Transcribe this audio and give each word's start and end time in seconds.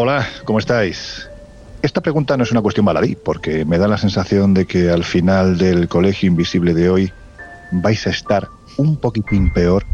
Hola, 0.00 0.28
¿cómo 0.44 0.60
estáis? 0.60 1.28
Esta 1.82 2.00
pregunta 2.00 2.36
no 2.36 2.44
es 2.44 2.52
una 2.52 2.62
cuestión 2.62 2.86
baladí, 2.86 3.16
porque 3.16 3.64
me 3.64 3.78
da 3.78 3.88
la 3.88 3.98
sensación 3.98 4.54
de 4.54 4.64
que 4.64 4.90
al 4.90 5.02
final 5.02 5.58
del 5.58 5.88
colegio 5.88 6.28
invisible 6.28 6.72
de 6.72 6.88
hoy 6.88 7.12
vais 7.72 8.06
a 8.06 8.10
estar 8.10 8.46
un 8.76 8.96
poquitín 8.96 9.52
peor 9.52 9.84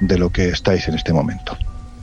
de 0.00 0.18
lo 0.18 0.30
que 0.30 0.48
estáis 0.48 0.88
en 0.88 0.96
este 0.96 1.12
momento. 1.12 1.56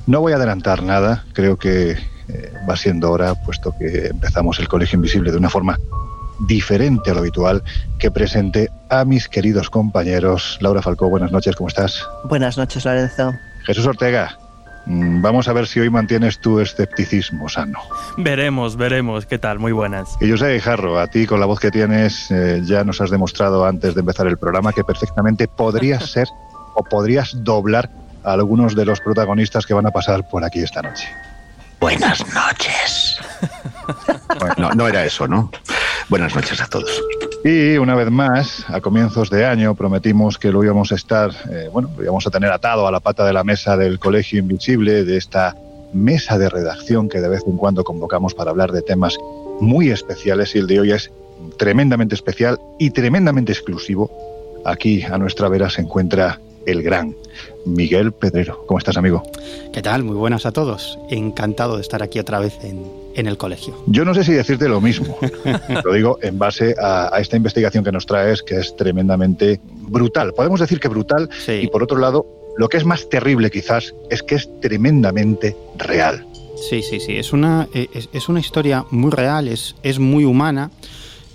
No 0.07 0.21
voy 0.21 0.31
a 0.31 0.37
adelantar 0.37 0.83
nada, 0.83 1.25
creo 1.33 1.57
que 1.57 1.97
eh, 2.29 2.53
va 2.67 2.77
siendo 2.77 3.11
hora, 3.11 3.35
puesto 3.35 3.75
que 3.77 4.07
empezamos 4.07 4.57
el 4.59 4.69
colegio 4.69 4.95
invisible 4.95 5.29
de 5.29 5.37
una 5.37 5.49
forma 5.49 5.77
diferente 6.47 7.11
a 7.11 7.13
lo 7.13 7.19
habitual, 7.19 7.61
que 7.99 8.09
presente 8.09 8.69
a 8.89 9.03
mis 9.03 9.27
queridos 9.27 9.69
compañeros. 9.69 10.59
Laura 10.61 10.81
Falcó, 10.81 11.09
buenas 11.09 11.33
noches, 11.33 11.57
¿cómo 11.57 11.67
estás? 11.67 12.07
Buenas 12.23 12.57
noches, 12.57 12.85
Lorenzo. 12.85 13.33
Jesús 13.65 13.85
Ortega, 13.85 14.37
vamos 14.85 15.47
a 15.47 15.53
ver 15.53 15.67
si 15.67 15.79
hoy 15.79 15.89
mantienes 15.89 16.39
tu 16.39 16.59
escepticismo 16.59 17.49
sano. 17.49 17.79
Veremos, 18.17 18.75
veremos, 18.75 19.25
¿qué 19.25 19.39
tal? 19.39 19.59
Muy 19.59 19.71
buenas. 19.71 20.09
Y 20.19 20.27
yo 20.27 20.37
sé, 20.37 20.59
Jarro, 20.59 20.99
a 20.99 21.07
ti 21.07 21.25
con 21.25 21.39
la 21.39 21.45
voz 21.45 21.59
que 21.59 21.71
tienes 21.71 22.29
eh, 22.31 22.61
ya 22.63 22.83
nos 22.83 23.01
has 23.01 23.09
demostrado 23.09 23.65
antes 23.65 23.95
de 23.95 24.01
empezar 24.01 24.27
el 24.27 24.37
programa 24.37 24.73
que 24.73 24.83
perfectamente 24.83 25.47
podrías 25.47 26.11
ser 26.11 26.27
o 26.75 26.83
podrías 26.83 27.43
doblar 27.43 27.89
a 28.23 28.33
algunos 28.33 28.75
de 28.75 28.85
los 28.85 28.99
protagonistas 28.99 29.65
que 29.65 29.73
van 29.73 29.85
a 29.85 29.91
pasar 29.91 30.27
por 30.29 30.43
aquí 30.43 30.59
esta 30.59 30.81
noche. 30.81 31.07
Buenas 31.79 32.23
noches. 32.33 33.19
no, 34.57 34.71
no 34.71 34.87
era 34.87 35.05
eso, 35.05 35.27
¿no? 35.27 35.51
Buenas 36.09 36.33
noches 36.35 36.61
a 36.61 36.67
todos. 36.67 37.01
Y 37.43 37.77
una 37.77 37.93
vez 37.95 38.09
más, 38.09 38.65
a 38.69 38.79
comienzos 38.79 39.29
de 39.29 39.45
año 39.45 39.75
prometimos 39.75 40.37
que 40.37 40.49
lo 40.49 40.63
íbamos 40.63 40.93
a 40.93 40.95
estar, 40.95 41.31
eh, 41.51 41.69
bueno, 41.73 41.89
lo 41.97 42.03
íbamos 42.03 42.25
a 42.25 42.31
tener 42.31 42.49
atado 42.53 42.87
a 42.87 42.91
la 42.91 43.01
pata 43.01 43.25
de 43.25 43.33
la 43.33 43.43
mesa 43.43 43.75
del 43.75 43.99
Colegio 43.99 44.39
Invisible, 44.39 45.03
de 45.03 45.17
esta 45.17 45.53
mesa 45.91 46.37
de 46.37 46.47
redacción 46.47 47.09
que 47.09 47.19
de 47.19 47.27
vez 47.27 47.43
en 47.45 47.57
cuando 47.57 47.83
convocamos 47.83 48.33
para 48.33 48.51
hablar 48.51 48.71
de 48.71 48.81
temas 48.81 49.17
muy 49.59 49.89
especiales 49.89 50.55
y 50.55 50.59
el 50.59 50.67
de 50.67 50.79
hoy 50.79 50.91
es 50.93 51.11
tremendamente 51.57 52.15
especial 52.15 52.59
y 52.79 52.91
tremendamente 52.91 53.51
exclusivo. 53.51 54.09
Aquí 54.63 55.03
a 55.03 55.17
nuestra 55.17 55.49
vera 55.49 55.69
se 55.69 55.81
encuentra 55.81 56.39
el 56.65 56.83
gran 56.83 57.15
Miguel 57.65 58.11
Pedrero. 58.11 58.65
¿Cómo 58.67 58.77
estás, 58.77 58.97
amigo? 58.97 59.23
¿Qué 59.71 59.81
tal? 59.81 60.03
Muy 60.03 60.15
buenas 60.15 60.45
a 60.45 60.51
todos. 60.51 60.99
Encantado 61.09 61.75
de 61.75 61.81
estar 61.81 62.03
aquí 62.03 62.19
otra 62.19 62.39
vez 62.39 62.57
en, 62.63 63.27
el 63.27 63.37
colegio. 63.37 63.75
Yo 63.87 64.05
no 64.05 64.13
sé 64.13 64.23
si 64.23 64.33
decirte 64.33 64.67
lo 64.67 64.81
mismo. 64.81 65.17
lo 65.83 65.93
digo 65.93 66.17
en 66.21 66.37
base 66.37 66.75
a, 66.81 67.11
esta 67.19 67.37
investigación 67.37 67.83
que 67.83 67.91
nos 67.91 68.05
traes, 68.05 68.43
que 68.43 68.59
es 68.59 68.75
tremendamente 68.75 69.59
brutal. 69.63 70.33
Podemos 70.33 70.59
decir 70.59 70.79
que 70.79 70.87
brutal 70.87 71.29
y 71.47 71.67
por 71.67 71.83
otro 71.83 71.97
lado, 71.97 72.25
lo 72.57 72.69
que 72.69 72.77
es 72.77 72.85
más 72.85 73.09
terrible 73.09 73.49
quizás 73.49 73.93
es 74.09 74.23
que 74.23 74.35
es 74.35 74.49
tremendamente 74.61 75.55
real. 75.77 76.25
Sí, 76.69 76.81
sí, 76.81 76.99
sí. 76.99 77.17
Es 77.17 77.33
una, 77.33 77.67
es, 77.73 78.29
una 78.29 78.39
historia 78.39 78.85
muy 78.89 79.11
real, 79.11 79.47
es, 79.47 79.75
es 79.83 79.99
muy 79.99 80.23
humana. 80.23 80.71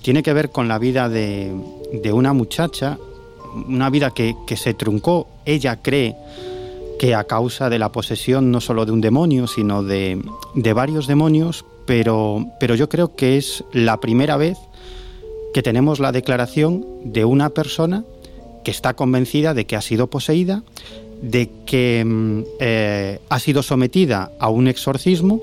Tiene 0.03 0.23
que 0.23 0.33
ver 0.33 0.51
con 0.51 0.69
la 0.69 0.79
vida 0.79 1.09
de, 1.09 1.53
de 1.93 2.13
una 2.13 2.33
muchacha 2.33 2.99
una 3.55 3.91
vida 3.91 4.11
que, 4.11 4.35
se 4.57 4.75
truncó, 4.75 5.29
ella 5.45 5.77
cree 5.83 6.17
que 6.99 7.15
a 7.15 7.25
causa 7.25 7.71
de 7.71 7.79
la 7.79 7.93
posesión 7.93 8.51
no 8.51 8.61
solo 8.61 8.85
de 8.85 8.93
un 8.93 9.01
demonio, 9.01 9.47
sino 9.47 9.83
de, 9.83 10.21
varios 10.75 11.07
demonios, 11.07 11.65
pero, 11.87 12.45
pero 12.61 12.75
yo 12.75 12.89
creo 12.89 13.15
que 13.15 13.37
es 13.37 13.65
la 13.73 13.99
primera 13.99 14.37
vez 14.37 14.59
que 15.55 15.63
tenemos 15.63 16.01
la 16.01 16.13
declaración 16.13 16.85
de 17.05 17.25
una 17.25 17.51
persona 17.51 18.05
que 18.65 18.71
está 18.71 18.95
convencida 18.95 19.55
de 19.55 19.65
que 19.65 19.77
ha 19.77 19.81
sido 19.81 20.09
poseída, 20.09 20.63
de 21.23 21.51
que 21.67 22.05
mm, 22.05 22.43
eh, 22.61 23.21
ha 23.29 23.39
sido 23.39 23.63
sometida 23.63 24.31
a 24.39 24.51
un 24.51 24.69
exorcismo 24.69 25.41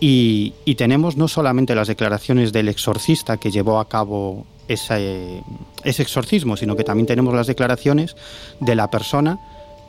y, 0.00 0.52
tenemos 0.76 1.16
no 1.16 1.28
solamente 1.28 1.74
las 1.74 1.88
declaraciones 1.88 2.52
del 2.52 2.68
exorcista 2.68 3.36
que 3.38 3.50
llevó 3.50 3.78
a 3.78 3.88
cabo 3.88 4.44
ese, 4.68 5.42
ese 5.84 6.02
exorcismo, 6.02 6.56
sino 6.56 6.76
que 6.76 6.84
también 6.84 7.06
tenemos 7.06 7.34
las 7.34 7.46
declaraciones 7.46 8.16
de 8.60 8.74
la 8.74 8.90
persona 8.90 9.38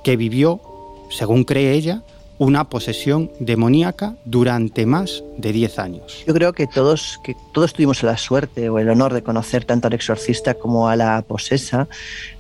que 0.04 0.18
vivió, 0.18 0.62
según 1.10 1.44
cree 1.44 1.74
ella, 1.74 2.02
una 2.38 2.66
posesión 2.66 3.32
demoníaca 3.40 4.16
durante 4.26 4.86
más 4.86 5.24
de 5.38 5.54
10 5.54 5.80
años. 5.80 6.24
Yo 6.28 6.34
creo 6.34 6.54
que 6.54 6.68
todos, 6.68 7.20
que 7.24 7.36
todos 7.54 7.74
tuvimos 7.74 8.04
la 8.04 8.18
suerte 8.18 8.70
o 8.70 8.80
el 8.80 8.90
honor 8.90 9.14
de 9.14 9.24
conocer 9.24 9.64
tanto 9.64 9.88
al 9.88 9.94
exorcista 9.94 10.56
como 10.56 10.90
a 10.90 10.96
la 10.96 11.22
posesa 11.22 11.88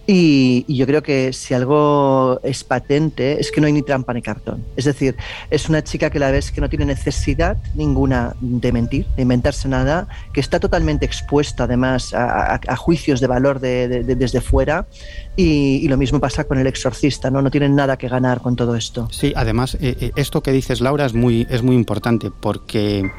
y, 0.07 0.65
yo 0.73 0.85
creo 0.85 1.01
que 1.01 1.33
si 1.33 1.53
algo 1.53 2.39
es 2.43 2.63
patente 2.63 3.39
es 3.39 3.51
que 3.51 3.61
no 3.61 3.67
hay 3.67 3.73
ni 3.73 3.81
trampa 3.81 4.13
ni 4.13 4.21
cartón. 4.21 4.63
Es 4.75 4.85
decir, 4.85 5.15
es 5.49 5.69
una 5.69 5.83
chica 5.83 6.09
que 6.09 6.19
la 6.19 6.31
ves 6.31 6.51
que 6.51 6.61
no 6.61 6.69
tiene 6.69 6.85
necesidad 6.85 7.57
ninguna 7.73 8.35
de 8.39 8.71
mentir, 8.71 9.05
de 9.15 9.23
inventarse 9.23 9.67
nada, 9.67 10.07
que 10.33 10.39
está 10.39 10.59
totalmente 10.59 11.05
expuesta 11.05 11.63
además 11.63 12.13
a, 12.13 12.75
juicios 12.75 13.19
de 13.19 13.27
valor 13.27 13.59
desde 13.59 14.41
fuera 14.41 14.85
y, 15.35 15.87
lo 15.87 15.97
mismo 15.97 16.19
pasa 16.19 16.45
con 16.45 16.57
el 16.57 16.67
exorcista, 16.67 17.29
¿no? 17.29 17.41
No 17.41 17.51
tienen 17.51 17.75
nada 17.75 17.97
que 17.97 18.07
ganar 18.07 18.41
con 18.41 18.55
todo 18.55 18.75
esto. 18.75 19.07
Sí, 19.11 19.33
además, 19.35 19.75
eh, 19.75 19.95
eh, 19.99 20.11
esto 20.15 20.41
que 20.41 20.51
dices, 20.51 20.81
Laura, 20.81 21.05
es 21.05 21.13
muy, 21.13 21.45
es 21.49 21.61
muy 21.61 21.75
importante 21.75 22.31
porque 22.31 23.09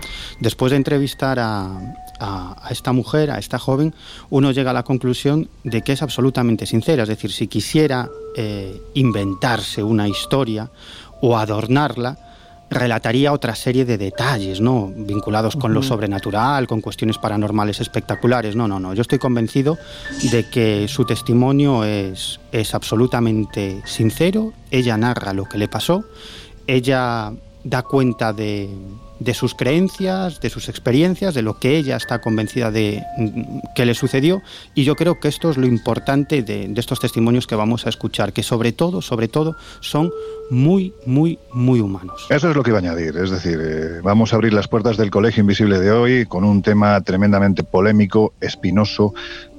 después 0.40 0.70
de 0.70 0.76
entrevistar 0.76 1.38
a, 1.38 1.94
a, 2.20 2.68
esta 2.70 2.92
mujer, 2.92 3.30
a 3.30 3.38
esta 3.38 3.58
joven, 3.58 3.94
uno 4.30 4.50
llega 4.50 4.70
a 4.70 4.74
la 4.74 4.82
conclusión 4.82 5.48
de 5.64 5.82
que 5.82 5.92
es 5.92 6.02
absolutamente 6.02 6.66
sincera. 6.76 7.04
Es 7.04 7.08
decir, 7.08 7.32
si 7.32 7.46
quisiera 7.46 8.08
eh, 8.36 8.80
inventarse 8.94 9.82
una 9.82 10.06
historia 10.08 10.70
o 11.22 11.36
adornarla, 11.36 12.18
relataría 12.68 13.32
otra 13.32 13.54
serie 13.54 13.84
de 13.84 13.96
detalles, 13.96 14.60
¿no? 14.60 14.92
Vinculados 14.94 15.56
con 15.56 15.72
lo 15.72 15.82
sobrenatural, 15.82 16.66
con 16.66 16.80
cuestiones 16.80 17.16
paranormales 17.16 17.80
espectaculares. 17.80 18.56
No, 18.56 18.68
no, 18.68 18.78
no. 18.78 18.92
Yo 18.92 19.02
estoy 19.02 19.18
convencido 19.18 19.78
de 20.30 20.50
que 20.50 20.86
su 20.88 21.04
testimonio 21.04 21.84
es, 21.84 22.40
es 22.52 22.74
absolutamente 22.74 23.80
sincero. 23.86 24.52
Ella 24.70 24.96
narra 24.98 25.32
lo 25.32 25.44
que 25.44 25.58
le 25.58 25.68
pasó. 25.68 26.04
Ella 26.66 27.32
da 27.64 27.82
cuenta 27.82 28.32
de, 28.32 28.68
de 29.18 29.34
sus 29.34 29.54
creencias, 29.54 30.40
de 30.40 30.50
sus 30.50 30.68
experiencias, 30.68 31.34
de 31.34 31.42
lo 31.42 31.58
que 31.58 31.76
ella 31.76 31.96
está 31.96 32.20
convencida 32.20 32.70
de 32.70 33.02
que 33.74 33.86
le 33.86 33.94
sucedió. 33.94 34.42
Y 34.74 34.84
yo 34.84 34.94
creo 34.94 35.20
que 35.20 35.28
esto 35.28 35.50
es 35.50 35.56
lo 35.56 35.66
importante 35.66 36.42
de, 36.42 36.72
estos 36.76 37.00
testimonios 37.00 37.46
que 37.46 37.54
vamos 37.54 37.86
a 37.86 37.88
escuchar, 37.88 38.32
que 38.32 38.42
sobre 38.42 38.72
todo, 38.72 39.00
sobre 39.02 39.28
todo, 39.28 39.56
son 39.80 40.10
muy, 40.50 40.92
muy, 41.06 41.38
muy 41.52 41.80
humanos. 41.80 42.26
Eso 42.30 42.50
es 42.50 42.56
lo 42.56 42.62
que 42.62 42.70
iba 42.70 42.78
a 42.78 42.82
añadir. 42.82 43.16
Es 43.16 43.30
decir, 43.30 43.58
eh, 43.62 44.00
vamos 44.02 44.32
a 44.32 44.36
abrir 44.36 44.52
las 44.52 44.68
puertas 44.68 44.96
del 44.96 45.10
Colegio 45.10 45.40
Invisible 45.40 45.78
de 45.78 45.90
hoy 45.90 46.26
con 46.26 46.44
un 46.44 46.62
tema 46.62 47.00
tremendamente 47.00 47.64
polémico, 47.64 48.34
espinoso, 48.40 49.14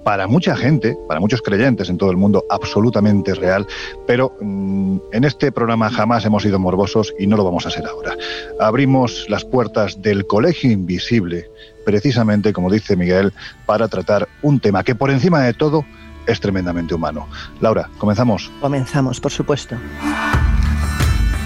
para 0.07 0.25
mucha 0.25 0.55
gente, 0.55 0.97
para 1.05 1.19
muchos 1.19 1.41
creyentes 1.41 1.89
en 1.89 1.97
todo 1.97 2.11
el 2.11 2.15
mundo, 2.15 2.45
absolutamente 2.49 3.35
real, 3.35 3.67
pero 4.05 4.31
mm, 4.39 4.99
en 5.11 5.25
este 5.25 5.51
programa 5.51 5.89
jamás 5.89 6.23
hemos 6.23 6.43
sido 6.43 6.59
morbosos 6.59 7.13
y 7.19 7.27
no 7.27 7.35
lo 7.35 7.43
vamos 7.43 7.65
a 7.65 7.71
ser 7.71 7.85
ahora. 7.85 8.15
Abrimos 8.57 9.25
las 9.27 9.43
puertas 9.43 10.01
del 10.01 10.25
Colegio 10.25 10.71
Invisible, 10.71 11.49
precisamente, 11.83 12.53
como 12.53 12.71
dice 12.71 12.95
Miguel, 12.95 13.33
para 13.65 13.89
tratar 13.89 14.29
un 14.43 14.61
tema 14.61 14.81
que 14.85 14.95
por 14.95 15.11
encima 15.11 15.41
de 15.41 15.53
todo 15.53 15.83
es 16.25 16.39
tremendamente 16.39 16.95
humano. 16.95 17.27
Laura, 17.59 17.89
¿comenzamos? 17.97 18.49
Comenzamos, 18.61 19.19
por 19.19 19.33
supuesto. 19.33 19.75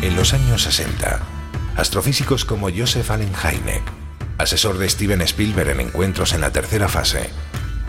En 0.03 0.16
los 0.16 0.35
años 0.35 0.61
60, 0.61 1.19
astrofísicos 1.78 2.45
como 2.45 2.69
Joseph 2.69 3.09
Allen 3.09 3.33
Hynek, 3.33 3.81
asesor 4.38 4.78
de 4.78 4.88
Steven 4.88 5.22
Spielberg 5.22 5.72
en 5.72 5.79
encuentros 5.79 6.35
en 6.35 6.41
la 6.41 6.51
tercera 6.51 6.87
fase, 6.87 7.31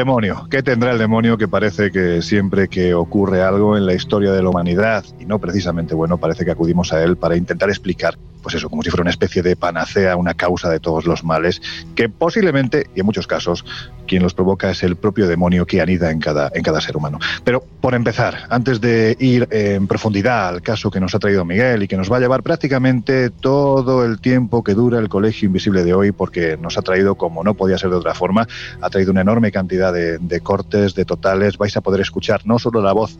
Demonio. 0.00 0.46
¿Qué 0.50 0.62
tendrá 0.62 0.92
el 0.92 0.98
demonio 0.98 1.36
que 1.36 1.46
parece 1.46 1.90
que 1.90 2.22
siempre 2.22 2.68
que 2.68 2.94
ocurre 2.94 3.42
algo 3.42 3.76
en 3.76 3.84
la 3.84 3.92
historia 3.92 4.32
de 4.32 4.42
la 4.42 4.48
humanidad, 4.48 5.04
y 5.18 5.26
no 5.26 5.38
precisamente 5.38 5.94
bueno, 5.94 6.16
parece 6.16 6.44
que 6.46 6.50
acudimos 6.50 6.94
a 6.94 7.02
él 7.04 7.18
para 7.18 7.36
intentar 7.36 7.68
explicar 7.68 8.16
pues 8.42 8.54
eso, 8.54 8.68
como 8.68 8.82
si 8.82 8.90
fuera 8.90 9.02
una 9.02 9.10
especie 9.10 9.42
de 9.42 9.56
panacea, 9.56 10.16
una 10.16 10.34
causa 10.34 10.68
de 10.70 10.80
todos 10.80 11.06
los 11.06 11.24
males, 11.24 11.60
que 11.94 12.08
posiblemente, 12.08 12.86
y 12.94 13.00
en 13.00 13.06
muchos 13.06 13.26
casos, 13.26 13.64
quien 14.06 14.22
los 14.22 14.34
provoca 14.34 14.70
es 14.70 14.82
el 14.82 14.96
propio 14.96 15.28
demonio 15.28 15.66
que 15.66 15.80
anida 15.80 16.10
en 16.10 16.18
cada, 16.18 16.50
en 16.52 16.62
cada 16.62 16.80
ser 16.80 16.96
humano. 16.96 17.18
Pero 17.44 17.60
por 17.80 17.94
empezar, 17.94 18.46
antes 18.50 18.80
de 18.80 19.16
ir 19.20 19.46
en 19.50 19.86
profundidad 19.86 20.48
al 20.48 20.62
caso 20.62 20.90
que 20.90 21.00
nos 21.00 21.14
ha 21.14 21.18
traído 21.18 21.44
Miguel 21.44 21.82
y 21.82 21.88
que 21.88 21.96
nos 21.96 22.10
va 22.10 22.16
a 22.16 22.20
llevar 22.20 22.42
prácticamente 22.42 23.30
todo 23.30 24.04
el 24.04 24.20
tiempo 24.20 24.64
que 24.64 24.74
dura 24.74 24.98
el 24.98 25.08
Colegio 25.08 25.46
Invisible 25.46 25.84
de 25.84 25.94
hoy, 25.94 26.12
porque 26.12 26.56
nos 26.56 26.76
ha 26.76 26.82
traído, 26.82 27.14
como 27.14 27.44
no 27.44 27.54
podía 27.54 27.78
ser 27.78 27.90
de 27.90 27.96
otra 27.96 28.14
forma, 28.14 28.46
ha 28.80 28.90
traído 28.90 29.12
una 29.12 29.20
enorme 29.20 29.52
cantidad 29.52 29.92
de, 29.92 30.40
cortes, 30.40 30.94
de 30.94 31.04
totales, 31.04 31.58
vais 31.58 31.76
a 31.76 31.80
poder 31.80 32.00
escuchar 32.00 32.44
no 32.44 32.58
solo 32.58 32.82
la 32.82 32.92
voz 32.92 33.18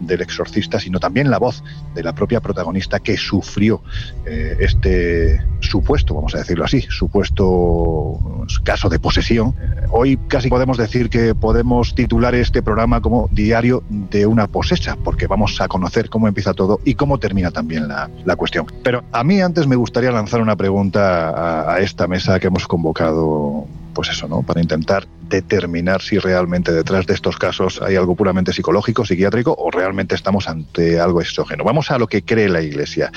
del 0.00 0.20
exorcista, 0.20 0.80
sino 0.80 0.98
también 0.98 1.30
la 1.30 1.38
voz 1.38 1.62
de 1.94 2.02
la 2.02 2.14
propia 2.14 2.40
protagonista 2.40 3.00
que 3.00 3.16
sufrió 3.16 3.82
eh, 4.26 4.56
este 4.64 5.44
supuesto, 5.60 6.14
vamos 6.14 6.34
a 6.34 6.38
decirlo 6.38 6.64
así, 6.64 6.82
supuesto 6.82 8.18
caso 8.64 8.88
de 8.88 8.98
posesión. 8.98 9.54
Hoy 9.90 10.18
casi 10.28 10.48
podemos 10.48 10.76
decir 10.76 11.08
que 11.08 11.34
podemos 11.34 11.94
titular 11.94 12.34
este 12.34 12.62
programa 12.62 13.00
como 13.00 13.28
Diario 13.32 13.82
de 13.88 14.26
una 14.26 14.46
posesa, 14.46 14.96
porque 15.02 15.26
vamos 15.26 15.60
a 15.60 15.68
conocer 15.68 16.08
cómo 16.08 16.28
empieza 16.28 16.54
todo 16.54 16.80
y 16.84 16.94
cómo 16.94 17.18
termina 17.18 17.50
también 17.50 17.88
la, 17.88 18.10
la 18.24 18.36
cuestión. 18.36 18.66
Pero 18.82 19.04
a 19.12 19.24
mí 19.24 19.40
antes 19.40 19.66
me 19.66 19.76
gustaría 19.76 20.10
lanzar 20.12 20.40
una 20.40 20.56
pregunta 20.56 21.30
a, 21.30 21.74
a 21.74 21.80
esta 21.80 22.06
mesa 22.06 22.38
que 22.40 22.48
hemos 22.48 22.66
convocado 22.66 23.66
pues 23.92 24.08
eso, 24.08 24.26
¿no? 24.26 24.42
Para 24.42 24.60
intentar 24.60 25.06
determinar 25.28 26.02
si 26.02 26.18
realmente 26.18 26.72
detrás 26.72 27.06
de 27.06 27.14
estos 27.14 27.36
casos 27.36 27.80
hay 27.82 27.96
algo 27.96 28.14
puramente 28.14 28.52
psicológico, 28.52 29.04
psiquiátrico 29.04 29.54
o 29.56 29.70
realmente 29.70 30.14
estamos 30.14 30.48
ante 30.48 31.00
algo 31.00 31.20
exógeno. 31.20 31.64
Vamos 31.64 31.90
a 31.90 31.98
lo 31.98 32.06
que 32.06 32.22
cree 32.22 32.48
la 32.48 32.62
Iglesia. 32.62 33.10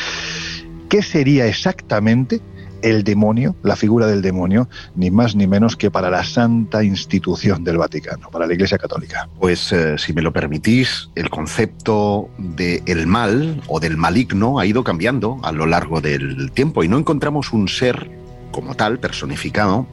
¿Qué 0.95 1.03
sería 1.03 1.45
exactamente 1.45 2.39
el 2.81 3.03
demonio, 3.03 3.53
la 3.63 3.75
figura 3.75 4.07
del 4.07 4.21
demonio, 4.21 4.69
ni 4.95 5.11
más 5.11 5.35
ni 5.35 5.45
menos 5.45 5.75
que 5.75 5.91
para 5.91 6.09
la 6.09 6.23
santa 6.23 6.85
institución 6.85 7.65
del 7.65 7.77
Vaticano, 7.77 8.29
para 8.29 8.47
la 8.47 8.53
Iglesia 8.53 8.77
Católica. 8.77 9.27
Pues 9.37 9.73
eh, 9.73 9.97
si 9.97 10.13
me 10.13 10.21
lo 10.21 10.31
permitís, 10.31 11.09
el 11.15 11.29
concepto 11.29 12.29
del 12.37 13.07
mal 13.07 13.61
o 13.67 13.81
del 13.81 13.97
maligno 13.97 14.57
ha 14.57 14.65
ido 14.65 14.85
cambiando 14.85 15.37
a 15.43 15.51
lo 15.51 15.65
largo 15.65 15.99
del 15.99 16.49
tiempo 16.53 16.81
y 16.81 16.87
no 16.87 16.97
encontramos 16.97 17.51
un 17.51 17.67
ser 17.67 18.09
como 18.51 18.75
tal, 18.75 18.97
personificado, 18.97 19.87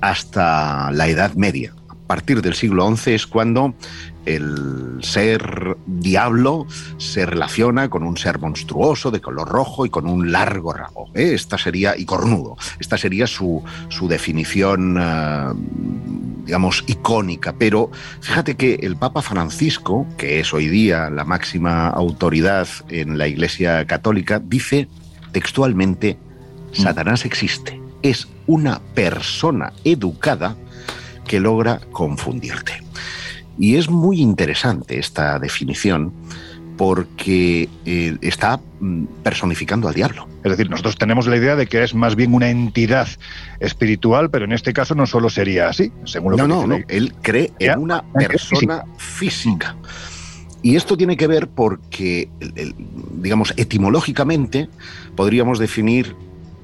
hasta 0.00 0.92
la 0.92 1.08
Edad 1.08 1.34
Media. 1.34 1.74
A 1.88 1.96
partir 2.06 2.40
del 2.40 2.54
siglo 2.54 2.88
XI 2.96 3.14
es 3.14 3.26
cuando 3.26 3.74
el 4.26 4.98
ser 5.02 5.76
diablo 5.86 6.66
se 6.98 7.26
relaciona 7.26 7.88
con 7.88 8.02
un 8.02 8.16
ser 8.16 8.38
monstruoso 8.38 9.10
de 9.10 9.20
color 9.20 9.48
rojo 9.48 9.86
y 9.86 9.90
con 9.90 10.06
un 10.06 10.32
largo 10.32 10.72
rabo. 10.72 11.10
¿eh? 11.14 11.32
Esta 11.34 11.58
sería, 11.58 11.96
y 11.96 12.04
cornudo. 12.04 12.56
Esta 12.78 12.98
sería 12.98 13.26
su, 13.26 13.62
su 13.88 14.08
definición, 14.08 14.98
uh, 14.98 15.54
digamos, 16.44 16.84
icónica. 16.86 17.54
Pero 17.58 17.90
fíjate 18.20 18.56
que 18.56 18.74
el 18.82 18.96
Papa 18.96 19.22
Francisco, 19.22 20.06
que 20.16 20.40
es 20.40 20.52
hoy 20.52 20.68
día 20.68 21.10
la 21.10 21.24
máxima 21.24 21.88
autoridad 21.88 22.68
en 22.88 23.18
la 23.18 23.26
Iglesia 23.28 23.86
Católica, 23.86 24.38
dice 24.38 24.88
textualmente, 25.32 26.18
Satanás 26.72 27.24
existe. 27.24 27.80
Es 28.02 28.28
una 28.46 28.80
persona 28.94 29.72
educada 29.84 30.56
que 31.26 31.40
logra 31.40 31.80
confundirte. 31.92 32.82
Y 33.60 33.76
es 33.76 33.88
muy 33.90 34.20
interesante 34.20 34.98
esta 34.98 35.38
definición 35.38 36.12
porque 36.76 37.68
eh, 37.84 38.16
está 38.22 38.58
mm, 38.80 39.04
personificando 39.22 39.86
al 39.86 39.92
diablo. 39.94 40.26
Es 40.42 40.50
decir, 40.52 40.70
nosotros 40.70 40.96
tenemos 40.96 41.26
la 41.26 41.36
idea 41.36 41.54
de 41.54 41.66
que 41.66 41.82
es 41.84 41.94
más 41.94 42.16
bien 42.16 42.32
una 42.32 42.48
entidad 42.48 43.06
espiritual, 43.60 44.30
pero 44.30 44.46
en 44.46 44.52
este 44.52 44.72
caso 44.72 44.94
no 44.94 45.06
solo 45.06 45.28
sería 45.28 45.68
así, 45.68 45.92
según 46.04 46.32
lo 46.32 46.38
no, 46.38 46.44
que 46.44 46.48
no, 46.48 46.54
dice 46.56 46.68
no, 46.68 46.78
la- 46.78 46.84
él 46.88 47.14
cree 47.20 47.52
Ya, 47.60 47.74
en 47.74 47.80
una 47.80 48.02
es 48.18 48.28
persona 48.28 48.84
física. 48.96 49.76
Y 50.62 50.76
esto 50.76 50.96
tiene 50.96 51.16
que 51.18 51.26
ver 51.26 51.48
porque, 51.48 52.28
digamos, 53.14 53.52
etimológicamente 53.58 54.68
podríamos 55.16 55.58
definir 55.58 56.16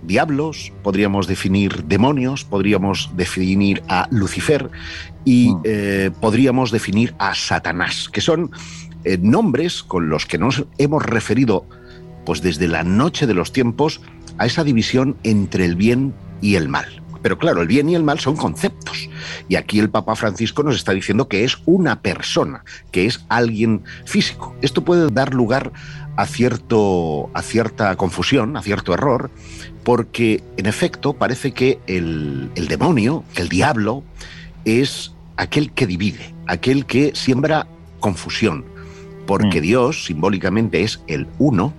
diablos, 0.02 0.72
podríamos 0.82 1.26
definir 1.26 1.84
demonios, 1.84 2.44
podríamos 2.44 3.10
definir 3.16 3.82
a 3.88 4.06
Lucifer 4.10 4.70
y 5.24 5.50
Mm. 5.54 5.60
eh, 5.64 6.10
podríamos 6.20 6.70
definir 6.70 7.14
a 7.18 7.34
Satanás, 7.34 8.08
que 8.12 8.20
son 8.20 8.50
eh, 9.04 9.18
nombres 9.20 9.82
con 9.82 10.08
los 10.08 10.26
que 10.26 10.38
nos 10.38 10.64
hemos 10.78 11.04
referido 11.04 11.64
pues 12.24 12.42
desde 12.42 12.66
la 12.66 12.82
noche 12.82 13.26
de 13.26 13.34
los 13.34 13.52
tiempos 13.52 14.00
a 14.38 14.46
esa 14.46 14.64
división 14.64 15.16
entre 15.22 15.64
el 15.64 15.76
bien 15.76 16.12
y 16.40 16.56
el 16.56 16.68
mal. 16.68 17.02
Pero 17.22 17.38
claro, 17.38 17.62
el 17.62 17.68
bien 17.68 17.88
y 17.88 17.94
el 17.94 18.04
mal 18.04 18.20
son 18.20 18.36
conceptos. 18.36 19.08
Y 19.48 19.56
aquí 19.56 19.78
el 19.80 19.90
Papa 19.90 20.14
Francisco 20.14 20.62
nos 20.62 20.76
está 20.76 20.92
diciendo 20.92 21.28
que 21.28 21.44
es 21.44 21.58
una 21.64 22.00
persona, 22.02 22.64
que 22.92 23.06
es 23.06 23.24
alguien 23.28 23.82
físico. 24.04 24.54
Esto 24.62 24.84
puede 24.84 25.08
dar 25.10 25.34
lugar 25.34 25.72
a, 26.16 26.26
cierto, 26.26 27.30
a 27.34 27.42
cierta 27.42 27.96
confusión, 27.96 28.56
a 28.56 28.62
cierto 28.62 28.92
error, 28.94 29.30
porque 29.86 30.42
en 30.56 30.66
efecto 30.66 31.12
parece 31.12 31.52
que 31.52 31.78
el, 31.86 32.50
el 32.56 32.66
demonio, 32.66 33.22
el 33.36 33.48
diablo, 33.48 34.02
es 34.64 35.12
aquel 35.36 35.70
que 35.70 35.86
divide, 35.86 36.34
aquel 36.48 36.86
que 36.86 37.12
siembra 37.14 37.68
confusión, 38.00 38.64
porque 39.28 39.60
Mm. 39.60 39.62
Dios 39.62 40.04
simbólicamente 40.06 40.82
es 40.82 41.00
el 41.06 41.28
uno 41.38 41.72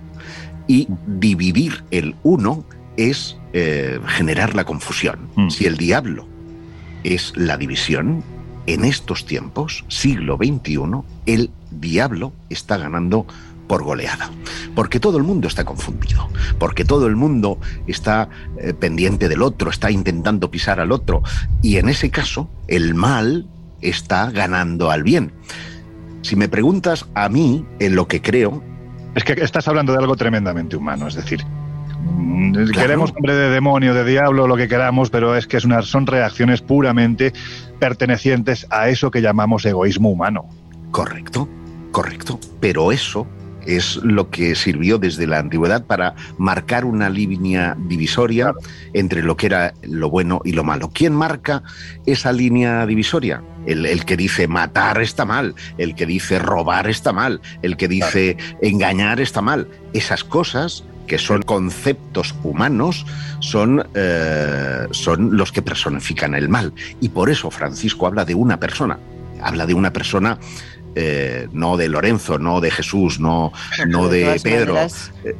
y 0.66 0.88
dividir 1.06 1.84
el 1.90 2.14
uno 2.22 2.64
es 2.96 3.36
eh, 3.52 4.00
generar 4.06 4.54
la 4.54 4.64
confusión. 4.64 5.28
Mm. 5.36 5.50
Si 5.50 5.66
el 5.66 5.76
diablo 5.76 6.26
es 7.04 7.34
la 7.36 7.58
división, 7.58 8.24
en 8.64 8.86
estos 8.86 9.26
tiempos, 9.26 9.84
siglo 9.88 10.38
XXI, 10.38 10.78
el 11.26 11.50
diablo 11.70 12.32
está 12.48 12.78
ganando 12.78 13.26
por 13.68 13.84
goleada. 13.84 14.30
Porque 14.74 14.98
todo 14.98 15.18
el 15.18 15.24
mundo 15.24 15.46
está 15.46 15.64
confundido, 15.64 16.28
porque 16.58 16.84
todo 16.84 17.06
el 17.06 17.14
mundo 17.14 17.58
está 17.86 18.28
eh, 18.58 18.72
pendiente 18.72 19.28
del 19.28 19.42
otro, 19.42 19.70
está 19.70 19.90
intentando 19.90 20.50
pisar 20.50 20.80
al 20.80 20.90
otro. 20.90 21.22
Y 21.62 21.76
en 21.76 21.88
ese 21.88 22.10
caso, 22.10 22.48
el 22.66 22.94
mal 22.94 23.46
está 23.80 24.30
ganando 24.30 24.90
al 24.90 25.04
bien. 25.04 25.32
Si 26.22 26.34
me 26.34 26.48
preguntas 26.48 27.06
a 27.14 27.28
mí, 27.28 27.64
en 27.78 27.94
lo 27.94 28.08
que 28.08 28.20
creo, 28.20 28.62
Es 29.14 29.24
que 29.24 29.32
estás 29.32 29.66
hablando 29.66 29.92
de 29.92 29.98
algo 29.98 30.14
tremendamente 30.14 30.76
humano, 30.76 31.08
es 31.08 31.14
decir, 31.14 31.44
mm, 31.44 32.52
Claro. 32.52 32.72
queremos 32.72 33.12
nombre 33.12 33.34
de 33.34 33.50
demonio, 33.50 33.92
de 33.92 34.04
diablo, 34.04 34.46
lo 34.46 34.56
que 34.56 34.68
queramos, 34.68 35.10
pero 35.10 35.34
es 35.34 35.46
que 35.48 35.56
es 35.56 35.64
una, 35.64 35.82
son 35.82 36.06
reacciones 36.06 36.60
puramente 36.60 37.32
pertenecientes 37.80 38.66
a 38.70 38.90
eso 38.90 39.10
que 39.10 39.20
llamamos 39.20 39.64
egoísmo 39.64 40.10
humano. 40.10 40.44
Correcto, 40.92 41.48
correcto. 41.90 42.38
Pero 42.60 42.92
eso 42.92 43.26
es 43.76 43.96
lo 43.96 44.30
que 44.30 44.54
sirvió 44.54 44.98
desde 44.98 45.26
la 45.26 45.38
antigüedad 45.38 45.84
para 45.84 46.14
marcar 46.38 46.84
una 46.84 47.10
línea 47.10 47.76
divisoria 47.78 48.54
entre 48.94 49.22
lo 49.22 49.36
que 49.36 49.46
era 49.46 49.74
lo 49.82 50.10
bueno 50.10 50.40
y 50.44 50.52
lo 50.52 50.64
malo. 50.64 50.90
¿Quién 50.92 51.14
marca 51.14 51.62
esa 52.06 52.32
línea 52.32 52.86
divisoria? 52.86 53.42
El, 53.66 53.84
el 53.84 54.04
que 54.04 54.16
dice 54.16 54.48
matar 54.48 55.00
está 55.02 55.24
mal, 55.24 55.54
el 55.76 55.94
que 55.94 56.06
dice 56.06 56.38
robar 56.38 56.88
está 56.88 57.12
mal, 57.12 57.40
el 57.62 57.76
que 57.76 57.88
dice 57.88 58.36
engañar 58.62 59.20
está 59.20 59.42
mal. 59.42 59.68
Esas 59.92 60.24
cosas 60.24 60.84
que 61.08 61.18
son 61.18 61.42
conceptos 61.42 62.36
humanos, 62.44 63.04
son, 63.40 63.84
eh, 63.94 64.86
son 64.92 65.36
los 65.36 65.50
que 65.50 65.62
personifican 65.62 66.34
el 66.34 66.48
mal. 66.48 66.72
Y 67.00 67.08
por 67.08 67.30
eso 67.30 67.50
Francisco 67.50 68.06
habla 68.06 68.24
de 68.24 68.36
una 68.36 68.60
persona, 68.60 69.00
habla 69.42 69.66
de 69.66 69.74
una 69.74 69.92
persona 69.92 70.38
eh, 70.94 71.48
no 71.52 71.76
de 71.76 71.88
Lorenzo, 71.88 72.38
no 72.38 72.60
de 72.60 72.70
Jesús, 72.70 73.20
no, 73.20 73.52
no 73.86 74.08
de 74.08 74.38
Pedro. 74.42 74.74
maneras, 74.74 75.12
Eh, 75.24 75.34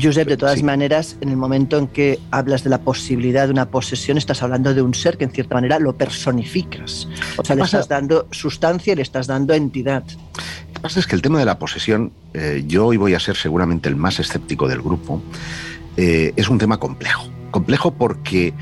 Josep, 0.00 0.28
de 0.28 0.36
todas 0.36 0.58
sí. 0.58 0.64
maneras, 0.64 1.16
en 1.20 1.30
el 1.30 1.36
momento 1.36 1.76
en 1.78 1.88
que 1.88 2.20
hablas 2.30 2.62
de 2.62 2.70
la 2.70 2.78
posibilidad 2.82 3.46
de 3.46 3.52
una 3.52 3.68
posesión, 3.70 4.16
estás 4.16 4.42
hablando 4.42 4.72
de 4.72 4.82
un 4.82 4.94
ser 4.94 5.16
que 5.18 5.24
en 5.24 5.30
cierta 5.30 5.54
manera 5.56 5.78
lo 5.80 5.96
personificas. 5.96 7.08
O 7.36 7.44
sea, 7.44 7.56
le 7.56 7.62
pasa? 7.62 7.78
estás 7.78 7.88
dando 7.88 8.28
sustancia 8.30 8.92
y 8.92 8.96
le 8.96 9.02
estás 9.02 9.26
dando 9.26 9.54
entidad. 9.54 10.04
Lo 10.06 10.74
que 10.74 10.80
pasa 10.80 11.00
es 11.00 11.06
que 11.06 11.16
el 11.16 11.22
tema 11.22 11.38
de 11.40 11.46
la 11.46 11.58
posesión, 11.58 12.12
eh, 12.34 12.62
yo 12.66 12.86
hoy 12.86 12.96
voy 12.96 13.14
a 13.14 13.20
ser 13.20 13.36
seguramente 13.36 13.88
el 13.88 13.96
más 13.96 14.20
escéptico 14.20 14.68
del 14.68 14.82
grupo, 14.82 15.20
eh, 15.96 16.32
es 16.36 16.48
un 16.48 16.58
tema 16.58 16.78
complejo. 16.78 17.26
Complejo 17.50 17.92
porque 17.92 18.52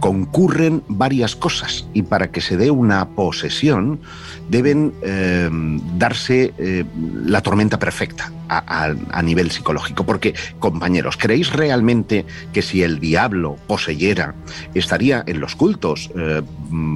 concurren 0.00 0.82
varias 0.88 1.36
cosas 1.36 1.86
y 1.92 2.02
para 2.02 2.30
que 2.30 2.40
se 2.40 2.56
dé 2.56 2.70
una 2.70 3.10
posesión 3.10 4.00
deben 4.48 4.92
eh, 5.02 5.48
darse 5.96 6.52
eh, 6.58 6.84
la 7.24 7.42
tormenta 7.42 7.78
perfecta. 7.78 8.32
A, 8.50 9.22
nivel 9.22 9.50
psicológico. 9.50 10.04
Porque, 10.04 10.34
compañeros, 10.58 11.16
¿creéis 11.16 11.52
realmente 11.52 12.24
que 12.52 12.62
si 12.62 12.82
el 12.82 12.98
diablo 12.98 13.56
poseyera, 13.66 14.34
estaría 14.74 15.22
en 15.26 15.40
los 15.40 15.54
cultos 15.54 16.10
eh, 16.16 16.42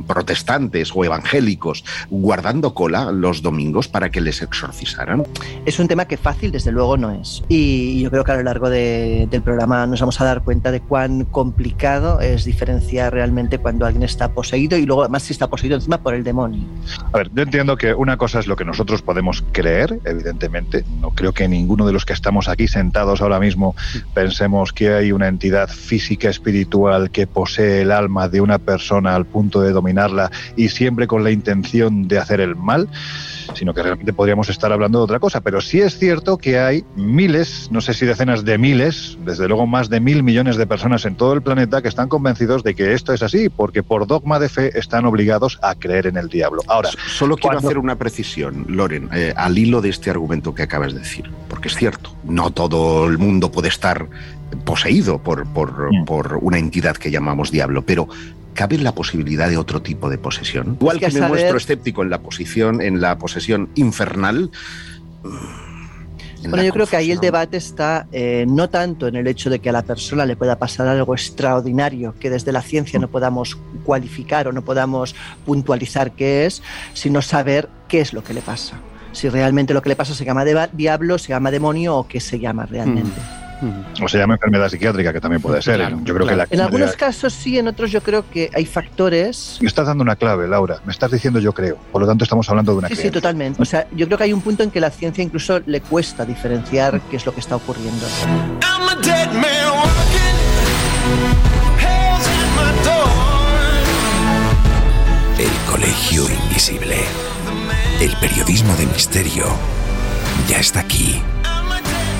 protestantes 0.06 0.90
o 0.94 1.04
evangélicos 1.04 1.84
guardando 2.10 2.74
cola 2.74 3.12
los 3.12 3.42
domingos 3.42 3.88
para 3.88 4.10
que 4.10 4.20
les 4.20 4.42
exorcizaran? 4.42 5.24
Es 5.64 5.78
un 5.78 5.88
tema 5.88 6.06
que 6.06 6.16
fácil, 6.16 6.50
desde 6.50 6.72
luego, 6.72 6.96
no 6.96 7.10
es. 7.12 7.42
Y 7.48 8.02
yo 8.02 8.10
creo 8.10 8.24
que 8.24 8.32
a 8.32 8.36
lo 8.36 8.42
largo 8.42 8.70
del 8.70 9.42
programa 9.42 9.86
nos 9.86 10.00
vamos 10.00 10.20
a 10.20 10.24
dar 10.24 10.42
cuenta 10.42 10.70
de 10.70 10.80
cuán 10.80 11.24
complicado 11.24 12.20
es 12.20 12.44
diferenciar 12.44 13.12
realmente 13.12 13.58
cuando 13.58 13.86
alguien 13.86 14.02
está 14.02 14.32
poseído 14.32 14.76
y 14.76 14.86
luego, 14.86 15.02
además, 15.02 15.22
si 15.22 15.32
está 15.32 15.48
poseído 15.48 15.76
encima 15.76 15.98
por 15.98 16.14
el 16.14 16.24
demonio. 16.24 16.64
A 17.12 17.18
ver, 17.18 17.30
yo 17.34 17.42
entiendo 17.42 17.76
que 17.76 17.94
una 17.94 18.16
cosa 18.16 18.40
es 18.40 18.46
lo 18.46 18.56
que 18.56 18.64
nosotros 18.64 19.02
podemos 19.02 19.44
creer, 19.52 20.00
evidentemente. 20.04 20.84
No 21.00 21.10
creo 21.10 21.32
que 21.32 21.43
ninguno 21.48 21.86
de 21.86 21.92
los 21.92 22.04
que 22.04 22.12
estamos 22.12 22.48
aquí 22.48 22.68
sentados 22.68 23.20
ahora 23.20 23.40
mismo 23.40 23.74
pensemos 24.14 24.72
que 24.72 24.92
hay 24.92 25.12
una 25.12 25.28
entidad 25.28 25.68
física 25.68 26.28
espiritual 26.28 27.10
que 27.10 27.26
posee 27.26 27.82
el 27.82 27.92
alma 27.92 28.28
de 28.28 28.40
una 28.40 28.58
persona 28.58 29.14
al 29.14 29.26
punto 29.26 29.60
de 29.60 29.72
dominarla 29.72 30.30
y 30.56 30.68
siempre 30.68 31.06
con 31.06 31.24
la 31.24 31.30
intención 31.30 32.08
de 32.08 32.18
hacer 32.18 32.40
el 32.40 32.56
mal 32.56 32.88
sino 33.54 33.74
que 33.74 33.82
realmente 33.82 34.12
podríamos 34.12 34.48
estar 34.48 34.72
hablando 34.72 34.98
de 34.98 35.04
otra 35.04 35.20
cosa. 35.20 35.40
Pero 35.40 35.60
sí 35.60 35.80
es 35.80 35.98
cierto 35.98 36.38
que 36.38 36.58
hay 36.58 36.84
miles, 36.96 37.68
no 37.70 37.80
sé 37.80 37.94
si 37.94 38.06
decenas 38.06 38.44
de 38.44 38.58
miles, 38.58 39.18
desde 39.24 39.48
luego 39.48 39.66
más 39.66 39.88
de 39.88 40.00
mil 40.00 40.22
millones 40.22 40.56
de 40.56 40.66
personas 40.66 41.04
en 41.04 41.16
todo 41.16 41.32
el 41.32 41.42
planeta 41.42 41.82
que 41.82 41.88
están 41.88 42.08
convencidos 42.08 42.62
de 42.62 42.74
que 42.74 42.92
esto 42.92 43.12
es 43.12 43.22
así, 43.22 43.48
porque 43.48 43.82
por 43.82 44.06
dogma 44.06 44.38
de 44.38 44.48
fe 44.48 44.78
están 44.78 45.06
obligados 45.06 45.58
a 45.62 45.74
creer 45.74 46.06
en 46.06 46.16
el 46.16 46.28
diablo. 46.28 46.62
Ahora, 46.66 46.90
solo 47.08 47.36
quiero 47.36 47.58
hacer 47.58 47.78
una 47.78 47.96
precisión, 47.96 48.66
Loren, 48.68 49.08
eh, 49.12 49.32
al 49.36 49.56
hilo 49.58 49.80
de 49.80 49.90
este 49.90 50.10
argumento 50.10 50.54
que 50.54 50.62
acabas 50.62 50.94
de 50.94 51.00
decir, 51.00 51.30
porque 51.48 51.68
es 51.68 51.76
cierto, 51.76 52.14
no 52.24 52.50
todo 52.50 53.06
el 53.06 53.18
mundo 53.18 53.50
puede 53.50 53.68
estar 53.68 54.08
poseído 54.56 55.18
por, 55.18 55.46
por, 55.46 55.90
por, 56.06 56.38
una 56.40 56.58
entidad 56.58 56.96
que 56.96 57.10
llamamos 57.10 57.50
diablo, 57.50 57.82
pero 57.82 58.08
¿cabe 58.54 58.78
la 58.78 58.94
posibilidad 58.94 59.48
de 59.48 59.56
otro 59.56 59.82
tipo 59.82 60.08
de 60.10 60.18
posesión? 60.18 60.76
Igual 60.80 61.00
que, 61.00 61.10
me 61.10 61.28
muestro 61.28 61.56
escéptico 61.56 62.02
en 62.02 62.10
la 62.10 62.20
posición, 62.20 62.80
en 62.80 63.00
la 63.00 63.18
posesión 63.18 63.68
infernal. 63.74 64.50
Bueno, 66.48 66.62
yo 66.62 66.72
creo 66.72 66.86
que 66.86 66.96
ahí 66.96 67.10
el 67.10 67.20
debate 67.20 67.56
está 67.56 68.06
eh, 68.12 68.44
no 68.46 68.68
tanto 68.68 69.08
en 69.08 69.16
el 69.16 69.26
hecho 69.26 69.48
de 69.48 69.60
que 69.60 69.70
a 69.70 69.72
la 69.72 69.82
persona 69.82 70.26
le 70.26 70.36
pueda 70.36 70.58
pasar 70.58 70.86
algo 70.88 71.14
extraordinario 71.14 72.14
que 72.20 72.28
desde 72.28 72.52
la 72.52 72.60
ciencia 72.60 72.98
no 72.98 73.08
podamos 73.08 73.56
cualificar 73.84 74.48
o 74.48 74.52
no 74.52 74.62
podamos 74.62 75.14
puntualizar 75.46 76.12
qué 76.12 76.44
es, 76.46 76.62
sino 76.92 77.22
saber 77.22 77.68
qué 77.88 78.00
es 78.00 78.12
lo 78.12 78.22
que 78.22 78.34
le 78.34 78.42
pasa. 78.42 78.78
Si 79.12 79.28
realmente 79.28 79.72
lo 79.72 79.80
que 79.80 79.88
le 79.88 79.96
pasa 79.96 80.14
se 80.14 80.24
llama 80.24 80.44
diablo, 80.44 81.18
se 81.18 81.28
llama 81.28 81.50
demonio 81.50 81.96
o 81.96 82.08
qué 82.08 82.20
se 82.20 82.38
llama 82.38 82.66
realmente. 82.66 83.20
Mm. 83.20 83.53
O 84.02 84.08
se 84.08 84.18
llama 84.18 84.34
enfermedad 84.34 84.68
psiquiátrica, 84.68 85.12
que 85.12 85.20
también 85.20 85.40
puede 85.42 85.62
ser. 85.62 85.80
yo 86.04 86.14
creo 86.14 86.26
que 86.26 86.54
en 86.54 86.60
algunos 86.60 86.96
casos 86.96 87.32
sí, 87.32 87.58
en 87.58 87.68
otros 87.68 87.90
yo 87.90 88.02
creo 88.02 88.28
que 88.30 88.50
hay 88.54 88.66
factores. 88.66 89.58
Me 89.60 89.68
estás 89.68 89.86
dando 89.86 90.02
una 90.02 90.16
clave, 90.16 90.48
Laura. 90.48 90.80
Me 90.84 90.92
estás 90.92 91.10
diciendo 91.10 91.40
yo 91.40 91.52
creo. 91.52 91.76
Por 91.92 92.02
lo 92.02 92.08
tanto, 92.08 92.24
estamos 92.24 92.48
hablando 92.48 92.72
de 92.72 92.78
una 92.78 92.88
Sí, 92.88 92.96
sí, 92.96 93.10
totalmente. 93.10 93.60
O 93.60 93.64
sea, 93.64 93.86
yo 93.92 94.06
creo 94.06 94.18
que 94.18 94.24
hay 94.24 94.32
un 94.32 94.40
punto 94.40 94.62
en 94.62 94.70
que 94.70 94.80
la 94.80 94.90
ciencia 94.90 95.22
incluso 95.22 95.60
le 95.66 95.80
cuesta 95.80 96.24
diferenciar 96.24 97.00
qué 97.10 97.16
es 97.16 97.26
lo 97.26 97.32
que 97.32 97.40
está 97.40 97.56
ocurriendo. 97.56 98.06
El 105.38 105.70
colegio 105.70 106.24
invisible. 106.30 106.96
El 108.00 108.12
periodismo 108.16 108.74
de 108.76 108.86
misterio 108.86 109.44
ya 110.48 110.58
está 110.58 110.80
aquí 110.80 111.22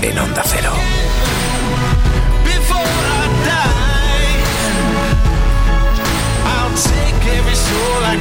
en 0.02 0.18
Onda 0.18 0.42
Cero. 0.44 0.72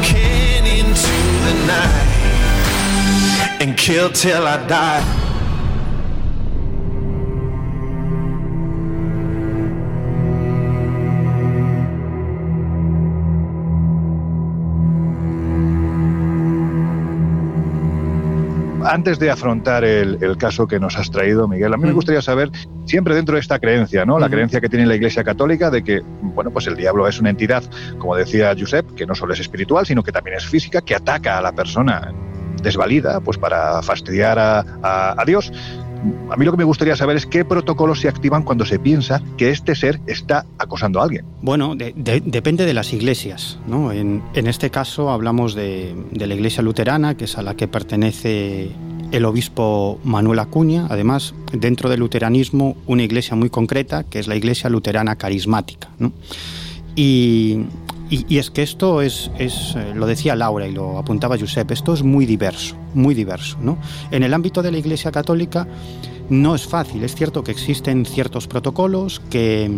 Can 0.01 0.65
into 0.65 1.17
the 1.45 1.53
night 1.67 2.13
and 3.61 3.77
kill 3.77 4.09
till 4.09 4.47
I 4.47 4.57
die. 4.67 5.22
Antes 18.85 19.19
de 19.19 19.29
afrontar 19.29 19.83
el, 19.83 20.37
caso 20.37 20.67
que 20.67 20.79
nos 20.79 20.97
has 20.97 21.11
traído, 21.11 21.47
Miguel, 21.47 21.73
a 21.73 21.77
mí 21.77 21.85
me 21.85 21.93
gustaría 21.93 22.21
saber, 22.21 22.49
siempre 22.85 23.15
dentro 23.15 23.35
de 23.35 23.41
esta 23.41 23.59
creencia, 23.59 24.05
¿no? 24.05 24.19
La 24.19 24.29
creencia 24.29 24.59
que 24.61 24.69
tiene 24.69 24.85
la 24.85 24.95
Iglesia 24.95 25.23
Católica 25.23 25.69
de 25.69 25.83
que, 25.83 26.01
bueno, 26.21 26.51
pues 26.51 26.67
el 26.67 26.75
diablo 26.75 27.07
es 27.07 27.19
una 27.19 27.29
entidad, 27.29 27.63
como 27.97 28.15
decía 28.15 28.55
Josep, 28.57 28.93
que 28.95 29.05
no 29.05 29.15
solo 29.15 29.33
es 29.33 29.39
espiritual, 29.39 29.85
sino 29.85 30.03
que 30.03 30.11
también 30.11 30.37
es 30.37 30.45
física, 30.45 30.81
que 30.81 30.95
ataca 30.95 31.37
a 31.37 31.41
la 31.41 31.53
persona 31.53 32.13
desvalida, 32.61 33.19
pues 33.19 33.37
para 33.37 33.81
fastidiar 33.81 34.37
a 34.39 35.23
Dios 35.25 35.51
a 36.29 36.35
mí 36.35 36.45
lo 36.45 36.51
que 36.51 36.57
me 36.57 36.63
gustaría 36.63 36.95
saber 36.95 37.17
es 37.17 37.25
qué 37.25 37.45
protocolos 37.45 38.01
se 38.01 38.07
activan 38.07 38.43
cuando 38.43 38.65
se 38.65 38.79
piensa 38.79 39.21
que 39.37 39.49
este 39.49 39.75
ser 39.75 39.99
está 40.07 40.45
acosando 40.57 40.99
a 40.99 41.03
alguien. 41.03 41.25
Bueno, 41.41 41.75
depende 41.75 42.65
de 42.65 42.73
las 42.73 42.93
iglesias. 42.93 43.59
¿no? 43.67 43.91
En, 43.91 44.21
este 44.33 44.69
caso 44.69 45.09
hablamos 45.09 45.55
de, 45.55 45.95
la 46.13 46.33
iglesia 46.33 46.63
luterana, 46.63 47.15
que 47.15 47.25
es 47.25 47.37
a 47.37 47.41
la 47.41 47.55
que 47.55 47.67
pertenece 47.67 48.71
el 49.11 49.25
obispo 49.25 49.99
Manuel 50.03 50.39
Acuña, 50.39 50.87
además 50.89 51.35
dentro 51.51 51.89
del 51.89 51.99
luteranismo 51.99 52.75
una 52.87 53.03
iglesia 53.03 53.35
muy 53.35 53.49
concreta, 53.49 54.03
que 54.03 54.19
es 54.19 54.27
la 54.27 54.35
iglesia 54.35 54.69
luterana 54.69 55.15
carismática. 55.15 55.89
Y, 56.95 57.61
y, 58.13 58.37
es 58.37 58.51
que 58.51 58.61
esto 58.61 59.01
es, 59.01 59.31
es, 59.39 59.75
eh, 59.75 59.93
lo 59.95 60.05
decía 60.05 60.35
Laura 60.35 60.67
y 60.67 60.71
lo 60.71 60.97
apuntaba 60.97 61.37
Josep, 61.37 61.71
esto 61.71 61.93
es 61.93 62.03
muy 62.03 62.25
diverso, 62.25 62.75
muy 62.93 63.15
diverso. 63.15 63.57
¿no? 63.59 63.77
En 64.11 64.23
el 64.23 64.33
ámbito 64.33 64.61
de 64.61 64.71
la 64.71 64.77
Iglesia 64.77 65.11
Católica 65.11 65.67
no 66.29 66.55
es 66.55 66.67
fácil, 66.67 67.03
es 67.03 67.15
cierto 67.15 67.43
que 67.43 67.51
existen 67.51 68.05
ciertos 68.05 68.47
protocolos 68.47 69.21
que 69.29 69.69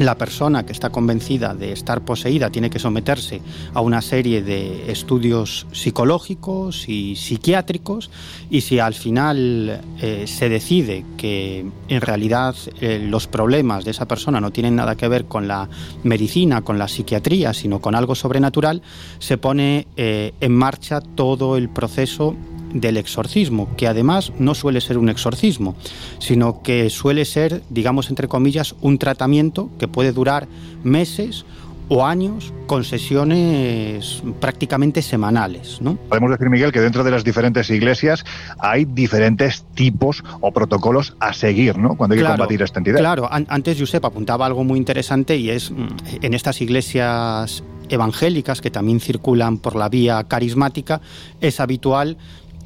la 0.00 0.16
persona 0.16 0.66
que 0.66 0.72
está 0.72 0.90
convencida 0.90 1.54
de 1.54 1.72
estar 1.72 2.00
poseída 2.02 2.50
tiene 2.50 2.70
que 2.70 2.78
someterse 2.78 3.40
a 3.72 3.80
una 3.80 4.02
serie 4.02 4.42
de 4.42 4.90
estudios 4.90 5.66
psicológicos 5.72 6.88
y 6.88 7.16
psiquiátricos 7.16 8.10
y 8.50 8.62
si 8.62 8.78
al 8.78 8.94
final 8.94 9.80
eh, 10.00 10.24
se 10.26 10.48
decide 10.48 11.04
que 11.16 11.64
en 11.88 12.00
realidad 12.00 12.54
eh, 12.80 12.98
los 12.98 13.26
problemas 13.26 13.84
de 13.84 13.92
esa 13.92 14.06
persona 14.06 14.40
no 14.40 14.50
tienen 14.50 14.76
nada 14.76 14.96
que 14.96 15.08
ver 15.08 15.26
con 15.26 15.48
la 15.48 15.68
medicina, 16.02 16.62
con 16.62 16.78
la 16.78 16.88
psiquiatría, 16.88 17.54
sino 17.54 17.80
con 17.80 17.94
algo 17.94 18.14
sobrenatural, 18.14 18.82
se 19.18 19.38
pone 19.38 19.86
eh, 19.96 20.32
en 20.40 20.52
marcha 20.52 21.00
todo 21.00 21.56
el 21.56 21.68
proceso 21.68 22.34
del 22.74 22.98
exorcismo, 22.98 23.74
que 23.76 23.86
además 23.86 24.32
no 24.38 24.54
suele 24.54 24.82
ser 24.82 24.98
un 24.98 25.08
exorcismo, 25.08 25.74
sino 26.18 26.62
que 26.62 26.90
suele 26.90 27.24
ser, 27.24 27.62
digamos 27.70 28.10
entre 28.10 28.28
comillas, 28.28 28.74
un 28.82 28.98
tratamiento 28.98 29.70
que 29.78 29.88
puede 29.88 30.12
durar 30.12 30.46
meses 30.82 31.46
o 31.88 32.04
años 32.04 32.52
con 32.66 32.84
sesiones 32.84 34.22
prácticamente 34.40 35.02
semanales. 35.02 35.80
¿no? 35.80 35.96
Podemos 36.08 36.30
decir, 36.30 36.48
Miguel, 36.48 36.72
que 36.72 36.80
dentro 36.80 37.04
de 37.04 37.10
las 37.10 37.24
diferentes 37.24 37.68
iglesias 37.70 38.24
hay 38.58 38.84
diferentes 38.84 39.64
tipos 39.74 40.24
o 40.40 40.52
protocolos 40.52 41.14
a 41.20 41.32
seguir 41.32 41.76
¿no? 41.76 41.96
cuando 41.96 42.14
hay 42.14 42.22
que 42.22 42.26
combatir 42.26 42.62
esta 42.62 42.80
entidad. 42.80 42.98
Claro, 42.98 43.28
antes 43.30 43.78
Josep 43.78 44.04
apuntaba 44.04 44.46
algo 44.46 44.64
muy 44.64 44.78
interesante 44.78 45.36
y 45.36 45.50
es 45.50 45.70
mm, 45.70 45.86
en 46.22 46.34
estas 46.34 46.60
iglesias 46.60 47.62
evangélicas 47.90 48.62
que 48.62 48.70
también 48.70 48.98
circulan 49.00 49.58
por 49.58 49.76
la 49.76 49.90
vía 49.90 50.24
carismática, 50.24 51.02
es 51.40 51.60
habitual 51.60 52.16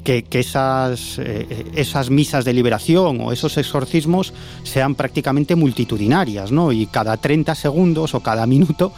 que, 0.03 0.25
esas, 0.31 1.19
eh, 1.19 1.65
esas 1.75 2.09
misas 2.09 2.45
de 2.45 2.53
liberación 2.53 3.21
o 3.21 3.31
esos 3.31 3.57
exorcismos 3.57 4.33
sean 4.63 4.95
prácticamente 4.95 5.55
multitudinarias, 5.55 6.51
¿no? 6.51 6.71
Y 6.71 6.85
cada 6.87 7.17
30 7.17 7.55
segundos 7.55 8.13
o 8.13 8.21
cada 8.21 8.45
minuto 8.45 8.91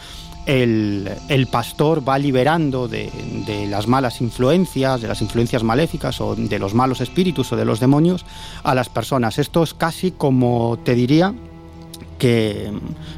el, 0.46 1.48
pastor 1.52 2.08
va 2.08 2.18
liberando 2.18 2.88
de, 2.88 3.12
de, 3.46 3.68
las 3.68 3.88
malas 3.88 4.22
influencias, 4.22 5.02
de 5.02 5.08
las 5.08 5.22
influencias 5.22 5.64
maléficas 5.64 6.20
o 6.22 6.36
de 6.36 6.60
los 6.60 6.74
malos 6.74 7.02
espíritus 7.02 7.52
o 7.52 7.56
de 7.56 7.66
los 7.66 7.80
demonios 7.80 8.26
a 8.64 8.74
las 8.74 8.90
personas. 8.90 9.38
Esto 9.38 9.64
es 9.64 9.74
casi 9.74 10.12
como, 10.12 10.80
te 10.84 10.96
diría, 10.96 11.34
que 12.22 12.70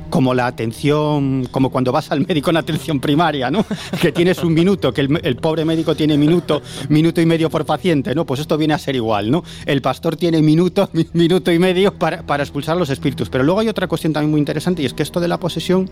como 0.09 0.33
la 0.33 0.47
atención, 0.47 1.45
como 1.51 1.69
cuando 1.69 1.91
vas 1.91 2.09
al 2.09 2.25
médico 2.25 2.51
en 2.51 2.55
atención 2.55 3.01
primaria, 3.01 3.51
¿no? 3.51 3.65
Que 4.01 4.13
tienes 4.13 4.41
un 4.41 4.53
minuto, 4.53 4.93
que 4.93 5.01
el, 5.01 5.35
pobre 5.35 5.65
médico 5.65 5.93
tiene 5.93 6.17
minuto, 6.17 6.61
minuto 6.87 7.19
y 7.19 7.25
medio 7.25 7.49
por 7.49 7.65
paciente, 7.65 8.15
¿no? 8.15 8.25
Pues 8.25 8.39
esto 8.39 8.57
viene 8.57 8.75
a 8.75 8.79
ser 8.79 8.95
igual, 8.95 9.29
¿no? 9.29 9.43
El 9.65 9.81
pastor 9.81 10.15
tiene 10.15 10.41
minuto, 10.41 10.89
minuto 11.13 11.51
y 11.51 11.59
medio 11.59 11.93
para, 11.93 12.21
para 12.21 12.43
expulsar 12.43 12.77
los 12.77 12.89
espíritus. 12.89 13.29
Pero 13.29 13.43
luego 13.43 13.59
hay 13.59 13.67
otra 13.67 13.87
cuestión 13.87 14.13
también 14.13 14.31
muy 14.31 14.39
interesante 14.39 14.81
y 14.83 14.85
es 14.85 14.93
que 14.93 15.03
esto 15.03 15.19
de 15.19 15.27
la 15.27 15.37
posesión 15.37 15.89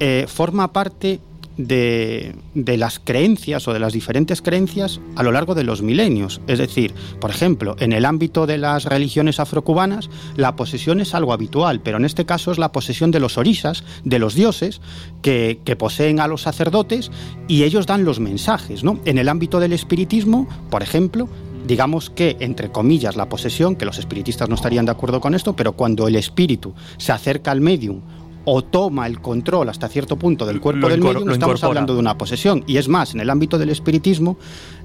eh, 0.00 0.24
forma 0.26 0.72
parte 0.72 1.20
de, 1.56 2.34
las 2.54 2.98
creencias 2.98 3.66
o 3.68 3.72
de 3.72 3.80
las 3.80 3.92
diferentes 3.92 4.42
creencias 4.42 5.00
a 5.16 5.22
lo 5.22 5.32
largo 5.32 5.54
de 5.54 5.64
los 5.64 5.82
milenios. 5.82 6.40
Es 6.46 6.58
decir, 6.58 6.94
por 7.20 7.30
ejemplo, 7.30 7.76
en 7.80 7.92
el 7.92 8.04
ámbito 8.04 8.46
de 8.46 8.58
las 8.58 8.84
religiones 8.84 9.40
afrocubanas, 9.40 10.10
la 10.36 10.56
posesión 10.56 11.00
es 11.00 11.14
algo 11.14 11.32
habitual, 11.32 11.80
pero 11.80 11.98
en 11.98 12.04
este 12.04 12.26
caso 12.26 12.52
es 12.52 12.58
la 12.58 12.72
posesión 12.72 13.10
de 13.10 13.20
los 13.20 13.38
orisas, 13.38 13.84
de 14.04 14.18
los 14.18 14.34
dioses, 14.34 14.80
que, 15.22 15.60
que 15.64 15.76
poseen 15.76 16.20
a 16.20 16.26
los 16.26 16.42
sacerdotes 16.42 17.10
y 17.48 17.64
ellos 17.64 17.86
dan 17.86 18.04
los 18.04 18.20
mensajes. 18.20 18.84
¿no? 18.84 19.00
En 19.04 19.18
el 19.18 19.28
ámbito 19.28 19.60
del 19.60 19.72
espiritismo, 19.72 20.48
por 20.70 20.82
ejemplo, 20.82 21.28
digamos 21.66 22.10
que, 22.10 22.36
entre 22.40 22.70
comillas, 22.70 23.16
la 23.16 23.28
posesión, 23.28 23.76
que 23.76 23.84
los 23.84 23.98
espiritistas 23.98 24.48
no 24.48 24.54
estarían 24.54 24.86
de 24.86 24.92
acuerdo 24.92 25.20
con 25.20 25.34
esto, 25.34 25.54
pero 25.54 25.72
cuando 25.72 26.08
el 26.08 26.16
espíritu 26.16 26.74
se 26.98 27.12
acerca 27.12 27.50
al 27.50 27.60
medium 27.60 28.00
o 28.44 28.62
toma 28.62 29.06
el 29.06 29.20
control 29.20 29.68
hasta 29.68 29.88
cierto 29.88 30.16
punto 30.16 30.46
del 30.46 30.60
cuerpo 30.60 30.88
del 30.88 31.00
medium, 31.00 31.30
estamos 31.30 31.62
hablando 31.64 31.94
de 31.94 32.00
una 32.00 32.16
posesión. 32.16 32.64
Y 32.66 32.78
es 32.78 32.88
más, 32.88 33.14
en 33.14 33.20
el 33.20 33.30
ámbito 33.30 33.58
del 33.58 33.70
espiritismo 33.70 34.36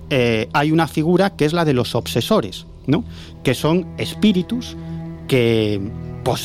eh, 0.10 0.50
hay 0.54 0.72
una 0.72 0.88
figura 0.88 1.36
que 1.36 1.46
es 1.46 1.54
la 1.54 1.66
de 1.66 1.74
los 1.74 1.96
obsesores, 1.96 2.66
¿no? 2.88 3.04
que 3.44 3.54
son 3.54 3.88
espíritus 3.98 4.76
que 5.28 5.82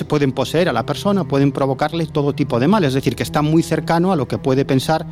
pueden 0.09 0.33
poseer 0.33 0.69
a 0.69 0.73
la 0.73 0.85
persona, 0.85 1.25
pueden 1.25 1.53
provocarle 1.53 2.07
todo 2.07 2.35
tipo 2.35 2.61
de 2.61 2.69
mal, 2.69 2.85
es 2.85 2.95
decir, 2.95 3.17
que 3.17 3.23
está 3.23 3.43
muy 3.43 3.63
cercano 3.63 4.13
a 4.13 4.17
lo 4.17 4.29
que 4.29 4.39
puede 4.39 4.65
pensar 4.65 5.07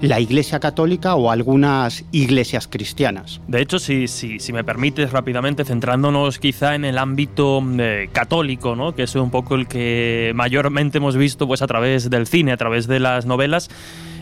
la 0.00 0.20
Iglesia 0.20 0.60
Católica 0.60 1.16
o 1.16 1.30
algunas 1.30 2.04
iglesias 2.12 2.68
cristianas. 2.68 3.40
De 3.48 3.60
hecho, 3.60 3.78
si, 3.78 4.06
si, 4.06 4.52
me 4.52 4.62
permites 4.62 5.10
rápidamente, 5.10 5.64
centrándonos 5.64 6.38
quizá 6.38 6.74
en 6.74 6.84
el 6.84 6.98
ámbito 6.98 7.62
eh, 7.78 8.08
católico, 8.12 8.76
¿no? 8.76 8.94
que 8.94 9.02
es 9.04 9.14
un 9.16 9.30
poco 9.30 9.56
el 9.56 9.66
que 9.66 10.32
mayormente 10.34 10.98
hemos 10.98 11.16
visto 11.16 11.46
pues, 11.48 11.62
a 11.62 11.66
través 11.66 12.10
del 12.10 12.26
cine, 12.26 12.52
a 12.52 12.56
través 12.56 12.86
de 12.86 13.00
las 13.00 13.26
novelas, 13.26 13.70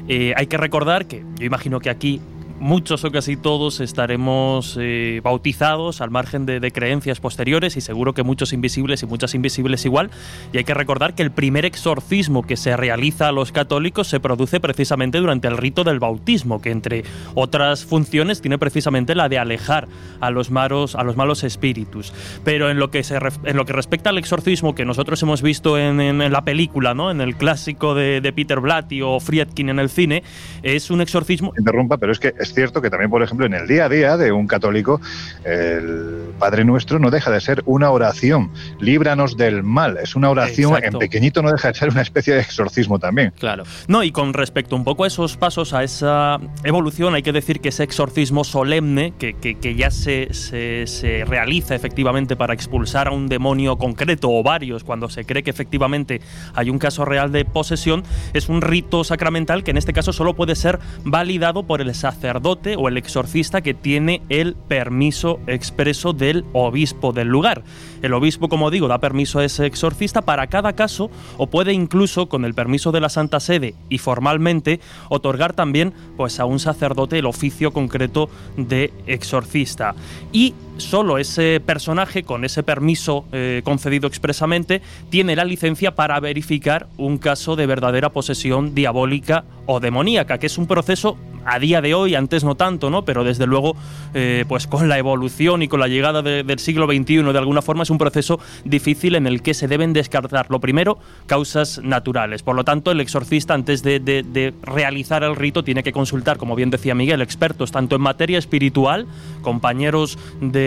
eh, 0.08 0.32
hay 0.36 0.46
que 0.46 0.56
recordar 0.56 1.06
que 1.06 1.24
yo 1.38 1.44
imagino 1.44 1.80
que 1.80 1.90
aquí 1.90 2.20
muchos 2.58 3.04
o 3.04 3.10
casi 3.10 3.36
todos 3.36 3.80
estaremos 3.80 4.76
eh, 4.80 5.20
bautizados 5.22 6.00
al 6.00 6.10
margen 6.10 6.46
de, 6.46 6.66
creencias 6.72 7.20
posteriores 7.20 7.76
y 7.76 7.80
seguro 7.80 8.12
que 8.12 8.22
muchos 8.22 8.52
invisibles 8.52 9.02
y 9.02 9.06
muchas 9.06 9.34
invisibles 9.34 9.84
igual. 9.84 10.10
Y 10.52 10.58
hay 10.58 10.64
que 10.64 10.74
recordar 10.74 11.14
que 11.14 11.22
el 11.22 11.30
primer 11.30 11.64
exorcismo 11.64 12.42
que 12.42 12.56
se 12.56 12.76
realiza 12.76 13.28
a 13.28 13.32
los 13.32 13.52
católicos 13.52 14.08
se 14.08 14.20
produce 14.20 14.60
precisamente 14.60 15.18
durante 15.18 15.48
el 15.48 15.56
rito 15.56 15.84
del 15.84 15.98
bautismo, 15.98 16.60
que 16.60 16.70
entre 16.70 17.04
otras 17.34 17.84
funciones 17.84 18.40
tiene 18.40 18.58
precisamente 18.58 19.14
la 19.14 19.28
de 19.28 19.38
alejar 19.38 19.88
a 20.20 20.30
los 20.30 20.50
malos, 20.50 20.94
a 20.94 21.04
los 21.04 21.16
malos 21.16 21.44
espíritus. 21.44 22.12
Pero 22.44 22.70
en 22.70 22.78
lo 22.78 22.90
que, 22.90 23.02
se, 23.04 23.18
en 23.44 23.56
lo 23.56 23.64
que 23.64 23.72
respecta 23.72 24.10
al 24.10 24.18
exorcismo 24.18 24.74
que 24.74 24.84
nosotros 24.84 25.22
hemos 25.22 25.42
visto 25.42 25.78
en, 25.78 26.18
la 26.32 26.44
película, 26.44 26.94
¿no? 26.94 27.10
en 27.10 27.20
el 27.20 27.36
clásico 27.36 27.94
de, 27.94 28.32
Peter 28.34 28.60
Blatty 28.60 29.02
o 29.02 29.20
Friedkin 29.20 29.68
en 29.68 29.78
el 29.78 29.88
cine, 29.88 30.22
es 30.62 30.90
un 30.90 31.00
exorcismo... 31.00 31.52
Interrumpa, 31.56 31.96
pero 31.96 32.12
es 32.12 32.18
que 32.18 32.34
es 32.46 32.54
cierto 32.54 32.80
que 32.80 32.90
también, 32.90 33.10
por 33.10 33.22
ejemplo, 33.22 33.46
en 33.46 33.54
el 33.54 33.66
día 33.66 33.86
a 33.86 33.88
día 33.88 34.16
de 34.16 34.32
un 34.32 34.46
católico, 34.46 35.00
el 35.44 36.32
Padre 36.38 36.64
Nuestro 36.64 36.98
no 36.98 37.10
deja 37.10 37.30
de 37.30 37.40
ser 37.40 37.62
una 37.66 37.90
oración. 37.90 38.50
Líbranos 38.80 39.36
del 39.36 39.62
mal. 39.62 39.98
Es 40.02 40.14
una 40.14 40.30
oración, 40.30 40.82
en 40.82 40.98
pequeñito 40.98 41.42
no 41.42 41.50
deja 41.50 41.68
de 41.68 41.74
ser 41.74 41.90
una 41.90 42.02
especie 42.02 42.34
de 42.34 42.40
exorcismo 42.40 42.98
también. 42.98 43.32
Claro. 43.38 43.64
No, 43.88 44.02
y 44.02 44.12
con 44.12 44.32
respecto 44.32 44.76
un 44.76 44.84
poco 44.84 45.04
a 45.04 45.06
esos 45.06 45.36
pasos, 45.36 45.72
a 45.72 45.82
esa 45.82 46.38
evolución, 46.62 47.14
hay 47.14 47.22
que 47.22 47.32
decir 47.32 47.60
que 47.60 47.70
ese 47.70 47.82
exorcismo 47.82 48.44
solemne, 48.44 49.14
que, 49.18 49.34
que, 49.34 49.74
ya 49.74 49.90
se, 49.90 50.32
se, 50.32 50.86
se 50.86 51.24
realiza 51.24 51.74
efectivamente 51.74 52.36
para 52.36 52.54
expulsar 52.54 53.08
a 53.08 53.10
un 53.10 53.28
demonio 53.28 53.76
concreto 53.76 54.30
o 54.30 54.42
varios, 54.42 54.84
cuando 54.84 55.08
se 55.08 55.24
cree 55.24 55.42
que 55.42 55.50
efectivamente 55.50 56.20
hay 56.54 56.70
un 56.70 56.78
caso 56.78 57.04
real 57.04 57.32
de 57.32 57.44
posesión, 57.44 58.04
es 58.32 58.48
un 58.48 58.62
rito 58.62 59.02
sacramental 59.04 59.64
que 59.64 59.72
en 59.72 59.78
este 59.78 59.92
caso 59.92 60.12
solo 60.12 60.34
puede 60.34 60.54
ser 60.54 60.78
validado 61.04 61.64
por 61.64 61.80
el 61.80 61.94
sacerdote 61.94 62.35
o 62.76 62.88
el 62.88 62.96
exorcista 62.96 63.60
que 63.60 63.74
tiene 63.74 64.22
el 64.28 64.54
permiso 64.54 65.40
expreso 65.46 66.12
del 66.12 66.44
obispo 66.52 67.12
del 67.12 67.28
lugar. 67.28 67.62
El 68.02 68.14
obispo, 68.14 68.48
como 68.48 68.70
digo, 68.70 68.88
da 68.88 68.98
permiso 68.98 69.38
a 69.38 69.44
ese 69.44 69.66
exorcista 69.66 70.22
para 70.22 70.46
cada 70.46 70.74
caso 70.74 71.10
o 71.38 71.46
puede 71.48 71.72
incluso, 71.72 72.28
con 72.28 72.44
el 72.44 72.54
permiso 72.54 72.92
de 72.92 73.00
la 73.00 73.08
Santa 73.08 73.40
Sede 73.40 73.74
y 73.88 73.98
formalmente, 73.98 74.80
otorgar 75.08 75.54
también 75.54 75.92
pues, 76.16 76.38
a 76.40 76.44
un 76.44 76.58
sacerdote 76.58 77.18
el 77.18 77.26
oficio 77.26 77.72
concreto 77.72 78.28
de 78.56 78.92
exorcista. 79.06 79.94
Y 80.32 80.54
solo 80.78 81.18
ese 81.18 81.60
personaje, 81.64 82.22
con 82.22 82.44
ese 82.44 82.62
permiso 82.62 83.24
eh, 83.32 83.62
concedido 83.64 84.06
expresamente, 84.06 84.82
tiene 85.10 85.36
la 85.36 85.44
licencia 85.44 85.94
para 85.94 86.18
verificar 86.20 86.88
un 86.96 87.18
caso 87.18 87.56
de 87.56 87.66
verdadera 87.66 88.10
posesión 88.10 88.74
diabólica 88.74 89.44
o 89.66 89.80
demoníaca, 89.80 90.38
que 90.38 90.46
es 90.46 90.58
un 90.58 90.66
proceso 90.66 91.16
a 91.46 91.58
día 91.60 91.80
de 91.80 91.94
hoy, 91.94 92.14
antes 92.14 92.44
no 92.44 92.56
tanto, 92.56 92.90
¿no? 92.90 93.04
Pero 93.04 93.22
desde 93.22 93.46
luego, 93.46 93.76
eh, 94.14 94.44
pues 94.48 94.66
con 94.66 94.88
la 94.88 94.98
evolución 94.98 95.62
y 95.62 95.68
con 95.68 95.78
la 95.78 95.86
llegada 95.86 96.20
del 96.20 96.58
siglo 96.58 96.86
XXI, 96.86 97.22
de 97.22 97.38
alguna 97.38 97.62
forma, 97.62 97.84
es 97.84 97.90
un 97.90 97.98
proceso 97.98 98.40
difícil 98.64 99.14
en 99.14 99.26
el 99.28 99.42
que 99.42 99.54
se 99.54 99.68
deben 99.68 99.92
descartar, 99.92 100.46
lo 100.50 100.60
primero, 100.60 100.98
causas 101.26 101.80
naturales. 101.82 102.42
Por 102.42 102.56
lo 102.56 102.64
tanto, 102.64 102.90
el 102.90 103.00
exorcista, 103.00 103.54
antes 103.54 103.82
de, 103.84 104.54
realizar 104.62 105.22
el 105.22 105.36
rito, 105.36 105.62
tiene 105.62 105.84
que 105.84 105.92
consultar, 105.92 106.36
como 106.36 106.56
bien 106.56 106.70
decía 106.70 106.96
Miguel, 106.96 107.22
expertos 107.22 107.70
tanto 107.70 107.94
en 107.94 108.02
materia 108.02 108.38
espiritual, 108.38 109.06
compañeros 109.42 110.18
de, 110.40 110.65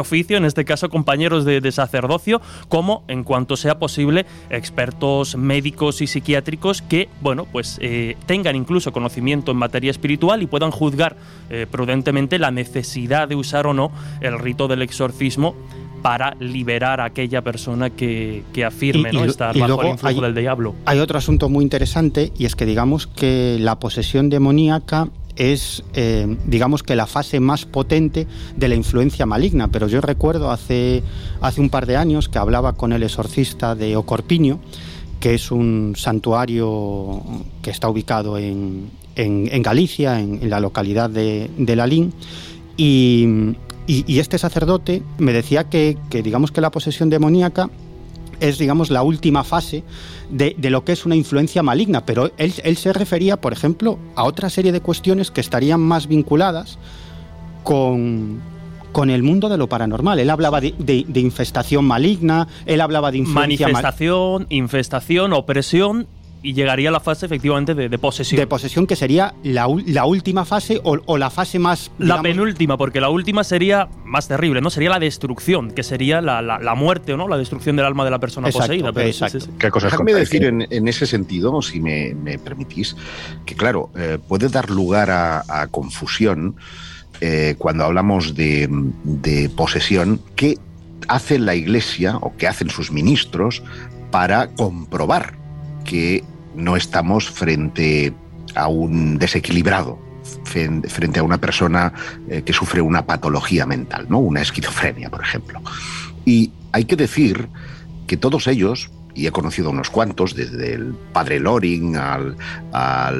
oficio, 0.00 0.36
en 0.36 0.44
este 0.44 0.64
caso 0.64 0.88
compañeros 0.88 1.44
de, 1.44 1.72
sacerdocio, 1.72 2.40
como, 2.68 3.02
en 3.08 3.24
cuanto 3.24 3.56
sea 3.56 3.78
posible, 3.78 4.26
expertos 4.50 5.36
médicos 5.36 6.00
y 6.00 6.06
psiquiátricos 6.06 6.82
que, 6.82 7.08
bueno, 7.20 7.46
pues 7.50 7.78
eh, 7.80 8.16
tengan 8.26 8.56
incluso 8.56 8.92
conocimiento 8.92 9.50
en 9.52 9.58
materia 9.58 9.90
espiritual 9.90 10.42
y 10.42 10.46
puedan 10.46 10.70
juzgar 10.70 11.16
eh, 11.50 11.66
prudentemente 11.70 12.38
la 12.38 12.50
necesidad 12.50 13.28
de 13.28 13.34
usar 13.34 13.66
o 13.66 13.74
no 13.74 13.90
el 14.20 14.38
rito 14.38 14.68
del 14.68 14.82
exorcismo 14.82 15.54
para 16.02 16.36
liberar 16.38 17.00
a 17.00 17.06
aquella 17.06 17.42
persona 17.42 17.90
que, 17.90 18.44
afirme 18.64 19.10
¿no? 19.12 19.24
estar 19.24 19.58
bajo 19.58 19.82
el 19.82 19.88
influjo 19.88 20.20
del 20.20 20.34
diablo. 20.34 20.74
Hay 20.84 21.00
otro 21.00 21.18
asunto 21.18 21.48
muy 21.48 21.64
interesante 21.64 22.32
y 22.38 22.44
es 22.44 22.54
que 22.54 22.64
digamos 22.64 23.06
que 23.06 23.56
la 23.58 23.80
posesión 23.80 24.28
demoníaca 24.28 25.08
es, 25.36 25.84
eh, 25.94 26.36
digamos 26.46 26.82
que 26.82 26.96
la 26.96 27.06
fase 27.06 27.40
más 27.40 27.64
potente 27.64 28.26
de 28.56 28.68
la 28.68 28.74
influencia 28.74 29.26
maligna. 29.26 29.68
Pero 29.68 29.88
yo 29.88 30.00
recuerdo 30.00 30.50
hace, 30.50 31.02
hace 31.40 31.60
un 31.60 31.70
par 31.70 31.86
de 31.86 31.96
años 31.96 32.28
que 32.28 32.38
hablaba 32.38 32.72
con 32.74 32.92
el 32.92 33.02
exorcista 33.02 33.74
de 33.74 33.96
Ocorpinio, 33.96 34.58
que 35.20 35.34
es 35.34 35.50
un 35.50 35.94
santuario 35.96 37.22
que 37.62 37.70
está 37.70 37.88
ubicado 37.88 38.38
en, 38.38 38.90
en, 39.14 39.62
Galicia, 39.62 40.20
en, 40.20 40.50
la 40.50 40.60
localidad 40.60 41.08
de, 41.10 41.50
de 41.56 41.76
Lalín, 41.76 42.12
y, 42.76 43.56
este 43.86 44.38
sacerdote 44.38 45.02
me 45.18 45.32
decía 45.32 45.64
que, 45.64 45.96
digamos 46.10 46.50
que 46.50 46.60
la 46.60 46.70
posesión 46.70 47.08
demoníaca 47.08 47.70
es, 48.40 48.58
digamos, 48.58 48.90
la 48.90 49.02
última 49.02 49.44
fase 49.44 49.84
de, 50.30 50.54
lo 50.70 50.84
que 50.84 50.92
es 50.92 51.06
una 51.06 51.16
influencia 51.16 51.62
maligna, 51.62 52.04
pero 52.04 52.30
él, 52.36 52.76
se 52.76 52.92
refería, 52.92 53.40
por 53.40 53.52
ejemplo, 53.52 53.98
a 54.14 54.24
otra 54.24 54.50
serie 54.50 54.72
de 54.72 54.80
cuestiones 54.80 55.30
que 55.30 55.40
estarían 55.40 55.80
más 55.80 56.06
vinculadas 56.06 56.78
con, 57.62 58.40
con 58.92 59.10
el 59.10 59.22
mundo 59.22 59.48
de 59.48 59.58
lo 59.58 59.68
paranormal. 59.68 60.18
Él 60.18 60.30
hablaba 60.30 60.60
de, 60.60 61.04
infestación 61.14 61.84
maligna, 61.84 62.48
él 62.66 62.80
hablaba 62.80 63.10
de 63.10 63.18
influencia 63.18 63.66
manifestación, 63.66 64.46
infestación, 64.50 65.32
opresión 65.32 66.06
y 66.46 66.54
llegaría 66.54 66.90
a 66.90 66.92
la 66.92 67.00
fase 67.00 67.26
efectivamente 67.26 67.74
de, 67.74 67.98
posesión. 67.98 68.38
De 68.38 68.46
posesión, 68.46 68.86
que 68.86 68.94
sería 68.94 69.34
la, 69.42 69.66
última 69.66 70.44
fase 70.44 70.80
o, 70.84 71.18
la 71.18 71.28
fase 71.28 71.58
más. 71.58 71.90
La 71.98 72.22
penúltima, 72.22 72.76
porque 72.76 73.00
la 73.00 73.08
última 73.08 73.42
sería 73.42 73.88
más 74.04 74.28
terrible, 74.28 74.60
¿no? 74.60 74.70
Sería 74.70 74.90
la 74.90 75.00
destrucción, 75.00 75.72
que 75.72 75.82
sería 75.82 76.20
la, 76.20 76.74
muerte 76.76 77.14
o 77.14 77.16
no, 77.16 77.26
la 77.26 77.36
destrucción 77.36 77.74
del 77.74 77.84
alma 77.84 78.04
de 78.04 78.12
la 78.12 78.20
persona 78.20 78.48
poseída. 78.50 78.90
exacto. 79.04 79.40
¿Qué 79.58 79.70
cosas 79.70 79.90
Déjame 79.90 80.14
decir 80.14 80.44
en, 80.44 80.88
ese 80.88 81.06
sentido, 81.06 81.60
si 81.62 81.80
me, 81.80 82.38
permitís, 82.38 82.94
que 83.44 83.56
claro, 83.56 83.90
eh, 83.96 84.18
puede 84.28 84.48
dar 84.48 84.70
lugar 84.70 85.10
a, 85.10 85.66
confusión 85.72 86.54
eh, 87.20 87.56
cuando 87.58 87.82
hablamos 87.82 88.36
de, 88.36 88.68
de 89.02 89.48
posesión. 89.48 90.20
¿Qué 90.36 90.58
hace 91.08 91.40
la 91.40 91.56
Iglesia 91.56 92.18
o 92.20 92.36
qué 92.36 92.46
hacen 92.46 92.70
sus 92.70 92.92
ministros 92.92 93.64
para 94.12 94.46
comprobar 94.54 95.34
que 95.84 96.22
no 96.56 96.76
estamos 96.76 97.30
frente 97.30 98.12
a 98.54 98.68
un 98.68 99.18
desequilibrado, 99.18 99.98
frente 100.44 101.20
a 101.20 101.22
una 101.22 101.38
persona 101.38 101.92
eh, 102.28 102.42
que 102.42 102.52
sufre 102.52 102.80
una 102.80 103.06
patología 103.06 103.66
mental, 103.66 104.06
¿no? 104.08 104.18
una 104.18 104.40
esquizofrenia, 104.40 105.10
por 105.10 105.22
ejemplo. 105.22 105.60
Y 106.24 106.52
hay 106.72 106.84
que 106.84 106.96
decir 106.96 107.48
que 108.06 108.16
todos 108.16 108.46
ellos, 108.46 108.90
y 109.14 109.26
he 109.26 109.32
conocido 109.32 109.70
unos 109.70 109.90
cuantos, 109.90 110.34
desde 110.34 110.74
el 110.74 110.94
padre 111.12 111.40
Loring, 111.40 111.96
al, 111.96 112.36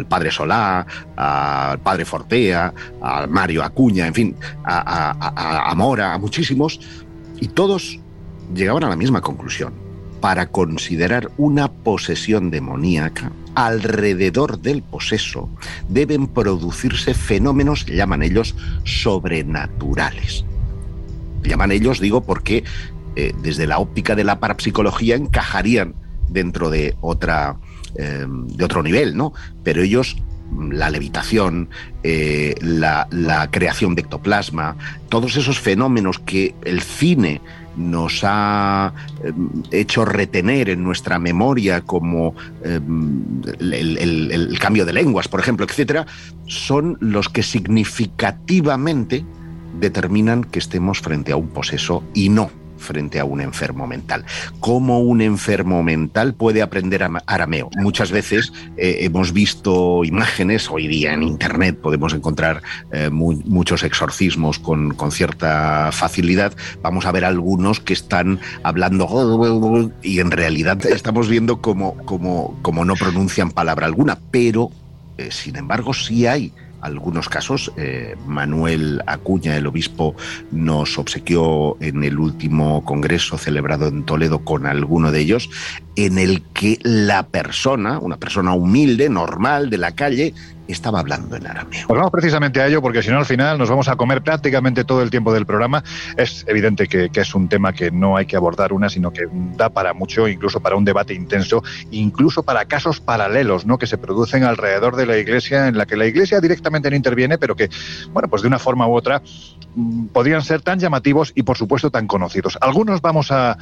padre 0.09 0.31
Solá, 0.31 0.87
al 1.17 1.79
padre 1.81 2.05
Fortea, 2.05 2.73
al 3.01 3.29
Mario 3.29 3.63
Acuña, 3.63 4.07
en 4.07 4.15
fin, 4.15 4.37
a, 4.65 5.71
a 5.71 5.75
Mora, 5.75 6.15
a 6.15 6.19
muchísimos, 6.19 6.81
y 7.41 7.49
todos 7.49 8.01
llegaban 8.55 8.85
a 8.85 8.89
la 8.89 8.97
misma 8.97 9.21
conclusión. 9.21 9.86
Para 10.21 10.47
considerar 10.47 11.31
una 11.37 11.71
posesión 11.71 12.51
demoníaca, 12.51 13.33
alrededor 13.55 14.61
del 14.61 14.83
poseso 14.83 15.49
deben 15.89 16.27
producirse 16.27 17.15
fenómenos, 17.15 17.87
llaman 17.87 18.23
ellos, 18.23 18.55
sobrenaturales. 18.85 20.45
Llaman 21.43 21.73
ellos, 21.73 22.01
digo, 22.01 22.23
porque 22.23 22.65
eh, 23.15 23.33
desde 23.43 23.67
la 23.67 23.79
óptica 23.79 24.15
de 24.15 24.25
la 24.25 24.41
parapsicología 24.41 25.17
encajarían 25.17 25.95
dentro 26.29 26.71
de 26.71 26.97
otra 27.01 27.57
eh, 27.95 28.27
de 28.29 28.65
otro 28.65 28.83
nivel, 28.83 29.17
¿no? 29.17 29.33
Pero 29.63 29.83
ellos 29.83 30.17
la 30.71 30.91
levitación, 30.91 31.69
eh, 32.03 32.55
la, 32.61 33.49
creación 33.51 33.95
de 33.95 34.03
ectoplasma, 34.03 34.77
todos 35.09 35.37
esos 35.37 35.59
fenómenos 35.59 36.19
que 36.19 36.55
el 36.65 36.83
cine 36.83 37.41
nos 37.77 38.23
ha 38.25 38.93
em, 39.23 39.49
hecho 39.71 40.05
retener 40.05 40.71
en 40.71 40.83
nuestra 40.83 41.19
memoria 41.19 41.81
como 41.81 42.35
em, 42.65 43.43
el, 43.61 44.59
cambio 44.59 44.85
de 44.85 44.93
lenguas, 44.93 45.29
por 45.29 45.41
ejemplo, 45.41 45.67
etcétera, 45.67 46.07
son 46.47 46.97
los 47.01 47.29
que 47.29 47.43
significativamente 47.43 49.25
determinan 49.81 50.45
que 50.45 50.59
estemos 50.59 51.01
frente 51.01 51.33
a 51.33 51.37
un 51.37 51.49
poseso 51.49 52.03
y 52.15 52.29
no 52.29 52.51
frente 52.79 53.21
a 53.21 53.25
un 53.25 53.41
enfermo 53.41 53.87
mental. 53.87 54.25
¿Cómo 54.61 55.01
un 55.01 55.21
enfermo 55.21 55.83
mental 55.83 56.35
puede 56.35 56.63
aprender 56.63 57.07
arameo? 57.27 57.71
Muchas 57.77 58.11
veces 58.11 58.53
eh, 58.77 58.99
hemos 59.01 59.33
visto 59.33 60.05
imágenes, 60.05 60.71
hoy 60.71 60.87
día 60.89 61.13
en 61.13 61.23
Internet 61.23 61.79
podemos 61.81 62.13
encontrar 62.15 62.63
eh, 62.93 63.11
muchos 63.11 63.83
exorcismos 63.83 64.59
con, 64.59 64.95
cierta 65.11 65.91
facilidad. 65.93 66.53
Vamos 66.83 67.07
a 67.07 67.13
ver 67.13 67.25
algunos 67.25 67.81
que 67.81 67.93
están 67.93 68.41
hablando 68.63 69.93
y 70.03 70.21
en 70.21 70.31
realidad 70.31 70.85
estamos 70.87 71.29
viendo 71.29 71.61
cómo, 71.61 71.97
no 72.05 72.95
pronuncian 72.95 73.51
palabra 73.51 73.87
alguna, 73.87 74.19
pero 74.31 74.71
eh, 75.17 75.31
sin 75.31 75.57
embargo 75.57 75.95
sí 75.95 76.27
hay 76.27 76.53
algunos 76.87 77.29
casos. 77.29 77.73
Eh, 77.77 78.15
Manuel 78.27 79.03
Acuña, 79.07 79.57
el 79.57 79.67
obispo, 79.67 80.15
nos 80.51 80.99
obsequió 80.99 81.77
en 81.81 82.05
el 82.05 82.19
último 82.19 82.85
congreso 82.85 83.39
celebrado 83.39 83.89
en 83.89 84.05
Toledo 84.05 84.45
con 84.45 84.67
alguno 84.67 85.13
de 85.13 85.21
ellos, 85.21 85.51
en 85.97 86.19
el 86.19 86.43
que 86.55 86.79
la 86.83 87.29
persona, 87.29 87.99
una 87.99 88.17
persona 88.17 88.55
humilde, 88.55 89.09
normal, 89.09 89.71
de 89.71 89.79
la 89.79 89.93
calle, 89.93 90.35
estaba 90.73 91.01
hablando 91.01 91.37
en 91.37 91.47
arameo. 91.47 91.87
Pues 91.87 91.97
vamos 91.97 92.11
precisamente 92.11 92.61
a 92.61 92.67
ello, 92.67 92.83
porque 92.83 93.03
si 93.03 93.11
no, 93.11 93.19
al 93.19 93.25
final 93.25 93.59
nos 93.59 93.71
vamos 93.71 93.89
a 93.89 93.97
comer 93.97 94.23
prácticamente 94.23 94.85
todo 94.85 95.03
el 95.03 95.11
tiempo 95.11 95.33
del 95.33 95.47
programa. 95.47 95.83
Es 96.17 96.45
evidente 96.49 96.89
que, 96.89 97.11
es 97.15 97.35
un 97.35 97.49
tema 97.49 97.73
que 97.73 97.91
no 97.91 98.17
hay 98.17 98.27
que 98.27 98.37
abordar 98.37 98.73
una, 98.73 98.89
sino 98.89 99.13
que 99.13 99.29
da 99.57 99.71
para 99.71 99.95
mucho, 99.95 100.29
incluso 100.29 100.61
para 100.61 100.77
un 100.77 100.85
debate 100.85 101.15
intenso, 101.15 101.63
incluso 101.91 102.43
para 102.43 102.65
casos 102.67 103.01
paralelos, 103.01 103.67
¿no? 103.67 103.79
Que 103.79 103.87
se 103.87 103.99
producen 103.99 104.45
alrededor 104.45 104.97
de 104.97 105.07
la 105.07 105.17
Iglesia, 105.17 105.69
en 105.69 105.79
la 105.79 105.87
que 105.87 105.97
la 105.97 106.07
Iglesia 106.07 106.41
directamente 106.41 106.91
no 106.91 106.97
interviene, 106.97 107.39
pero 107.39 107.57
que, 107.57 107.71
bueno, 108.13 108.29
pues 108.29 108.43
de 108.43 108.49
una 108.49 108.59
forma 108.59 108.87
u 108.87 108.95
otra 108.95 109.23
mm, 109.75 110.07
podrían 110.07 110.43
ser 110.43 110.63
tan 110.63 110.79
llamativos 110.79 111.33
y, 111.35 111.43
por 111.43 111.57
supuesto, 111.57 111.91
tan 111.91 112.07
conocidos. 112.07 112.59
Algunos 112.61 113.01
vamos 113.01 113.31
a, 113.31 113.57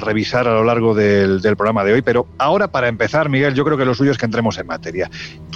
revisar 0.00 0.46
a 0.48 0.54
lo 0.54 0.64
largo 0.64 0.94
del, 0.94 1.40
del 1.40 1.56
programa 1.56 1.84
de 1.84 1.94
hoy, 1.94 2.02
pero 2.02 2.26
ahora, 2.38 2.68
para 2.68 2.88
empezar, 2.88 3.28
Miguel, 3.28 3.54
yo 3.54 3.64
creo 3.64 3.76
que 3.76 3.84
lo 3.84 3.94
suyo 3.94 4.10
es 4.12 4.18
que 4.18 4.26
entremos 4.26 4.58
en 4.58 4.66
materia. 4.66 5.10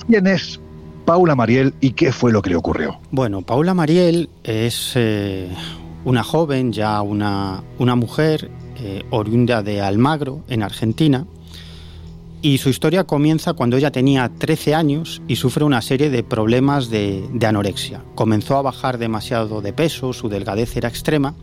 ¿Quién 0.07 0.27
es 0.27 0.61
Paula 1.09 1.35
Mariel 1.35 1.73
y 1.81 1.93
qué 1.93 2.13
fue 2.13 2.33
lo 2.33 2.43
que 2.43 2.51
le 2.51 2.57
ocurrió. 2.57 2.99
Bueno, 3.11 3.41
Paula 3.41 3.73
Mariel 3.73 4.29
es 4.45 4.93
eh, 4.95 5.49
una 6.05 6.23
joven, 6.23 6.71
ya 6.71 7.01
una, 7.01 7.65
una 7.79 7.97
mujer 7.97 8.51
eh, 8.79 9.05
oriunda 9.09 9.63
de 9.63 9.81
Almagro, 9.81 10.43
en 10.49 10.63
Argentina, 10.63 11.25
y 12.43 12.59
su 12.59 12.69
historia 12.69 13.05
comienza 13.05 13.55
cuando 13.55 13.79
ella 13.79 13.91
tenía 13.91 14.31
13 14.37 14.75
años 14.75 15.23
y 15.27 15.37
sufre 15.37 15.65
una 15.65 15.81
serie 15.81 16.11
de 16.11 16.23
problemas 16.23 16.91
de, 16.91 17.27
de, 17.33 17.47
anorexia. 17.47 18.05
Comenzó 18.15 18.59
a 18.59 18.63
bajar 18.63 18.99
demasiado 18.99 19.63
de 19.63 19.73
peso, 19.73 20.13
su 20.13 20.29
delgadez 20.29 20.77
era 20.77 20.91
extrema, 20.91 21.35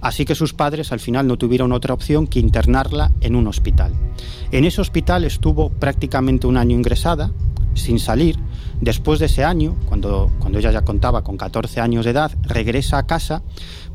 así 0.00 0.24
que 0.24 0.34
sus 0.34 0.54
padres 0.54 0.90
al 0.90 1.00
final 1.00 1.26
no 1.26 1.36
tuvieron 1.36 1.72
otra 1.72 1.92
opción 1.92 2.26
que 2.26 2.40
internarla 2.40 3.12
en 3.20 3.36
un 3.36 3.46
hospital. 3.46 3.92
En 4.52 4.64
ese 4.64 4.80
hospital 4.80 5.26
estuvo 5.26 5.68
prácticamente 5.68 6.46
un 6.46 6.56
año 6.56 6.74
ingresada, 6.74 7.30
sin 7.74 7.98
salir, 7.98 8.38
Después 8.82 9.20
de 9.20 9.26
ese 9.26 9.44
año, 9.44 9.76
cuando, 9.86 10.32
cuando 10.40 10.58
ella 10.58 10.72
ya 10.72 10.82
contaba 10.82 11.22
con 11.22 11.36
14 11.36 11.80
años 11.80 12.04
de 12.04 12.10
edad, 12.10 12.32
regresa 12.42 12.98
a 12.98 13.06
casa, 13.06 13.40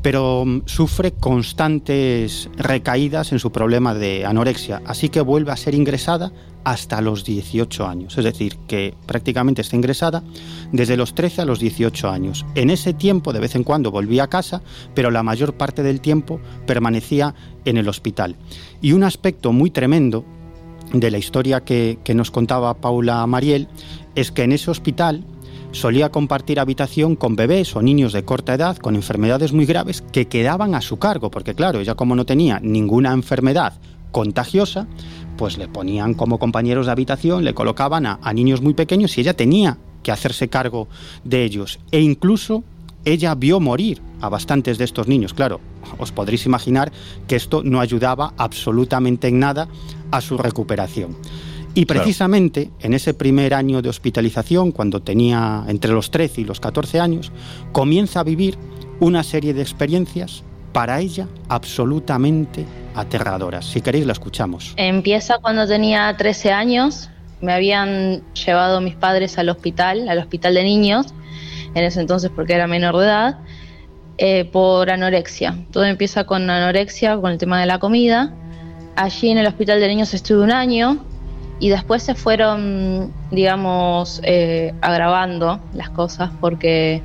pero 0.00 0.46
mm, 0.46 0.62
sufre 0.64 1.12
constantes 1.12 2.48
recaídas 2.56 3.32
en 3.32 3.38
su 3.38 3.52
problema 3.52 3.92
de 3.92 4.24
anorexia, 4.24 4.80
así 4.86 5.10
que 5.10 5.20
vuelve 5.20 5.52
a 5.52 5.58
ser 5.58 5.74
ingresada 5.74 6.32
hasta 6.64 7.02
los 7.02 7.22
18 7.22 7.86
años, 7.86 8.16
es 8.16 8.24
decir, 8.24 8.56
que 8.66 8.94
prácticamente 9.04 9.60
está 9.60 9.76
ingresada 9.76 10.22
desde 10.72 10.96
los 10.96 11.14
13 11.14 11.42
a 11.42 11.44
los 11.44 11.60
18 11.60 12.08
años. 12.08 12.46
En 12.54 12.70
ese 12.70 12.94
tiempo, 12.94 13.34
de 13.34 13.40
vez 13.40 13.56
en 13.56 13.64
cuando, 13.64 13.90
volvía 13.90 14.24
a 14.24 14.30
casa, 14.30 14.62
pero 14.94 15.10
la 15.10 15.22
mayor 15.22 15.52
parte 15.58 15.82
del 15.82 16.00
tiempo 16.00 16.40
permanecía 16.66 17.34
en 17.66 17.76
el 17.76 17.90
hospital. 17.90 18.36
Y 18.80 18.92
un 18.92 19.04
aspecto 19.04 19.52
muy 19.52 19.70
tremendo 19.70 20.24
de 20.92 21.10
la 21.10 21.18
historia 21.18 21.60
que, 21.60 21.98
que 22.04 22.14
nos 22.14 22.30
contaba 22.30 22.74
Paula 22.74 23.26
Mariel 23.26 23.68
es 24.14 24.32
que 24.32 24.42
en 24.42 24.52
ese 24.52 24.70
hospital 24.70 25.24
solía 25.72 26.10
compartir 26.10 26.60
habitación 26.60 27.16
con 27.16 27.36
bebés 27.36 27.76
o 27.76 27.82
niños 27.82 28.12
de 28.12 28.24
corta 28.24 28.54
edad 28.54 28.76
con 28.76 28.94
enfermedades 28.94 29.52
muy 29.52 29.66
graves 29.66 30.02
que 30.02 30.26
quedaban 30.26 30.74
a 30.74 30.80
su 30.80 30.98
cargo, 30.98 31.30
porque 31.30 31.54
claro, 31.54 31.80
ella 31.80 31.94
como 31.94 32.16
no 32.16 32.26
tenía 32.26 32.60
ninguna 32.60 33.12
enfermedad 33.12 33.74
contagiosa, 34.10 34.86
pues 35.36 35.58
le 35.58 35.68
ponían 35.68 36.14
como 36.14 36.38
compañeros 36.38 36.86
de 36.86 36.92
habitación, 36.92 37.44
le 37.44 37.54
colocaban 37.54 38.06
a, 38.06 38.32
niños 38.32 38.62
muy 38.62 38.74
pequeños 38.74 39.16
y 39.16 39.20
ella 39.20 39.34
tenía 39.34 39.78
que 40.02 40.12
hacerse 40.12 40.48
cargo 40.48 40.88
de 41.24 41.44
ellos. 41.44 41.78
E 41.92 42.00
incluso 42.00 42.64
ella 43.12 43.34
vio 43.34 43.60
morir 43.60 44.00
a 44.20 44.28
bastantes 44.28 44.78
de 44.78 44.84
estos 44.84 45.08
niños. 45.08 45.34
Claro, 45.34 45.60
os 45.98 46.12
podréis 46.12 46.46
imaginar 46.46 46.92
que 47.26 47.36
esto 47.36 47.62
no 47.64 47.80
ayudaba 47.80 48.34
absolutamente 48.36 49.28
en 49.28 49.38
nada 49.38 49.68
a 50.10 50.20
su 50.20 50.36
recuperación. 50.36 51.16
Y 51.74 51.84
precisamente 51.84 52.70
en 52.80 52.94
ese 52.94 53.14
primer 53.14 53.54
año 53.54 53.82
de 53.82 53.88
hospitalización, 53.88 54.72
cuando 54.72 55.00
tenía 55.00 55.64
entre 55.68 55.92
los 55.92 56.10
13 56.10 56.40
y 56.40 56.44
los 56.44 56.58
14 56.58 56.98
años, 56.98 57.30
comienza 57.72 58.20
a 58.20 58.24
vivir 58.24 58.58
una 59.00 59.22
serie 59.22 59.54
de 59.54 59.62
experiencias 59.62 60.42
para 60.72 61.00
ella 61.00 61.28
absolutamente 61.48 62.64
aterradoras. 62.94 63.66
Si 63.66 63.80
queréis, 63.80 64.06
la 64.06 64.12
escuchamos. 64.12 64.74
Empieza 64.76 65.38
cuando 65.38 65.66
tenía 65.66 66.14
13 66.16 66.52
años. 66.52 67.10
Me 67.40 67.52
habían 67.52 68.22
llevado 68.34 68.80
mis 68.80 68.96
padres 68.96 69.38
al 69.38 69.48
hospital, 69.48 70.08
al 70.08 70.18
hospital 70.18 70.54
de 70.54 70.64
niños, 70.64 71.06
en 71.74 71.84
ese 71.84 72.00
entonces 72.00 72.30
porque 72.34 72.54
era 72.54 72.66
menor 72.66 72.96
de 72.96 73.04
edad, 73.04 73.38
eh, 74.18 74.44
por 74.46 74.90
anorexia. 74.90 75.56
Todo 75.70 75.84
empieza 75.84 76.24
con 76.24 76.48
anorexia, 76.50 77.16
con 77.16 77.32
el 77.32 77.38
tema 77.38 77.60
de 77.60 77.66
la 77.66 77.78
comida. 77.78 78.34
Allí 78.96 79.30
en 79.30 79.38
el 79.38 79.46
hospital 79.46 79.80
de 79.80 79.88
niños 79.88 80.12
estuve 80.12 80.42
un 80.42 80.52
año, 80.52 81.04
y 81.60 81.70
después 81.70 82.02
se 82.02 82.14
fueron, 82.14 83.12
digamos, 83.30 84.20
eh, 84.24 84.74
agravando 84.80 85.60
las 85.74 85.90
cosas 85.90 86.30
porque 86.40 87.02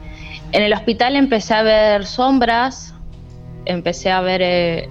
en 0.51 0.61
el 0.61 0.73
hospital 0.73 1.15
empecé 1.15 1.55
a 1.55 1.63
ver 1.63 2.05
sombras, 2.05 2.93
empecé 3.65 4.11
a 4.11 4.21
ver 4.21 4.41
eh, 4.43 4.87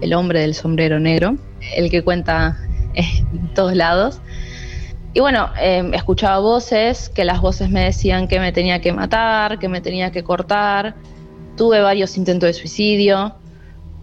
el, 0.00 0.14
hombre 0.14 0.40
del 0.40 0.54
sombrero 0.54 0.98
negro, 0.98 1.36
el 1.76 1.90
que 1.90 2.02
cuenta 2.02 2.56
en 2.94 3.54
todos 3.54 3.74
lados. 3.74 4.20
Y 5.14 5.20
bueno, 5.20 5.48
em, 5.60 5.94
escuchaba 5.94 6.40
voces, 6.40 7.08
que 7.08 7.24
las 7.24 7.40
voces 7.40 7.70
me 7.70 7.84
decían 7.84 8.26
que 8.26 8.40
me 8.40 8.50
tenía 8.50 8.80
que 8.80 8.92
matar, 8.92 9.60
que 9.60 9.68
me 9.68 9.80
tenía 9.80 10.10
que 10.10 10.24
cortar. 10.24 10.96
Tuve 11.56 11.80
varios 11.80 12.16
intentos 12.16 12.48
de 12.48 12.52
suicidio, 12.52 13.32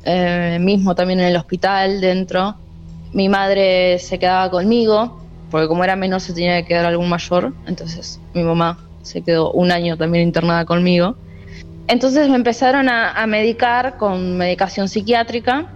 eh, 0.06 0.58
mismo 0.62 0.95
también 0.95 1.19
en 1.19 1.28
el 1.28 1.36
hospital 1.36 2.00
dentro. 2.00 2.56
Mi 3.12 3.28
madre 3.28 4.00
se 4.00 4.19
quedaba 4.19 4.50
conmigo, 4.50 5.21
porque 5.52 5.67
como 5.67 5.84
era 5.84 5.97
menor 5.97 6.21
se 6.21 6.32
tenía 6.32 6.62
que 6.62 6.69
quedar 6.69 6.86
algún 6.86 7.10
mayor, 7.10 7.54
entonces 7.67 8.21
mi 8.34 8.43
mamá 8.43 8.80
se 9.02 9.21
quedó 9.21 9.52
un 9.52 9.69
año 9.69 9.97
también 9.97 10.24
internada 10.24 10.63
conmigo. 10.63 11.17
Entonces 11.88 12.30
me 12.30 12.36
empezaron 12.36 12.88
a, 12.88 13.28
medicar 13.28 13.97
con 13.97 14.38
medicación 14.38 14.88
psiquiátrica 14.88 15.74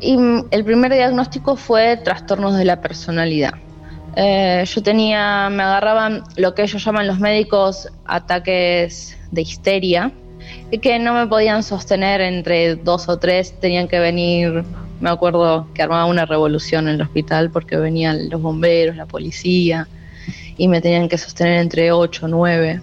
y 0.00 0.18
el 0.50 0.64
primer 0.64 0.92
diagnóstico 0.92 1.56
fue 1.56 1.96
trastornos 1.96 2.56
de 2.56 2.66
la 2.66 2.82
personalidad. 2.82 3.54
Eh, 4.16 4.64
yo 4.66 4.82
tenía, 4.82 5.48
me 5.50 5.62
agarraban 5.62 6.24
lo 6.36 6.54
que 6.54 6.62
ellos 6.62 6.84
llaman 6.84 7.06
los 7.06 7.18
médicos 7.18 7.88
ataques 8.04 9.16
de 9.30 9.42
histeria, 9.42 10.12
y 10.70 10.78
que 10.78 10.98
no 10.98 11.14
me 11.14 11.26
podían 11.26 11.62
sostener 11.62 12.20
entre 12.20 12.76
dos 12.76 13.08
o 13.08 13.18
tres, 13.18 13.58
tenían 13.60 13.88
que 13.88 13.98
venir 13.98 14.64
me 15.00 15.08
acuerdo 15.08 15.66
que 15.74 15.82
armaba 15.82 16.04
una 16.04 16.26
revolución 16.26 16.86
en 16.88 16.96
el 16.96 17.02
hospital 17.02 17.50
porque 17.50 17.76
venían 17.76 18.28
los 18.28 18.40
bomberos, 18.40 18.96
la 18.96 19.06
policía, 19.06 19.88
y 20.56 20.68
me 20.68 20.80
tenían 20.80 21.08
que 21.08 21.16
sostener 21.16 21.60
entre 21.60 21.90
8 21.90 22.26
o 22.26 22.28
9. 22.28 22.82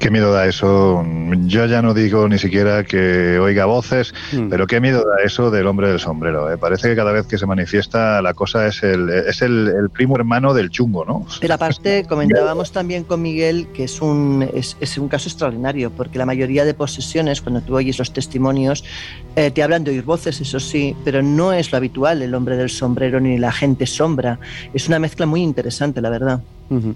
Qué 0.00 0.10
miedo 0.10 0.32
da 0.32 0.46
eso. 0.46 1.04
Yo 1.44 1.66
ya 1.66 1.82
no 1.82 1.92
digo 1.92 2.26
ni 2.26 2.38
siquiera 2.38 2.84
que 2.84 3.38
oiga 3.38 3.66
voces, 3.66 4.14
mm. 4.32 4.48
pero 4.48 4.66
qué 4.66 4.80
miedo 4.80 5.04
da 5.04 5.22
eso 5.22 5.50
del 5.50 5.66
hombre 5.66 5.88
del 5.88 6.00
sombrero. 6.00 6.50
¿eh? 6.50 6.56
Parece 6.56 6.88
que 6.88 6.96
cada 6.96 7.12
vez 7.12 7.26
que 7.26 7.36
se 7.36 7.44
manifiesta 7.44 8.22
la 8.22 8.32
cosa 8.32 8.66
es 8.66 8.82
el, 8.82 9.10
es 9.10 9.42
el, 9.42 9.90
primo 9.92 10.16
hermano 10.16 10.54
del 10.54 10.70
chungo, 10.70 11.04
¿no? 11.04 11.26
Pero 11.42 11.52
aparte 11.52 12.06
comentábamos 12.08 12.72
también 12.72 13.04
con 13.04 13.20
Miguel 13.20 13.66
que 13.74 13.84
es 13.84 14.00
un, 14.00 14.48
es, 14.54 14.96
un 14.96 15.08
caso 15.08 15.28
extraordinario, 15.28 15.90
porque 15.90 16.16
la 16.16 16.24
mayoría 16.24 16.64
de 16.64 16.72
posesiones, 16.72 17.42
cuando 17.42 17.60
tú 17.60 17.76
oyes 17.76 17.98
los 17.98 18.10
testimonios, 18.10 18.82
eh, 19.36 19.50
te 19.50 19.62
hablan 19.62 19.84
de 19.84 19.90
oír 19.90 20.04
voces, 20.04 20.40
eso 20.40 20.60
sí, 20.60 20.96
pero 21.04 21.22
no 21.22 21.52
es 21.52 21.72
lo 21.72 21.76
habitual 21.76 22.22
el 22.22 22.34
hombre 22.34 22.56
del 22.56 22.70
sombrero 22.70 23.20
ni 23.20 23.36
la 23.36 23.52
gente 23.52 23.86
sombra. 23.86 24.38
Es 24.72 24.88
una 24.88 24.98
mezcla 24.98 25.26
muy 25.26 25.42
interesante, 25.42 26.00
la 26.00 26.08
verdad 26.08 26.40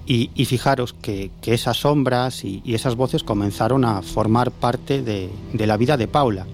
y, 0.07 0.45
fijaros 0.45 0.93
que, 0.93 1.31
esas 1.45 1.79
sombras 1.79 2.45
y, 2.45 2.63
esas 2.67 2.95
voces 2.95 3.25
comenzaron 3.25 3.85
a 3.85 4.03
formar 4.03 4.51
parte 4.51 5.03
de, 5.03 5.31
la 5.55 5.77
vida 5.77 5.97
de 5.97 6.09
Paula. 6.09 6.47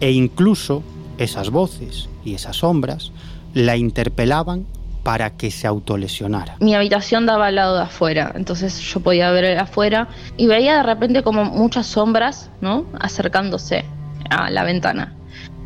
E 0.00 0.10
incluso 0.10 0.82
esas 1.18 1.50
voces 1.50 2.08
y 2.24 2.34
esas 2.34 2.56
sombras 2.56 3.12
la 3.54 3.76
interpelaban 3.76 4.66
para 5.02 5.30
que 5.36 5.52
se 5.52 5.68
autolesionara. 5.68 6.56
Mi 6.60 6.74
habitación 6.74 7.26
daba 7.26 7.46
al 7.46 7.54
lado 7.54 7.76
de 7.76 7.82
afuera, 7.84 8.32
entonces 8.34 8.80
yo 8.80 9.00
podía 9.00 9.30
ver 9.30 9.56
afuera 9.58 10.08
y 10.36 10.48
veía 10.48 10.78
de 10.78 10.82
repente 10.82 11.22
como 11.22 11.44
muchas 11.44 11.86
sombras, 11.86 12.50
¿no? 12.60 12.84
Acercándose 12.98 13.84
a 14.28 14.50
la 14.50 14.64
ventana. 14.64 15.14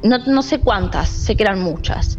No, 0.02 0.42
sé 0.42 0.60
cuántas, 0.60 1.08
sé 1.08 1.36
que 1.36 1.42
eran 1.42 1.62
muchas. 1.62 2.18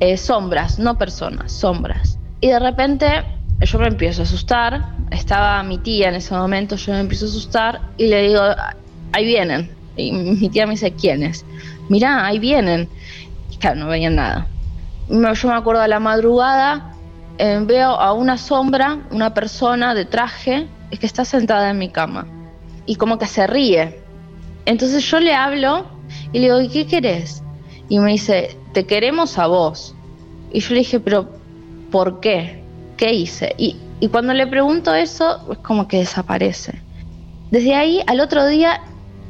Eh, 0.00 0.16
sombras, 0.16 0.78
no 0.78 0.98
personas, 0.98 1.52
sombras. 1.52 2.18
Y 2.40 2.48
de 2.48 2.58
repente 2.58 3.24
yo 3.64 3.78
me 3.78 3.88
empiezo 3.88 4.22
a 4.22 4.24
asustar, 4.24 4.84
estaba 5.10 5.62
mi 5.62 5.78
tía 5.78 6.08
en 6.08 6.16
ese 6.16 6.34
momento, 6.34 6.76
yo 6.76 6.92
me 6.92 7.00
empiezo 7.00 7.26
a 7.26 7.28
asustar 7.28 7.80
y 7.96 8.06
le 8.06 8.28
digo, 8.28 8.40
ahí 9.12 9.24
vienen. 9.24 9.70
Y 9.96 10.12
mi 10.12 10.48
tía 10.48 10.66
me 10.66 10.72
dice, 10.72 10.92
¿quiénes? 10.92 11.44
Mirá, 11.88 12.26
ahí 12.26 12.38
vienen. 12.38 12.88
Y 13.50 13.56
claro, 13.56 13.80
no 13.80 13.88
veían 13.88 14.16
nada. 14.16 14.46
Yo 15.08 15.48
me 15.48 15.54
acuerdo 15.54 15.82
a 15.82 15.88
la 15.88 16.00
madrugada, 16.00 16.94
eh, 17.38 17.60
veo 17.62 17.90
a 17.90 18.12
una 18.12 18.38
sombra, 18.38 18.98
una 19.10 19.34
persona 19.34 19.94
de 19.94 20.04
traje, 20.04 20.68
que 20.98 21.06
está 21.06 21.24
sentada 21.24 21.70
en 21.70 21.78
mi 21.78 21.88
cama. 21.88 22.26
Y 22.86 22.96
como 22.96 23.18
que 23.18 23.26
se 23.26 23.46
ríe. 23.46 23.98
Entonces 24.66 25.04
yo 25.04 25.20
le 25.20 25.34
hablo 25.34 25.86
y 26.32 26.38
le 26.38 26.44
digo, 26.46 26.60
¿y 26.60 26.68
qué 26.68 26.86
querés? 26.86 27.42
Y 27.88 27.98
me 27.98 28.12
dice, 28.12 28.56
te 28.72 28.86
queremos 28.86 29.38
a 29.38 29.46
vos. 29.46 29.94
Y 30.52 30.60
yo 30.60 30.70
le 30.70 30.80
dije, 30.80 31.00
pero 31.00 31.30
¿por 31.90 32.20
qué? 32.20 32.61
¿Qué 32.96 33.12
hice? 33.12 33.54
Y, 33.58 33.76
cuando 34.10 34.32
le 34.34 34.46
pregunto 34.46 34.94
eso, 34.94 35.52
es 35.52 35.58
como 35.58 35.86
que 35.86 35.98
desaparece. 35.98 36.80
Desde 37.50 37.74
ahí 37.74 38.00
al 38.06 38.20
otro 38.20 38.46
día 38.46 38.80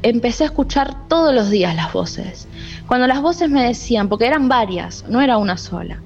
empecé 0.01 0.43
a 0.43 0.47
escuchar 0.47 1.07
todos 1.07 1.33
los 1.33 1.49
días 1.49 1.75
las 1.75 1.93
voces. 1.93 2.47
Cuando 2.87 3.05
las 3.05 3.21
voces 3.21 3.49
me 3.49 3.63
decían, 3.65 4.09
porque 4.09 4.25
eran 4.25 4.47
varias, 4.47 5.05
no 5.07 5.21
era 5.21 5.37
una 5.37 5.57
sola. 5.57 6.01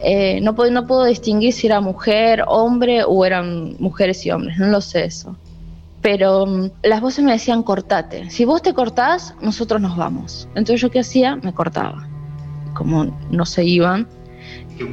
Eh, 0.00 0.40
no, 0.42 0.54
puedo, 0.54 0.70
no 0.70 0.86
puedo 0.86 1.04
distinguir 1.04 1.52
si 1.52 1.66
era 1.66 1.80
mujer, 1.80 2.44
hombre 2.46 3.04
o 3.04 3.24
eran 3.24 3.76
mujeres 3.78 4.26
y 4.26 4.30
hombres, 4.30 4.58
no 4.58 4.66
lo 4.66 4.80
sé 4.80 5.04
eso. 5.04 5.36
Pero 6.02 6.46
mm, 6.46 6.70
las 6.82 7.00
voces 7.00 7.24
me 7.24 7.32
decían, 7.32 7.62
cortate. 7.62 8.28
Si 8.28 8.44
vos 8.44 8.60
te 8.60 8.74
cortás, 8.74 9.34
nosotros 9.40 9.80
nos 9.80 9.96
vamos. 9.96 10.48
Entonces 10.50 10.80
yo 10.80 10.90
qué 10.90 11.00
hacía? 11.00 11.36
Me 11.36 11.54
cortaba. 11.54 12.06
Como 12.74 13.04
no 13.30 13.46
se 13.46 13.64
iban. 13.64 14.06
¿Qué 14.76 14.84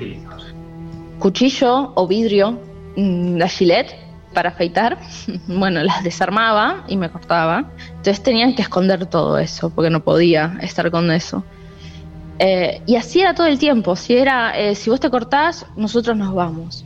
cuchillo 1.21 1.93
o 1.95 2.07
vidrio, 2.07 2.60
mm, 2.97 3.38
la 3.38 3.47
gilet 3.47 3.95
para 4.34 4.49
afeitar, 4.49 4.97
bueno, 5.47 5.81
las 5.84 6.03
desarmaba 6.03 6.84
y 6.88 6.97
me 6.97 7.10
cortaba. 7.10 7.71
Entonces 7.88 8.21
tenían 8.21 8.55
que 8.55 8.63
esconder 8.63 9.05
todo 9.05 9.38
eso, 9.38 9.69
porque 9.69 9.89
no 9.89 10.03
podía 10.03 10.57
estar 10.62 10.91
con 10.91 11.10
eso. 11.12 11.43
Eh, 12.39 12.81
y 12.88 12.95
así 12.95 13.21
era 13.21 13.36
todo 13.36 13.47
el 13.47 13.60
tiempo. 13.60 13.95
Si 13.95 14.17
era, 14.17 14.57
eh, 14.57 14.75
si 14.75 14.89
vos 14.89 14.99
te 14.99 15.10
cortás, 15.10 15.65
nosotros 15.75 16.17
nos 16.17 16.34
vamos. 16.34 16.84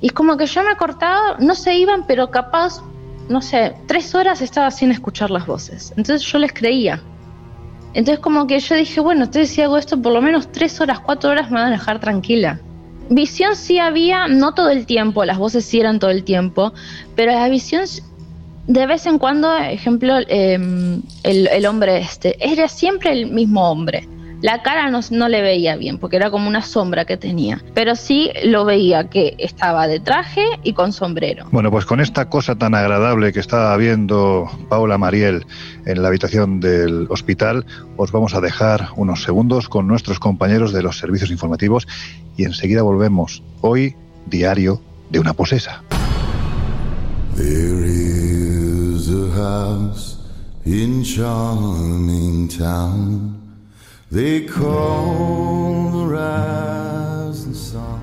Y 0.00 0.10
como 0.10 0.36
que 0.36 0.46
yo 0.46 0.62
me 0.62 0.76
cortaba, 0.76 1.36
no 1.38 1.54
se 1.54 1.74
iban, 1.74 2.06
pero 2.06 2.30
capaz, 2.30 2.82
no 3.28 3.40
sé, 3.40 3.74
tres 3.86 4.14
horas 4.14 4.42
estaba 4.42 4.70
sin 4.70 4.92
escuchar 4.92 5.30
las 5.30 5.46
voces. 5.46 5.92
Entonces 5.96 6.22
yo 6.30 6.38
les 6.38 6.52
creía. 6.52 7.00
Entonces 7.94 8.20
como 8.20 8.46
que 8.46 8.60
yo 8.60 8.76
dije, 8.76 9.00
bueno, 9.00 9.24
entonces 9.24 9.48
si 9.50 9.62
hago 9.62 9.78
esto, 9.78 10.00
por 10.00 10.12
lo 10.12 10.20
menos 10.20 10.52
tres 10.52 10.78
horas, 10.80 11.00
cuatro 11.00 11.30
horas 11.30 11.50
me 11.50 11.58
van 11.58 11.68
a 11.68 11.70
dejar 11.70 11.98
tranquila. 12.00 12.60
Visión 13.10 13.56
sí 13.56 13.78
había, 13.78 14.28
no 14.28 14.52
todo 14.52 14.70
el 14.70 14.86
tiempo, 14.86 15.24
las 15.24 15.38
voces 15.38 15.64
sí 15.64 15.80
eran 15.80 15.98
todo 15.98 16.10
el 16.10 16.24
tiempo, 16.24 16.72
pero 17.16 17.32
la 17.32 17.48
visión 17.48 17.84
de 18.66 18.86
vez 18.86 19.06
en 19.06 19.18
cuando, 19.18 19.56
ejemplo, 19.56 20.16
em, 20.28 21.02
el, 21.22 21.48
el, 21.48 21.66
hombre 21.66 21.98
este, 21.98 22.36
era 22.38 22.68
siempre 22.68 23.12
el 23.12 23.30
mismo 23.30 23.70
hombre. 23.70 24.06
La 24.40 24.62
cara 24.62 24.88
no, 24.88 25.00
no, 25.10 25.28
le 25.28 25.42
veía 25.42 25.74
bien 25.74 25.98
porque 25.98 26.16
era 26.16 26.30
como 26.30 26.46
una 26.46 26.62
sombra 26.62 27.04
que 27.04 27.16
tenía, 27.16 27.60
pero 27.74 27.96
sí 27.96 28.30
lo 28.44 28.64
veía 28.64 29.10
que 29.10 29.34
estaba 29.38 29.88
de 29.88 29.98
traje 29.98 30.44
y 30.62 30.74
con 30.74 30.92
sombrero. 30.92 31.46
Bueno, 31.50 31.72
pues 31.72 31.84
con 31.84 32.00
esta 32.00 32.28
cosa 32.28 32.54
tan 32.54 32.74
agradable 32.76 33.32
que 33.32 33.40
estaba 33.40 33.76
viendo 33.76 34.48
Paula 34.68 34.96
Mariel 34.96 35.44
en 35.86 36.02
la 36.02 36.08
habitación 36.08 36.60
del 36.60 37.08
hospital, 37.10 37.66
os 37.96 38.12
vamos 38.12 38.34
a 38.34 38.40
dejar 38.40 38.90
unos 38.94 39.24
segundos 39.24 39.68
con 39.68 39.88
nuestros 39.88 40.20
compañeros 40.20 40.72
de 40.72 40.82
los 40.82 40.98
servicios 40.98 41.32
informativos 41.32 41.88
y 42.36 42.44
enseguida 42.44 42.82
volvemos. 42.82 43.42
Hoy, 43.60 43.96
diario 44.26 44.80
de 45.10 45.18
una 45.18 45.32
posesa. 45.32 45.82
There 47.34 47.84
is 47.84 49.08
a 49.08 49.30
house 49.36 50.18
in 50.64 51.02
charming 51.02 52.48
town. 52.48 53.37
They 54.10 54.46
call 54.46 55.90
the 55.90 56.06
rising 56.06 57.52
sun. 57.52 57.98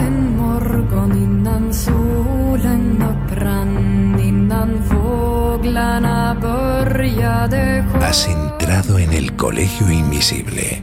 En 0.00 0.36
morgon 0.36 1.12
innan 1.12 1.74
solen 1.74 3.02
upprann, 3.02 4.20
innan 4.20 4.82
fåglarna 4.82 6.36
började 6.40 7.84
Has 8.00 8.28
entrado 8.28 8.98
en 8.98 9.12
el 9.12 9.36
colegio 9.36 9.90
invisible 9.90 10.82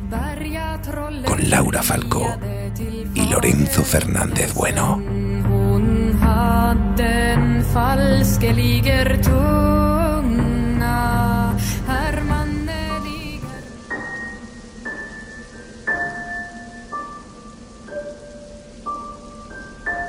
con 1.25 1.49
Laura 1.49 1.81
Falcó 1.81 2.56
y 3.27 3.31
Lorenzo 3.31 3.83
Fernández 3.83 4.53
Bueno. 4.53 5.01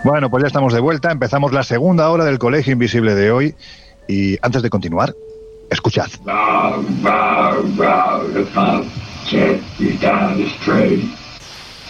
Bueno, 0.05 0.31
pues 0.31 0.43
ya 0.43 0.47
estamos 0.47 0.73
de 0.73 0.81
vuelta. 0.81 1.11
Empezamos 1.11 1.53
la 1.53 1.63
segunda 1.63 2.09
hora 2.09 2.25
del 2.25 2.39
Colegio 2.39 2.73
Invisible 2.73 3.15
de 3.15 3.31
hoy. 3.31 3.55
Y 4.07 4.39
antes 4.41 4.63
de 4.63 4.71
continuar, 4.71 5.15
escuchad. 5.71 6.09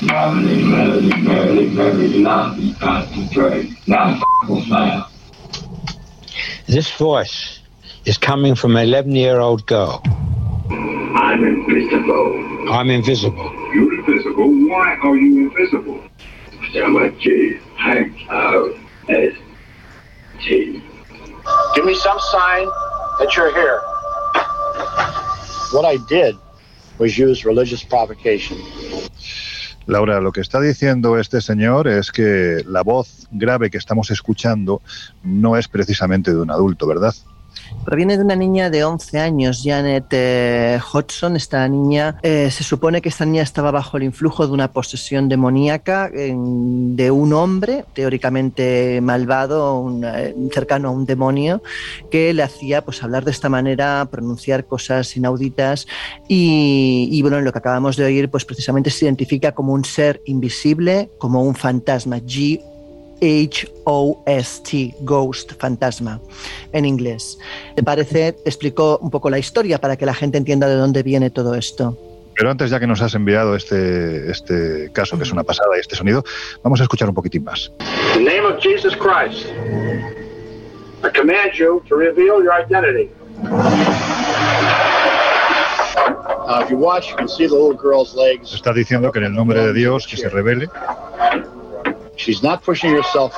Merrily, 0.01 0.63
lovely 2.23 2.75
concentrate. 2.75 3.71
Now. 3.89 4.21
This 6.67 6.91
voice 6.93 7.61
is 8.05 8.17
coming 8.17 8.55
from 8.55 8.77
an 8.77 8.85
11 8.85 9.17
year 9.17 9.41
old 9.41 9.67
girl. 9.67 10.01
I'm 10.71 11.43
invisible. 11.43 12.71
I'm 12.71 12.91
invisible. 12.91 13.53
You're 13.75 13.95
invisible? 13.99 14.69
Why 14.69 14.97
are 15.03 15.17
you 15.17 15.51
invisible? 15.51 16.05
G, 17.19 17.59
out 18.31 18.71
Give 21.75 21.85
me 21.85 21.95
some 21.95 22.19
sign 22.21 22.67
that 23.19 23.35
you're 23.37 23.53
here. 23.53 23.81
What 25.73 25.85
I 25.85 25.97
did 26.09 26.37
was 26.99 27.19
use 27.19 27.45
religious 27.45 27.83
provocation. 27.83 28.59
Laura, 29.89 30.21
lo 30.21 30.33
que 30.33 30.43
está 30.43 30.61
diciendo 30.61 31.19
este 31.19 31.41
señor 31.41 31.89
es 31.89 32.13
que 32.13 32.63
la 32.67 32.83
voz 32.83 33.27
grave 33.31 33.71
que 33.71 33.79
estamos 33.79 34.11
escuchando 34.11 34.83
no 35.23 35.57
es 35.57 35.67
precisamente 35.67 36.31
de 36.31 36.37
un 36.37 36.51
adulto, 36.51 36.87
¿verdad? 36.87 37.15
Proviene 37.85 38.17
de 38.17 38.25
una 38.25 38.37
niña 38.37 38.71
de 38.71 38.85
11 38.85 39.19
años, 39.19 39.63
Janet 39.65 40.07
eh, 40.11 40.79
Hodgson. 40.93 41.37
Esta 41.37 41.67
niña, 41.69 42.19
eh, 42.23 42.51
se 42.51 42.65
supone 42.65 43.01
que 43.01 43.09
esta 43.09 43.25
niña 43.25 43.43
estaba 43.43 43.71
bajo 43.71 43.97
el 43.97 44.03
influjo 44.03 44.47
de 44.47 44.53
una 44.53 44.73
posesión 44.73 45.29
demoníaca 45.29 46.11
de 46.11 47.11
un 47.11 47.33
hombre, 47.33 47.85
teóricamente 47.95 49.01
malvado, 49.01 49.91
eh, 50.05 50.35
cercano 50.53 50.89
a 50.89 50.91
un 50.91 51.07
demonio, 51.07 51.63
que 52.11 52.35
le 52.35 52.43
hacía 52.43 52.85
pues, 52.85 53.03
hablar 53.03 53.25
de 53.25 53.31
esta 53.31 53.49
manera, 53.49 54.07
pronunciar 54.11 54.67
cosas 54.67 55.17
inauditas 55.17 55.87
y, 56.29 57.21
bueno, 57.23 57.41
lo 57.41 57.53
que 57.53 57.59
acabamos 57.59 57.97
de 57.97 58.05
oír, 58.05 58.31
pues 58.31 58.45
precisamente 58.45 58.91
se 58.91 59.05
identifica 59.05 59.53
como 59.53 59.73
un 59.73 59.85
ser 59.85 60.21
invisible, 60.27 61.11
como 61.19 61.43
un 61.43 61.55
fantasma, 61.55 62.19
G 62.19 62.61
H-O-S-T, 63.21 64.95
Ghost, 65.01 65.53
fantasma, 65.59 66.21
en 66.73 66.85
inglés. 66.85 67.39
¿Te 67.75 67.83
parece? 67.83 68.33
Te 68.33 68.49
explico 68.49 68.99
un 68.99 69.11
poco 69.11 69.31
la 69.31 69.39
historia 69.39 69.81
para 69.81 69.97
que 69.97 70.07
la 70.07 70.15
gente 70.15 70.39
entienda 70.39 70.69
de 70.69 70.77
dónde 70.77 71.03
viene 71.03 71.31
todo 71.31 71.55
esto. 71.55 71.97
Pero 72.35 72.51
antes, 72.51 72.71
ya 72.71 72.79
que 72.79 72.87
nos 72.87 73.03
has 73.03 73.15
enviado 73.17 73.57
este, 73.57 74.31
este 74.31 74.93
caso, 74.93 75.17
que 75.17 75.25
es 75.25 75.33
una 75.33 75.43
pasada, 75.43 75.77
y 75.77 75.81
este 75.81 75.97
sonido, 75.97 76.25
vamos 76.63 76.79
a 76.81 76.85
escuchar 76.85 77.09
un 77.09 77.15
poquitín 77.15 77.43
más. 77.43 77.73
In 78.15 78.25
the 78.25 78.31
name 78.31 78.47
of 78.47 78.61
Jesus 78.61 78.95
Christ, 78.97 79.47
I 81.03 81.11
command 81.11 81.55
you 81.59 81.83
to 81.89 81.97
reveal 81.97 82.41
your 82.43 82.53
identity. 82.53 83.11
Uh, 86.49 86.63
if 86.63 86.71
you 86.71 86.79
watch, 86.79 87.11
you 87.11 87.17
can 87.17 87.29
see 87.29 87.47
the 87.47 87.55
little 87.55 87.75
girl's 87.75 88.15
en 92.19 92.35
el 92.35 92.43
nombre 92.43 92.89
de 92.89 92.95
Dios 92.95 93.07
que 93.15 93.37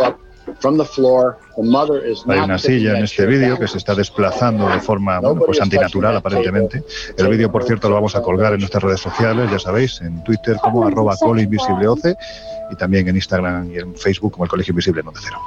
se 2.16 2.24
revele 2.26 2.28
hay 2.28 2.40
una 2.40 2.58
silla 2.58 2.98
en 2.98 3.04
este 3.04 3.26
vídeo 3.26 3.58
que 3.58 3.68
se 3.68 3.78
está 3.78 3.94
desplazando 3.94 4.68
de 4.68 4.80
forma 4.80 5.20
pues 5.20 5.60
antinatural 5.60 6.16
aparentemente. 6.16 6.82
El 7.16 7.28
vídeo, 7.28 7.52
por 7.52 7.64
cierto, 7.64 7.88
lo 7.88 7.94
vamos 7.94 8.16
a 8.16 8.22
colgar 8.22 8.54
en 8.54 8.60
nuestras 8.60 8.82
redes 8.82 9.00
sociales, 9.00 9.50
ya 9.50 9.58
sabéis, 9.58 10.00
en 10.00 10.22
Twitter 10.24 10.56
como 10.62 10.84
arroba 10.86 11.16
colinvisibleoce 11.16 12.16
y 12.70 12.76
también 12.76 13.08
en 13.08 13.16
Instagram 13.16 13.70
y 13.70 13.78
en 13.78 13.94
Facebook 13.96 14.32
como 14.32 14.44
el 14.44 14.50
Colegio 14.50 14.72
Invisible 14.72 15.02
Nota 15.02 15.20
Cero. 15.22 15.38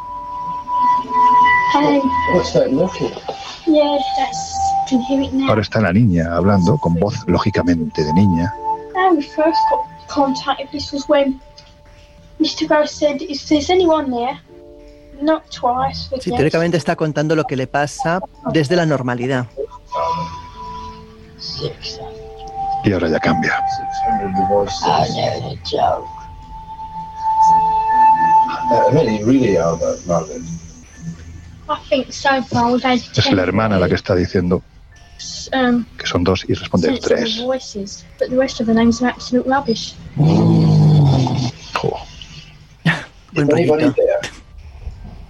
Ahora 5.50 5.62
está 5.62 5.82
la 5.82 5.92
niña 5.92 6.36
hablando 6.36 6.78
con 6.78 6.94
voz 6.96 7.16
lógicamente 7.28 8.04
de 8.04 8.14
niña. 8.14 8.54
Mr. 12.44 12.68
Ghost 12.68 13.00
said, 13.00 13.22
Is 13.22 13.48
there 13.48 13.64
anyone 13.70 14.12
there? 14.12 14.38
Not 15.22 15.44
twice. 15.50 16.10
Sí, 16.20 16.32
teóricamente 16.32 16.76
está 16.76 16.96
contando 16.98 17.36
lo 17.36 17.46
que 17.46 17.56
le 17.56 17.68
pasa 17.68 18.20
desde 18.52 18.76
la 18.76 18.86
normalidad. 18.86 19.48
Y 22.84 22.92
ahora 22.92 23.08
ya 23.08 23.20
cambia. 23.20 23.54
Es 33.16 33.32
la 33.32 33.44
hermana 33.44 33.80
la 33.80 33.88
que 33.88 33.96
está 33.96 34.16
diciendo 34.16 34.62
um, 35.54 35.86
que 35.98 36.06
son 36.06 36.24
dos 36.24 36.46
y 36.48 36.54
responde 36.54 37.00
tres. 37.00 37.42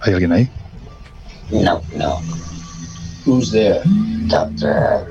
¿Hay 0.00 0.12
alguien 0.12 0.32
ahí? 0.32 0.50
No, 1.50 1.80
no. 1.96 2.20
Who's 3.26 3.50
there? 3.50 3.80
Doctor. 4.26 5.06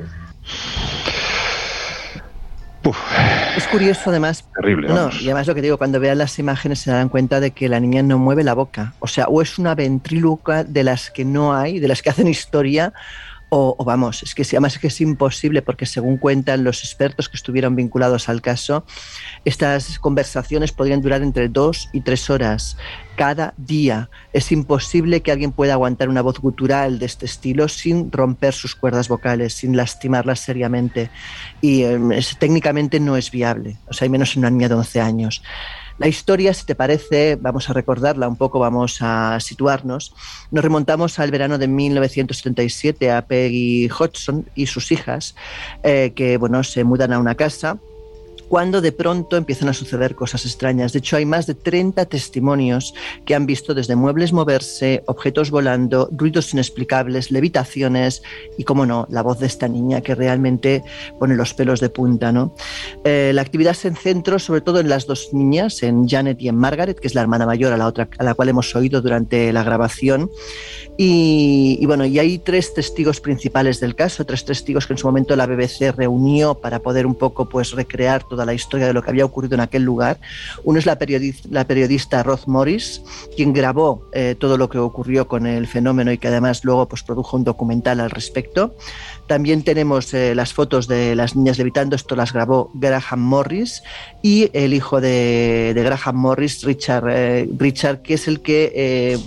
Es 3.55 3.67
curioso 3.67 4.09
además. 4.09 4.43
Terrible. 4.55 4.89
No, 4.89 5.09
y 5.09 5.25
además 5.25 5.47
lo 5.47 5.55
que 5.55 5.61
digo, 5.61 5.77
cuando 5.77 5.99
vean 5.99 6.17
las 6.17 6.37
imágenes 6.37 6.79
se 6.79 6.91
dan 6.91 7.09
cuenta 7.09 7.39
de 7.39 7.51
que 7.51 7.69
la 7.69 7.79
niña 7.79 8.03
no 8.03 8.17
mueve 8.17 8.43
la 8.43 8.53
boca. 8.53 8.93
O 8.99 9.07
sea, 9.07 9.25
o 9.27 9.41
es 9.41 9.57
una 9.57 9.73
ventríloca 9.73 10.63
de 10.63 10.83
las 10.83 11.09
que 11.09 11.23
no 11.23 11.55
hay, 11.55 11.79
de 11.79 11.87
las 11.87 12.01
que 12.01 12.09
hacen 12.09 12.27
historia, 12.27 12.93
o, 13.55 13.83
vamos, 13.85 14.23
es 14.23 14.33
que 14.33 14.41
además 14.41 14.73
es 14.73 14.79
que 14.79 14.87
es 14.87 14.99
imposible 14.99 15.61
porque 15.61 15.85
según 15.85 16.17
cuentan 16.17 16.63
los 16.63 16.83
expertos 16.83 17.29
que 17.29 17.37
estuvieron 17.37 17.75
vinculados 17.75 18.27
al 18.27 18.41
caso, 18.41 18.83
estas 19.45 19.99
conversaciones 19.99 20.71
podrían 20.71 21.01
durar 21.01 21.21
entre 21.21 21.49
dos 21.49 21.87
y 21.93 22.01
tres 22.01 22.31
horas 22.31 22.77
cada 23.15 23.53
día. 23.57 24.09
Es 24.33 24.51
imposible 24.51 25.21
que 25.21 25.31
alguien 25.31 25.51
pueda 25.51 25.73
aguantar 25.73 26.09
una 26.09 26.23
voz 26.23 26.39
gutural 26.39 26.97
de 26.97 27.05
este 27.05 27.27
estilo 27.27 27.67
sin 27.67 28.11
romper 28.11 28.55
sus 28.55 28.75
cuerdas 28.75 29.07
vocales, 29.07 29.53
sin 29.53 29.77
lastimarlas 29.77 30.39
seriamente. 30.39 31.11
Y 31.61 31.83
em, 31.83 32.09
técnicamente 32.39 32.99
no 32.99 33.17
es 33.17 33.29
viable, 33.29 33.77
o 33.87 33.93
sea, 33.93 34.05
hay 34.05 34.09
menos 34.09 34.35
en 34.35 34.39
una 34.39 34.49
niña 34.49 34.69
de 34.69 34.75
11 34.75 34.99
años. 34.99 35.43
La 36.03 36.09
historia, 36.09 36.53
si 36.53 36.65
te 36.65 36.75
parece, 36.75 37.37
vamos 37.37 37.69
a 37.69 37.73
recordarla 37.73 38.27
un 38.27 38.35
poco, 38.35 38.59
vamos 38.59 38.97
a 38.99 39.39
situarnos. 39.39 40.13
Nos 40.51 40.61
remontamos 40.61 41.17
al 41.17 41.31
verano 41.31 41.57
de 41.57 41.69
1977 41.69 43.09
a 43.09 43.25
Peggy 43.25 43.87
Hodgson 43.87 44.45
y 44.53 44.65
sus 44.65 44.91
hijas, 44.91 45.33
eh, 45.81 46.11
que 46.13 46.35
bueno, 46.35 46.61
se 46.65 46.83
mudan 46.83 47.13
a 47.13 47.19
una 47.19 47.35
casa 47.35 47.77
cuando 48.53 48.81
de 48.81 48.91
pronto 48.91 49.35
empiezan 49.35 49.69
a 49.69 49.73
suceder 49.73 50.13
cosas 50.13 50.45
extrañas. 50.45 50.93
De 50.93 50.99
hecho, 50.99 51.17
hay 51.17 51.25
más 51.25 51.47
de 51.47 51.55
30 51.55 52.05
testimonios 52.05 52.93
que 53.25 53.33
han 53.33 53.47
visto 53.47 53.73
desde 53.73 53.95
muebles 53.95 54.31
moverse, 54.31 55.01
objetos 55.07 55.49
volando, 55.49 56.07
ruidos 56.11 56.53
inexplicables, 56.53 57.31
levitaciones 57.31 58.21
y, 58.55 58.63
como 58.63 58.85
no, 58.85 59.07
la 59.09 59.23
voz 59.23 59.39
de 59.39 59.47
esta 59.47 59.67
niña 59.67 60.01
que 60.01 60.13
realmente 60.13 60.83
pone 61.17 61.35
los 61.35 61.55
pelos 61.55 61.79
de 61.79 61.89
punta. 61.89 62.31
¿no? 62.31 62.53
Eh, 63.03 63.31
la 63.33 63.41
actividad 63.41 63.73
se 63.73 63.89
centra 63.95 64.37
sobre 64.37 64.61
todo 64.61 64.79
en 64.79 64.87
las 64.87 65.07
dos 65.07 65.29
niñas, 65.33 65.81
en 65.81 66.07
Janet 66.07 66.39
y 66.39 66.47
en 66.47 66.55
Margaret, 66.55 66.99
que 66.99 67.07
es 67.07 67.15
la 67.15 67.21
hermana 67.21 67.47
mayor 67.47 67.73
a 67.73 67.77
la, 67.77 67.87
otra, 67.87 68.07
a 68.19 68.23
la 68.23 68.35
cual 68.35 68.49
hemos 68.49 68.75
oído 68.75 69.01
durante 69.01 69.51
la 69.51 69.63
grabación. 69.63 70.29
Y, 70.95 71.83
bueno, 71.87 72.05
y 72.05 72.19
hay 72.19 72.37
tres 72.37 72.73
testigos 72.73 73.19
principales 73.19 73.79
del 73.79 73.95
caso, 73.95 74.25
tres 74.25 74.45
testigos 74.45 74.85
que 74.85 74.93
en 74.93 74.99
su 74.99 75.07
momento 75.07 75.35
la 75.35 75.47
BBC 75.47 75.91
reunió 75.95 76.53
para 76.55 76.79
poder 76.79 77.07
un 77.07 77.15
poco 77.15 77.49
pues 77.49 77.71
recrear 77.71 78.23
toda 78.23 78.42
la 78.45 78.53
historia 78.53 78.87
de 78.87 78.93
lo 78.93 79.01
que 79.01 79.09
había 79.09 79.25
ocurrido 79.25 79.55
en 79.55 79.61
aquel 79.61 79.83
lugar. 79.83 80.19
Uno 80.63 80.79
es 80.79 80.85
la 80.85 80.97
periodista, 80.97 81.47
la 82.23 82.37
Morris, 82.47 83.01
quien 83.35 83.53
grabó 83.53 84.09
eh, 84.13 84.35
todo 84.39 84.57
lo 84.57 84.69
que 84.69 84.77
ocurrió 84.77 85.27
con 85.27 85.47
el 85.47 85.67
fenómeno 85.67 86.11
y 86.11 86.17
que 86.17 86.27
además 86.27 86.63
luego 86.63 86.87
pues 86.87 87.03
produjo 87.03 87.37
un 87.37 87.43
documental 87.43 87.99
al 87.99 88.09
respecto. 88.09 88.75
También 89.27 89.63
tenemos 89.63 90.13
eh, 90.13 90.35
las 90.35 90.53
fotos 90.53 90.87
de 90.87 91.15
las 91.15 91.35
niñas 91.35 91.57
levitando, 91.57 91.95
esto 91.95 92.15
las 92.15 92.33
grabó 92.33 92.69
Graham 92.73 93.21
Morris 93.21 93.81
y 94.21 94.49
el 94.53 94.73
hijo 94.73 94.99
de, 94.99 95.73
Graham 95.75 96.17
Morris, 96.17 96.63
Richard, 96.63 97.07
eh, 97.09 97.49
Richard, 97.57 98.01
que 98.01 98.15
es 98.15 98.27
el 98.27 98.41
que 98.41 98.73
eh, 98.75 99.17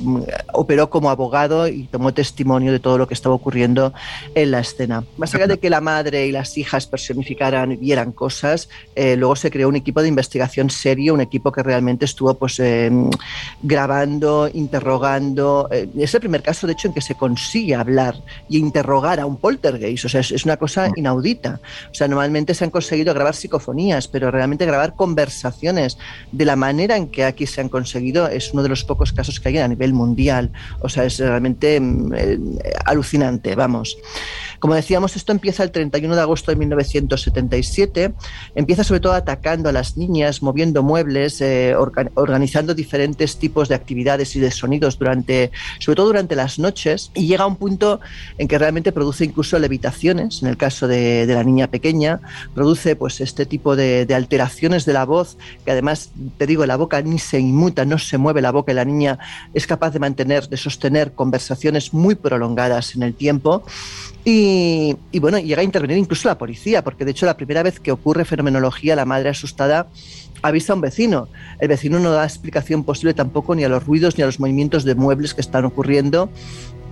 operó 0.53 0.91
como 0.91 1.09
abogado 1.09 1.67
y 1.67 1.85
tomó 1.85 2.13
testimonio 2.13 2.73
de 2.73 2.79
todo 2.79 2.99
lo 2.99 3.09
que 3.09 3.15
estaba 3.15 3.35
ocurriendo 3.35 3.95
en 4.35 4.51
la 4.51 4.61
escena. 4.61 5.03
Más 5.17 5.35
allá 5.35 5.47
de 5.47 5.59
que 5.59 5.71
la 5.71 5.81
madre 5.81 6.27
y 6.27 6.33
las 6.33 6.59
hijas 6.59 6.87
personificaran 6.87 7.73
y 7.73 7.77
vieran 7.77 8.13
cosas, 8.13 8.69
luego 8.95 9.35
se 9.35 9.51
creó 9.51 9.69
un 9.69 9.77
equipo 9.77 10.03
de 10.03 10.09
investigación 10.09 10.69
serio, 10.69 11.15
un 11.15 11.21
equipo 11.21 11.53
que 11.53 11.63
realmente 11.63 12.05
estuvo 12.05 12.35
pues, 12.35 12.61
grabando, 13.63 14.51
interrogando. 14.53 15.69
es 15.71 16.15
el 16.15 16.21
primer 16.21 16.43
caso, 16.43 16.67
de 16.67 16.75
hecho, 16.75 16.89
en 16.89 16.95
que 16.95 17.01
se 17.01 17.15
consigue 17.15 17.75
hablar 17.75 18.17
y 18.49 18.59
interrogar 18.59 19.21
a 19.21 19.27
un 19.27 19.37
poltergeist 19.37 19.86
o 19.95 20.09
sea, 20.09 20.21
es, 20.21 20.45
una 20.45 20.57
cosa 20.57 20.89
mm. 20.89 20.93
inaudita. 20.97 21.61
O 21.91 21.95
sea, 21.95 22.09
normalmente 22.09 22.55
se 22.55 22.65
han 22.65 22.71
conseguido 22.71 23.15
grabar 23.15 23.35
psicofonías, 23.35 24.09
pero 24.09 24.31
realmente 24.31 24.67
grabar 24.67 24.95
conversaciones 24.95 25.99
de 26.33 26.45
la 26.45 26.57
manera 26.57 26.97
en 26.97 27.09
que 27.09 27.25
aquí 27.25 27.47
se 27.47 27.61
han 27.61 27.69
conseguido 27.69 28.29
es 28.29 28.53
uno 28.53 28.63
de 28.63 28.69
los 28.69 28.85
pocos 28.85 29.13
casos 29.13 29.41
que 29.41 29.49
hay 29.49 29.59
a 29.59 29.69
nivel 29.69 29.93
mundial. 29.93 30.51
O 30.81 30.89
sea, 30.89 31.05
es 31.05 31.19
realmente 31.19 31.81
mm, 31.81 32.15
eh, 32.15 32.39
alucinante, 32.85 33.55
vamos. 33.55 33.97
Como 34.59 34.75
decíamos, 34.75 35.17
esto 35.17 35.33
empieza 35.33 35.63
el 35.63 35.71
31 35.71 36.15
de 36.15 36.21
agosto 36.21 36.51
de 36.51 36.57
1977. 36.57 38.13
Empieza 38.55 38.85
sobre 38.85 39.01
todo 39.01 39.13
atacando 39.13 39.69
a 39.69 39.73
las 39.73 39.97
niñas, 39.97 40.43
moviendo 40.43 40.83
muebles, 40.83 41.41
eh, 41.41 41.75
organizando 41.77 42.75
diferentes 42.75 43.37
tipos 43.37 43.69
de 43.69 43.75
actividades 43.75 44.35
y 44.37 44.41
de 44.41 44.51
sonidos 44.51 44.99
durante, 44.99 45.51
sobre 45.79 45.97
todo 45.97 46.07
durante 46.07 46.37
las 46.37 46.59
noches, 46.59 47.11
y 47.15 47.27
llega 47.27 47.45
a 47.45 47.47
un 47.47 47.57
punto 47.57 48.01
en 48.39 48.49
que 48.49 48.59
realmente 48.59 48.93
produce 48.93 49.25
incluso 49.25 49.59
levitaciones. 49.77 50.43
En 50.43 50.49
el 50.49 50.57
caso 50.57 50.89
de, 50.89 51.27
la 51.27 51.45
niña 51.45 51.67
pequeña, 51.69 52.21
produce 52.55 52.97
pues 52.97 53.21
este 53.21 53.45
tipo 53.45 53.77
de, 53.77 54.07
de, 54.07 54.15
alteraciones 54.15 54.87
de 54.87 54.93
la 54.93 55.05
voz, 55.05 55.37
que 55.65 55.73
además, 55.73 56.11
te 56.39 56.47
digo, 56.47 56.65
la 56.67 56.77
boca 56.77 57.03
ni 57.03 57.19
se 57.19 57.39
inmuta, 57.39 57.85
no 57.85 57.99
se 57.99 58.17
mueve 58.19 58.41
la 58.41 58.53
boca, 58.53 58.73
y 58.73 58.75
la 58.75 58.85
niña 58.85 59.19
es 59.53 59.67
capaz 59.67 59.91
de 59.91 59.99
mantener, 59.99 60.49
de 60.49 60.57
sostener 60.57 61.13
conversaciones 61.13 61.93
muy 61.93 62.15
prolongadas 62.15 62.97
en 62.97 63.03
el 63.03 63.15
tiempo. 63.15 63.65
Y, 64.25 64.97
bueno, 65.21 65.39
llega 65.39 65.61
a 65.61 65.65
intervenir 65.65 65.99
incluso 65.99 66.29
la 66.29 66.39
policía, 66.39 66.83
porque 66.83 67.05
de 67.05 67.13
hecho 67.13 67.27
la 67.27 67.37
primera 67.37 67.63
vez 67.63 67.79
que 67.79 67.93
ocurre 67.93 68.25
fenomenología, 68.25 68.97
la 68.97 69.05
madre 69.05 69.29
asustada 69.29 69.87
avisa 70.43 70.73
a 70.73 70.77
un 70.77 70.83
vecino. 70.83 71.29
El 71.61 71.69
vecino 71.69 72.01
no 72.01 72.11
da 72.11 72.25
explicación 72.25 72.83
posible 72.83 73.15
tampoco 73.15 73.55
ni 73.55 73.65
a 73.65 73.69
los 73.69 73.87
ruidos 73.87 74.17
ni 74.19 74.23
a 74.23 74.27
los 74.27 74.41
movimientos 74.41 74.85
de 74.85 74.95
muebles 74.95 75.33
que 75.33 75.41
están 75.41 75.65
ocurriendo 75.65 76.29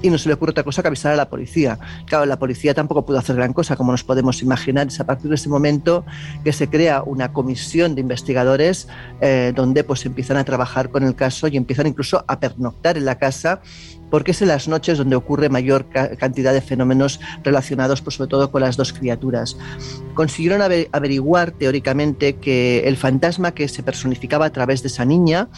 y 0.04 0.10
no 0.10 0.18
se 0.18 0.28
le 0.28 0.34
ocurre 0.34 0.50
otra 0.50 0.64
cosa 0.64 0.82
que 0.82 0.88
avisar 0.88 1.14
a 1.14 1.16
la 1.16 1.30
policía. 1.30 1.78
Claro, 2.04 2.26
la 2.26 2.38
policía 2.38 2.74
tampoco 2.74 3.06
pudo 3.06 3.18
hacer 3.18 3.36
gran 3.36 3.54
cosa, 3.54 3.74
como 3.74 3.90
nos 3.90 4.04
podemos 4.04 4.42
imaginar. 4.42 4.88
Es 4.88 5.00
a 5.00 5.06
partir 5.06 5.30
de 5.30 5.36
ese 5.36 5.48
momento 5.48 6.04
que 6.44 6.52
se 6.52 6.68
crea 6.68 7.02
una 7.02 7.32
comisión 7.32 7.94
de 7.94 8.02
investigadores 8.02 8.86
eh, 9.22 9.54
donde 9.56 9.82
pues 9.82 10.04
empiezan 10.04 10.36
a 10.36 10.44
trabajar 10.44 10.90
con 10.90 11.04
el 11.04 11.14
caso 11.14 11.48
y 11.48 11.56
empiezan 11.56 11.86
incluso 11.86 12.22
a 12.28 12.38
pernoctar 12.38 12.98
en 12.98 13.06
la 13.06 13.16
casa 13.16 13.62
porque 14.14 14.30
es 14.30 14.40
en 14.42 14.46
las 14.46 14.68
noches 14.68 14.96
donde 14.96 15.16
ocurre 15.16 15.48
mayor 15.48 15.86
cantidad 15.88 16.52
de 16.52 16.60
fenómenos 16.60 17.18
relacionados, 17.42 18.00
pues, 18.00 18.14
sobre 18.14 18.30
todo 18.30 18.48
con 18.52 18.60
las 18.60 18.76
dos 18.76 18.92
criaturas. 18.92 19.56
Consiguieron 20.14 20.62
averiguar 20.62 21.50
teóricamente 21.50 22.36
que 22.36 22.86
el 22.86 22.96
fantasma 22.96 23.54
que 23.54 23.66
se 23.66 23.82
personificaba 23.82 24.46
a 24.46 24.50
través 24.50 24.82
de 24.82 24.86
esa 24.86 25.04
niña, 25.04 25.48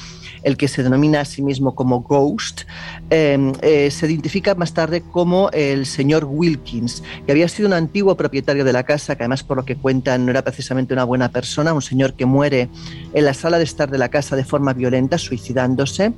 el 0.42 0.56
que 0.56 0.68
se 0.68 0.82
denomina 0.82 1.20
a 1.20 1.26
sí 1.26 1.42
mismo 1.42 1.74
como 1.74 2.00
Ghost, 2.00 2.62
em, 3.10 3.52
eh, 3.60 3.90
se 3.90 4.06
identifica 4.06 4.54
más 4.54 4.72
tarde 4.72 5.02
como 5.02 5.50
el 5.50 5.84
señor 5.84 6.24
Wilkins, 6.24 7.02
que 7.26 7.32
había 7.32 7.48
sido 7.48 7.68
un 7.68 7.74
antiguo 7.74 8.16
propietario 8.16 8.64
de 8.64 8.72
la 8.72 8.84
casa, 8.84 9.16
que 9.16 9.24
además 9.24 9.42
por 9.42 9.58
lo 9.58 9.66
que 9.66 9.76
cuentan 9.76 10.24
no 10.24 10.30
era 10.30 10.40
precisamente 10.40 10.94
una 10.94 11.04
buena 11.04 11.28
persona, 11.28 11.74
un 11.74 11.82
señor 11.82 12.14
que 12.14 12.24
muere 12.24 12.70
en 13.12 13.24
la 13.26 13.34
sala 13.34 13.58
de 13.58 13.64
estar 13.64 13.90
de 13.90 13.98
la 13.98 14.08
casa 14.08 14.34
de 14.34 14.44
forma 14.44 14.72
violenta, 14.72 15.18
suicidándose. 15.18 16.14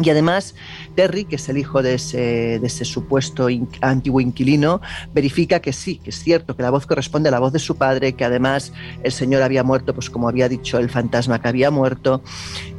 Y 0.00 0.08
además, 0.08 0.54
Terry, 0.94 1.24
que 1.24 1.36
es 1.36 1.48
el 1.48 1.58
hijo 1.58 1.82
de 1.82 1.94
ese, 1.94 2.58
de 2.58 2.66
ese 2.66 2.84
supuesto 2.84 3.48
antiguo 3.82 4.20
inquilino, 4.20 4.80
verifica 5.12 5.60
que 5.60 5.72
sí, 5.72 5.98
que 5.98 6.10
es 6.10 6.22
cierto, 6.22 6.56
que 6.56 6.62
la 6.62 6.70
voz 6.70 6.86
corresponde 6.86 7.28
a 7.28 7.32
la 7.32 7.40
voz 7.40 7.52
de 7.52 7.58
su 7.58 7.76
padre, 7.76 8.14
que 8.14 8.24
además 8.24 8.72
el 9.02 9.12
señor 9.12 9.42
había 9.42 9.62
muerto, 9.62 9.94
pues 9.94 10.08
como 10.08 10.28
había 10.28 10.48
dicho 10.48 10.78
el 10.78 10.88
fantasma 10.88 11.40
que 11.42 11.48
había 11.48 11.70
muerto. 11.70 12.22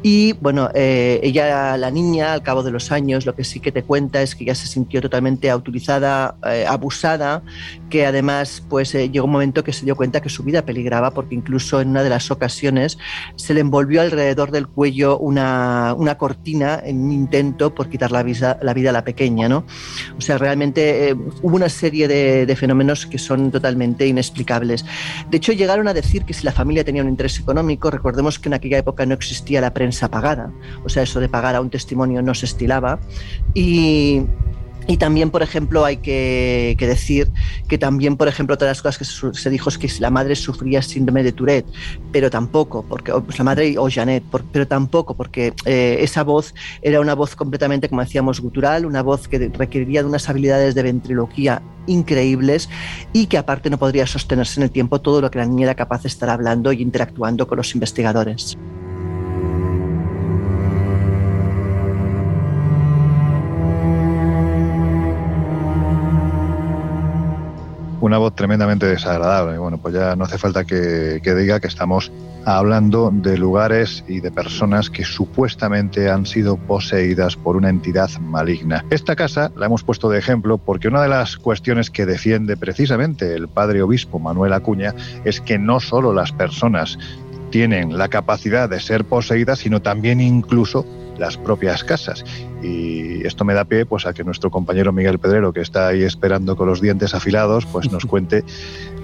Y 0.01 0.33
bueno, 0.33 0.69
eh, 0.73 1.19
ella, 1.23 1.77
la 1.77 1.91
niña, 1.91 2.33
al 2.33 2.43
cabo 2.43 2.63
de 2.63 2.71
los 2.71 2.91
años, 2.91 3.25
lo 3.25 3.35
que 3.35 3.43
sí 3.43 3.59
que 3.59 3.71
te 3.71 3.83
cuenta 3.83 4.21
es 4.21 4.35
que 4.35 4.45
ya 4.45 4.55
se 4.55 4.67
sintió 4.67 4.99
totalmente 4.99 5.49
autorizada, 5.49 6.35
eh, 6.45 6.65
abusada, 6.67 7.43
que 7.89 8.05
además 8.05 8.63
pues 8.69 8.93
eh, 8.95 9.09
llegó 9.09 9.27
un 9.27 9.31
momento 9.31 9.63
que 9.63 9.71
se 9.71 9.85
dio 9.85 9.95
cuenta 9.95 10.21
que 10.21 10.29
su 10.29 10.43
vida 10.43 10.65
peligraba, 10.65 11.11
porque 11.11 11.35
incluso 11.35 11.79
en 11.79 11.89
una 11.89 12.03
de 12.03 12.09
las 12.09 12.31
ocasiones 12.31 12.97
se 13.35 13.53
le 13.53 13.61
envolvió 13.61 14.01
alrededor 14.01 14.51
del 14.51 14.67
cuello 14.67 15.17
una, 15.19 15.93
una 15.97 16.17
cortina 16.17 16.81
en 16.83 17.02
un 17.03 17.11
intento 17.11 17.73
por 17.73 17.89
quitar 17.89 18.11
la 18.11 18.23
vida, 18.23 18.57
la 18.61 18.73
vida 18.73 18.89
a 18.89 18.93
la 18.93 19.03
pequeña. 19.03 19.49
¿no? 19.49 19.65
O 20.17 20.21
sea, 20.21 20.37
realmente 20.37 21.09
eh, 21.09 21.13
hubo 21.13 21.55
una 21.55 21.69
serie 21.69 22.07
de, 22.07 22.45
de, 22.45 22.55
fenómenos 22.55 23.05
que 23.05 23.17
son 23.17 23.51
totalmente 23.51 24.07
inexplicables. 24.07 24.85
De 25.29 25.37
hecho, 25.37 25.53
llegaron 25.53 25.87
a 25.87 25.93
decir 25.93 26.23
que 26.25 26.33
si 26.33 26.43
la 26.43 26.51
familia 26.51 26.83
tenía 26.83 27.01
un 27.01 27.09
interés 27.09 27.39
económico, 27.39 27.91
recordemos 27.91 28.39
que 28.39 28.49
en 28.49 28.53
aquella 28.53 28.77
época 28.77 29.05
no 29.05 29.13
existía 29.13 29.61
la 29.61 29.73
prensa 29.73 30.09
pagada, 30.09 30.51
o 30.83 30.89
sea, 30.89 31.03
eso 31.03 31.19
de 31.19 31.29
pagar 31.29 31.55
a 31.55 31.61
un 31.61 31.69
testimonio 31.69 32.21
no 32.21 32.33
se 32.33 32.45
estilaba. 32.45 32.99
Y, 33.53 34.21
y 34.87 34.97
también, 34.97 35.29
por 35.29 35.41
ejemplo, 35.41 35.85
hay 35.85 35.97
que, 35.97 36.75
decir 36.79 37.29
que 37.67 37.77
también, 37.77 38.17
por 38.17 38.27
ejemplo, 38.27 38.55
de 38.55 38.65
las 38.65 38.81
cosas 38.81 38.97
que 38.97 39.33
se, 39.39 39.49
dijo 39.49 39.69
es 39.69 39.77
que 39.77 39.89
la 39.99 40.09
madre 40.09 40.35
sufría 40.35 40.81
síndrome 40.81 41.23
de 41.23 41.31
Tourette, 41.31 41.65
pero 42.11 42.29
tampoco, 42.29 42.83
porque 42.83 43.13
pues 43.13 43.37
la 43.37 43.45
madre 43.45 43.77
o 43.77 43.89
Janet, 43.89 44.23
pero 44.51 44.67
tampoco, 44.67 45.15
porque 45.15 45.53
eh, 45.65 45.97
esa 46.01 46.23
voz 46.23 46.53
era 46.81 46.99
una 46.99 47.13
voz 47.15 47.35
completamente, 47.35 47.87
como 47.87 48.01
decíamos, 48.01 48.41
gutural, 48.41 48.85
una 48.85 49.01
voz 49.01 49.27
que 49.27 49.49
requeriría 49.49 50.01
de 50.01 50.09
unas 50.09 50.29
habilidades 50.29 50.75
de 50.75 50.83
ventriloquía 50.83 51.61
increíbles 51.87 52.69
y 53.11 53.27
que 53.27 53.37
aparte 53.37 53.69
no 53.69 53.77
podría 53.77 54.07
sostenerse 54.07 54.59
en 54.59 54.63
el 54.63 54.71
tiempo 54.71 55.01
todo 55.01 55.21
lo 55.21 55.31
que 55.31 55.39
la 55.39 55.45
niña 55.45 55.65
era 55.65 55.75
capaz 55.75 56.03
de 56.03 56.09
estar 56.09 56.29
hablando 56.29 56.71
y 56.71 56.81
interactuando 56.81 57.47
con 57.47 57.57
los 57.57 57.73
investigadores. 57.73 58.57
Una 68.03 68.17
voz 68.17 68.35
tremendamente 68.35 68.85
desagradable. 68.85 69.57
Bueno, 69.57 69.77
pues 69.77 69.93
ya 69.93 70.15
no 70.17 70.25
hace 70.25 70.37
falta 70.37 70.65
que, 70.65 71.21
diga 71.23 71.61
que 71.61 71.67
estamos 71.67 72.11
hablando 72.43 73.09
de 73.13 73.37
lugares 73.37 74.03
y 74.09 74.19
de 74.19 74.29
personas 74.29 74.89
que 74.89 75.05
supuestamente 75.05 76.09
han 76.09 76.25
sido 76.25 76.57
poseídas 76.57 77.37
por 77.37 77.55
una 77.55 77.69
entidad 77.69 78.09
maligna. 78.19 78.83
Esta 78.89 79.15
casa 79.15 79.53
la 79.55 79.67
hemos 79.67 79.83
puesto 79.83 80.09
de 80.09 80.19
ejemplo 80.19 80.57
porque 80.57 80.89
una 80.89 81.01
de 81.01 81.07
las 81.07 81.37
cuestiones 81.37 81.89
que 81.89 82.05
defiende 82.05 82.57
precisamente 82.57 83.35
el 83.35 83.47
padre 83.47 83.81
obispo 83.81 84.19
Manuel 84.19 84.51
Acuña 84.51 84.93
es 85.23 85.39
que 85.39 85.57
no 85.57 85.79
solo 85.79 86.11
las 86.11 86.33
personas 86.33 86.99
tienen 87.51 87.97
la 87.97 88.09
capacidad 88.09 88.67
de 88.67 88.81
ser 88.81 89.05
poseídas, 89.05 89.59
sino 89.59 89.81
también 89.81 90.19
incluso 90.19 90.85
las 91.17 91.37
propias 91.37 91.83
casas. 91.83 92.23
Y 92.61 93.25
esto 93.25 93.45
me 93.45 93.53
da 93.53 93.65
pie 93.65 93.85
pues, 93.85 94.05
a 94.05 94.13
que 94.13 94.23
nuestro 94.23 94.49
compañero 94.51 94.91
Miguel 94.91 95.19
Pedrero, 95.19 95.53
que 95.53 95.61
está 95.61 95.87
ahí 95.87 96.03
esperando 96.03 96.55
con 96.55 96.67
los 96.67 96.81
dientes 96.81 97.13
afilados, 97.13 97.65
pues 97.65 97.91
nos 97.91 98.05
cuente, 98.07 98.43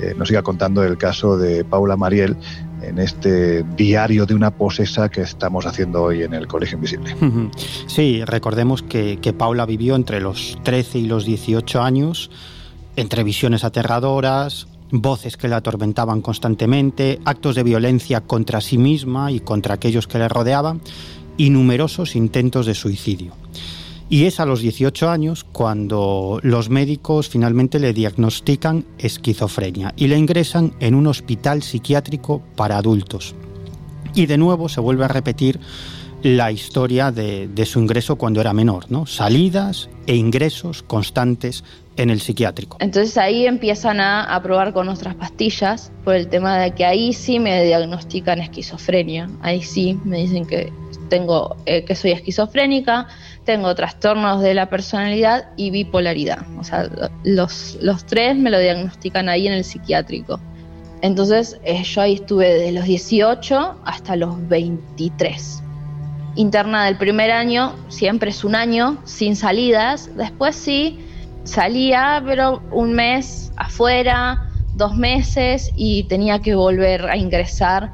eh, 0.02 0.14
nos 0.18 0.28
siga 0.28 0.42
contando 0.42 0.84
el 0.84 0.98
caso 0.98 1.38
de 1.38 1.64
Paula 1.64 1.98
Mariel 1.98 2.36
en 2.82 3.00
este 3.00 3.64
diario 3.76 4.26
de 4.26 4.34
una 4.34 4.52
posesa 4.52 5.10
que 5.10 5.22
estamos 5.22 5.66
haciendo 5.66 6.04
hoy 6.04 6.24
en 6.24 6.34
el 6.34 6.48
Colegio 6.48 6.76
Invisible. 6.76 7.16
Sí, 7.88 8.24
recordemos 8.24 8.82
que, 8.82 9.20
que 9.22 9.34
Paula 9.34 9.66
vivió 9.66 9.96
entre 9.96 10.22
los 10.22 10.58
13 10.64 11.00
y 11.00 11.06
los 11.08 11.26
18 11.26 11.82
años, 11.82 12.32
entre 12.96 13.24
visiones 13.24 13.66
aterradoras, 13.66 14.68
voces 14.92 15.38
que 15.38 15.48
la 15.48 15.58
atormentaban 15.58 16.22
constantemente, 16.22 17.20
actos 17.26 17.56
de 17.56 17.64
violencia 17.64 18.22
contra 18.22 18.62
sí 18.62 18.78
misma 18.78 19.32
y 19.32 19.40
contra 19.40 19.76
aquellos 19.76 20.08
que 20.08 20.18
le 20.18 20.28
rodeaban, 20.28 20.82
y 21.40 21.50
numerosos 21.52 22.18
intentos 22.18 22.66
de 22.66 22.76
suicidio. 22.76 23.32
Y 24.10 24.26
es 24.26 24.42
a 24.42 24.46
los 24.46 24.60
18 24.60 25.10
años 25.10 25.46
cuando 25.46 26.40
los 26.44 26.70
médicos 26.70 27.30
finalmente 27.30 27.80
le 27.80 27.94
diagnostican 27.94 28.84
esquizofrenia 28.98 29.94
y 29.96 30.08
le 30.08 30.18
ingresan 30.18 30.74
en 30.82 30.96
un 30.96 31.08
hospital 31.08 31.64
psiquiátrico 31.64 32.44
para 32.58 32.78
adultos. 32.78 33.36
Y 34.14 34.26
de 34.26 34.38
nuevo 34.38 34.68
se 34.68 34.82
vuelve 34.82 35.06
a 35.06 35.08
repetir 35.08 35.62
la 36.24 36.52
historia 36.52 37.10
de, 37.12 37.48
de, 37.48 37.66
su 37.66 37.80
ingreso 37.80 38.18
cuando 38.18 38.42
era 38.42 38.52
menor, 38.52 38.92
¿no? 38.92 39.06
Salidas 39.06 39.90
e 40.08 40.18
ingresos 40.18 40.84
constantes 40.84 41.64
en 41.96 42.10
el 42.10 42.20
psiquiátrico. 42.20 42.76
Entonces 42.82 43.18
ahí 43.18 43.46
empiezan 43.46 44.02
a, 44.02 44.24
a, 44.24 44.44
probar 44.44 44.74
con 44.74 44.90
otras 44.90 45.16
pastillas 45.16 45.94
por 46.04 46.16
el 46.16 46.28
tema 46.28 46.58
de 46.58 46.72
que 46.72 46.86
ahí 46.86 47.14
sí 47.14 47.40
me 47.40 47.64
diagnostican 47.64 48.40
esquizofrenia. 48.40 49.30
Ahí 49.42 49.62
sí 49.62 49.98
me 50.04 50.18
dicen 50.18 50.46
que 50.46 50.74
tengo 51.10 51.58
eh, 51.66 51.84
que 51.84 51.96
soy 51.96 52.12
esquizofrénica, 52.12 53.08
tengo 53.44 53.74
trastornos 53.76 54.42
de 54.42 54.54
la 54.54 54.70
personalidad 54.70 55.50
y 55.58 55.72
bipolaridad. 55.72 56.40
O 56.58 56.64
sea, 56.64 56.90
los, 57.24 57.78
los 57.82 58.06
tres 58.06 58.38
me 58.38 58.50
lo 58.50 58.60
diagnostican 58.60 59.28
ahí 59.28 59.48
en 59.48 59.54
el 59.54 59.64
psiquiátrico. 59.64 60.40
Entonces 61.02 61.60
eh, 61.64 61.84
yo 61.84 62.02
ahí 62.02 62.16
estuve 62.16 62.54
desde 62.54 62.72
los 62.74 62.86
18 62.86 63.82
hasta 63.86 64.16
los 64.16 64.48
23. 64.48 65.64
Interna 66.36 66.86
del 66.86 66.98
primer 66.98 67.32
año, 67.32 67.76
siempre 67.90 68.30
es 68.30 68.44
un 68.44 68.56
año, 68.56 68.98
sin 69.04 69.36
salidas. 69.36 70.10
Después 70.16 70.56
sí, 70.56 71.00
salía, 71.44 72.22
pero 72.26 72.62
un 72.72 72.94
mes 72.94 73.52
afuera, 73.56 74.50
dos 74.76 74.96
meses 74.96 75.72
y 75.76 76.04
tenía 76.04 76.40
que 76.40 76.56
volver 76.56 77.06
a 77.10 77.18
ingresar 77.18 77.92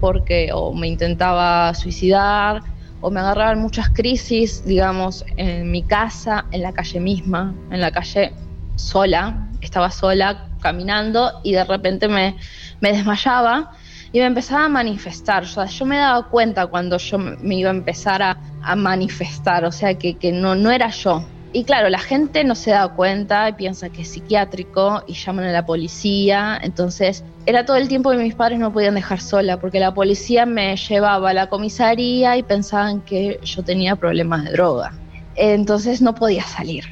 porque 0.00 0.50
o 0.52 0.72
me 0.74 0.88
intentaba 0.88 1.74
suicidar 1.74 2.62
o 3.00 3.10
me 3.10 3.20
agarraban 3.20 3.60
muchas 3.60 3.90
crisis, 3.90 4.64
digamos, 4.64 5.24
en 5.36 5.70
mi 5.70 5.82
casa, 5.84 6.46
en 6.50 6.62
la 6.62 6.72
calle 6.72 7.00
misma, 7.00 7.54
en 7.70 7.80
la 7.80 7.90
calle 7.90 8.32
sola, 8.74 9.48
estaba 9.60 9.90
sola 9.90 10.48
caminando 10.60 11.32
y 11.44 11.52
de 11.52 11.64
repente 11.64 12.08
me, 12.08 12.36
me 12.80 12.92
desmayaba 12.92 13.70
y 14.12 14.18
me 14.18 14.26
empezaba 14.26 14.64
a 14.64 14.68
manifestar. 14.68 15.44
O 15.44 15.46
sea, 15.46 15.66
yo 15.66 15.84
me 15.84 15.98
daba 15.98 16.28
cuenta 16.28 16.66
cuando 16.66 16.98
yo 16.98 17.18
me 17.18 17.54
iba 17.56 17.70
a 17.70 17.74
empezar 17.74 18.22
a, 18.22 18.40
a 18.62 18.74
manifestar, 18.76 19.64
o 19.64 19.72
sea, 19.72 19.94
que, 19.94 20.18
que 20.18 20.32
no, 20.32 20.54
no 20.54 20.70
era 20.70 20.88
yo, 20.90 21.24
y 21.52 21.64
claro, 21.64 21.88
la 21.88 21.98
gente 21.98 22.44
no 22.44 22.54
se 22.54 22.72
da 22.72 22.88
cuenta 22.88 23.48
y 23.48 23.54
piensa 23.54 23.88
que 23.88 24.02
es 24.02 24.08
psiquiátrico 24.08 25.02
y 25.06 25.14
llaman 25.14 25.46
a 25.46 25.52
la 25.52 25.64
policía. 25.64 26.58
Entonces, 26.62 27.24
era 27.46 27.64
todo 27.64 27.76
el 27.76 27.88
tiempo 27.88 28.10
que 28.10 28.18
mis 28.18 28.34
padres 28.34 28.58
no 28.58 28.72
podían 28.72 28.94
dejar 28.94 29.20
sola 29.20 29.58
porque 29.58 29.80
la 29.80 29.94
policía 29.94 30.44
me 30.44 30.76
llevaba 30.76 31.30
a 31.30 31.34
la 31.34 31.48
comisaría 31.48 32.36
y 32.36 32.42
pensaban 32.42 33.00
que 33.00 33.40
yo 33.42 33.62
tenía 33.62 33.96
problemas 33.96 34.44
de 34.44 34.52
droga. 34.52 34.92
Entonces, 35.36 36.02
no 36.02 36.14
podía 36.14 36.42
salir. 36.42 36.84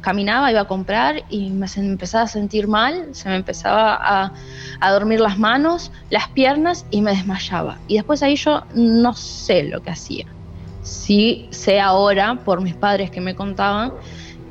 Caminaba, 0.00 0.50
iba 0.50 0.62
a 0.62 0.68
comprar 0.68 1.22
y 1.28 1.50
me 1.50 1.66
empezaba 1.76 2.24
a 2.24 2.28
sentir 2.28 2.68
mal, 2.68 3.14
se 3.14 3.28
me 3.28 3.36
empezaba 3.36 3.98
a, 4.00 4.32
a 4.80 4.92
dormir 4.92 5.20
las 5.20 5.38
manos, 5.38 5.92
las 6.08 6.28
piernas 6.28 6.86
y 6.90 7.02
me 7.02 7.10
desmayaba. 7.10 7.78
Y 7.86 7.96
después 7.96 8.22
ahí 8.22 8.36
yo 8.36 8.62
no 8.74 9.12
sé 9.12 9.64
lo 9.64 9.82
que 9.82 9.90
hacía 9.90 10.26
sí 10.82 11.48
sé 11.50 11.80
ahora, 11.80 12.40
por 12.44 12.60
mis 12.60 12.74
padres 12.74 13.10
que 13.10 13.20
me 13.20 13.34
contaban, 13.34 13.92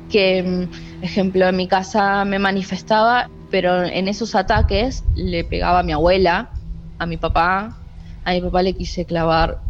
que, 0.08 0.42
mm, 0.42 1.04
ejemplo, 1.04 1.48
en 1.48 1.56
mi 1.56 1.68
casa 1.68 2.24
me 2.24 2.38
manifestaba, 2.38 3.28
pero 3.50 3.84
en 3.84 4.08
esos 4.08 4.34
ataques 4.34 5.04
le 5.14 5.44
pegaba 5.44 5.80
a 5.80 5.82
mi 5.82 5.92
abuela, 5.92 6.50
a 6.98 7.06
mi 7.06 7.16
papá, 7.16 7.76
a 8.24 8.32
mi 8.32 8.40
papá 8.40 8.62
le 8.62 8.74
quise 8.74 9.04
clavar, 9.04 9.60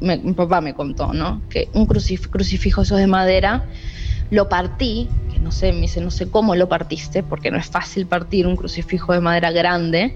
mi 0.00 0.32
papá 0.32 0.60
me 0.60 0.74
contó, 0.74 1.12
¿no? 1.12 1.42
Que 1.48 1.68
un 1.74 1.86
crucifijo 1.86 2.82
de 2.82 3.06
madera 3.06 3.64
lo 4.30 4.48
partí, 4.48 5.08
que 5.32 5.40
no 5.40 5.50
sé, 5.50 5.72
me 5.72 5.82
dice, 5.82 6.00
no 6.00 6.10
sé 6.10 6.30
cómo 6.30 6.54
lo 6.54 6.68
partiste, 6.68 7.22
porque 7.22 7.50
no 7.50 7.58
es 7.58 7.66
fácil 7.66 8.06
partir 8.06 8.46
un 8.46 8.56
crucifijo 8.56 9.12
de 9.12 9.20
madera 9.20 9.50
grande, 9.50 10.14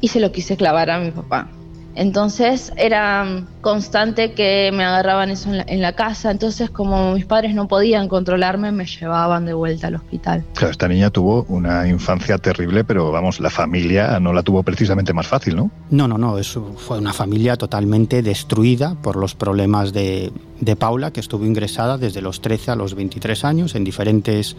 y 0.00 0.08
se 0.08 0.20
lo 0.20 0.32
quise 0.32 0.56
clavar 0.56 0.90
a 0.90 0.98
mi 0.98 1.10
papá. 1.10 1.48
Entonces 1.94 2.72
era 2.76 3.44
constante 3.60 4.32
que 4.32 4.70
me 4.74 4.84
agarraban 4.84 5.30
eso 5.30 5.50
en 5.52 5.80
la, 5.80 5.92
casa, 5.94 6.30
entonces 6.30 6.70
como 6.70 7.14
mis 7.14 7.24
padres 7.24 7.54
no 7.54 7.68
podían 7.68 8.08
controlarme, 8.08 8.72
me 8.72 8.84
llevaban 8.84 9.46
de 9.46 9.54
vuelta 9.54 9.86
al 9.86 9.94
hospital. 9.94 10.44
Claro, 10.54 10.72
esta 10.72 10.88
niña 10.88 11.10
tuvo 11.10 11.44
una 11.48 11.86
infancia 11.86 12.36
terrible, 12.38 12.84
pero 12.84 13.12
vamos, 13.12 13.38
la 13.38 13.50
familia 13.50 14.18
no 14.18 14.32
la 14.32 14.42
tuvo 14.42 14.62
precisamente 14.64 15.12
más 15.12 15.28
fácil, 15.28 15.56
¿no? 15.56 15.70
No, 15.90 16.08
no, 16.08 16.18
no, 16.18 16.38
eso 16.38 16.74
fue 16.76 16.98
una 16.98 17.12
familia 17.12 17.56
totalmente 17.56 18.22
destruida 18.22 18.96
por 19.00 19.16
los 19.16 19.34
problemas 19.34 19.92
de, 19.92 20.32
Paula, 20.78 21.12
que 21.12 21.20
estuvo 21.20 21.44
ingresada 21.44 21.98
desde 21.98 22.22
los 22.22 22.40
13 22.40 22.72
a 22.72 22.76
los 22.76 22.94
23 22.94 23.44
años 23.44 23.74
en 23.74 23.84
diferentes, 23.84 24.56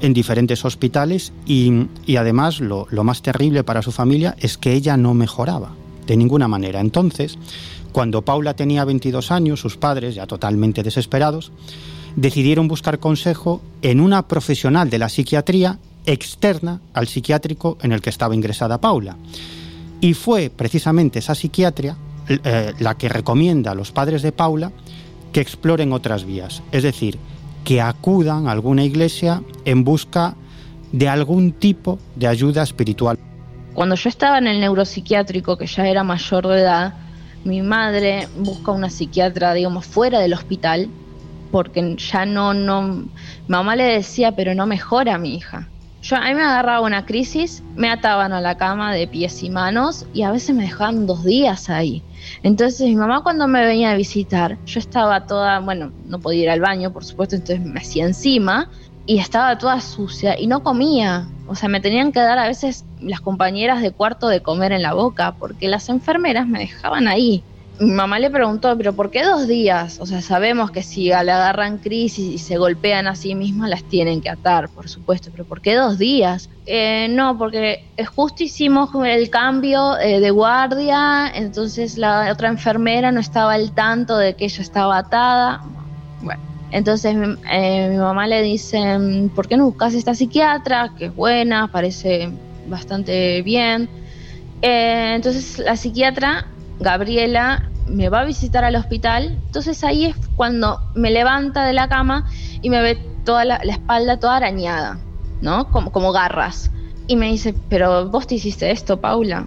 en 0.00 0.12
diferentes 0.12 0.64
hospitales 0.64 1.32
y, 1.46 1.88
además 2.16 2.60
lo 2.60 3.04
más 3.04 3.22
terrible 3.22 3.62
para 3.62 3.82
su 3.82 3.92
familia 3.92 4.34
es 4.40 4.58
que 4.58 4.72
ella 4.72 4.96
no 4.96 5.14
mejoraba 5.14 5.72
de 6.06 6.16
ninguna 6.16 6.48
manera. 6.48 6.80
Entonces, 6.80 7.38
cuando 7.92 8.22
Paula 8.22 8.54
tenía 8.54 8.84
22 8.84 9.30
años, 9.30 9.60
sus 9.60 9.76
padres, 9.76 10.14
ya 10.14 10.26
totalmente 10.26 10.82
desesperados, 10.82 11.52
decidieron 12.16 12.68
buscar 12.68 12.98
consejo 12.98 13.62
en 13.82 14.00
una 14.00 14.28
profesional 14.28 14.90
de 14.90 14.98
la 14.98 15.08
psiquiatría 15.08 15.78
externa 16.06 16.80
al 16.94 17.06
psiquiátrico 17.06 17.78
en 17.82 17.92
el 17.92 18.00
que 18.00 18.10
estaba 18.10 18.34
ingresada 18.34 18.80
Paula. 18.80 19.16
Y 20.00 20.14
fue 20.14 20.50
precisamente 20.50 21.20
esa 21.20 21.34
psiquiatría 21.34 21.96
eh, 22.28 22.72
la 22.78 22.96
que 22.96 23.08
recomienda 23.08 23.70
a 23.70 23.74
los 23.74 23.92
padres 23.92 24.22
de 24.22 24.32
Paula 24.32 24.72
que 25.32 25.40
exploren 25.40 25.92
otras 25.92 26.24
vías, 26.24 26.62
es 26.72 26.82
decir, 26.82 27.18
que 27.64 27.80
acudan 27.80 28.48
a 28.48 28.52
alguna 28.52 28.84
iglesia 28.84 29.42
en 29.64 29.84
busca 29.84 30.34
de 30.92 31.08
algún 31.08 31.52
tipo 31.52 31.98
de 32.16 32.26
ayuda 32.26 32.62
espiritual. 32.62 33.18
Cuando 33.74 33.94
yo 33.94 34.08
estaba 34.08 34.38
en 34.38 34.46
el 34.46 34.60
neuropsiquiátrico, 34.60 35.56
que 35.56 35.66
ya 35.66 35.86
era 35.86 36.04
mayor 36.04 36.46
de 36.46 36.60
edad, 36.60 36.94
mi 37.44 37.62
madre 37.62 38.28
busca 38.38 38.70
una 38.70 38.90
psiquiatra, 38.90 39.54
digamos, 39.54 39.86
fuera 39.86 40.20
del 40.20 40.34
hospital, 40.34 40.88
porque 41.50 41.96
ya 41.96 42.24
no, 42.24 42.54
no, 42.54 43.04
mamá 43.48 43.76
le 43.76 43.84
decía, 43.84 44.32
pero 44.32 44.54
no 44.54 44.66
mejora 44.66 45.18
mi 45.18 45.34
hija. 45.34 45.68
Yo, 46.02 46.16
a 46.16 46.22
mí 46.22 46.34
me 46.34 46.42
agarraba 46.42 46.80
una 46.80 47.06
crisis, 47.06 47.62
me 47.76 47.88
ataban 47.88 48.32
a 48.32 48.40
la 48.40 48.56
cama 48.56 48.92
de 48.92 49.06
pies 49.06 49.42
y 49.44 49.50
manos 49.50 50.04
y 50.12 50.22
a 50.22 50.32
veces 50.32 50.54
me 50.54 50.64
dejaban 50.64 51.06
dos 51.06 51.24
días 51.24 51.70
ahí. 51.70 52.02
Entonces 52.42 52.88
mi 52.88 52.96
mamá 52.96 53.22
cuando 53.22 53.46
me 53.46 53.64
venía 53.64 53.92
a 53.92 53.96
visitar, 53.96 54.58
yo 54.66 54.80
estaba 54.80 55.26
toda, 55.26 55.60
bueno, 55.60 55.92
no 56.06 56.18
podía 56.18 56.42
ir 56.42 56.50
al 56.50 56.60
baño, 56.60 56.92
por 56.92 57.04
supuesto, 57.04 57.36
entonces 57.36 57.64
me 57.64 57.78
hacía 57.78 58.04
encima 58.04 58.68
y 59.06 59.18
estaba 59.18 59.58
toda 59.58 59.80
sucia 59.80 60.38
y 60.38 60.46
no 60.46 60.62
comía. 60.62 61.26
O 61.48 61.54
sea, 61.54 61.68
me 61.68 61.80
tenían 61.80 62.12
que 62.12 62.20
dar 62.20 62.38
a 62.38 62.46
veces 62.46 62.84
las 63.00 63.20
compañeras 63.20 63.82
de 63.82 63.90
cuarto 63.90 64.28
de 64.28 64.40
comer 64.40 64.72
en 64.72 64.82
la 64.82 64.94
boca 64.94 65.34
porque 65.38 65.68
las 65.68 65.88
enfermeras 65.88 66.46
me 66.46 66.60
dejaban 66.60 67.08
ahí. 67.08 67.42
Mi 67.80 67.90
mamá 67.90 68.18
le 68.18 68.30
preguntó, 68.30 68.76
pero 68.76 68.92
¿por 68.92 69.10
qué 69.10 69.24
dos 69.24 69.48
días? 69.48 69.98
O 70.00 70.06
sea, 70.06 70.20
sabemos 70.20 70.70
que 70.70 70.82
si 70.82 71.06
le 71.06 71.14
agarran 71.14 71.78
crisis 71.78 72.34
y 72.34 72.38
se 72.38 72.56
golpean 72.58 73.08
a 73.08 73.16
sí 73.16 73.34
mismas, 73.34 73.70
las 73.70 73.82
tienen 73.82 74.20
que 74.20 74.28
atar, 74.28 74.68
por 74.68 74.88
supuesto, 74.88 75.30
pero 75.32 75.44
¿por 75.44 75.60
qué 75.62 75.74
dos 75.74 75.98
días? 75.98 76.48
Eh, 76.66 77.08
no, 77.10 77.36
porque 77.38 77.84
justo 78.14 78.44
hicimos 78.44 78.90
el 79.04 79.30
cambio 79.30 79.98
eh, 79.98 80.20
de 80.20 80.30
guardia, 80.30 81.28
entonces 81.34 81.98
la 81.98 82.30
otra 82.30 82.48
enfermera 82.48 83.10
no 83.10 83.20
estaba 83.20 83.54
al 83.54 83.72
tanto 83.72 84.16
de 84.16 84.34
que 84.34 84.44
ella 84.44 84.62
estaba 84.62 84.98
atada. 84.98 85.62
Bueno, 86.20 86.51
entonces 86.72 87.14
eh, 87.50 87.88
mi 87.90 87.96
mamá 87.98 88.26
le 88.26 88.42
dice, 88.42 88.80
¿por 89.34 89.46
qué 89.46 89.56
no 89.56 89.66
buscas 89.66 89.92
esta 89.92 90.14
psiquiatra? 90.14 90.94
Que 90.96 91.06
es 91.06 91.14
buena, 91.14 91.68
parece 91.68 92.30
bastante 92.66 93.42
bien. 93.42 93.90
Eh, 94.62 95.12
entonces 95.14 95.58
la 95.58 95.76
psiquiatra, 95.76 96.46
Gabriela, 96.80 97.70
me 97.88 98.08
va 98.08 98.20
a 98.20 98.24
visitar 98.24 98.64
al 98.64 98.76
hospital. 98.76 99.38
Entonces 99.46 99.84
ahí 99.84 100.06
es 100.06 100.16
cuando 100.34 100.80
me 100.94 101.10
levanta 101.10 101.66
de 101.66 101.74
la 101.74 101.88
cama 101.88 102.26
y 102.62 102.70
me 102.70 102.80
ve 102.80 102.98
toda 103.24 103.44
la, 103.44 103.56
espalda 103.56 104.18
toda 104.18 104.36
arañada, 104.36 104.98
¿no? 105.42 105.70
Como, 105.70 105.92
como 105.92 106.10
garras. 106.10 106.70
Y 107.06 107.16
me 107.16 107.26
dice, 107.26 107.54
pero 107.68 108.08
vos 108.08 108.26
te 108.26 108.36
hiciste 108.36 108.70
esto, 108.70 108.98
Paula. 108.98 109.46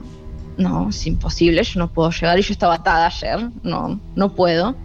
No, 0.58 0.90
es 0.90 1.08
imposible, 1.08 1.64
yo 1.64 1.80
no 1.80 1.92
puedo 1.92 2.12
llegar 2.12 2.38
y 2.38 2.44
yo 2.44 2.54
estaba 2.54 2.76
atada 2.76 3.08
ayer, 3.08 3.50
no, 3.64 4.00
no 4.16 4.36
puedo. 4.36 4.76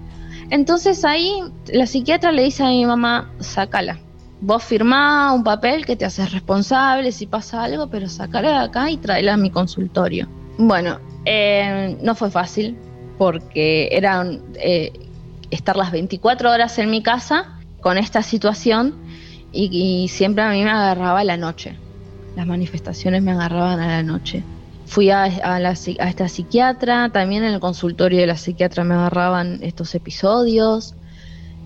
Entonces 0.51 1.05
ahí 1.05 1.43
la 1.73 1.87
psiquiatra 1.87 2.33
le 2.33 2.43
dice 2.43 2.65
a 2.65 2.69
mi 2.69 2.85
mamá, 2.85 3.33
sácala. 3.39 3.99
Vos 4.41 4.65
firmá 4.65 5.33
un 5.33 5.45
papel 5.45 5.85
que 5.87 5.97
te 5.97 6.05
haces 6.05 6.33
responsable 6.33 7.13
si 7.13 7.27
pasa 7.27 7.63
algo, 7.63 7.89
pero 7.89 8.09
sácala 8.09 8.51
de 8.51 8.65
acá 8.67 8.91
y 8.91 8.97
tráela 8.97 9.35
a 9.35 9.37
mi 9.37 9.51
consultorio. 9.51 10.29
Bueno, 10.59 10.99
eh, 11.25 11.97
no 12.03 12.15
fue 12.15 12.31
fácil 12.31 12.77
porque 13.19 13.89
era 13.93 14.27
eh, 14.55 14.93
estar 15.51 15.77
las 15.77 15.93
24 15.93 16.51
horas 16.51 16.79
en 16.79 16.91
mi 16.91 17.03
casa 17.03 17.59
con 17.81 17.99
esta 17.99 18.23
situación 18.23 18.95
y, 19.53 19.69
y 19.73 20.09
siempre 20.09 20.43
a 20.43 20.51
mí 20.51 20.65
me 20.65 20.71
agarraba 20.71 21.23
la 21.23 21.37
noche. 21.37 21.77
Las 22.35 22.47
manifestaciones 22.47 23.23
me 23.23 23.33
agarraban 23.33 23.79
a 23.81 23.89
la 23.89 24.03
noche. 24.03 24.43
Fui 24.91 25.09
a, 25.11 25.29
esta 25.29 26.29
psiquiatra, 26.29 27.11
también 27.11 27.45
en 27.45 27.55
el 27.55 27.61
consultorio 27.61 28.19
de 28.19 28.27
la 28.27 28.37
psiquiatra 28.37 28.83
me 28.83 28.95
agarraban 28.95 29.61
estos 29.63 29.95
episodios. 29.95 30.97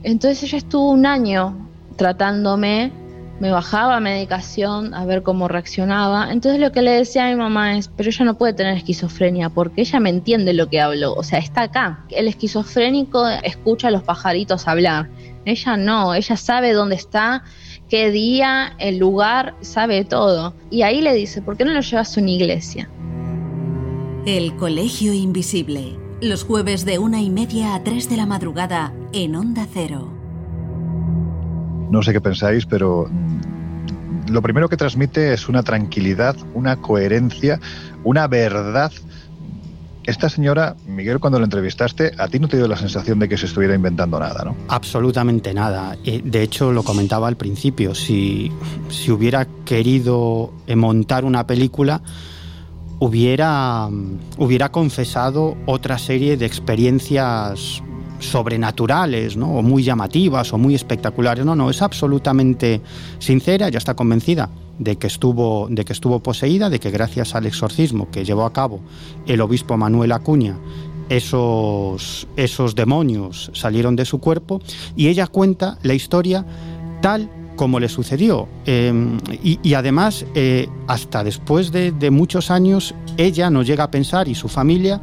Entonces 0.02 0.42
ella 0.42 0.58
estuvo 0.58 0.90
un 0.90 1.06
año 1.06 1.70
tratándome, 1.96 2.92
me 3.40 3.50
bajaba 3.50 3.98
medicación 3.98 4.92
a 4.92 5.06
ver 5.06 5.22
cómo 5.22 5.48
reaccionaba. 5.48 6.30
Entonces 6.30 6.60
lo 6.60 6.70
que 6.70 6.82
le 6.82 6.90
decía 6.90 7.26
a 7.26 7.30
mi 7.30 7.36
mamá 7.36 7.78
es, 7.78 7.88
pero 7.88 8.10
ella 8.10 8.26
no 8.26 8.36
puede 8.36 8.52
tener 8.52 8.76
esquizofrenia 8.76 9.48
porque 9.48 9.80
ella 9.80 10.00
me 10.00 10.10
entiende 10.10 10.52
lo 10.52 10.68
que 10.68 10.82
hablo, 10.82 11.14
o 11.14 11.22
sea, 11.22 11.38
está 11.38 11.62
acá. 11.62 12.04
El 12.10 12.28
esquizofrénico 12.28 13.26
escucha 13.42 13.88
a 13.88 13.90
los 13.90 14.02
pajaritos 14.02 14.68
hablar, 14.68 15.08
ella 15.46 15.78
no, 15.78 16.12
ella 16.12 16.36
sabe 16.36 16.74
dónde 16.74 16.96
está, 16.96 17.42
qué 17.88 18.10
día, 18.10 18.74
el 18.78 18.98
lugar, 18.98 19.54
sabe 19.60 20.04
todo. 20.04 20.54
Y 20.70 20.82
ahí 20.82 21.00
le 21.00 21.14
dice, 21.14 21.42
¿por 21.42 21.56
qué 21.56 21.64
no 21.64 21.72
lo 21.72 21.80
llevas 21.80 22.16
a 22.16 22.20
una 22.20 22.30
iglesia? 22.30 22.88
El 24.26 24.56
Colegio 24.56 25.12
Invisible. 25.12 25.98
Los 26.20 26.44
jueves 26.44 26.84
de 26.84 26.98
una 26.98 27.20
y 27.20 27.28
media 27.28 27.74
a 27.74 27.82
tres 27.82 28.08
de 28.08 28.16
la 28.16 28.26
madrugada 28.26 28.92
en 29.12 29.36
Onda 29.36 29.66
Cero. 29.72 30.10
No 31.90 32.02
sé 32.02 32.12
qué 32.12 32.20
pensáis, 32.20 32.64
pero 32.66 33.08
lo 34.28 34.42
primero 34.42 34.68
que 34.68 34.76
transmite 34.76 35.32
es 35.34 35.48
una 35.48 35.62
tranquilidad, 35.62 36.36
una 36.54 36.76
coherencia, 36.76 37.60
una 38.02 38.26
verdad. 38.26 38.90
Esta 40.06 40.28
señora, 40.28 40.76
Miguel, 40.86 41.18
cuando 41.18 41.38
la 41.38 41.46
entrevistaste, 41.46 42.12
a 42.18 42.28
ti 42.28 42.38
no 42.38 42.48
te 42.48 42.56
dio 42.56 42.68
la 42.68 42.76
sensación 42.76 43.18
de 43.18 43.28
que 43.28 43.38
se 43.38 43.46
estuviera 43.46 43.74
inventando 43.74 44.18
nada, 44.20 44.44
¿no? 44.44 44.56
Absolutamente 44.68 45.54
nada. 45.54 45.96
Eh, 46.04 46.20
de 46.22 46.42
hecho, 46.42 46.72
lo 46.72 46.82
comentaba 46.82 47.26
al 47.26 47.36
principio, 47.36 47.94
si, 47.94 48.52
si 48.90 49.10
hubiera 49.10 49.46
querido 49.64 50.52
montar 50.76 51.24
una 51.24 51.46
película, 51.46 52.02
hubiera, 52.98 53.88
hubiera 54.38 54.70
confesado 54.70 55.56
otra 55.66 55.98
serie 55.98 56.36
de 56.36 56.46
experiencias 56.46 57.82
sobrenaturales, 58.24 59.36
¿no? 59.36 59.54
o 59.54 59.62
muy 59.62 59.82
llamativas 59.82 60.52
o 60.52 60.58
muy 60.58 60.74
espectaculares. 60.74 61.44
No, 61.44 61.54
no, 61.54 61.70
es 61.70 61.82
absolutamente 61.82 62.80
sincera, 63.18 63.68
ya 63.68 63.78
está 63.78 63.94
convencida 63.94 64.50
de 64.78 64.96
que 64.96 65.06
estuvo, 65.06 65.68
de 65.70 65.84
que 65.84 65.92
estuvo 65.92 66.20
poseída, 66.20 66.70
de 66.70 66.80
que 66.80 66.90
gracias 66.90 67.34
al 67.34 67.46
exorcismo 67.46 68.10
que 68.10 68.24
llevó 68.24 68.44
a 68.44 68.52
cabo 68.52 68.80
el 69.26 69.40
obispo 69.40 69.76
Manuel 69.76 70.12
Acuña, 70.12 70.58
esos, 71.08 72.26
esos 72.36 72.74
demonios 72.74 73.50
salieron 73.54 73.94
de 73.94 74.04
su 74.04 74.18
cuerpo 74.20 74.60
y 74.96 75.08
ella 75.08 75.26
cuenta 75.26 75.78
la 75.82 75.94
historia 75.94 76.44
tal 77.02 77.28
como 77.56 77.78
le 77.78 77.88
sucedió. 77.88 78.48
Em, 78.66 79.18
y, 79.42 79.74
además, 79.74 80.26
eh, 80.34 80.68
hasta 80.86 81.22
después 81.22 81.70
de, 81.72 82.10
muchos 82.10 82.50
años, 82.50 82.94
ella 83.16 83.50
no 83.50 83.62
llega 83.62 83.84
a 83.84 83.90
pensar, 83.90 84.28
y 84.28 84.34
su 84.34 84.48
familia, 84.48 85.00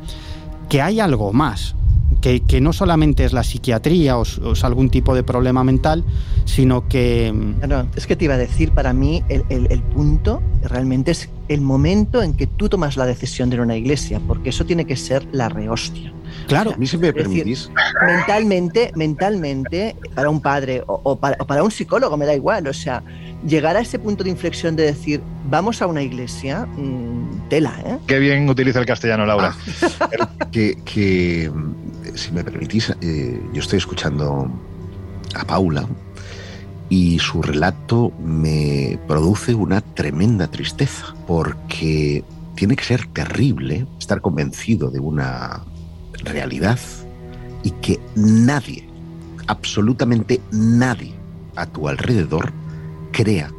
que 0.69 0.81
hay 0.81 0.99
algo 0.99 1.33
más, 1.33 1.75
que, 2.19 2.61
no 2.61 2.73
solamente 2.73 3.25
es 3.25 3.33
la 3.33 3.43
psiquiatría 3.43 4.17
o, 4.17 4.23
es 4.23 4.63
algún 4.63 4.89
tipo 4.89 5.15
de 5.15 5.23
problema 5.23 5.63
mental, 5.63 6.03
sino 6.45 6.87
que... 6.87 7.33
No, 7.33 7.87
es 7.95 8.07
que 8.07 8.15
te 8.15 8.25
iba 8.25 8.35
a 8.35 8.37
decir, 8.37 8.71
para 8.71 8.93
mí 8.93 9.23
el, 9.29 9.43
el, 9.49 9.81
punto 9.81 10.41
realmente 10.63 11.11
es 11.11 11.29
el 11.47 11.61
momento 11.61 12.21
en 12.21 12.33
que 12.33 12.47
tú 12.47 12.69
tomas 12.69 12.97
la 12.97 13.05
decisión 13.05 13.49
de 13.49 13.55
ir 13.55 13.59
a 13.61 13.63
una 13.63 13.75
iglesia, 13.75 14.21
porque 14.27 14.49
eso 14.49 14.65
tiene 14.65 14.85
que 14.85 14.95
ser 14.95 15.27
la 15.31 15.49
rehostia. 15.49 16.13
Claro, 16.47 16.71
a 16.73 16.77
mí 16.77 16.87
si 16.87 16.97
me 16.97 17.13
permitís. 17.13 17.69
mentalmente, 18.05 18.91
mentalmente, 18.95 19.95
para 20.15 20.29
un 20.29 20.41
padre 20.41 20.83
o, 20.85 21.17
para, 21.17 21.63
un 21.63 21.71
psicólogo, 21.71 22.17
me 22.17 22.25
da 22.25 22.33
igual. 22.33 22.67
O 22.67 22.73
sea, 22.73 23.03
llegar 23.45 23.75
a 23.77 23.81
ese 23.81 23.99
punto 23.99 24.23
de 24.23 24.29
inflexión 24.29 24.75
de 24.75 24.83
decir, 24.83 25.21
vamos 25.49 25.81
a 25.81 25.87
una 25.87 26.01
iglesia, 26.01 26.65
mm, 26.65 27.49
tela, 27.49 27.73
¿eh? 27.85 27.97
Qué 28.07 28.19
bien 28.19 28.49
utiliza 28.49 28.79
el 28.79 28.85
castellano, 28.85 29.25
Laura. 29.25 29.55
que, 30.51 31.51
si 32.15 32.31
me 32.31 32.43
permitís, 32.43 32.93
eh, 33.01 33.41
yo 33.53 33.61
estoy 33.61 33.77
escuchando 33.77 34.49
a 35.35 35.45
Paula 35.45 35.87
y 36.89 37.19
su 37.19 37.41
relato 37.41 38.11
me 38.19 38.99
produce 39.07 39.55
una 39.55 39.81
tremenda 39.81 40.47
tristeza, 40.47 41.15
porque 41.25 42.23
tiene 42.55 42.75
que 42.75 42.83
ser 42.83 43.07
terrible 43.07 43.87
estar 43.99 44.21
convencido 44.21 44.89
de 44.89 44.99
una 44.99 45.63
realidad 46.23 46.79
y 47.63 47.71
que 47.71 47.99
nadie, 48.15 48.87
absolutamente 49.47 50.41
nadie 50.51 51.13
a 51.55 51.65
tu 51.65 51.87
alrededor 51.87 52.51
crea 53.11 53.51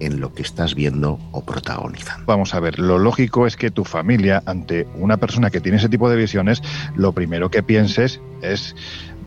en 0.00 0.20
lo 0.20 0.32
que 0.32 0.42
estás 0.42 0.74
viendo 0.74 1.18
o 1.32 1.44
protagonizando. 1.44 2.26
Vamos 2.26 2.54
a 2.54 2.60
ver, 2.60 2.78
lo 2.78 2.98
lógico 2.98 3.46
es 3.46 3.56
que 3.56 3.70
tu 3.70 3.84
familia, 3.84 4.42
ante 4.46 4.86
una 4.96 5.16
persona 5.16 5.50
que 5.50 5.60
tiene 5.60 5.78
ese 5.78 5.88
tipo 5.88 6.10
de 6.10 6.16
visiones, 6.16 6.62
lo 6.96 7.12
primero 7.12 7.50
que 7.50 7.62
pienses 7.62 8.20
es 8.42 8.74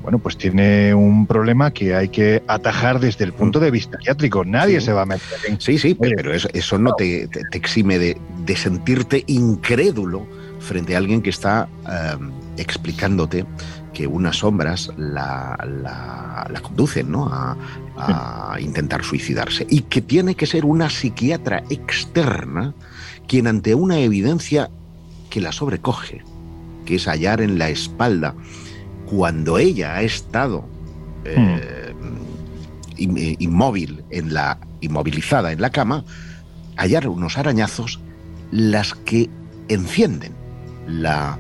bueno, 0.08 0.20
pues 0.20 0.38
tiene 0.38 0.94
un 0.94 1.28
problema 1.28 1.72
que 1.72 1.94
hay 1.94 2.08
que 2.08 2.42
atajar 2.48 3.02
desde 3.02 3.26
el 3.26 3.34
punto 3.34 3.60
de 3.60 3.72
vista 3.72 3.98
psiquiátrico. 3.98 4.46
Nadie 4.46 4.80
se 4.80 4.94
va 4.94 5.02
a 5.02 5.06
meter 5.06 5.38
en... 5.46 5.60
Sí, 5.60 5.78
sí, 5.78 5.96
pero 5.96 6.34
eso, 6.34 6.78
no 6.78 6.94
te, 6.94 7.28
exime 7.52 8.00
de, 8.00 8.56
sentirte 8.56 9.26
incrédulo 9.28 10.26
frente 10.68 10.96
a 10.96 11.00
alguien 11.00 11.22
que 11.22 11.30
está 11.30 11.68
em, 11.88 12.32
explicándote 12.58 13.46
que 13.94 14.06
unas 14.06 14.38
sombras 14.38 14.92
la, 14.98 15.58
conducen 16.62 17.12
¿no? 17.12 17.28
a, 17.28 17.58
a 17.98 18.60
intentar 18.60 19.04
suicidarse. 19.04 19.66
Y 19.70 19.82
que 19.82 20.02
tiene 20.02 20.36
que 20.36 20.46
ser 20.46 20.66
una 20.66 20.90
psiquiatra 20.90 21.64
externa 21.70 22.76
quien 23.28 23.48
ante 23.48 23.76
una 23.76 24.00
evidencia 24.00 24.70
que 25.30 25.42
la 25.42 25.52
sobrecoge, 25.52 26.24
que 26.86 26.96
es 26.96 27.08
hallar 27.08 27.42
en 27.42 27.58
la 27.58 27.70
espalda, 27.70 28.36
cuando 29.06 29.58
ella 29.58 29.96
ha 29.96 30.02
estado 30.02 30.66
eh, 31.26 31.94
inmóvil, 32.98 34.04
en 34.10 34.34
la, 34.34 34.60
inmovilizada 34.82 35.52
en 35.52 35.62
la 35.62 35.70
cama, 35.70 36.04
hallar 36.76 37.08
unos 37.08 37.38
arañazos 37.38 38.00
las 38.52 38.94
que 38.94 39.30
encienden 39.68 40.34
la, 40.88 41.40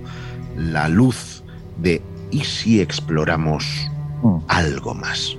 la 0.55 0.87
luz 0.89 1.43
de 1.79 2.01
¿y 2.31 2.43
si 2.43 2.81
exploramos 2.81 3.89
Mm. 4.23 4.37
algo 4.47 4.95
más. 4.95 5.37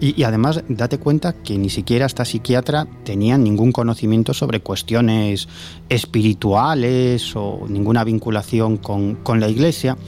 y, 0.00 0.22
además, 0.22 0.62
date 0.68 0.98
cuenta 0.98 1.34
que 1.34 1.58
ni 1.58 1.68
siquiera 1.68 2.06
esta 2.06 2.24
psiquiatra 2.24 2.86
tenía 3.04 3.36
ningún 3.36 3.72
conocimiento 3.72 4.32
sobre 4.32 4.60
cuestiones 4.60 5.48
espirituales 5.90 7.36
o 7.36 7.66
ninguna 7.68 8.04
vinculación 8.04 8.78
con, 8.78 9.40
la 9.40 9.48
iglesia. 9.48 9.98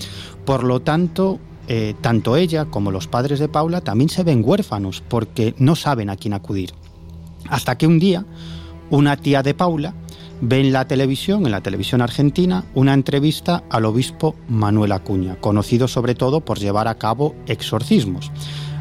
Por 0.46 0.64
lo 0.64 0.80
tanto, 0.80 1.38
eh, 1.68 1.94
tanto 2.00 2.36
ella 2.36 2.64
como 2.64 2.90
los 2.90 3.06
padres 3.06 3.40
de 3.40 3.48
Paula 3.48 3.82
también 3.82 4.08
se 4.08 4.22
ven 4.22 4.42
huérfanos 4.44 5.02
porque 5.06 5.54
no 5.58 5.76
saben 5.76 6.08
a 6.08 6.16
quién 6.16 6.32
acudir. 6.32 6.72
Hasta 7.48 7.76
que 7.76 7.86
un 7.86 7.98
día, 7.98 8.24
una 8.90 9.16
tía 9.16 9.42
de 9.42 9.52
Paula 9.52 9.94
ve 10.40 10.60
en 10.60 10.72
la 10.72 10.86
televisión, 10.86 11.44
en 11.46 11.52
la 11.52 11.60
televisión 11.60 12.00
argentina, 12.00 12.64
una 12.74 12.94
entrevista 12.94 13.62
al 13.70 13.84
obispo 13.84 14.34
Manuel 14.48 14.92
Acuña, 14.92 15.36
conocido 15.36 15.88
sobre 15.88 16.14
todo 16.14 16.40
por 16.40 16.58
llevar 16.58 16.88
a 16.88 16.96
cabo 16.96 17.34
exorcismos. 17.46 18.30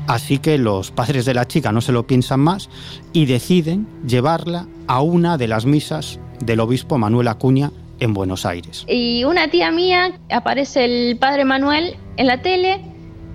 Así 0.08 0.38
que 0.38 0.58
los 0.58 0.92
padres 0.92 1.26
de 1.26 1.34
la 1.34 1.48
chica 1.48 1.72
no 1.72 1.82
se 1.82 1.92
lo 1.92 2.08
piensan 2.08 2.40
más 2.40 2.70
y 3.12 3.26
deciden 3.26 3.88
llevarla 4.08 4.68
a 4.88 5.02
una 5.02 5.38
de 5.38 5.48
las 5.48 5.66
misas 5.66 6.20
del 6.40 6.62
obispo 6.62 6.98
Manuel 6.98 7.28
Acuña 7.28 7.72
en 8.00 8.14
Buenos 8.14 8.46
Aires. 8.46 8.86
Y 8.88 9.26
una 9.26 9.50
tía 9.50 9.72
mía 9.72 10.18
aparece 10.30 10.86
el 10.86 11.18
padre 11.18 11.44
Manuel 11.44 11.98
en 12.16 12.28
la 12.28 12.42
tele, 12.42 12.82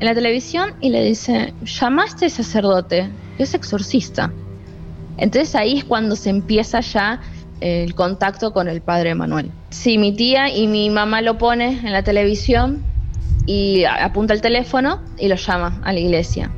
en 0.00 0.06
la 0.06 0.14
televisión, 0.14 0.70
y 0.80 0.88
le 0.88 1.04
dice, 1.04 1.52
llamaste 1.64 2.30
sacerdote, 2.30 3.10
es 3.38 3.54
exorcista. 3.54 4.32
Entonces 5.18 5.54
ahí 5.54 5.78
es 5.78 5.84
cuando 5.84 6.16
se 6.16 6.30
empieza 6.30 6.80
ya 6.80 7.20
el 7.62 7.94
contacto 7.94 8.52
con 8.52 8.68
el 8.68 8.80
padre 8.80 9.14
Manuel. 9.14 9.50
Sí, 9.70 9.98
mi 9.98 10.12
tía 10.12 10.54
y 10.54 10.66
mi 10.66 10.90
mamá 10.90 11.22
lo 11.22 11.38
pone 11.38 11.80
en 11.82 11.92
la 11.92 12.02
televisión 12.02 12.82
y 13.46 13.84
apunta 13.84 14.34
el 14.34 14.40
teléfono 14.40 15.00
y 15.18 15.28
lo 15.28 15.36
llama 15.36 15.80
a 15.84 15.92
la 15.92 16.00
iglesia. 16.00 16.50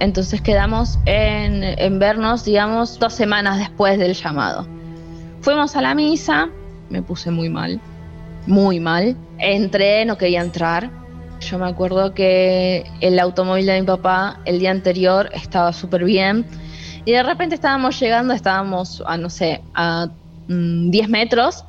Entonces 0.00 0.40
quedamos 0.40 0.98
en, 1.04 1.98
vernos, 1.98 2.44
digamos, 2.44 2.98
dos 2.98 3.12
semanas 3.12 3.58
después 3.58 3.98
del 3.98 4.14
llamado. 4.14 4.66
Fuimos 5.42 5.76
a 5.76 5.82
la 5.82 5.94
misa, 5.94 6.48
me 6.88 7.02
puse 7.02 7.30
muy 7.30 7.50
mal, 7.50 7.80
muy 8.46 8.80
mal. 8.80 9.16
Entré, 9.38 10.04
no 10.06 10.16
quería 10.16 10.40
entrar. 10.40 10.90
Yo 11.40 11.58
me 11.58 11.66
acuerdo 11.66 12.14
que 12.14 12.84
el 13.00 13.18
automóvil 13.18 13.66
de 13.66 13.80
mi 13.80 13.86
papá 13.86 14.40
el 14.44 14.58
día 14.58 14.70
anterior 14.70 15.30
estaba 15.32 15.72
súper 15.72 16.04
bien 16.04 16.46
y 17.04 17.12
de 17.12 17.22
repente 17.22 17.54
estábamos 17.54 17.98
llegando, 17.98 18.34
estábamos 18.34 19.02
a, 19.06 19.16
no 19.16 19.30
sé, 19.30 19.62
a 19.74 20.08
10 20.50 21.08
mm, 21.08 21.10
metros 21.10 21.64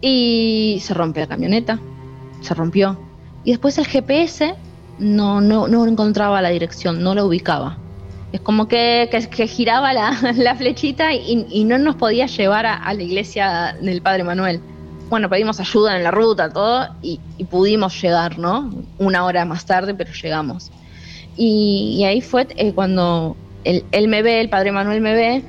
y 0.00 0.78
se 0.82 0.94
rompe 0.94 1.20
la 1.20 1.26
camioneta. 1.26 1.78
Se 2.40 2.54
rompió. 2.54 2.98
Y 3.44 3.52
después 3.52 3.78
el 3.78 3.86
GPS 3.86 4.54
no, 4.98 5.40
no, 5.40 5.68
no 5.68 5.86
encontraba 5.86 6.42
la 6.42 6.48
dirección, 6.48 7.02
no 7.02 7.14
la 7.14 7.24
ubicaba. 7.24 7.78
Es 8.32 8.40
como 8.40 8.66
que, 8.66 9.08
que, 9.30 9.46
giraba 9.46 9.92
la, 9.92 10.18
la 10.36 10.56
flechita 10.56 11.14
y, 11.14 11.46
y, 11.48 11.64
no 11.64 11.78
nos 11.78 11.96
podía 11.96 12.26
llevar 12.26 12.66
a, 12.66 12.92
la 12.92 13.02
iglesia 13.02 13.76
del 13.80 14.02
Padre 14.02 14.24
Manuel. 14.24 14.60
Bueno, 15.08 15.30
pedimos 15.30 15.60
ayuda 15.60 15.96
en 15.96 16.02
la 16.02 16.10
ruta, 16.10 16.52
todo, 16.52 16.88
y, 17.00 17.20
y 17.38 17.44
pudimos 17.44 18.00
llegar, 18.02 18.38
¿no? 18.38 18.72
Una 18.98 19.24
hora 19.24 19.44
más 19.44 19.64
tarde, 19.64 19.94
pero 19.94 20.12
llegamos. 20.12 20.72
Y, 21.36 22.02
ahí 22.04 22.20
fue 22.20 22.48
eh, 22.56 22.72
cuando 22.72 23.36
él, 23.62 23.84
él, 23.92 24.08
me 24.08 24.22
ve, 24.22 24.40
el 24.40 24.48
Padre 24.48 24.72
Manuel 24.72 25.00
me 25.00 25.14
ve, 25.14 25.42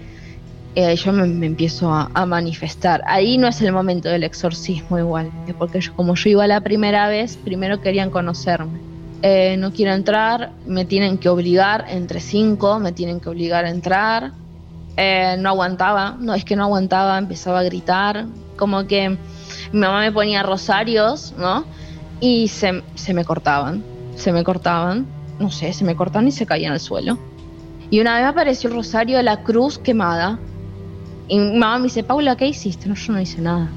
eh, 0.80 0.96
yo 0.96 1.12
me, 1.12 1.24
empiezo 1.48 1.92
a, 1.92 2.26
manifestar. 2.28 3.02
Ahí 3.08 3.40
no 3.40 3.48
es 3.48 3.60
el 3.64 3.74
momento 3.74 4.10
del 4.10 4.24
exorcismo 4.24 5.00
igual, 5.00 5.32
porque 5.58 5.80
como 5.96 6.14
yo 6.14 6.30
iba 6.30 6.46
la 6.46 6.62
primera 6.62 7.08
vez, 7.08 7.36
primero 7.36 7.82
querían 7.82 8.12
conocerme. 8.12 8.80
Eh, 9.24 9.58
no 9.58 9.74
quiero 9.74 9.94
entrar, 9.94 10.52
me 10.68 10.86
tienen 10.86 11.18
que 11.18 11.30
obligar, 11.30 11.86
entre 11.90 12.20
cinco, 12.20 12.78
me 12.78 12.92
tienen 12.92 13.20
que 13.20 13.28
obligar 13.28 13.66
a 13.66 13.72
entrar. 13.72 14.34
Eh, 14.98 15.36
no 15.40 15.50
aguantaba, 15.50 16.16
no 16.20 16.36
es 16.36 16.46
que 16.46 16.56
no 16.56 16.66
aguantaba, 16.66 17.18
empezaba 17.18 17.62
a 17.62 17.64
gritar, 17.64 18.28
como 18.56 18.86
que 18.86 19.18
mi 19.72 19.80
mamá 19.80 20.02
me 20.02 20.12
ponía 20.12 20.44
rosarios, 20.44 21.34
¿no? 21.40 21.66
Y 22.20 22.50
se, 22.50 22.84
se 22.94 23.16
me 23.16 23.26
cortaban, 23.26 23.84
se 24.16 24.32
me 24.32 24.44
cortaban, 24.44 25.08
no 25.40 25.50
sé, 25.50 25.74
se 25.74 25.84
me 25.84 25.96
cortaban 25.96 26.28
y 26.28 26.32
se 26.32 26.46
caían 26.46 26.74
al 26.74 26.80
suelo. 26.80 27.18
Y 27.90 28.00
una 28.00 28.18
vez 28.18 28.28
apareció 28.28 28.70
el 28.70 28.76
rosario 28.76 29.18
de 29.18 29.24
la 29.24 29.42
cruz 29.42 29.80
quemada, 29.80 30.38
y 31.28 31.40
mi 31.40 31.58
mamá 31.58 31.78
me 31.78 31.84
dice, 31.86 32.04
Paula, 32.04 32.36
¿qué 32.36 32.48
hiciste? 32.48 32.88
No, 32.88 32.96
yo 32.96 33.14
no 33.14 33.20
hice 33.20 33.42
nada. 33.42 33.70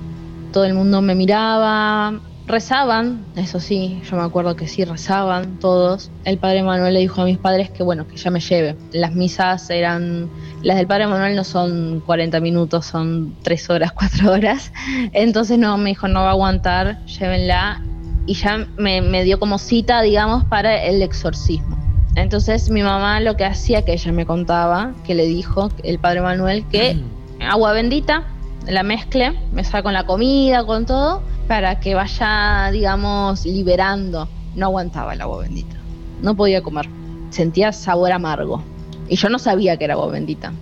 Todo 0.52 0.64
el 0.64 0.74
mundo 0.74 1.00
me 1.02 1.14
miraba, 1.14 2.20
rezaban, 2.46 3.24
eso 3.36 3.60
sí, 3.60 4.00
yo 4.08 4.16
me 4.16 4.22
acuerdo 4.22 4.56
que 4.56 4.68
sí, 4.68 4.84
rezaban 4.84 5.58
todos. 5.58 6.10
El 6.24 6.38
padre 6.38 6.62
Manuel 6.62 6.94
le 6.94 7.00
dijo 7.00 7.22
a 7.22 7.24
mis 7.24 7.38
padres 7.38 7.70
que 7.70 7.82
bueno, 7.82 8.06
que 8.06 8.16
ya 8.16 8.30
me 8.30 8.40
lleve. 8.40 8.76
Las 8.92 9.14
misas 9.14 9.70
eran, 9.70 10.28
las 10.62 10.76
del 10.76 10.86
padre 10.86 11.06
Manuel 11.06 11.36
no 11.36 11.44
son 11.44 12.02
40 12.04 12.40
minutos, 12.40 12.86
son 12.86 13.36
3 13.42 13.70
horas, 13.70 13.92
4 13.94 14.30
horas. 14.30 14.72
Entonces 15.12 15.58
no, 15.58 15.76
me 15.78 15.90
dijo, 15.90 16.08
no 16.08 16.20
va 16.20 16.28
a 16.28 16.32
aguantar, 16.32 17.04
llévenla. 17.06 17.82
Y 18.26 18.34
ya 18.34 18.66
me, 18.76 19.00
me 19.00 19.24
dio 19.24 19.40
como 19.40 19.58
cita, 19.58 20.02
digamos, 20.02 20.44
para 20.44 20.84
el 20.84 21.02
exorcismo. 21.02 21.78
Entonces 22.16 22.70
mi 22.70 22.82
mamá 22.82 23.20
lo 23.20 23.36
que 23.36 23.44
hacía, 23.44 23.84
que 23.84 23.92
ella 23.92 24.12
me 24.12 24.26
contaba, 24.26 24.92
que 25.04 25.14
le 25.14 25.26
dijo 25.26 25.70
el 25.84 25.98
padre 25.98 26.20
Manuel 26.20 26.66
que 26.68 26.94
mm 26.94 27.19
agua 27.40 27.72
bendita, 27.72 28.24
la 28.66 28.82
mezcle, 28.82 29.38
me 29.52 29.62
con 29.82 29.92
la 29.92 30.04
comida, 30.04 30.64
con 30.64 30.86
todo, 30.86 31.22
para 31.48 31.80
que 31.80 31.94
vaya, 31.94 32.70
digamos, 32.70 33.44
liberando. 33.44 34.28
No 34.54 34.66
aguantaba 34.66 35.14
el 35.14 35.20
agua 35.20 35.42
bendita, 35.42 35.76
no 36.22 36.34
podía 36.34 36.62
comer, 36.62 36.88
sentía 37.30 37.72
sabor 37.72 38.12
amargo. 38.12 38.62
Y 39.08 39.16
yo 39.16 39.28
no 39.28 39.38
sabía 39.38 39.76
que 39.76 39.84
era 39.84 39.94
agua 39.94 40.08
bendita. 40.08 40.52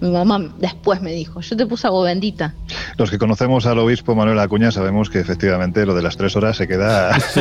Mi 0.00 0.10
mamá 0.10 0.52
después 0.58 1.00
me 1.00 1.12
dijo, 1.12 1.40
yo 1.40 1.56
te 1.56 1.66
puse 1.66 1.86
agua 1.86 2.04
bendita. 2.04 2.54
Los 2.98 3.10
que 3.10 3.18
conocemos 3.18 3.66
al 3.66 3.78
obispo 3.78 4.14
Manuel 4.14 4.38
Acuña 4.38 4.70
sabemos 4.70 5.08
que 5.08 5.20
efectivamente 5.20 5.86
lo 5.86 5.94
de 5.94 6.02
las 6.02 6.16
tres 6.16 6.36
horas 6.36 6.56
se 6.56 6.68
queda... 6.68 7.16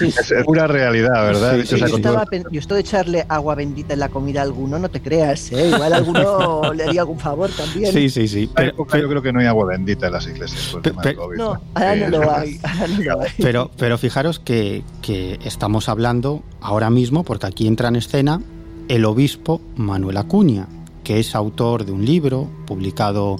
es 0.00 0.34
pura 0.44 0.66
realidad, 0.66 1.22
¿verdad? 1.22 1.58
yo, 1.62 2.58
esto 2.58 2.74
de 2.74 2.80
echarle 2.80 3.26
agua 3.28 3.54
bendita 3.54 3.94
en 3.94 4.00
la 4.00 4.08
comida 4.08 4.40
a 4.40 4.44
alguno, 4.44 4.78
no 4.78 4.88
te 4.88 5.00
creas, 5.00 5.52
¿eh? 5.52 5.68
Igual 5.68 5.92
alguno 5.92 6.72
le 6.74 6.84
haría 6.84 7.02
algún 7.02 7.18
favor 7.18 7.50
también. 7.50 7.92
Sí, 7.92 8.08
sí, 8.08 8.26
sí. 8.26 8.50
Pero, 8.54 8.76
yo 8.76 9.08
creo 9.08 9.22
que 9.22 9.32
no 9.32 9.40
hay 9.40 9.46
agua 9.46 9.66
bendita 9.66 10.06
en 10.06 10.12
las 10.12 10.26
iglesias. 10.26 10.76
no, 11.36 11.60
ahora 11.74 11.96
no 11.96 12.08
lo 12.08 12.30
hay. 12.34 12.58
Pero, 13.38 13.70
pero 13.76 13.98
fijaros 13.98 14.38
que, 14.38 14.82
que 15.02 15.38
estamos 15.44 15.88
hablando 15.88 16.42
ahora 16.60 16.90
mismo, 16.90 17.24
porque 17.24 17.46
aquí 17.46 17.66
entra 17.66 17.88
en 17.88 17.96
escena 17.96 18.40
el 18.88 19.04
obispo 19.04 19.60
Manuel 19.76 20.16
Acuña, 20.16 20.68
que 21.06 21.20
es 21.20 21.36
autor 21.36 21.86
de 21.86 21.92
un 21.92 22.04
libro 22.04 22.50
publicado 22.66 23.36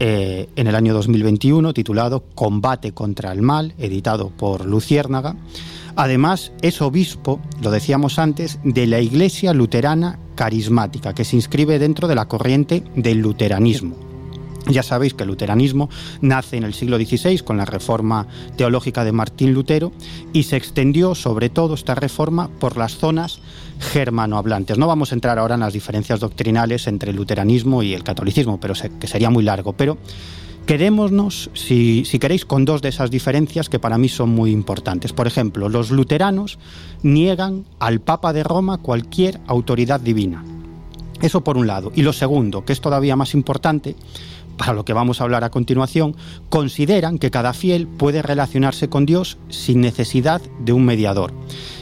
eh, 0.00 0.48
en 0.56 0.66
el 0.66 0.74
año 0.74 0.92
2021 0.94 1.72
titulado 1.72 2.24
Combate 2.34 2.90
contra 2.90 3.30
el 3.30 3.40
Mal, 3.40 3.72
editado 3.78 4.30
por 4.30 4.66
Luciérnaga. 4.66 5.36
Además, 5.94 6.50
es 6.60 6.82
obispo, 6.82 7.40
lo 7.62 7.70
decíamos 7.70 8.18
antes, 8.18 8.58
de 8.64 8.88
la 8.88 8.98
Iglesia 8.98 9.54
Luterana 9.54 10.18
carismática, 10.34 11.14
que 11.14 11.24
se 11.24 11.36
inscribe 11.36 11.78
dentro 11.78 12.08
de 12.08 12.16
la 12.16 12.26
corriente 12.26 12.82
del 12.96 13.18
luteranismo. 13.18 14.07
Ya 14.68 14.82
sabéis 14.82 15.14
que 15.14 15.22
el 15.22 15.28
luteranismo 15.28 15.88
nace 16.20 16.56
en 16.56 16.64
el 16.64 16.74
siglo 16.74 16.98
XVI 16.98 17.38
con 17.38 17.56
la 17.56 17.64
reforma 17.64 18.26
teológica 18.56 19.04
de 19.04 19.12
Martín 19.12 19.54
Lutero 19.54 19.92
y 20.32 20.42
se 20.42 20.56
extendió 20.56 21.14
sobre 21.14 21.48
todo 21.48 21.74
esta 21.74 21.94
reforma 21.94 22.48
por 22.48 22.76
las 22.76 22.96
zonas 22.96 23.40
germanohablantes. 23.80 24.76
No 24.76 24.86
vamos 24.86 25.12
a 25.12 25.14
entrar 25.14 25.38
ahora 25.38 25.54
en 25.54 25.60
las 25.60 25.72
diferencias 25.72 26.20
doctrinales 26.20 26.86
entre 26.86 27.10
el 27.10 27.16
luteranismo 27.16 27.82
y 27.82 27.94
el 27.94 28.04
catolicismo, 28.04 28.60
pero 28.60 28.74
que 29.00 29.06
sería 29.06 29.30
muy 29.30 29.42
largo. 29.42 29.72
Pero 29.72 29.96
quedémonos, 30.66 31.50
si, 31.54 32.04
si 32.04 32.18
queréis, 32.18 32.44
con 32.44 32.66
dos 32.66 32.82
de 32.82 32.90
esas 32.90 33.10
diferencias 33.10 33.70
que 33.70 33.78
para 33.78 33.96
mí 33.96 34.10
son 34.10 34.30
muy 34.30 34.50
importantes. 34.50 35.14
Por 35.14 35.26
ejemplo, 35.26 35.70
los 35.70 35.90
luteranos 35.90 36.58
niegan 37.02 37.64
al 37.78 38.00
Papa 38.00 38.34
de 38.34 38.42
Roma 38.42 38.76
cualquier 38.78 39.40
autoridad 39.46 40.00
divina. 40.00 40.44
Eso 41.20 41.42
por 41.42 41.56
un 41.56 41.66
lado. 41.66 41.90
Y 41.94 42.02
lo 42.02 42.12
segundo, 42.12 42.64
que 42.64 42.72
es 42.72 42.80
todavía 42.80 43.16
más 43.16 43.34
importante, 43.34 43.96
para 44.58 44.74
lo 44.74 44.84
que 44.84 44.92
vamos 44.92 45.20
a 45.20 45.24
hablar 45.24 45.44
a 45.44 45.50
continuación, 45.50 46.14
consideran 46.50 47.18
que 47.18 47.30
cada 47.30 47.54
fiel 47.54 47.86
puede 47.86 48.20
relacionarse 48.20 48.88
con 48.88 49.06
Dios 49.06 49.38
sin 49.48 49.80
necesidad 49.80 50.42
de 50.60 50.74
un 50.74 50.84
mediador. 50.84 51.32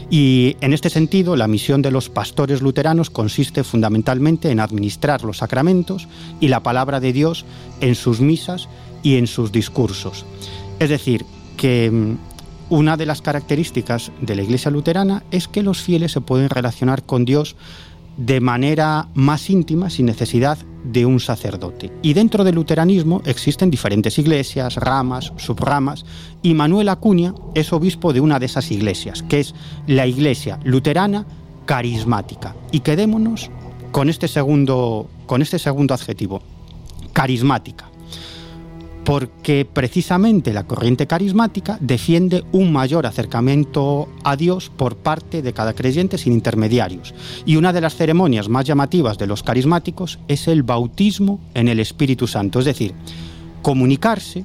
Y 0.08 0.56
en 0.60 0.72
este 0.72 0.90
sentido, 0.90 1.34
la 1.34 1.48
misión 1.48 1.82
de 1.82 1.90
los 1.90 2.08
pastores 2.08 2.62
luteranos 2.62 3.10
consiste 3.10 3.64
fundamentalmente 3.64 4.50
en 4.50 4.60
administrar 4.60 5.24
los 5.24 5.38
sacramentos 5.38 6.06
y 6.38 6.46
la 6.46 6.62
palabra 6.62 7.00
de 7.00 7.12
Dios 7.12 7.44
en 7.80 7.96
sus 7.96 8.20
misas 8.20 8.68
y 9.02 9.16
en 9.16 9.26
sus 9.26 9.50
discursos. 9.50 10.24
Es 10.78 10.90
decir, 10.90 11.24
que 11.56 11.90
mm, 11.90 12.18
una 12.68 12.96
de 12.96 13.06
las 13.06 13.22
características 13.22 14.12
de 14.20 14.36
la 14.36 14.42
Iglesia 14.42 14.70
luterana 14.70 15.24
es 15.30 15.48
que 15.48 15.62
los 15.62 15.82
fieles 15.82 16.12
se 16.12 16.20
pueden 16.20 16.50
relacionar 16.50 17.02
con 17.02 17.24
Dios 17.24 17.56
de 18.16 18.40
manera 18.40 19.08
más 19.14 19.50
íntima 19.50 19.90
sin 19.90 20.06
necesidad 20.06 20.58
de 20.86 21.06
un 21.06 21.20
sacerdote. 21.20 21.90
Y 22.02 22.14
dentro 22.14 22.44
del 22.44 22.54
luteranismo 22.54 23.22
existen 23.24 23.70
diferentes 23.70 24.18
iglesias, 24.18 24.76
ramas, 24.76 25.32
subramas, 25.36 26.04
y 26.42 26.54
Manuel 26.54 26.88
Acuña 26.88 27.34
es 27.54 27.72
obispo 27.72 28.12
de 28.12 28.20
una 28.20 28.38
de 28.38 28.46
esas 28.46 28.70
iglesias, 28.70 29.22
que 29.22 29.40
es 29.40 29.54
la 29.86 30.06
iglesia 30.06 30.58
luterana 30.64 31.26
carismática. 31.64 32.54
Y 32.70 32.80
quedémonos 32.80 33.50
con 33.90 34.08
este 34.08 34.28
segundo, 34.28 35.08
con 35.26 35.42
este 35.42 35.58
segundo 35.58 35.94
adjetivo, 35.94 36.42
carismática 37.12 37.90
porque 39.06 39.64
precisamente 39.64 40.52
la 40.52 40.64
corriente 40.64 41.06
carismática 41.06 41.78
defiende 41.80 42.42
un 42.50 42.72
mayor 42.72 43.06
acercamiento 43.06 44.08
a 44.24 44.34
Dios 44.34 44.68
por 44.68 44.96
parte 44.96 45.42
de 45.42 45.52
cada 45.52 45.74
creyente 45.74 46.18
sin 46.18 46.32
intermediarios. 46.32 47.14
Y 47.46 47.54
una 47.54 47.72
de 47.72 47.80
las 47.80 47.94
ceremonias 47.94 48.48
más 48.48 48.64
llamativas 48.64 49.16
de 49.16 49.28
los 49.28 49.44
carismáticos 49.44 50.18
es 50.26 50.48
el 50.48 50.64
bautismo 50.64 51.38
en 51.54 51.68
el 51.68 51.78
Espíritu 51.78 52.26
Santo, 52.26 52.58
es 52.58 52.64
decir, 52.64 52.94
comunicarse 53.62 54.44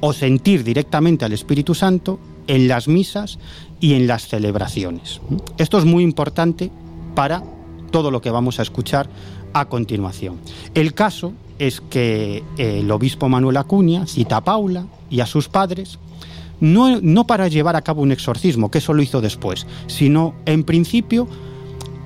o 0.00 0.12
sentir 0.12 0.64
directamente 0.64 1.24
al 1.24 1.32
Espíritu 1.32 1.72
Santo 1.72 2.18
en 2.48 2.66
las 2.66 2.88
misas 2.88 3.38
y 3.78 3.94
en 3.94 4.08
las 4.08 4.26
celebraciones. 4.26 5.20
Esto 5.58 5.78
es 5.78 5.84
muy 5.84 6.02
importante 6.02 6.72
para 7.14 7.44
todo 7.92 8.10
lo 8.10 8.20
que 8.20 8.30
vamos 8.30 8.58
a 8.58 8.62
escuchar 8.62 9.08
a 9.52 9.66
continuación. 9.66 10.40
El 10.74 10.92
caso 10.92 11.34
es 11.62 11.80
que 11.80 12.42
el 12.58 12.90
obispo 12.90 13.28
Manuel 13.28 13.56
Acuña 13.56 14.06
cita 14.06 14.38
a 14.38 14.44
Paula 14.44 14.86
y 15.08 15.20
a 15.20 15.26
sus 15.26 15.48
padres, 15.48 16.00
no, 16.60 17.00
no 17.00 17.24
para 17.24 17.46
llevar 17.46 17.76
a 17.76 17.82
cabo 17.82 18.02
un 18.02 18.10
exorcismo, 18.10 18.68
que 18.68 18.78
eso 18.78 18.92
lo 18.92 19.02
hizo 19.02 19.20
después, 19.20 19.66
sino 19.86 20.34
en 20.44 20.64
principio 20.64 21.28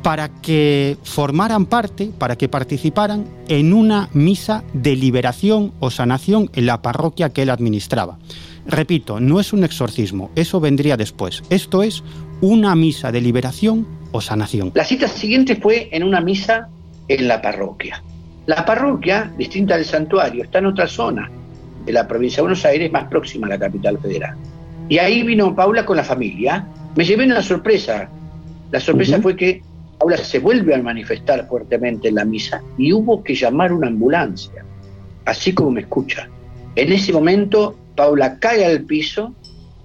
para 0.03 0.29
que 0.29 0.99
formaran 1.03 1.65
parte, 1.65 2.11
para 2.17 2.37
que 2.37 2.49
participaran 2.49 3.27
en 3.49 3.73
una 3.73 4.11
misa 4.13 4.63
de 4.75 4.95
liberación 4.95 5.73
o 5.81 5.91
sanación 5.91 6.51
en 6.55 6.67
la 6.67 6.83
parroquia 6.83 7.31
que 7.31 7.43
él 7.43 7.51
administraba. 7.51 8.19
Repito, 8.67 9.21
no 9.21 9.41
es 9.41 9.55
un 9.55 9.65
exorcismo, 9.65 10.31
eso 10.37 10.61
vendría 10.61 10.99
después. 10.99 11.43
Esto 11.49 11.83
es 11.83 12.05
una 12.43 12.75
misa 12.77 13.11
de 13.11 13.23
liberación 13.23 13.87
o 14.13 14.21
sanación. 14.21 14.73
La 14.75 14.85
cita 14.85 15.09
siguiente 15.09 15.57
fue 15.57 15.89
en 15.93 16.03
una 16.03 16.21
misa 16.21 16.69
en 17.09 17.27
la 17.27 17.41
parroquia. 17.41 18.03
La 18.47 18.65
parroquia, 18.65 19.33
distinta 19.37 19.77
del 19.77 19.85
santuario, 19.85 20.45
está 20.45 20.61
en 20.61 20.67
otra 20.67 20.87
zona 20.87 21.29
de 21.85 21.93
la 21.93 22.07
provincia 22.07 22.37
de 22.37 22.43
Buenos 22.43 22.65
Aires, 22.65 22.93
más 22.93 23.05
próxima 23.09 23.47
a 23.47 23.51
la 23.51 23.59
capital 23.59 23.99
federal. 23.99 24.37
Y 24.89 24.99
ahí 24.99 25.25
vino 25.25 25.55
Paula 25.55 25.85
con 25.85 25.97
la 25.97 26.05
familia. 26.05 26.65
Me 26.95 27.05
llevé 27.05 27.25
una 27.25 27.43
sorpresa. 27.43 28.09
La 28.71 28.79
sorpresa 28.79 29.21
fue 29.21 29.35
que 29.37 29.63
Paula 29.99 30.17
se 30.17 30.39
vuelve 30.39 30.75
a 30.75 30.83
manifestar 30.83 31.49
fuertemente 31.49 32.09
en 32.09 32.15
la 32.17 32.25
misa 32.25 32.63
y 32.79 32.93
hubo 32.93 33.23
que 33.25 33.35
llamar 33.35 33.73
una 33.73 33.89
ambulancia, 33.89 34.65
así 35.25 35.53
como 35.53 35.73
me 35.73 35.81
escucha. 35.81 36.29
En 36.77 36.93
ese 36.93 37.13
momento, 37.13 37.77
Paula 37.97 38.39
cae 38.39 38.65
al 38.65 38.83
piso. 38.83 39.35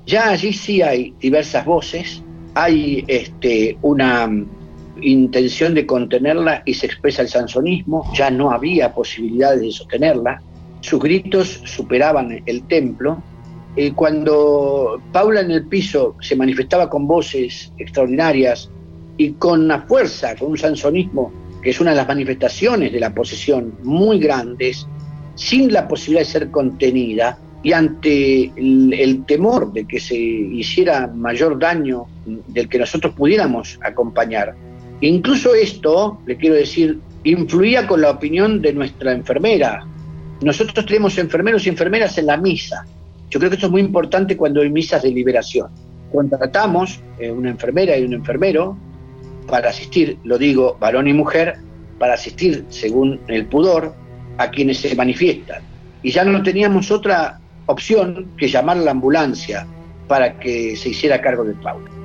Ya 0.05 0.29
allí 0.29 0.53
sí 0.53 0.83
hay 0.83 1.15
diversas 1.19 1.65
voces. 1.65 2.21
Hay 2.53 3.05
este, 3.07 3.77
una 3.81 4.29
intención 5.01 5.73
de 5.73 5.85
contenerla 5.85 6.63
y 6.65 6.73
se 6.73 6.85
expresa 6.85 7.21
el 7.21 7.29
sansonismo, 7.29 8.11
ya 8.13 8.29
no 8.31 8.51
había 8.51 8.93
posibilidades 8.93 9.61
de 9.61 9.71
sostenerla, 9.71 10.41
sus 10.81 10.99
gritos 10.99 11.61
superaban 11.65 12.41
el 12.45 12.63
templo. 12.63 13.21
Eh, 13.75 13.93
cuando 13.93 15.01
Paula 15.11 15.41
en 15.41 15.51
el 15.51 15.67
piso 15.67 16.15
se 16.19 16.35
manifestaba 16.35 16.89
con 16.89 17.07
voces 17.07 17.71
extraordinarias 17.77 18.69
y 19.17 19.33
con 19.33 19.65
una 19.65 19.83
fuerza, 19.83 20.35
con 20.35 20.51
un 20.51 20.57
sansonismo, 20.57 21.31
que 21.61 21.69
es 21.69 21.79
una 21.79 21.91
de 21.91 21.97
las 21.97 22.07
manifestaciones 22.07 22.91
de 22.91 22.99
la 22.99 23.13
posesión 23.13 23.75
muy 23.83 24.19
grandes, 24.19 24.87
sin 25.35 25.71
la 25.71 25.87
posibilidad 25.87 26.21
de 26.21 26.31
ser 26.31 26.51
contenida 26.51 27.37
y 27.63 27.73
ante 27.73 28.51
el 28.55 29.23
temor 29.27 29.71
de 29.71 29.85
que 29.85 29.99
se 29.99 30.15
hiciera 30.15 31.07
mayor 31.07 31.59
daño 31.59 32.07
del 32.25 32.67
que 32.67 32.79
nosotros 32.79 33.13
pudiéramos 33.13 33.79
acompañar, 33.83 34.55
Incluso 35.01 35.55
esto, 35.55 36.21
le 36.27 36.37
quiero 36.37 36.55
decir, 36.55 36.99
influía 37.23 37.87
con 37.87 38.01
la 38.01 38.11
opinión 38.11 38.61
de 38.61 38.73
nuestra 38.73 39.11
enfermera. 39.11 39.85
Nosotros 40.41 40.85
tenemos 40.85 41.17
enfermeros 41.17 41.65
y 41.65 41.69
enfermeras 41.69 42.17
en 42.17 42.27
la 42.27 42.37
misa. 42.37 42.85
Yo 43.29 43.39
creo 43.39 43.49
que 43.49 43.55
esto 43.55 43.67
es 43.67 43.71
muy 43.71 43.81
importante 43.81 44.37
cuando 44.37 44.61
hay 44.61 44.69
misas 44.69 45.01
de 45.01 45.09
liberación. 45.09 45.69
Contratamos 46.11 46.99
eh, 47.19 47.31
una 47.31 47.49
enfermera 47.49 47.97
y 47.97 48.03
un 48.03 48.13
enfermero 48.13 48.77
para 49.47 49.69
asistir, 49.69 50.17
lo 50.23 50.37
digo, 50.37 50.77
varón 50.79 51.07
y 51.07 51.13
mujer, 51.13 51.55
para 51.97 52.13
asistir, 52.13 52.65
según 52.69 53.19
el 53.27 53.45
pudor, 53.45 53.95
a 54.37 54.49
quienes 54.49 54.79
se 54.79 54.95
manifiestan. 54.95 55.63
Y 56.03 56.11
ya 56.11 56.23
no 56.23 56.43
teníamos 56.43 56.91
otra 56.91 57.39
opción 57.65 58.31
que 58.37 58.47
llamar 58.47 58.77
la 58.77 58.91
ambulancia 58.91 59.65
para 60.07 60.39
que 60.39 60.75
se 60.75 60.89
hiciera 60.89 61.21
cargo 61.21 61.43
del 61.43 61.55
Paulo. 61.55 62.00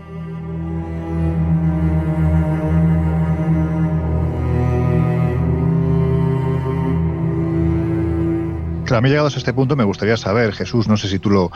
Claro, 8.86 8.98
a 8.98 9.00
mí 9.00 9.08
llegados 9.08 9.34
a 9.34 9.38
este 9.38 9.52
punto 9.52 9.74
me 9.74 9.82
gustaría 9.82 10.16
saber, 10.16 10.52
Jesús, 10.52 10.86
no 10.86 10.96
sé 10.96 11.08
si 11.08 11.18
tú 11.18 11.28
lo, 11.28 11.50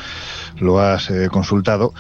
lo 0.59 0.81
has 0.81 1.11
eh, 1.11 1.29
consultado, 1.31 1.95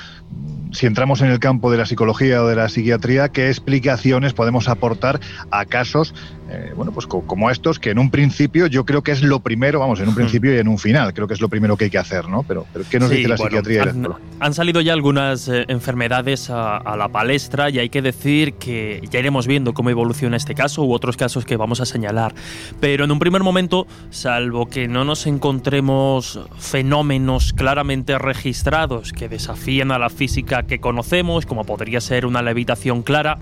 si 0.73 0.87
entramos 0.87 1.21
en 1.21 1.29
el 1.29 1.39
campo 1.39 1.71
de 1.71 1.79
la 1.79 1.87
psicología 1.87 2.43
o 2.43 2.49
de 2.49 2.57
la 2.57 2.69
psiquiatría, 2.69 3.29
¿qué 3.29 3.49
explicaciones 3.49 4.33
podemos 4.33 4.69
aportar 4.69 5.21
a 5.53 5.65
casos, 5.67 6.15
eh, 6.51 6.73
bueno, 6.75 6.91
pues 6.93 7.07
como 7.07 7.49
estos, 7.51 7.79
que 7.79 7.91
en 7.91 7.99
un 7.99 8.11
principio 8.11 8.67
yo 8.67 8.85
creo 8.85 9.03
que 9.03 9.13
es 9.13 9.23
lo 9.23 9.41
primero, 9.41 9.79
vamos, 9.79 10.01
en 10.01 10.09
un 10.09 10.15
hmm. 10.15 10.17
principio 10.17 10.55
y 10.55 10.59
en 10.59 10.67
un 10.67 10.79
final, 10.79 11.15
creo 11.15 11.29
que 11.29 11.35
es 11.35 11.41
lo 11.41 11.49
primero 11.49 11.77
que 11.77 11.85
hay 11.85 11.91
que 11.91 11.99
hacer, 11.99 12.29
¿no? 12.29 12.43
Pero, 12.43 12.67
¿qué 12.91 12.99
nos 12.99 13.11
dice 13.11 13.29
la 13.29 13.37
psiquiatría? 13.37 13.83
Han, 13.83 14.09
han, 14.41 14.55
salido 14.55 14.81
ya 14.81 14.93
algunas 14.93 15.49
eh, 15.49 15.65
enfermedades 15.69 16.51
a, 16.51 16.77
a, 16.77 16.97
la 16.97 17.09
palestra 17.09 17.71
y 17.71 17.79
hay 17.79 17.89
que 17.89 18.03
decir 18.03 18.55
que 18.55 19.01
ya 19.11 19.21
iremos 19.21 19.47
viendo 19.47 19.75
cómo 19.75 19.91
evoluciona 19.91 20.37
este 20.37 20.55
caso 20.55 20.85
u 20.85 20.93
otros 20.93 21.17
casos 21.17 21.45
que 21.45 21.57
vamos 21.57 21.81
a 21.81 21.87
señalar. 21.87 22.35
Pero 22.81 23.05
en 23.05 23.13
un 23.13 23.21
primer 23.21 23.43
momento, 23.43 23.87
salvo 24.11 24.67
que 24.67 24.89
no 24.89 25.05
nos 25.05 25.27
encontremos 25.29 26.41
fenómenos 26.59 27.53
claramente 27.53 28.19
registrados 28.19 29.13
que 29.13 29.29
desafíen 29.29 29.93
a 29.93 29.99
la 29.99 30.11
física 30.11 30.65
que 30.65 30.81
conocemos, 30.81 31.47
como 31.47 31.65
podría 31.65 32.01
ser 32.01 32.27
una 32.27 32.43
levitación 32.43 33.03
clara, 33.03 33.39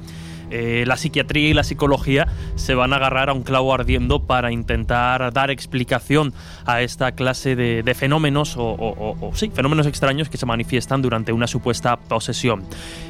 eh, 0.51 0.85
la 0.87 0.97
psiquiatría 0.97 1.49
y 1.49 1.55
la 1.55 1.65
psicología 1.65 2.27
se 2.57 2.75
van 2.75 2.93
a 2.93 2.97
agarrar 2.97 3.31
a 3.31 3.33
un 3.33 3.43
clavo 3.43 3.73
ardiendo 3.75 4.21
para 4.21 4.53
intentar 4.53 5.33
dar 5.33 5.51
explicación 5.51 6.33
a 6.65 6.83
esta 6.83 7.13
clase 7.13 7.57
de, 7.57 7.95
fenómenos 7.95 8.55
o, 8.57 9.33
sí, 9.35 9.51
fenómenos 9.53 9.87
extraños 9.87 10.29
que 10.29 10.37
se 10.37 10.47
manifiestan 10.47 11.03
durante 11.03 11.33
una 11.33 11.47
supuesta 11.47 11.97
posesión. 11.97 12.65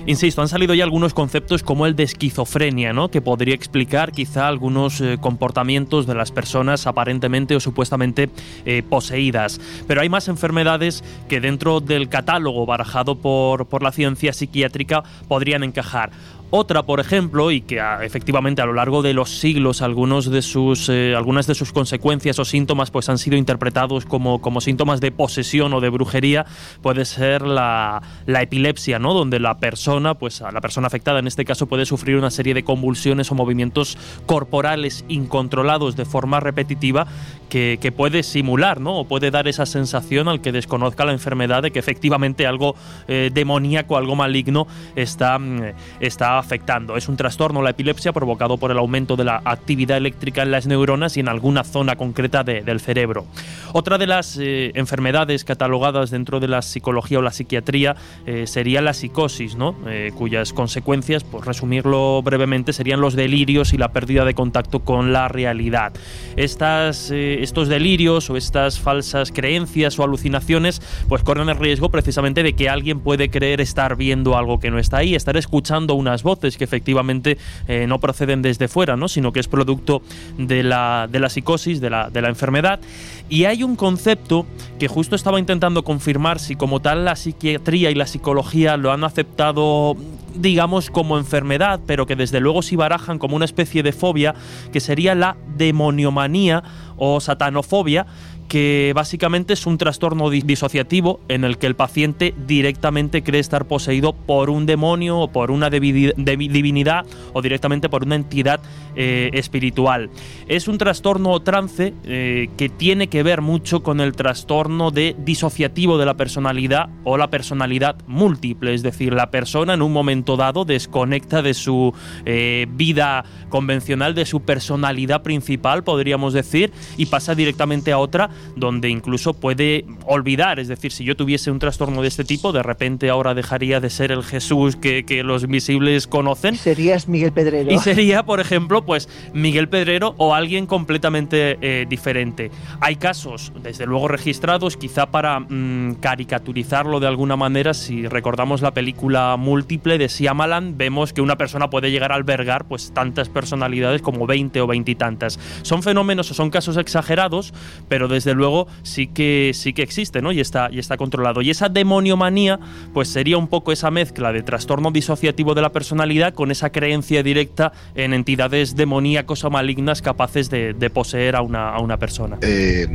Insisto, 0.06 0.40
han 0.40 0.48
salido 0.48 0.74
ya 0.74 0.84
algunos 0.84 1.14
conceptos 1.14 1.62
como 1.62 1.86
el 1.86 1.96
de 1.96 2.04
esquizofrenia, 2.04 2.92
¿no? 2.92 3.08
que 3.08 3.20
podría 3.20 3.54
explicar 3.54 4.12
quizá 4.12 4.48
algunos 4.48 5.00
eh, 5.00 5.18
comportamientos 5.20 6.06
de 6.06 6.14
las 6.14 6.32
personas 6.32 6.86
aparentemente 6.86 7.54
o 7.56 7.60
supuestamente 7.60 8.30
eh, 8.64 8.82
poseídas. 8.82 9.60
Pero 9.86 10.00
hay 10.00 10.08
más 10.08 10.28
enfermedades 10.28 11.04
que 11.28 11.40
dentro 11.40 11.80
del 11.80 12.08
catálogo 12.08 12.66
barajado 12.66 13.16
por, 13.16 13.66
por 13.66 13.82
la 13.82 13.92
ciencia 13.92 14.32
psiquiátrica 14.32 15.02
podrían 15.28 15.64
encajar. 15.64 16.10
Otra, 16.50 16.84
por 16.84 16.98
ejemplo, 16.98 17.50
y 17.50 17.60
que 17.60 17.78
ah, 17.78 18.02
efectivamente 18.02 18.62
a 18.62 18.66
lo 18.66 18.72
largo 18.72 19.02
de 19.02 19.12
los 19.12 19.38
siglos 19.38 19.82
algunos 19.82 20.30
de 20.30 20.40
sus, 20.40 20.88
eh, 20.88 21.14
algunas 21.14 21.46
de 21.46 21.54
sus 21.54 21.72
consecuencias 21.72 22.38
o 22.38 22.44
síntomas 22.46 22.90
pues, 22.90 23.10
han 23.10 23.18
sido 23.18 23.36
interpretados 23.36 24.06
como, 24.06 24.40
como 24.40 24.62
síntomas 24.62 25.02
de 25.02 25.12
posesión 25.12 25.74
o 25.74 25.82
de 25.82 25.90
brujería, 25.90 26.46
puede 26.80 27.04
ser 27.04 27.42
la, 27.42 28.00
epilepsia, 28.26 28.98
¿no? 28.98 29.12
donde 29.12 29.40
la 29.40 29.58
persona, 29.58 30.14
pues 30.14 30.40
la 30.40 30.62
persona 30.62 30.86
afectada 30.86 31.18
en 31.18 31.26
este 31.26 31.44
caso 31.44 31.66
puede 31.66 31.84
sufrir 31.84 32.16
una 32.16 32.30
serie 32.30 32.54
de 32.54 32.64
convulsiones 32.64 33.30
o 33.30 33.34
movimientos 33.34 33.98
corporales 34.24 35.04
incontrolados 35.08 35.96
de 35.96 36.06
forma 36.06 36.40
repetitiva 36.40 37.06
que, 37.48 37.92
puede 37.96 38.22
simular 38.22 38.80
¿no? 38.80 38.98
o 38.98 39.04
puede 39.04 39.30
dar 39.30 39.48
esa 39.48 39.66
sensación 39.66 40.28
al 40.28 40.40
que 40.40 40.52
desconozca 40.52 41.04
la 41.04 41.12
enfermedad 41.12 41.62
de 41.62 41.70
que 41.70 41.78
efectivamente 41.78 42.46
algo 42.46 42.76
eh, 43.08 43.30
demoníaco, 43.32 43.96
algo 43.96 44.14
maligno 44.14 44.66
está, 44.94 45.38
mm, 45.38 45.72
está 46.00 46.38
afectando. 46.38 46.96
Es 46.96 47.08
un 47.08 47.16
trastorno, 47.16 47.62
la 47.62 47.70
epilepsia, 47.70 48.12
provocado 48.12 48.58
por 48.58 48.70
el 48.70 48.78
aumento 48.78 49.16
de 49.16 49.24
la 49.24 49.40
actividad 49.44 49.96
eléctrica 49.96 50.42
en 50.42 50.50
las 50.50 50.66
neuronas 50.66 51.16
y 51.16 51.20
en 51.20 51.28
alguna 51.28 51.64
zona 51.64 51.96
concreta 51.96 52.44
del 52.44 52.80
cerebro. 52.80 53.26
Otra 53.72 53.98
de 53.98 54.06
las 54.06 54.36
eh, 54.38 54.72
enfermedades 54.74 55.44
catalogadas 55.44 56.10
dentro 56.10 56.40
de 56.40 56.48
la 56.48 56.62
psicología 56.62 57.18
o 57.18 57.22
la 57.22 57.32
psiquiatría 57.32 57.96
eh, 58.26 58.46
sería 58.46 58.82
la 58.82 58.92
psicosis, 58.92 59.56
¿no? 59.56 59.76
Cuyas 60.14 60.52
consecuencias, 60.52 61.24
por 61.24 61.46
resumirlo 61.46 62.22
brevemente, 62.22 62.72
serían 62.72 63.00
los 63.00 63.14
delirios 63.14 63.72
y 63.72 63.78
la 63.78 63.88
pérdida 63.88 64.24
de 64.24 64.34
contacto 64.34 64.80
con 64.80 65.12
la 65.12 65.28
realidad. 65.28 65.92
Estas, 66.36 67.10
estos 67.42 67.68
delirios 67.68 68.30
o 68.30 68.36
estas 68.36 68.78
falsas 68.78 69.32
creencias 69.32 69.98
o 69.98 70.04
alucinaciones 70.04 70.82
pues 71.08 71.22
corren 71.22 71.48
el 71.48 71.56
riesgo 71.56 71.90
precisamente 71.90 72.42
de 72.42 72.54
que 72.54 72.68
alguien 72.68 73.00
puede 73.00 73.30
creer 73.30 73.60
estar 73.60 73.96
viendo 73.96 74.36
algo 74.36 74.58
que 74.58 74.70
no 74.70 74.78
está 74.78 74.98
ahí, 74.98 75.14
estar 75.14 75.36
escuchando 75.36 75.94
unas 75.94 76.22
voces 76.22 76.56
que 76.56 76.64
efectivamente 76.64 77.38
eh, 77.66 77.86
no 77.86 77.98
proceden 77.98 78.42
desde 78.42 78.68
fuera, 78.68 78.96
¿no? 78.96 79.08
sino 79.08 79.32
que 79.32 79.40
es 79.40 79.48
producto 79.48 80.02
de 80.36 80.62
la, 80.62 81.08
de 81.10 81.20
la 81.20 81.28
psicosis, 81.28 81.80
de 81.80 81.90
la, 81.90 82.10
de 82.10 82.22
la 82.22 82.28
enfermedad. 82.28 82.80
Y 83.28 83.44
hay 83.44 83.62
un 83.62 83.76
concepto 83.76 84.46
que 84.78 84.88
justo 84.88 85.16
estaba 85.16 85.38
intentando 85.38 85.84
confirmar 85.84 86.38
si 86.38 86.56
como 86.56 86.80
tal 86.80 87.04
la 87.04 87.16
psiquiatría 87.16 87.90
y 87.90 87.94
la 87.94 88.06
psicología 88.06 88.76
lo 88.76 88.92
han 88.92 89.04
aceptado 89.04 89.96
digamos 90.34 90.90
como 90.90 91.18
enfermedad, 91.18 91.80
pero 91.86 92.06
que 92.06 92.16
desde 92.16 92.40
luego 92.40 92.62
sí 92.62 92.76
barajan 92.76 93.18
como 93.18 93.36
una 93.36 93.44
especie 93.44 93.82
de 93.82 93.92
fobia, 93.92 94.34
que 94.72 94.80
sería 94.80 95.14
la 95.14 95.36
demoniomanía 95.56 96.62
o 96.98 97.20
satanofobia, 97.20 98.06
que 98.48 98.92
básicamente 98.94 99.52
es 99.52 99.66
un 99.66 99.78
trastorno 99.78 100.30
disociativo 100.30 101.20
en 101.28 101.44
el 101.44 101.58
que 101.58 101.66
el 101.66 101.76
paciente 101.76 102.34
directamente 102.46 103.22
cree 103.22 103.40
estar 103.40 103.66
poseído 103.66 104.14
por 104.14 104.50
un 104.50 104.66
demonio 104.66 105.18
o 105.18 105.28
por 105.28 105.50
una 105.50 105.70
divinidad 105.70 107.06
o 107.32 107.42
directamente 107.42 107.88
por 107.88 108.04
una 108.04 108.16
entidad 108.16 108.60
eh, 108.96 109.30
espiritual. 109.34 110.10
Es 110.48 110.66
un 110.66 110.78
trastorno 110.78 111.38
trance 111.40 111.94
eh, 112.04 112.48
que 112.56 112.68
tiene 112.68 113.08
que 113.08 113.22
ver 113.22 113.42
mucho 113.42 113.82
con 113.82 114.00
el 114.00 114.12
trastorno 114.12 114.90
de 114.90 115.14
disociativo 115.18 115.98
de 115.98 116.06
la 116.06 116.14
personalidad 116.14 116.88
o 117.04 117.18
la 117.18 117.28
personalidad 117.28 117.96
múltiple, 118.06 118.74
es 118.74 118.82
decir, 118.82 119.12
la 119.12 119.30
persona 119.30 119.74
en 119.74 119.82
un 119.82 119.92
momento 119.92 120.36
dado 120.36 120.64
desconecta 120.64 121.42
de 121.42 121.54
su 121.54 121.94
eh, 122.24 122.66
vida 122.70 123.24
convencional, 123.50 124.14
de 124.14 124.26
su 124.26 124.40
personalidad 124.40 125.22
principal, 125.22 125.84
podríamos 125.84 126.32
decir, 126.32 126.72
y 126.96 127.06
pasa 127.06 127.34
directamente 127.34 127.92
a 127.92 127.98
otra 127.98 128.30
donde 128.56 128.88
incluso 128.88 129.34
puede 129.34 129.84
olvidar, 130.04 130.58
es 130.58 130.68
decir, 130.68 130.92
si 130.92 131.04
yo 131.04 131.16
tuviese 131.16 131.50
un 131.50 131.58
trastorno 131.58 132.02
de 132.02 132.08
este 132.08 132.24
tipo, 132.24 132.52
de 132.52 132.62
repente 132.62 133.10
ahora 133.10 133.34
dejaría 133.34 133.80
de 133.80 133.90
ser 133.90 134.12
el 134.12 134.22
Jesús 134.22 134.76
que, 134.76 135.04
los 135.24 135.42
invisibles 135.42 136.06
conocen. 136.06 136.56
Serías 136.56 137.08
Miguel 137.08 137.32
Pedrero. 137.32 137.72
Y 137.72 137.78
sería, 137.78 138.24
por 138.24 138.40
ejemplo, 138.40 138.84
pues 138.84 139.08
Miguel 139.32 139.68
Pedrero 139.68 140.14
o 140.16 140.34
alguien 140.34 140.66
completamente 140.66 141.58
eh, 141.60 141.86
diferente. 141.88 142.50
Hay 142.80 142.96
casos, 142.96 143.52
desde 143.62 143.86
luego 143.86 144.06
registrados, 144.06 144.76
quizá 144.76 145.06
para 145.06 145.40
mm, 145.40 145.96
caricaturizarlo 146.00 147.00
de 147.00 147.08
alguna 147.08 147.36
manera, 147.36 147.74
si 147.74 148.06
recordamos 148.06 148.62
la 148.62 148.72
película 148.72 149.36
múltiple 149.36 149.98
de 149.98 150.08
Siamalan, 150.08 150.78
vemos 150.78 151.12
que 151.12 151.20
una 151.20 151.36
persona 151.36 151.70
puede 151.70 151.90
llegar 151.90 152.12
a 152.12 152.14
albergar 152.14 152.66
pues 152.66 152.92
tantas 152.92 153.28
personalidades 153.28 154.02
como 154.02 154.26
20 154.26 154.60
o 154.60 154.66
20 154.66 154.90
y 154.90 154.94
tantas. 154.94 155.38
Son 155.62 155.82
fenómenos 155.82 156.30
o 156.30 156.34
son 156.34 156.50
casos 156.50 156.76
exagerados, 156.76 157.52
pero 157.88 158.08
desde 158.08 158.27
luego 158.34 158.66
sí 158.82 159.06
que, 159.06 159.52
sí 159.54 159.72
que 159.72 159.82
existe, 159.82 160.22
¿no? 160.22 160.32
Y 160.32 160.40
está, 160.40 160.68
y 160.70 160.78
está 160.78 160.96
controlado. 160.96 161.42
Y 161.42 161.50
esa 161.50 161.68
demoniomanía, 161.68 162.58
pues 162.92 163.08
sería 163.08 163.38
un 163.38 163.48
poco 163.48 163.72
esa 163.72 163.90
mezcla 163.90 164.32
de 164.32 164.42
trastorno 164.42 164.90
disociativo 164.90 165.54
de 165.54 165.62
la 165.62 165.72
personalidad 165.72 166.34
con 166.34 166.50
esa 166.50 166.70
creencia 166.70 167.22
directa 167.22 167.72
en 167.94 168.14
entidades 168.14 168.76
demoníacos 168.76 169.44
o 169.44 169.50
malignas 169.50 170.02
capaces 170.02 170.50
de, 170.50 170.90
poseer 170.92 171.36
a 171.36 171.42
una, 171.42 171.70
a 171.70 171.80
una 171.80 171.98
persona. 171.98 172.38
Eh, 172.40 172.86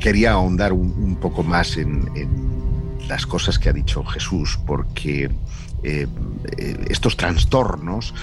quería 0.00 0.32
ahondar 0.32 0.72
un, 0.72 1.16
poco 1.20 1.42
más 1.42 1.76
en, 1.76 2.08
las 3.08 3.26
cosas 3.26 3.58
que 3.58 3.68
ha 3.68 3.72
dicho 3.72 4.04
Jesús, 4.04 4.58
porque 4.64 5.30
eh, 5.82 6.06
estos 6.88 7.16
trastornos 7.16 8.14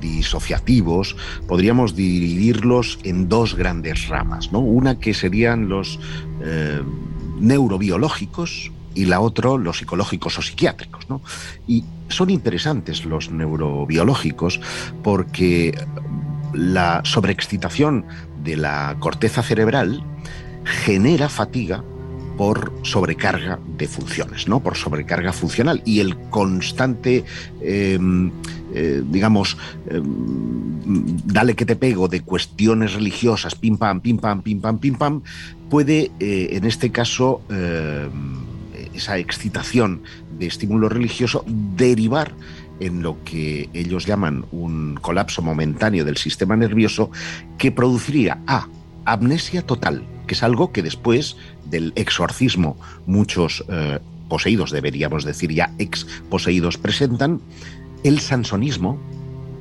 disociativos, 0.00 1.16
podríamos 1.48 1.96
dividirlos 1.96 2.98
en 3.04 3.28
dos 3.28 3.54
grandes 3.54 4.08
ramas, 4.08 4.52
¿no? 4.52 4.60
Una 4.60 4.98
que 4.98 5.14
serían 5.14 5.68
los 5.68 5.98
eh, 6.42 6.82
neurobiológicos 7.38 8.70
y 8.94 9.06
la 9.06 9.20
otra 9.20 9.56
los 9.56 9.78
psicológicos 9.78 10.38
o 10.38 10.42
psiquiátricos, 10.42 11.08
¿no? 11.08 11.20
Y 11.66 11.84
son 12.08 12.30
interesantes 12.30 13.04
los 13.04 13.30
neurobiológicos 13.30 14.60
porque 15.02 15.78
la 16.52 17.02
sobreexcitación 17.04 18.06
de 18.42 18.56
la 18.56 18.96
corteza 18.98 19.42
cerebral 19.42 20.02
genera 20.64 21.28
fatiga 21.28 21.82
por 22.36 22.72
sobrecarga 22.82 23.58
de 23.78 23.88
funciones, 23.88 24.48
¿no? 24.48 24.60
Por 24.60 24.76
sobrecarga 24.76 25.32
funcional. 25.32 25.82
Y 25.84 26.00
el 26.00 26.16
constante, 26.30 27.24
em, 27.60 28.30
eh, 28.74 29.02
digamos, 29.10 29.56
em, 29.88 30.04
dale 31.24 31.54
que 31.54 31.64
te 31.64 31.76
pego 31.76 32.08
de 32.08 32.20
cuestiones 32.20 32.94
religiosas, 32.94 33.54
pim 33.54 33.76
pam, 33.76 34.00
pim 34.00 34.18
pam, 34.18 34.42
pim 34.42 34.60
pam, 34.60 34.78
pim 34.78 34.94
pam, 34.94 35.22
puede, 35.70 36.10
eh, 36.20 36.48
en 36.52 36.64
este 36.64 36.90
caso, 36.90 37.40
em, 37.48 38.44
esa 38.94 39.18
excitación 39.18 40.02
de 40.38 40.46
estímulo 40.46 40.88
religioso 40.88 41.44
derivar 41.76 42.32
en 42.80 43.02
lo 43.02 43.22
que 43.24 43.68
ellos 43.72 44.06
llaman 44.06 44.44
un 44.52 44.96
colapso 45.00 45.42
momentáneo 45.42 46.04
del 46.04 46.16
sistema 46.16 46.56
nervioso 46.56 47.10
que 47.58 47.72
produciría 47.72 48.38
A, 48.46 48.68
amnesia 49.06 49.62
total, 49.62 50.04
que 50.26 50.34
es 50.34 50.42
algo 50.42 50.72
que 50.72 50.82
después 50.82 51.36
del 51.64 51.92
exorcismo 51.96 52.76
muchos 53.06 53.64
eh, 53.68 53.98
poseídos, 54.28 54.70
deberíamos 54.70 55.24
decir 55.24 55.52
ya 55.52 55.72
ex 55.78 56.06
poseídos, 56.28 56.78
presentan, 56.78 57.40
el 58.04 58.20
sansonismo, 58.20 58.98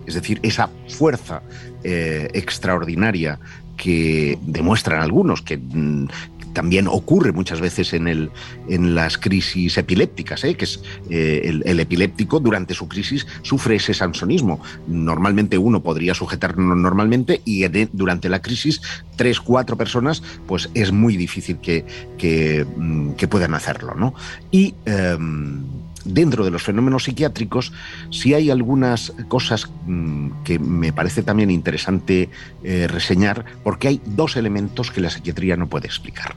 es 0.05 0.13
decir, 0.13 0.39
esa 0.43 0.69
fuerza 0.87 1.41
eh, 1.83 2.29
extraordinaria 2.33 3.39
que 3.77 4.37
demuestran 4.41 5.01
algunos, 5.01 5.41
que 5.41 5.57
mm, 5.57 6.07
también 6.55 6.87
ocurre 6.87 7.33
muchas 7.33 7.59
veces 7.59 7.93
en, 7.93 8.07
el, 8.07 8.31
en 8.69 8.95
las 8.95 9.17
crisis 9.17 9.77
epilépticas, 9.77 10.43
¿eh? 10.45 10.55
que 10.55 10.63
es 10.63 10.81
eh, 11.09 11.61
el, 11.65 11.79
epiléptico 11.79 12.39
durante 12.39 12.73
su 12.73 12.87
crisis 12.87 13.27
sufre 13.43 13.75
ese 13.75 13.93
sansonismo. 13.93 14.61
Normalmente 14.87 15.57
uno 15.57 15.83
podría 15.83 16.13
sujetar 16.15 16.57
normalmente 16.57 17.41
y 17.43 17.65
durante 17.91 18.29
la 18.29 18.41
crisis 18.41 18.81
tres, 19.17 19.41
cuatro 19.41 19.75
personas, 19.77 20.23
pues 20.47 20.69
es 20.73 20.93
muy 20.93 21.17
difícil 21.17 21.57
que, 21.57 21.85
que, 22.17 22.65
mm, 22.65 23.11
puedan 23.29 23.53
hacerlo. 23.53 23.93
¿no? 23.93 24.13
Y 24.49 24.75
em, 24.85 25.65
dentro 26.05 26.45
de 26.45 26.51
los 26.51 26.63
fenómenos 26.63 27.03
psiquiátricos, 27.03 27.73
sí 28.11 28.33
hay 28.33 28.49
algunas 28.49 29.11
cosas 29.27 29.69
mm, 29.85 30.43
que 30.43 30.59
me 30.59 30.93
parece 30.93 31.23
también 31.23 31.51
interesante 31.51 32.29
eh, 32.63 32.87
reseñar, 32.87 33.45
porque 33.63 33.89
hay 33.89 34.01
dos 34.05 34.37
elementos 34.37 34.91
que 34.91 35.01
la 35.01 35.09
psiquiatría 35.09 35.57
no 35.57 35.67
puede 35.67 35.87
explicar. 35.87 36.35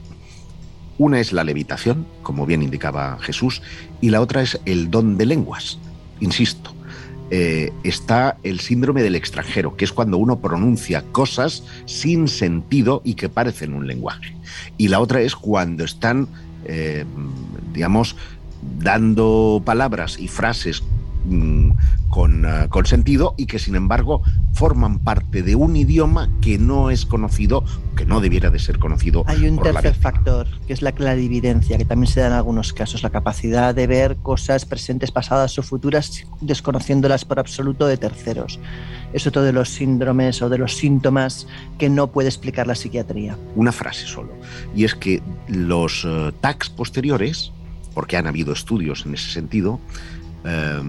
Una 0.97 1.21
es 1.21 1.31
la 1.31 1.45
levitación, 1.45 2.05
como 2.23 2.45
bien 2.45 2.61
indicaba 2.61 3.17
Jesús, 3.21 3.61
y 4.01 4.09
la 4.09 4.19
otra 4.19 4.41
es 4.41 4.59
el 4.65 4.91
don 4.91 5.17
de 5.17 5.25
lenguas. 5.25 5.79
Insisto, 6.19 6.75
eh, 7.31 7.71
está 7.83 8.37
el 8.41 8.59
síndrome 8.59 9.03
del 9.03 9.15
extranjero, 9.15 9.77
que 9.77 9.85
es 9.85 9.93
cuando 9.93 10.17
uno 10.17 10.39
pronuncia 10.39 11.03
cosas 11.11 11.63
sin 11.85 12.27
sentido 12.27 13.01
y 13.05 13.13
que 13.13 13.29
parecen 13.29 13.73
un 13.73 13.87
lenguaje. 13.87 14.35
Y 14.77 14.87
la 14.87 14.99
otra 14.99 15.21
es 15.21 15.35
cuando 15.35 15.83
están, 15.83 16.27
eh, 16.65 17.05
digamos, 17.71 18.15
dando 18.61 19.61
palabras 19.65 20.17
y 20.19 20.27
frases 20.27 20.83
mm, 21.25 21.71
con, 22.09 22.45
eh, 22.45 22.67
con, 22.69 22.85
sentido 22.85 23.35
y 23.37 23.45
que 23.45 23.59
sin 23.59 23.75
embargo 23.75 24.21
forman 24.53 24.99
parte 24.99 25.43
de 25.43 25.55
un 25.55 25.75
idioma 25.75 26.29
que 26.41 26.57
no 26.57 26.89
es 26.89 27.05
conocido, 27.05 27.63
que 27.95 28.05
no 28.05 28.19
debiera 28.19 28.49
de 28.49 28.59
ser 28.59 28.79
conocido. 28.79 29.23
Hay 29.27 29.47
un 29.47 29.61
tercer 29.61 29.93
factor, 29.93 30.47
que 30.67 30.73
es 30.73 30.81
la 30.81 30.91
clarividencia, 30.91 31.77
que 31.77 31.85
también 31.85 32.11
se 32.11 32.19
da 32.19 32.27
en 32.27 32.33
algunos 32.33 32.73
casos, 32.73 33.03
la 33.03 33.09
capacidad 33.09 33.73
de 33.73 33.87
ver 33.87 34.17
cosas 34.17 34.65
presentes, 34.65 35.11
pasadas 35.11 35.57
o 35.59 35.63
futuras, 35.63 36.25
desconociéndolas 36.41 37.25
por 37.25 37.39
absoluto 37.39 37.85
de 37.87 37.97
terceros. 37.97 38.59
Es 39.13 39.25
otro 39.25 39.41
de 39.41 39.53
los 39.53 39.69
síndromes 39.69 40.41
o 40.41 40.49
de 40.49 40.57
los 40.57 40.75
síntomas 40.75 41.47
que 41.77 41.89
no 41.89 42.07
puede 42.07 42.29
explicar 42.29 42.67
la 42.67 42.75
psiquiatría. 42.75 43.37
Una 43.55 43.71
frase 43.71 44.05
solo, 44.05 44.33
y 44.75 44.83
es 44.83 44.93
que 44.93 45.21
los 45.47 46.05
uh, 46.05 46.31
tags 46.41 46.69
posteriores, 46.69 47.51
porque 47.99 48.15
han 48.15 48.27
habido 48.27 48.53
estudios 48.53 49.05
en 49.05 49.13
ese 49.13 49.29
sentido, 49.29 49.77
eh, 50.45 50.81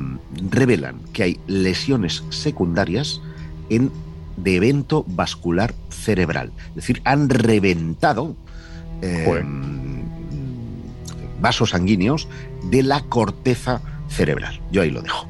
revelan 0.48 1.00
que 1.12 1.24
hay 1.24 1.40
lesiones 1.48 2.22
secundarias 2.30 3.20
en, 3.68 3.90
de 4.36 4.54
evento 4.54 5.04
vascular 5.08 5.74
cerebral. 5.88 6.52
Es 6.68 6.74
decir, 6.76 7.02
han 7.04 7.28
reventado 7.28 8.36
eh, 9.02 9.42
vasos 11.40 11.70
sanguíneos 11.70 12.28
de 12.70 12.84
la 12.84 13.00
corteza 13.00 13.80
cerebral. 14.08 14.61
Yo 14.70 14.82
ahí 14.82 14.92
lo 14.92 15.02
dejo. 15.02 15.26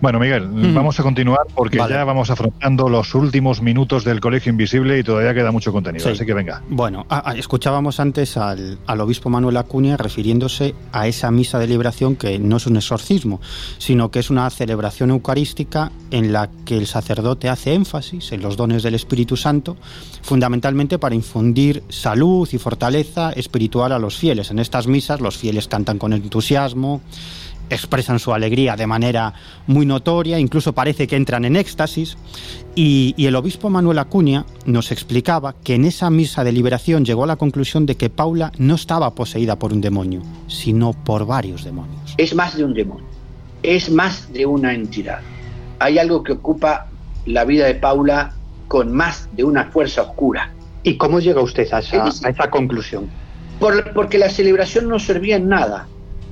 Bueno, 0.00 0.18
Miguel, 0.18 0.48
mm. 0.48 0.74
vamos 0.74 0.98
a 1.00 1.02
continuar 1.02 1.46
porque 1.54 1.78
ya 1.78 2.04
vamos 2.04 2.30
afrontando 2.30 2.88
los 2.88 3.14
últimos 3.14 3.62
minutos 3.62 4.04
del 4.04 4.20
Colegio 4.20 4.50
Invisible 4.50 4.98
y 4.98 5.02
todavía 5.02 5.34
queda 5.34 5.50
mucho 5.50 5.72
contenido, 5.72 6.08
así 6.08 6.24
que 6.24 6.34
venga. 6.34 6.62
Bueno, 6.68 7.06
escuchábamos 7.36 8.00
antes 8.00 8.36
al, 8.36 8.78
obispo 8.86 9.30
Manuel 9.30 9.56
Acuña 9.56 9.96
refiriéndose 9.96 10.74
a 10.92 11.06
esa 11.06 11.30
misa 11.30 11.58
de 11.58 11.66
liberación 11.66 12.16
que 12.16 12.38
no 12.38 12.56
es 12.56 12.66
un 12.66 12.76
exorcismo, 12.76 13.40
sino 13.78 14.10
que 14.10 14.18
es 14.20 14.30
una 14.30 14.48
celebración 14.50 15.10
eucarística 15.10 15.90
en 16.10 16.32
la 16.32 16.50
que 16.64 16.76
el 16.76 16.86
sacerdote 16.86 17.48
hace 17.48 17.74
énfasis 17.74 18.32
en 18.32 18.42
los 18.42 18.56
dones 18.56 18.82
del 18.82 18.94
Espíritu 18.94 19.36
Santo, 19.36 19.76
fundamentalmente 20.22 20.98
para 20.98 21.14
infundir 21.14 21.82
salud 21.88 22.48
y 22.52 22.58
fortaleza 22.58 23.32
espiritual 23.32 23.92
a 23.92 23.98
los 23.98 24.16
fieles. 24.16 24.50
En 24.50 24.58
estas 24.58 24.86
misas 24.86 25.20
los 25.20 25.36
fieles 25.36 25.68
cantan 25.68 25.98
con 25.98 26.12
entusiasmo, 26.12 27.00
expresan 27.70 28.18
su 28.18 28.34
alegría 28.34 28.76
de 28.76 28.86
manera 28.86 29.32
muy 29.66 29.86
notoria, 29.86 30.38
incluso 30.38 30.72
parece 30.72 31.06
que 31.06 31.16
entran 31.16 31.44
en 31.44 31.56
éxtasis. 31.56 32.16
Y, 32.74 33.14
el 33.18 33.36
obispo 33.36 33.70
Manuel 33.70 33.98
Acuña 33.98 34.44
nos 34.66 34.90
explicaba 34.90 35.54
que 35.62 35.76
en 35.76 35.84
esa 35.84 36.10
misa 36.10 36.44
de 36.44 36.52
liberación 36.52 37.04
llegó 37.04 37.24
a 37.24 37.28
la 37.28 37.36
conclusión 37.36 37.86
de 37.86 37.96
que 37.96 38.10
Paula 38.10 38.52
no 38.58 38.74
estaba 38.74 39.14
poseída 39.14 39.56
por 39.56 39.72
un 39.72 39.80
demonio, 39.80 40.22
sino 40.48 40.92
por 40.92 41.26
varios 41.26 41.64
demonios. 41.64 42.14
Es 42.18 42.34
más 42.34 42.56
de 42.56 42.64
un 42.64 42.74
demonio, 42.74 43.06
es 43.62 43.90
más 43.90 44.32
de 44.32 44.46
una 44.46 44.74
entidad. 44.74 45.20
Hay 45.78 45.98
algo 45.98 46.22
que 46.22 46.32
ocupa 46.32 46.88
la 47.24 47.44
vida 47.44 47.66
de 47.66 47.76
Paula 47.76 48.34
con 48.68 48.92
más 48.92 49.28
de 49.32 49.44
una 49.44 49.64
fuerza 49.66 50.02
oscura. 50.02 50.52
¿Y 50.82 50.96
cómo 50.96 51.20
llega 51.20 51.40
usted 51.40 51.68
a 51.72 51.78
esa, 51.80 52.50
conclusión? 52.50 53.08
porque 53.94 54.16
la 54.16 54.30
celebración 54.30 54.88
no 54.88 54.98
servía 54.98 55.36
en 55.36 55.48
nada 55.48 55.86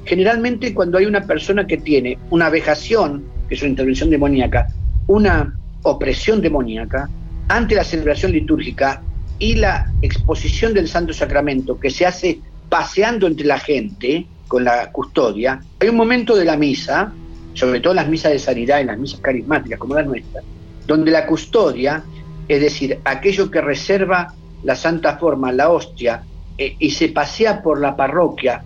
Generalmente 0.09 0.72
cuando 0.72 0.96
hay 0.96 1.04
una 1.04 1.26
persona 1.26 1.66
que 1.66 1.76
tiene 1.76 2.18
una 2.30 2.48
vejación, 2.48 3.24
que 3.46 3.56
es 3.56 3.61
una 3.61 3.68
intervención 3.68 4.09
demoníaca, 4.09 4.68
una 5.06 5.54
opresión 5.82 6.40
demoníaca, 6.40 7.11
ante 7.48 7.74
la 7.74 7.84
celebración 7.84 8.32
litúrgica 8.32 9.02
y 9.38 9.56
la 9.56 9.92
exposición 10.00 10.72
del 10.72 10.88
Santo 10.88 11.12
Sacramento 11.12 11.78
que 11.78 11.90
se 11.90 12.06
hace 12.06 12.40
paseando 12.70 13.26
entre 13.26 13.46
la 13.46 13.59
gente 13.59 14.26
con 14.46 14.64
la 14.64 14.90
custodia, 14.92 15.61
hay 15.78 15.90
un 15.90 15.96
momento 15.96 16.34
de 16.34 16.46
la 16.46 16.56
misa, 16.56 17.12
sobre 17.52 17.80
todo 17.80 17.92
las 17.92 18.09
misas 18.09 18.32
de 18.32 18.38
sanidad 18.38 18.80
y 18.80 18.84
las 18.84 18.98
misas 18.98 19.20
carismáticas 19.20 19.78
como 19.78 19.94
la 19.94 20.04
nuestra, 20.04 20.40
donde 20.86 21.11
la 21.11 21.26
custodia, 21.26 22.02
es 22.48 22.62
decir, 22.62 22.98
aquello 23.04 23.50
que 23.50 23.61
reserva 23.61 24.32
la 24.62 24.74
santa 24.74 25.18
forma, 25.18 25.52
la 25.52 25.68
hostia, 25.68 26.22
eh, 26.56 26.76
y 26.78 26.92
se 26.92 27.11
pasea 27.11 27.62
por 27.62 27.78
la 27.78 27.94
parroquia 27.94 28.64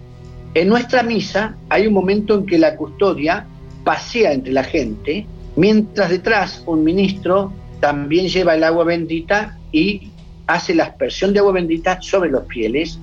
en 0.55 0.69
nuestra 0.69 1.03
misa 1.03 1.57
hay 1.69 1.87
un 1.87 1.95
momento 1.95 2.35
en 2.35 2.47
que 2.47 2.59
la 2.59 2.77
custodia 2.77 3.47
pasea 3.85 4.33
entre 4.33 4.53
la 4.53 4.65
gente, 4.65 5.27
mientras 5.57 6.11
detrás 6.11 6.63
un 6.67 6.85
ministro 6.85 7.53
también 7.81 8.29
lleva 8.29 8.55
el 8.55 8.63
agua 8.63 8.85
bendita 8.85 9.59
y 9.73 10.11
hace 10.47 10.75
la 10.75 10.85
aspersión 10.85 11.33
de 11.33 11.41
agua 11.41 11.53
bendita 11.53 12.01
sobre 12.03 12.31
los 12.31 12.47
fieles. 12.49 12.99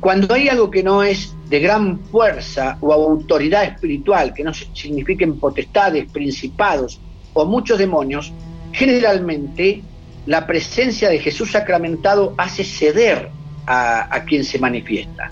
Cuando 0.00 0.34
hay 0.34 0.48
algo 0.48 0.70
que 0.70 0.82
no 0.82 1.02
es 1.02 1.34
de 1.48 1.60
gran 1.60 1.98
fuerza 2.00 2.76
o 2.82 2.92
autoridad 2.92 3.64
espiritual, 3.64 4.34
que 4.34 4.44
no 4.44 4.52
signifiquen 4.52 5.38
potestades, 5.40 6.10
principados 6.12 7.00
o 7.32 7.46
muchos 7.46 7.78
demonios, 7.78 8.32
generalmente 8.72 9.82
la 10.26 10.46
presencia 10.46 11.08
de 11.08 11.18
Jesús 11.20 11.52
sacramentado 11.52 12.34
hace 12.36 12.64
ceder 12.64 13.30
a, 13.66 14.14
a 14.14 14.24
quien 14.24 14.44
se 14.44 14.58
manifiesta. 14.58 15.30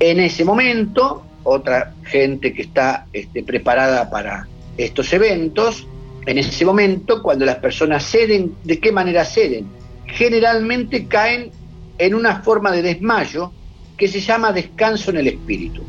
En 0.00 0.20
ese 0.20 0.44
momento, 0.44 1.24
otra 1.44 1.94
gente 2.04 2.52
que 2.52 2.62
está 2.62 3.06
este, 3.12 3.42
preparada 3.42 4.08
para 4.10 4.46
estos 4.76 5.12
eventos, 5.12 5.86
en 6.26 6.38
ese 6.38 6.64
momento, 6.64 7.22
cuando 7.22 7.44
las 7.44 7.56
personas 7.56 8.04
ceden, 8.04 8.54
¿de 8.64 8.78
qué 8.78 8.92
manera 8.92 9.24
ceden? 9.24 9.66
Generalmente 10.06 11.06
caen 11.06 11.50
en 11.96 12.14
una 12.14 12.42
forma 12.42 12.70
de 12.70 12.82
desmayo 12.82 13.52
que 13.96 14.08
se 14.08 14.20
llama 14.20 14.52
descanso 14.52 15.10
en 15.10 15.16
el 15.18 15.26
espíritu. 15.26 15.82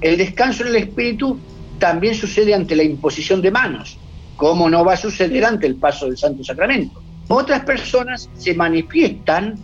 El 0.00 0.16
descanso 0.16 0.62
en 0.62 0.68
el 0.68 0.76
espíritu 0.76 1.38
también 1.78 2.14
sucede 2.14 2.54
ante 2.54 2.76
la 2.76 2.84
imposición 2.84 3.42
de 3.42 3.50
manos, 3.50 3.98
como 4.36 4.70
no 4.70 4.84
va 4.84 4.92
a 4.92 4.96
suceder 4.96 5.44
ante 5.44 5.66
el 5.66 5.76
paso 5.76 6.06
del 6.06 6.16
Santo 6.16 6.44
Sacramento. 6.44 7.02
Otras 7.28 7.64
personas 7.64 8.30
se 8.36 8.54
manifiestan 8.54 9.58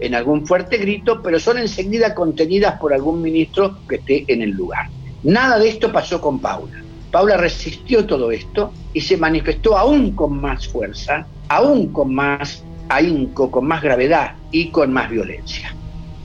en 0.00 0.14
algún 0.14 0.46
fuerte 0.46 0.78
grito, 0.78 1.22
pero 1.22 1.38
son 1.38 1.58
enseguida 1.58 2.14
contenidas 2.14 2.78
por 2.80 2.92
algún 2.92 3.22
ministro 3.22 3.78
que 3.88 3.96
esté 3.96 4.24
en 4.28 4.42
el 4.42 4.50
lugar. 4.50 4.88
Nada 5.22 5.58
de 5.58 5.68
esto 5.68 5.92
pasó 5.92 6.20
con 6.20 6.38
Paula. 6.38 6.82
Paula 7.10 7.36
resistió 7.36 8.06
todo 8.06 8.30
esto 8.30 8.72
y 8.94 9.00
se 9.00 9.16
manifestó 9.16 9.76
aún 9.76 10.12
con 10.12 10.40
más 10.40 10.68
fuerza, 10.68 11.26
aún 11.48 11.92
con 11.92 12.14
más 12.14 12.64
ahínco, 12.88 13.50
con 13.50 13.66
más 13.66 13.82
gravedad 13.82 14.34
y 14.50 14.68
con 14.70 14.92
más 14.92 15.10
violencia 15.10 15.74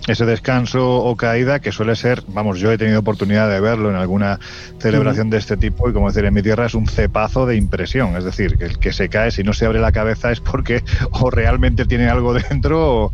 ese 0.07 0.25
descanso 0.25 0.97
o 1.03 1.15
caída 1.15 1.59
que 1.59 1.71
suele 1.71 1.95
ser, 1.95 2.23
vamos, 2.27 2.59
yo 2.59 2.71
he 2.71 2.77
tenido 2.77 2.99
oportunidad 2.99 3.49
de 3.49 3.59
verlo 3.59 3.89
en 3.89 3.95
alguna 3.95 4.39
celebración 4.79 5.29
de 5.29 5.37
este 5.37 5.57
tipo 5.57 5.89
y 5.89 5.93
como 5.93 6.07
decir, 6.07 6.25
en 6.25 6.33
mi 6.33 6.41
tierra 6.41 6.67
es 6.67 6.75
un 6.75 6.87
cepazo 6.87 7.45
de 7.45 7.55
impresión, 7.55 8.15
es 8.15 8.23
decir, 8.23 8.57
que 8.57 8.65
el 8.65 8.79
que 8.79 8.93
se 8.93 9.09
cae 9.09 9.31
si 9.31 9.43
no 9.43 9.53
se 9.53 9.65
abre 9.65 9.79
la 9.79 9.91
cabeza 9.91 10.31
es 10.31 10.39
porque 10.39 10.83
o 11.11 11.29
realmente 11.29 11.85
tiene 11.85 12.07
algo 12.07 12.33
dentro 12.33 13.11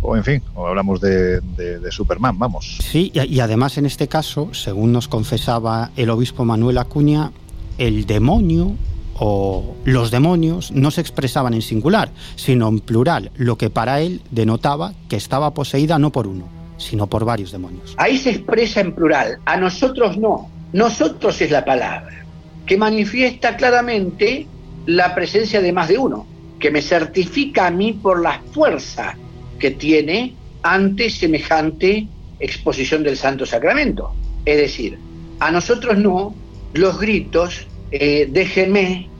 o, 0.00 0.16
en 0.16 0.24
fin, 0.24 0.42
o 0.54 0.66
hablamos 0.66 1.00
de, 1.00 1.40
de, 1.40 1.92
Superman, 1.92 2.36
vamos. 2.38 2.78
Sí, 2.80 3.12
y, 3.14 3.36
y 3.36 3.40
además 3.40 3.78
en 3.78 3.86
este 3.86 4.08
caso, 4.08 4.52
según 4.52 4.92
nos 4.92 5.06
confesaba 5.06 5.90
el 5.96 6.10
obispo 6.10 6.44
Manuel 6.44 6.78
Acuña, 6.78 7.30
el 7.78 8.04
demonio 8.06 8.76
o 9.24 9.76
los 9.84 10.10
demonios 10.10 10.72
no 10.72 10.90
se 10.90 11.00
expresaban 11.00 11.54
en 11.54 11.62
singular, 11.62 12.10
sino 12.34 12.68
en 12.68 12.80
plural, 12.80 13.30
lo 13.36 13.56
que 13.56 13.70
para 13.70 14.00
él 14.00 14.20
denotaba 14.32 14.94
que 15.08 15.14
estaba 15.14 15.54
poseída 15.54 15.96
no 16.00 16.10
por 16.10 16.26
uno, 16.26 16.48
sino 16.76 17.06
por 17.06 17.24
varios 17.24 17.52
demonios. 17.52 17.94
Ahí 17.98 18.18
se 18.18 18.30
expresa 18.30 18.80
en 18.80 18.92
plural, 18.92 19.38
a 19.44 19.56
nosotros 19.58 20.18
no, 20.18 20.50
nosotros 20.72 21.40
es 21.40 21.52
la 21.52 21.64
palabra, 21.64 22.24
que 22.66 22.76
manifiesta 22.76 23.56
claramente 23.56 24.48
la 24.86 25.14
presencia 25.14 25.60
de 25.60 25.72
más 25.72 25.86
de 25.86 25.98
uno, 25.98 26.26
que 26.58 26.72
me 26.72 26.82
certifica 26.82 27.68
a 27.68 27.70
mí 27.70 27.92
por 27.92 28.20
la 28.20 28.40
fuerza 28.52 29.16
que 29.60 29.70
tiene 29.70 30.34
ante 30.64 31.10
semejante 31.10 32.08
exposición 32.40 33.04
del 33.04 33.16
Santo 33.16 33.46
Sacramento. 33.46 34.12
Es 34.44 34.56
decir, 34.56 34.98
a 35.38 35.52
nosotros 35.52 35.96
no, 35.96 36.34
los 36.74 36.98
gritos, 36.98 37.68
eh, 37.92 38.28
déjenme, 38.28 39.11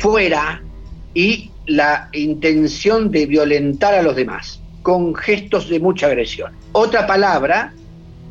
fuera 0.00 0.62
y 1.14 1.50
la 1.66 2.08
intención 2.12 3.10
de 3.10 3.26
violentar 3.26 3.94
a 3.94 4.02
los 4.02 4.16
demás, 4.16 4.60
con 4.82 5.14
gestos 5.14 5.68
de 5.68 5.78
mucha 5.78 6.06
agresión. 6.06 6.52
Otra 6.72 7.06
palabra 7.06 7.72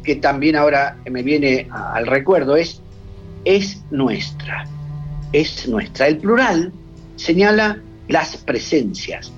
que 0.03 0.15
también 0.15 0.55
ahora 0.55 0.97
me 1.09 1.23
viene 1.23 1.67
al 1.71 2.07
recuerdo 2.07 2.55
es 2.55 2.81
es 3.45 3.81
nuestra, 3.91 4.65
es 5.31 5.67
nuestra. 5.67 6.07
El 6.07 6.17
plural 6.17 6.71
señala 7.15 7.81
las 8.07 8.37
presencias, 8.37 9.31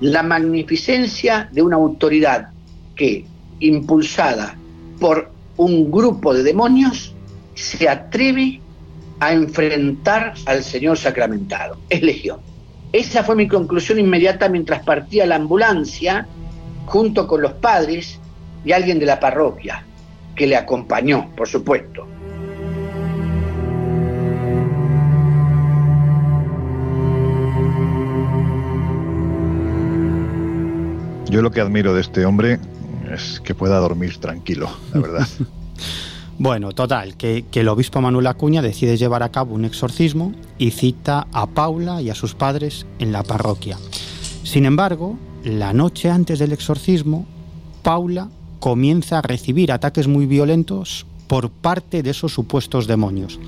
la 0.00 0.22
magnificencia 0.22 1.48
de 1.52 1.62
una 1.62 1.76
autoridad 1.76 2.50
que, 2.94 3.24
impulsada 3.60 4.54
por 5.00 5.30
un 5.56 5.90
grupo 5.90 6.34
de 6.34 6.42
demonios, 6.42 7.14
se 7.54 7.88
atreve 7.88 8.60
a 9.20 9.32
enfrentar 9.32 10.34
al 10.46 10.64
Señor 10.64 10.98
sacramentado. 10.98 11.76
Es 11.88 12.02
legión. 12.02 12.40
Esa 12.92 13.24
fue 13.24 13.36
mi 13.36 13.48
conclusión 13.48 13.98
inmediata 13.98 14.48
mientras 14.48 14.84
partía 14.84 15.26
la 15.26 15.36
ambulancia 15.36 16.28
junto 16.86 17.26
con 17.26 17.42
los 17.42 17.54
padres 17.54 18.20
y 18.64 18.72
alguien 18.72 18.98
de 18.98 19.06
la 19.06 19.18
parroquia, 19.20 19.84
que 20.34 20.46
le 20.46 20.56
acompañó, 20.56 21.30
por 21.34 21.48
supuesto. 21.48 22.06
Yo 31.28 31.42
lo 31.42 31.50
que 31.50 31.60
admiro 31.60 31.94
de 31.94 32.00
este 32.00 32.24
hombre 32.24 32.60
es 33.12 33.40
que 33.40 33.56
pueda 33.56 33.78
dormir 33.78 34.18
tranquilo, 34.18 34.70
la 34.92 35.00
verdad. 35.00 35.26
Bueno, 36.38 36.72
total, 36.72 37.16
que, 37.16 37.44
el 37.52 37.68
obispo 37.68 38.00
Manuel 38.00 38.26
Acuña 38.26 38.60
decide 38.60 38.96
llevar 38.96 39.22
a 39.22 39.30
cabo 39.30 39.54
un 39.54 39.64
exorcismo 39.64 40.32
y 40.58 40.72
cita 40.72 41.28
a 41.32 41.46
Paula 41.46 42.02
y 42.02 42.10
a 42.10 42.14
sus 42.14 42.34
padres 42.34 42.86
en 42.98 43.12
la 43.12 43.22
parroquia. 43.22 43.78
Sin 44.42 44.66
embargo, 44.66 45.16
la 45.44 45.72
noche 45.72 46.10
antes 46.10 46.40
del 46.40 46.52
exorcismo, 46.52 47.26
Paula 47.82 48.28
comienza 48.58 49.18
a 49.18 49.22
recibir 49.22 49.70
ataques 49.70 50.08
muy 50.08 50.26
violentos 50.26 51.06
por 51.28 51.50
parte 51.50 52.02
de 52.02 52.10
esos 52.10 52.32
supuestos 52.32 52.86
demonios. 52.86 53.38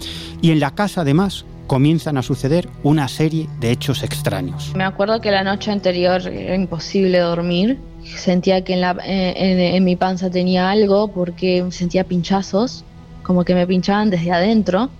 Y 0.41 0.51
en 0.51 0.61
la 0.61 0.75
casa, 0.75 1.01
además, 1.01 1.45
comienzan 1.67 2.17
a 2.17 2.23
suceder 2.23 2.69
una 2.83 3.09
serie 3.09 3.49
de 3.61 3.71
hechos 3.71 4.03
extraños. 4.03 4.73
Me 4.77 4.85
acuerdo 4.85 5.21
que 5.21 5.31
la 5.31 5.45
noche 5.45 5.71
anterior 5.71 6.27
era 6.27 6.55
imposible 6.55 7.19
dormir 7.19 7.79
Sentía 8.15 8.63
que 8.63 8.75
en, 8.75 9.85
mi 9.85 9.97
panza 9.97 10.31
tenía 10.31 10.71
algo 10.71 11.09
porque 11.09 11.65
sentía 11.71 12.05
pinchazos, 12.05 12.85
como 13.23 13.45
que 13.45 13.55
me 13.55 13.67
pinchaban 13.67 14.11
desde 14.11 14.31
adentro. 14.31 14.91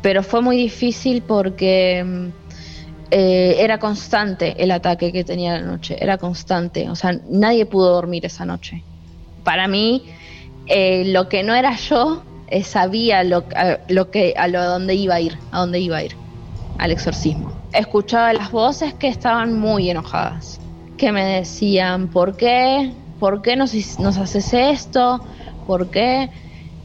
Pero 0.00 0.22
fue 0.22 0.40
muy 0.40 0.56
difícil 0.56 1.22
porque 1.22 2.02
mm, 2.04 2.26
eh, 3.10 3.56
era 3.58 3.78
constante 3.78 4.54
el 4.62 4.70
ataque 4.70 5.12
que 5.12 5.24
tenía 5.24 5.54
la 5.54 5.66
noche, 5.66 5.96
era 6.00 6.16
constante. 6.18 6.88
O 6.88 6.94
sea, 6.94 7.18
nadie 7.28 7.66
pudo 7.66 7.92
dormir 7.92 8.24
esa 8.24 8.46
noche. 8.46 8.82
Para 9.44 9.66
mí, 9.66 10.04
eh, 10.66 11.04
lo 11.06 11.28
que 11.28 11.42
no 11.42 11.54
era 11.54 11.76
yo, 11.76 12.22
eh, 12.50 12.62
sabía 12.64 13.24
lo, 13.24 13.44
lo 13.88 14.10
que, 14.10 14.34
a 14.36 14.48
lo, 14.48 14.64
dónde 14.64 14.94
iba 14.94 15.14
a 15.14 15.20
ir, 15.20 15.38
a 15.52 15.60
dónde 15.60 15.80
iba 15.80 15.98
a 15.98 16.04
ir, 16.04 16.16
al 16.78 16.90
exorcismo. 16.90 17.52
Escuchaba 17.72 18.32
las 18.32 18.50
voces 18.50 18.94
que 18.94 19.08
estaban 19.08 19.58
muy 19.58 19.90
enojadas 19.90 20.60
que 21.00 21.12
me 21.12 21.24
decían, 21.24 22.08
¿por 22.08 22.36
qué? 22.36 22.92
¿Por 23.18 23.40
qué 23.40 23.56
nos, 23.56 23.72
nos 23.98 24.18
haces 24.18 24.52
esto? 24.52 25.24
¿Por 25.66 25.90
qué? 25.90 26.28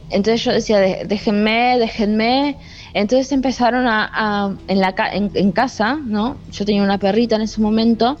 Entonces 0.08 0.42
yo 0.42 0.52
decía, 0.52 0.78
déjenme, 0.78 1.78
déjenme. 1.78 2.56
Entonces 2.94 3.30
empezaron 3.32 3.86
a, 3.86 4.56
en, 4.68 4.80
la, 4.80 4.94
en, 5.12 5.52
casa, 5.52 5.98
¿no? 6.02 6.38
Yo 6.50 6.64
tenía 6.64 6.82
una 6.82 6.96
perrita 6.96 7.36
en 7.36 7.42
ese 7.42 7.60
momento, 7.60 8.16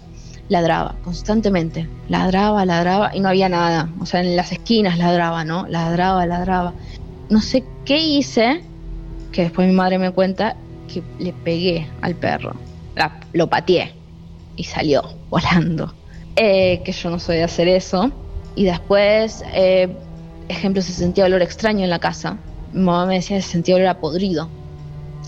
ladraba 0.50 0.96
constantemente, 1.02 1.88
ladraba, 2.10 2.66
ladraba 2.66 3.16
y 3.16 3.20
no 3.20 3.30
había 3.30 3.48
nada. 3.48 3.88
O 3.98 4.04
sea, 4.04 4.20
en 4.20 4.36
las 4.36 4.52
esquinas 4.52 4.98
ladraba, 4.98 5.44
¿no? 5.46 5.66
Ladraba, 5.66 6.26
ladraba. 6.26 6.74
No 7.28 7.40
sé 7.40 7.64
qué 7.84 7.98
hice, 7.98 8.62
que 9.32 9.42
después 9.42 9.68
mi 9.68 9.74
madre 9.74 9.98
me 9.98 10.10
cuenta, 10.10 10.56
que 10.92 11.02
le 11.18 11.32
pegué 11.32 11.88
al 12.00 12.14
perro, 12.14 12.54
lo 13.32 13.48
pateé 13.48 13.92
y 14.56 14.64
salió 14.64 15.02
volando. 15.30 15.92
Eh, 16.36 16.82
que 16.84 16.92
yo 16.92 17.10
no 17.10 17.18
soy 17.18 17.36
de 17.36 17.44
hacer 17.44 17.68
eso. 17.68 18.10
Y 18.54 18.64
después, 18.64 19.42
eh, 19.54 19.88
ejemplo, 20.48 20.82
se 20.82 20.92
sentía 20.92 21.24
olor 21.24 21.42
extraño 21.42 21.84
en 21.84 21.90
la 21.90 21.98
casa. 21.98 22.36
Mi 22.72 22.82
mamá 22.82 23.06
me 23.06 23.14
decía 23.14 23.36
que 23.36 23.42
se 23.42 23.52
sentía 23.52 23.76
olor 23.76 23.88
a 23.88 23.98
podrido. 23.98 24.48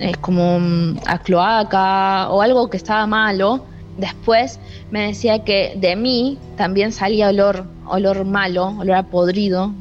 Es 0.01 0.17
como 0.19 0.59
mm, 0.61 1.01
a 1.07 1.19
cloaca 1.19 2.31
o 2.31 2.43
algo 2.43 2.69
que 2.71 2.77
estaba 2.77 3.07
malo. 3.07 3.65
Después 3.97 4.61
me 4.91 5.09
decía 5.09 5.45
que 5.45 5.75
de 5.77 5.97
mí 5.97 6.39
también 6.57 6.93
salía 6.93 7.29
olor, 7.29 7.67
olor 7.87 8.25
malo, 8.25 8.77
olor 8.79 8.97
a 8.97 9.03
podrido. 9.05 9.73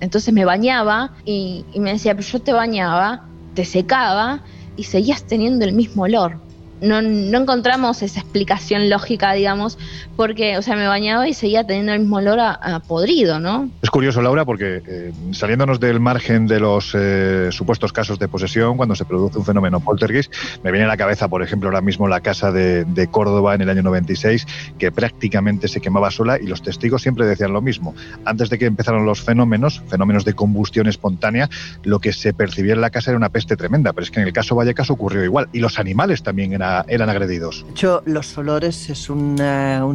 Entonces 0.00 0.32
me 0.32 0.44
bañaba 0.44 1.12
y, 1.24 1.64
y 1.72 1.80
me 1.80 1.92
decía, 1.92 2.14
pero 2.14 2.26
yo 2.26 2.40
te 2.40 2.52
bañaba, 2.52 3.28
te 3.54 3.64
secaba 3.64 4.42
y 4.76 4.84
seguías 4.84 5.24
teniendo 5.24 5.64
el 5.64 5.72
mismo 5.72 6.04
olor 6.04 6.47
no, 6.80 6.98
encontramos 6.98 8.02
esa 8.02 8.20
explicación 8.20 8.88
lógica, 8.90 9.32
digamos, 9.32 9.78
porque, 10.16 10.58
o 10.58 10.62
sea, 10.62 10.76
me 10.76 10.86
bañaba 10.86 11.28
y 11.28 11.34
seguía 11.34 11.64
teniendo 11.64 11.92
el 11.92 12.00
mismo 12.00 12.16
olor 12.16 12.38
a, 12.40 12.80
podrido, 12.86 13.40
¿no? 13.40 13.68
Es 13.82 13.90
curioso, 13.90 14.22
Laura, 14.22 14.44
porque 14.44 14.82
eh, 14.86 15.12
saliéndonos 15.32 15.80
del 15.80 16.00
margen 16.00 16.46
de 16.46 16.60
los 16.60 16.92
eh, 16.94 17.48
supuestos 17.50 17.92
casos 17.92 18.18
de 18.18 18.28
posesión, 18.28 18.76
cuando 18.76 18.94
se 18.94 19.04
produce 19.04 19.38
un 19.38 19.44
fenómeno 19.44 19.80
poltergeist, 19.80 20.32
me 20.62 20.70
viene 20.70 20.84
a 20.84 20.88
la 20.88 20.96
cabeza, 20.96 21.28
por 21.28 21.42
ejemplo, 21.42 21.68
ahora 21.68 21.80
mismo 21.80 22.08
la 22.08 22.20
casa 22.20 22.52
de, 22.52 22.84
de 22.84 23.08
Córdoba 23.08 23.54
en 23.54 23.62
el 23.62 23.70
año 23.70 23.82
96, 23.82 24.46
que 24.78 24.92
prácticamente 24.92 25.68
se 25.68 25.80
quemaba 25.80 26.10
sola 26.10 26.38
y 26.40 26.46
los 26.46 26.62
testigos 26.62 27.02
siempre 27.02 27.26
decían 27.26 27.52
lo 27.52 27.60
mismo. 27.60 27.94
Antes 28.24 28.50
de 28.50 28.58
que 28.58 28.66
empezaron 28.66 29.04
los 29.04 29.22
fenómenos, 29.22 29.82
fenómenos 29.88 30.24
de 30.24 30.34
combustión 30.34 30.86
espontánea, 30.86 31.48
lo 31.82 31.98
que 32.00 32.12
se 32.12 32.32
percibía 32.32 32.74
en 32.74 32.80
la 32.80 32.90
casa 32.90 33.10
era 33.10 33.18
una 33.18 33.30
peste 33.30 33.56
tremenda, 33.56 33.92
pero 33.92 34.04
es 34.04 34.10
que 34.10 34.20
en 34.20 34.26
el 34.26 34.32
caso 34.32 34.54
Vallecas 34.54 34.90
ocurrió 34.90 35.24
igual. 35.24 35.48
Y 35.52 35.60
los 35.60 35.78
animales 35.78 36.22
también 36.22 36.52
eran 36.52 36.67
eran 36.88 37.10
agredidos. 37.10 37.64
De 37.64 37.70
hecho, 37.72 38.02
los 38.04 38.36
olores 38.38 38.90
es 38.90 39.08
un 39.10 39.38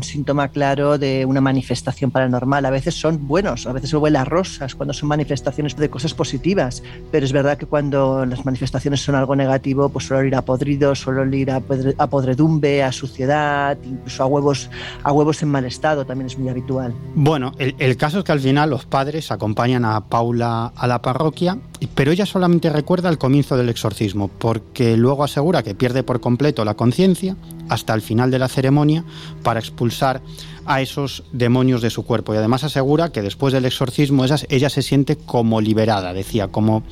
síntoma 0.01 0.47
claro 0.49 0.97
de 0.97 1.25
una 1.25 1.41
manifestación 1.41 2.11
paranormal. 2.11 2.65
A 2.65 2.69
veces 2.69 2.95
son 2.95 3.27
buenos, 3.27 3.67
a 3.67 3.73
veces 3.73 3.93
huele 3.93 4.17
a 4.17 4.25
rosas 4.25 4.75
cuando 4.75 4.93
son 4.93 5.09
manifestaciones 5.09 5.75
de 5.75 5.89
cosas 5.89 6.13
positivas, 6.13 6.83
pero 7.11 7.25
es 7.25 7.31
verdad 7.31 7.57
que 7.57 7.65
cuando 7.65 8.25
las 8.25 8.45
manifestaciones 8.45 9.01
son 9.01 9.15
algo 9.15 9.35
negativo, 9.35 9.89
pues 9.89 10.05
suele 10.05 10.27
ir 10.27 10.35
a 10.35 10.43
podridos, 10.43 10.99
suele 10.99 11.37
ir 11.37 11.51
a, 11.51 11.59
podredumbre, 11.61 12.83
a 12.83 12.91
suciedad, 12.91 13.77
incluso 13.83 14.23
a 14.23 14.25
huevos, 14.25 14.69
a 15.03 15.11
huevos 15.11 15.41
en 15.43 15.49
mal 15.49 15.65
estado, 15.65 16.05
también 16.05 16.27
es 16.27 16.37
muy 16.37 16.49
habitual. 16.49 16.93
Bueno, 17.15 17.53
el, 17.57 17.75
el 17.79 17.97
caso 17.97 18.19
es 18.19 18.23
que 18.23 18.31
al 18.31 18.39
final 18.39 18.69
los 18.69 18.85
padres 18.85 19.31
acompañan 19.31 19.85
a 19.85 20.01
Paula 20.01 20.71
a 20.75 20.87
la 20.87 21.01
parroquia, 21.01 21.57
pero 21.95 22.11
ella 22.11 22.25
solamente 22.25 22.69
recuerda 22.69 23.09
el 23.09 23.17
comienzo 23.17 23.57
del 23.57 23.69
exorcismo, 23.69 24.27
porque 24.27 24.97
luego 24.97 25.23
asegura 25.23 25.63
que 25.63 25.75
pierde 25.75 26.03
por 26.03 26.19
completo 26.19 26.62
la 26.65 26.75
conciencia 26.75 27.35
hasta 27.69 27.93
el 27.93 28.01
final 28.01 28.31
de 28.31 28.39
la 28.39 28.47
ceremonia 28.47 29.03
para 29.43 29.59
expulsar 29.59 30.21
a 30.65 30.81
esos 30.81 31.23
demonios 31.31 31.81
de 31.81 31.89
su 31.89 32.03
cuerpo. 32.03 32.33
Y 32.33 32.37
además 32.37 32.63
asegura 32.63 33.11
que 33.11 33.21
después 33.21 33.53
del 33.53 33.65
exorcismo 33.65 34.25
ella 34.25 34.69
se 34.69 34.81
siente 34.81 35.15
como 35.17 35.61
liberada, 35.61 36.13
decía, 36.13 36.47
como 36.47 36.83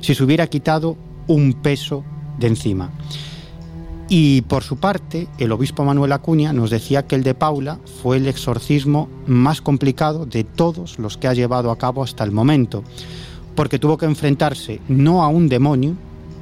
si 0.00 0.14
se 0.14 0.22
hubiera 0.22 0.46
quitado 0.46 0.96
un 1.26 1.54
peso 1.54 2.04
de 2.38 2.48
encima. 2.48 2.90
Y 4.08 4.42
por 4.42 4.62
su 4.62 4.76
parte, 4.76 5.26
el 5.38 5.50
obispo 5.50 5.84
Manuel 5.84 6.12
Acuña 6.12 6.52
nos 6.52 6.70
decía 6.70 7.06
que 7.06 7.16
el 7.16 7.24
de 7.24 7.34
Paula 7.34 7.80
fue 8.02 8.18
el 8.18 8.28
exorcismo 8.28 9.08
más 9.26 9.60
complicado 9.60 10.26
de 10.26 10.44
todos 10.44 11.00
los 11.00 11.16
que 11.16 11.26
ha 11.26 11.34
llevado 11.34 11.72
a 11.72 11.78
cabo 11.78 12.04
hasta 12.04 12.22
el 12.22 12.30
momento, 12.30 12.84
porque 13.56 13.80
tuvo 13.80 13.98
que 13.98 14.06
enfrentarse 14.06 14.80
no 14.86 15.24
a 15.24 15.28
un 15.28 15.48
demonio, 15.48 15.96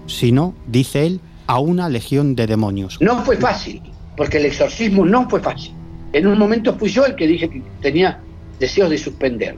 sino, 0.07 0.53
dice 0.67 1.07
él, 1.07 1.21
a 1.47 1.59
una 1.59 1.89
legión 1.89 2.35
de 2.35 2.47
demonios. 2.47 2.99
No 3.01 3.25
fue 3.25 3.37
fácil, 3.37 3.83
porque 4.17 4.39
el 4.39 4.47
exorcismo 4.47 5.05
no 5.05 5.29
fue 5.29 5.41
fácil. 5.41 5.73
En 6.13 6.27
un 6.27 6.39
momento 6.39 6.75
fui 6.79 6.89
yo 6.89 7.05
el 7.05 7.17
que 7.17 7.27
dije 7.27 7.49
que 7.51 7.63
tenía 7.81 8.21
deseos 8.59 8.91
de 8.91 8.99
suspender. 8.99 9.57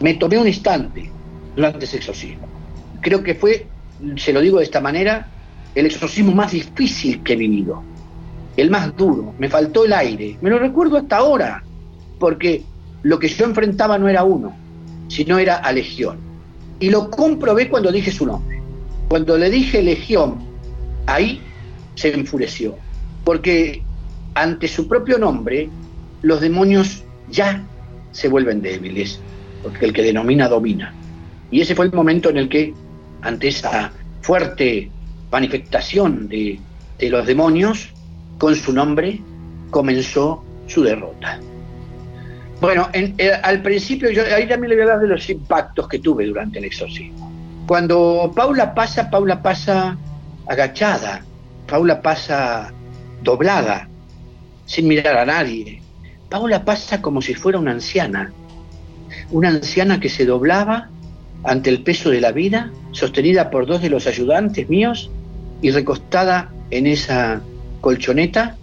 Me 0.00 0.14
tomé 0.14 0.38
un 0.38 0.48
instante 0.48 1.10
durante 1.54 1.84
ese 1.84 1.98
exorcismo. 1.98 2.46
Creo 3.00 3.22
que 3.22 3.34
fue, 3.34 3.66
se 4.16 4.32
lo 4.32 4.40
digo 4.40 4.58
de 4.58 4.64
esta 4.64 4.80
manera, 4.80 5.28
el 5.74 5.86
exorcismo 5.86 6.32
más 6.32 6.52
difícil 6.52 7.22
que 7.22 7.34
he 7.34 7.36
vivido. 7.36 7.82
El 8.56 8.70
más 8.70 8.96
duro. 8.96 9.34
Me 9.38 9.48
faltó 9.48 9.84
el 9.84 9.92
aire. 9.92 10.38
Me 10.40 10.48
lo 10.48 10.58
recuerdo 10.58 10.96
hasta 10.96 11.18
ahora, 11.18 11.62
porque 12.18 12.64
lo 13.02 13.18
que 13.18 13.28
yo 13.28 13.44
enfrentaba 13.44 13.98
no 13.98 14.08
era 14.08 14.24
uno, 14.24 14.56
sino 15.08 15.38
era 15.38 15.56
a 15.56 15.72
Legión. 15.72 16.18
Y 16.80 16.90
lo 16.90 17.10
comprobé 17.10 17.68
cuando 17.68 17.92
dije 17.92 18.10
su 18.10 18.26
nombre. 18.26 18.60
Cuando 19.08 19.36
le 19.36 19.50
dije 19.50 19.82
Legión, 19.82 20.38
ahí 21.06 21.40
se 21.94 22.12
enfureció, 22.12 22.76
porque 23.24 23.82
ante 24.34 24.68
su 24.68 24.86
propio 24.86 25.18
nombre, 25.18 25.68
los 26.22 26.40
demonios 26.40 27.04
ya 27.30 27.64
se 28.12 28.28
vuelven 28.28 28.62
débiles, 28.62 29.20
porque 29.62 29.86
el 29.86 29.92
que 29.92 30.02
denomina 30.02 30.48
domina. 30.48 30.92
Y 31.50 31.60
ese 31.60 31.74
fue 31.74 31.86
el 31.86 31.92
momento 31.92 32.30
en 32.30 32.36
el 32.36 32.48
que, 32.48 32.74
ante 33.22 33.48
esa 33.48 33.92
fuerte 34.20 34.90
manifestación 35.30 36.28
de, 36.28 36.60
los 37.00 37.26
demonios, 37.26 37.88
con 38.38 38.54
su 38.54 38.72
nombre 38.72 39.20
comenzó 39.70 40.44
su 40.66 40.82
derrota. 40.82 41.40
Bueno, 42.60 42.88
eh, 42.92 43.32
al 43.42 43.62
principio, 43.62 44.10
yo 44.10 44.22
ahí 44.34 44.48
también 44.48 44.70
le 44.70 44.76
voy 44.76 44.80
a 44.80 44.84
hablar 44.84 45.00
de 45.00 45.08
los 45.08 45.28
impactos 45.28 45.88
que 45.88 45.98
tuve 45.98 46.26
durante 46.26 46.58
el 46.58 46.64
exorcismo. 46.64 47.30
Cuando 47.66 48.32
Paula 48.34 48.74
pasa, 48.74 49.10
Paula 49.10 49.42
pasa 49.42 49.96
agachada, 50.46 51.22
Paula 51.66 52.00
pasa 52.00 52.72
doblada, 53.22 53.88
sin 54.66 54.88
mirar 54.88 55.16
a 55.16 55.26
nadie. 55.26 55.82
Paula 56.28 56.64
pasa 56.64 57.02
como 57.02 57.22
si 57.22 57.34
fuera 57.34 57.58
una 57.58 57.72
anciana, 57.72 58.32
una 59.30 59.48
anciana 59.48 60.00
que 60.00 60.08
se 60.08 60.24
doblaba 60.24 60.88
ante 61.44 61.70
el 61.70 61.82
peso 61.82 62.10
de 62.10 62.20
la 62.20 62.32
vida, 62.32 62.70
sostenida 62.92 63.50
por 63.50 63.66
dos 63.66 63.82
de 63.82 63.90
los 63.90 64.06
ayudantes 64.06 64.68
míos 64.68 65.10
y 65.62 65.70
recostada 65.70 66.52
en 66.70 66.86
esa 66.86 67.40
colchoneta 67.80 68.56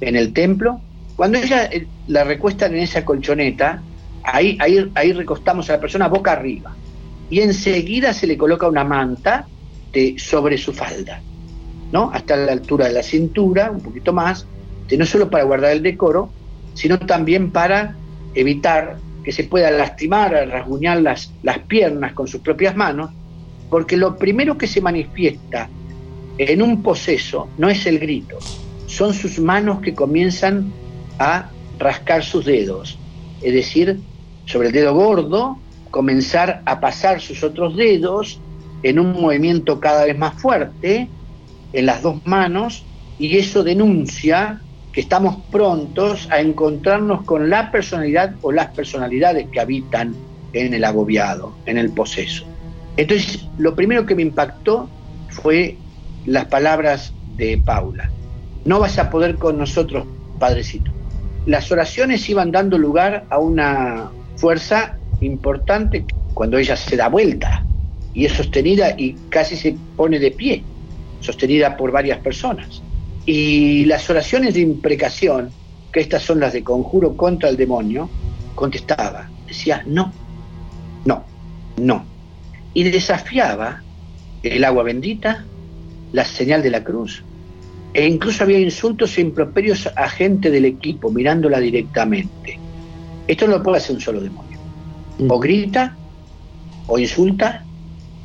en 0.00 0.16
el 0.16 0.32
templo. 0.32 0.80
Cuando 1.16 1.38
ella 1.38 1.66
eh, 1.66 1.86
la 2.08 2.24
recuestan 2.24 2.74
en 2.74 2.82
esa 2.82 3.04
colchoneta, 3.04 3.82
ahí, 4.24 4.56
ahí, 4.60 4.90
ahí 4.94 5.12
recostamos 5.12 5.68
a 5.68 5.74
la 5.74 5.80
persona 5.80 6.08
boca 6.08 6.32
arriba 6.32 6.74
y 7.30 7.40
enseguida 7.40 8.12
se 8.12 8.26
le 8.26 8.36
coloca 8.36 8.68
una 8.68 8.84
manta 8.84 9.46
sobre 10.16 10.58
su 10.58 10.72
falda, 10.72 11.20
¿no? 11.92 12.10
Hasta 12.12 12.36
la 12.36 12.52
altura 12.52 12.86
de 12.86 12.94
la 12.94 13.02
cintura, 13.02 13.70
un 13.70 13.80
poquito 13.80 14.12
más, 14.12 14.46
no 14.96 15.06
solo 15.06 15.30
para 15.30 15.44
guardar 15.44 15.72
el 15.72 15.82
decoro, 15.82 16.30
sino 16.74 16.98
también 16.98 17.50
para 17.50 17.96
evitar 18.34 18.98
que 19.24 19.32
se 19.32 19.44
pueda 19.44 19.70
lastimar, 19.70 20.32
rasguñar 20.48 21.00
las, 21.00 21.32
las 21.42 21.58
piernas 21.60 22.12
con 22.12 22.26
sus 22.26 22.40
propias 22.40 22.76
manos, 22.76 23.10
porque 23.70 23.96
lo 23.96 24.16
primero 24.16 24.58
que 24.58 24.66
se 24.66 24.80
manifiesta 24.80 25.68
en 26.38 26.62
un 26.62 26.82
poseso 26.82 27.48
no 27.58 27.68
es 27.68 27.86
el 27.86 27.98
grito, 27.98 28.38
son 28.86 29.14
sus 29.14 29.38
manos 29.38 29.80
que 29.80 29.94
comienzan 29.94 30.72
a 31.18 31.50
rascar 31.78 32.24
sus 32.24 32.44
dedos, 32.44 32.98
es 33.42 33.54
decir, 33.54 34.00
sobre 34.46 34.68
el 34.68 34.74
dedo 34.74 34.94
gordo, 34.94 35.58
comenzar 35.90 36.62
a 36.64 36.80
pasar 36.80 37.20
sus 37.20 37.42
otros 37.42 37.76
dedos 37.76 38.40
en 38.82 38.98
un 38.98 39.12
movimiento 39.20 39.80
cada 39.80 40.04
vez 40.04 40.18
más 40.18 40.34
fuerte 40.40 41.08
en 41.72 41.86
las 41.86 42.02
dos 42.02 42.24
manos 42.26 42.84
y 43.18 43.36
eso 43.36 43.62
denuncia 43.62 44.60
que 44.92 45.00
estamos 45.00 45.36
prontos 45.50 46.28
a 46.30 46.40
encontrarnos 46.40 47.22
con 47.22 47.48
la 47.48 47.70
personalidad 47.70 48.34
o 48.42 48.52
las 48.52 48.68
personalidades 48.68 49.48
que 49.50 49.60
habitan 49.60 50.14
en 50.52 50.74
el 50.74 50.84
agobiado, 50.84 51.54
en 51.64 51.78
el 51.78 51.90
poseso. 51.90 52.44
Entonces, 52.96 53.46
lo 53.56 53.74
primero 53.74 54.04
que 54.04 54.14
me 54.14 54.22
impactó 54.22 54.88
fue 55.30 55.76
las 56.26 56.46
palabras 56.46 57.14
de 57.36 57.60
Paula. 57.64 58.10
No 58.66 58.80
vas 58.80 58.98
a 58.98 59.08
poder 59.08 59.36
con 59.36 59.56
nosotros, 59.56 60.06
Padrecito. 60.38 60.90
Las 61.46 61.72
oraciones 61.72 62.28
iban 62.28 62.52
dando 62.52 62.76
lugar 62.76 63.24
a 63.30 63.38
una 63.38 64.10
fuerza 64.36 64.96
importante 65.20 66.04
cuando 66.34 66.58
ella 66.58 66.76
se 66.76 66.96
da 66.96 67.08
vuelta 67.08 67.64
y 68.14 68.26
es 68.26 68.32
sostenida 68.32 68.94
y 68.96 69.14
casi 69.28 69.56
se 69.56 69.76
pone 69.96 70.18
de 70.18 70.30
pie, 70.30 70.62
sostenida 71.20 71.76
por 71.76 71.90
varias 71.90 72.18
personas. 72.18 72.82
Y 73.24 73.84
las 73.84 74.08
oraciones 74.10 74.54
de 74.54 74.60
imprecación, 74.60 75.50
que 75.92 76.00
estas 76.00 76.22
son 76.22 76.40
las 76.40 76.52
de 76.52 76.62
conjuro 76.62 77.16
contra 77.16 77.48
el 77.48 77.56
demonio, 77.56 78.08
contestaba, 78.54 79.30
decía 79.46 79.82
no, 79.86 80.12
no, 81.04 81.24
no. 81.76 82.04
Y 82.74 82.84
desafiaba 82.84 83.82
el 84.42 84.64
agua 84.64 84.82
bendita, 84.82 85.44
la 86.12 86.24
señal 86.24 86.62
de 86.62 86.70
la 86.70 86.82
cruz, 86.82 87.22
e 87.94 88.06
incluso 88.06 88.42
había 88.44 88.58
insultos 88.58 89.16
e 89.18 89.20
improperios 89.20 89.86
a 89.94 90.08
gente 90.08 90.50
del 90.50 90.64
equipo 90.64 91.10
mirándola 91.10 91.60
directamente. 91.60 92.58
Esto 93.26 93.46
no 93.46 93.58
lo 93.58 93.62
puede 93.62 93.78
hacer 93.78 93.94
un 93.96 94.00
solo 94.00 94.20
demonio. 94.20 94.58
O 95.28 95.38
grita, 95.38 95.94
o 96.86 96.98
insulta, 96.98 97.64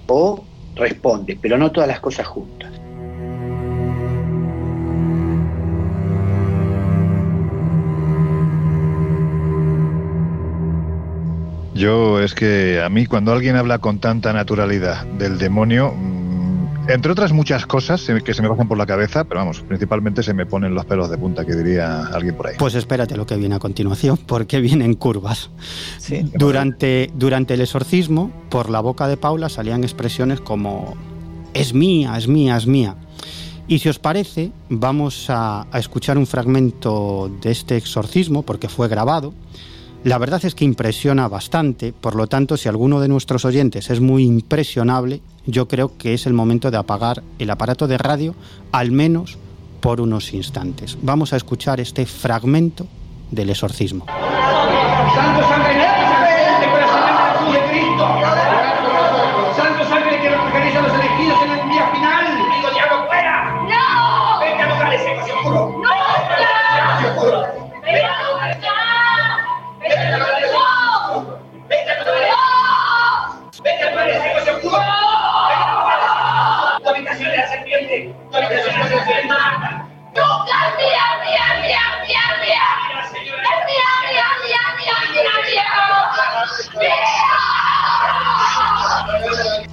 o 0.07 0.43
responde, 0.75 1.37
pero 1.41 1.57
no 1.57 1.71
todas 1.71 1.87
las 1.87 1.99
cosas 1.99 2.27
juntas. 2.27 2.71
Yo 11.77 12.19
es 12.19 12.33
que 12.33 12.81
a 12.81 12.89
mí 12.89 13.05
cuando 13.05 13.31
alguien 13.31 13.55
habla 13.55 13.77
con 13.77 13.99
tanta 13.99 14.33
naturalidad 14.33 15.05
del 15.05 15.37
demonio, 15.37 15.93
entre 16.87 17.11
otras 17.11 17.31
muchas 17.31 17.65
cosas 17.65 18.05
que 18.23 18.33
se 18.33 18.41
me 18.41 18.49
pasan 18.49 18.67
por 18.67 18.77
la 18.77 18.85
cabeza, 18.85 19.23
pero 19.23 19.39
vamos, 19.39 19.61
principalmente 19.61 20.23
se 20.23 20.33
me 20.33 20.45
ponen 20.45 20.73
los 20.73 20.85
pelos 20.85 21.09
de 21.09 21.17
punta, 21.17 21.45
que 21.45 21.55
diría 21.55 22.07
alguien 22.07 22.35
por 22.35 22.47
ahí. 22.47 22.55
Pues 22.57 22.75
espérate 22.75 23.15
lo 23.15 23.25
que 23.25 23.35
viene 23.35 23.55
a 23.55 23.59
continuación, 23.59 24.17
porque 24.17 24.59
vienen 24.61 24.95
curvas. 24.95 25.49
Durante, 26.33 27.11
durante 27.15 27.53
el 27.55 27.61
exorcismo, 27.61 28.31
por 28.49 28.69
la 28.69 28.79
boca 28.79 29.07
de 29.07 29.17
Paula 29.17 29.49
salían 29.49 29.83
expresiones 29.83 30.41
como 30.41 30.95
es 31.53 31.73
mía, 31.73 32.17
es 32.17 32.27
mía, 32.27 32.57
es 32.57 32.67
mía. 32.67 32.95
Y 33.67 33.79
si 33.79 33.89
os 33.89 33.99
parece, 33.99 34.51
vamos 34.69 35.25
a 35.29 35.67
escuchar 35.73 36.17
un 36.17 36.25
fragmento 36.25 37.29
de 37.41 37.51
este 37.51 37.75
exorcismo, 37.75 38.43
porque 38.43 38.69
fue 38.69 38.87
grabado, 38.87 39.33
la 40.03 40.17
verdad 40.17 40.43
es 40.45 40.55
que 40.55 40.65
impresiona 40.65 41.27
bastante, 41.27 41.93
por 41.93 42.15
lo 42.15 42.27
tanto, 42.27 42.57
si 42.57 42.69
alguno 42.69 42.99
de 42.99 43.07
nuestros 43.07 43.45
oyentes 43.45 43.89
es 43.89 43.99
muy 43.99 44.23
impresionable, 44.23 45.21
yo 45.45 45.67
creo 45.67 45.97
que 45.97 46.13
es 46.13 46.25
el 46.25 46.33
momento 46.33 46.71
de 46.71 46.77
apagar 46.77 47.23
el 47.39 47.49
aparato 47.49 47.87
de 47.87 47.97
radio, 47.97 48.35
al 48.71 48.91
menos 48.91 49.37
por 49.81 50.01
unos 50.01 50.33
instantes. 50.33 50.97
Vamos 51.01 51.33
a 51.33 51.37
escuchar 51.37 51.79
este 51.79 52.05
fragmento 52.05 52.87
del 53.31 53.49
exorcismo. 53.49 54.05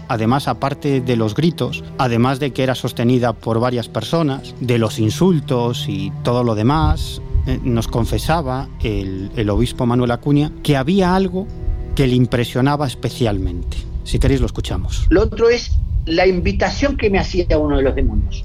Además, 0.09 0.49
aparte 0.49 1.01
de 1.01 1.17
los 1.17 1.35
gritos, 1.35 1.85
además 1.99 2.41
de 2.41 2.53
que 2.53 2.63
era 2.63 2.75
sostenida 2.75 3.33
por 3.33 3.61
varias 3.61 3.89
personas, 3.89 4.55
de 4.61 4.79
los 4.79 4.99
insultos 4.99 5.87
y 5.89 6.13
todo 6.23 6.45
lo 6.45 6.55
demás, 6.55 7.23
eh, 7.47 7.59
nos 7.63 7.89
confesaba 7.89 8.69
el, 8.83 9.31
el 9.37 9.51
obispo 9.51 9.87
Manuel 9.87 10.11
Acuña 10.11 10.51
que 10.63 10.77
había 10.77 11.15
algo 11.15 11.47
que 11.95 12.07
le 12.07 12.15
impresionaba 12.15 12.87
especialmente. 12.87 13.77
Si 14.05 14.19
queréis 14.19 14.41
lo 14.41 14.47
escuchamos. 14.47 15.07
Lo 15.09 15.23
otro 15.23 15.49
es 15.49 15.73
la 16.07 16.27
invitación 16.27 16.97
que 16.97 17.11
me 17.11 17.19
hacía 17.19 17.59
uno 17.59 17.77
de 17.77 17.83
los 17.83 17.95
demonios. 17.95 18.45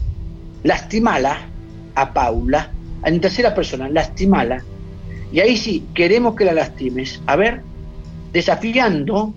Lastimala 0.64 1.48
a 1.95 2.14
Paula, 2.14 2.72
en 3.03 3.19
tercera 3.19 3.53
persona, 3.53 3.90
lastimala. 3.90 4.64
Y 5.31 5.40
ahí 5.40 5.57
sí, 5.57 5.86
queremos 5.94 6.36
que 6.36 6.45
la 6.45 6.53
lastimes. 6.53 7.22
A 7.26 7.36
ver, 7.36 7.61
desafiando 8.34 9.34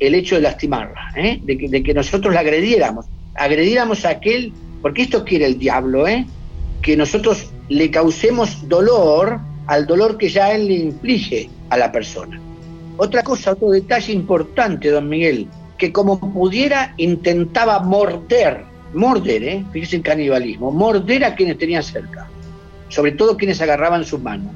el 0.00 0.14
hecho 0.14 0.36
de 0.36 0.42
lastimarla, 0.42 1.12
¿eh? 1.16 1.40
de, 1.42 1.82
que, 1.82 1.94
nosotros 1.94 2.34
la 2.34 2.40
agrediéramos, 2.40 3.06
agrediéramos 3.34 4.04
a 4.04 4.10
aquel, 4.10 4.52
porque 4.82 5.02
esto 5.02 5.24
quiere 5.24 5.46
el 5.46 5.58
diablo, 5.58 6.06
¿eh? 6.06 6.26
que 6.82 6.96
nosotros 6.96 7.50
le 7.68 7.90
causemos 7.90 8.68
dolor 8.68 9.40
al 9.66 9.86
dolor 9.86 10.16
que 10.16 10.28
ya 10.28 10.52
él 10.52 10.68
le 10.68 10.74
inflige 10.74 11.48
a 11.70 11.76
la 11.76 11.90
persona. 11.90 12.40
Otra 12.96 13.22
cosa, 13.22 13.52
otro 13.52 13.70
detalle 13.70 14.12
importante, 14.12 14.90
don 14.90 15.08
Miguel, 15.08 15.48
que 15.76 15.92
como 15.92 16.18
pudiera 16.20 16.94
intentaba 16.96 17.80
morder, 17.80 18.64
morder, 18.94 19.42
¿eh? 19.42 19.64
fíjese 19.72 19.96
en 19.96 20.02
canibalismo, 20.02 20.70
morder 20.70 21.24
a 21.24 21.34
quienes 21.34 21.58
tenía 21.58 21.82
cerca, 21.82 22.28
sobre 22.88 23.12
todo 23.12 23.36
quienes 23.36 23.60
agarraban 23.60 24.04
sus 24.04 24.20
manos. 24.20 24.52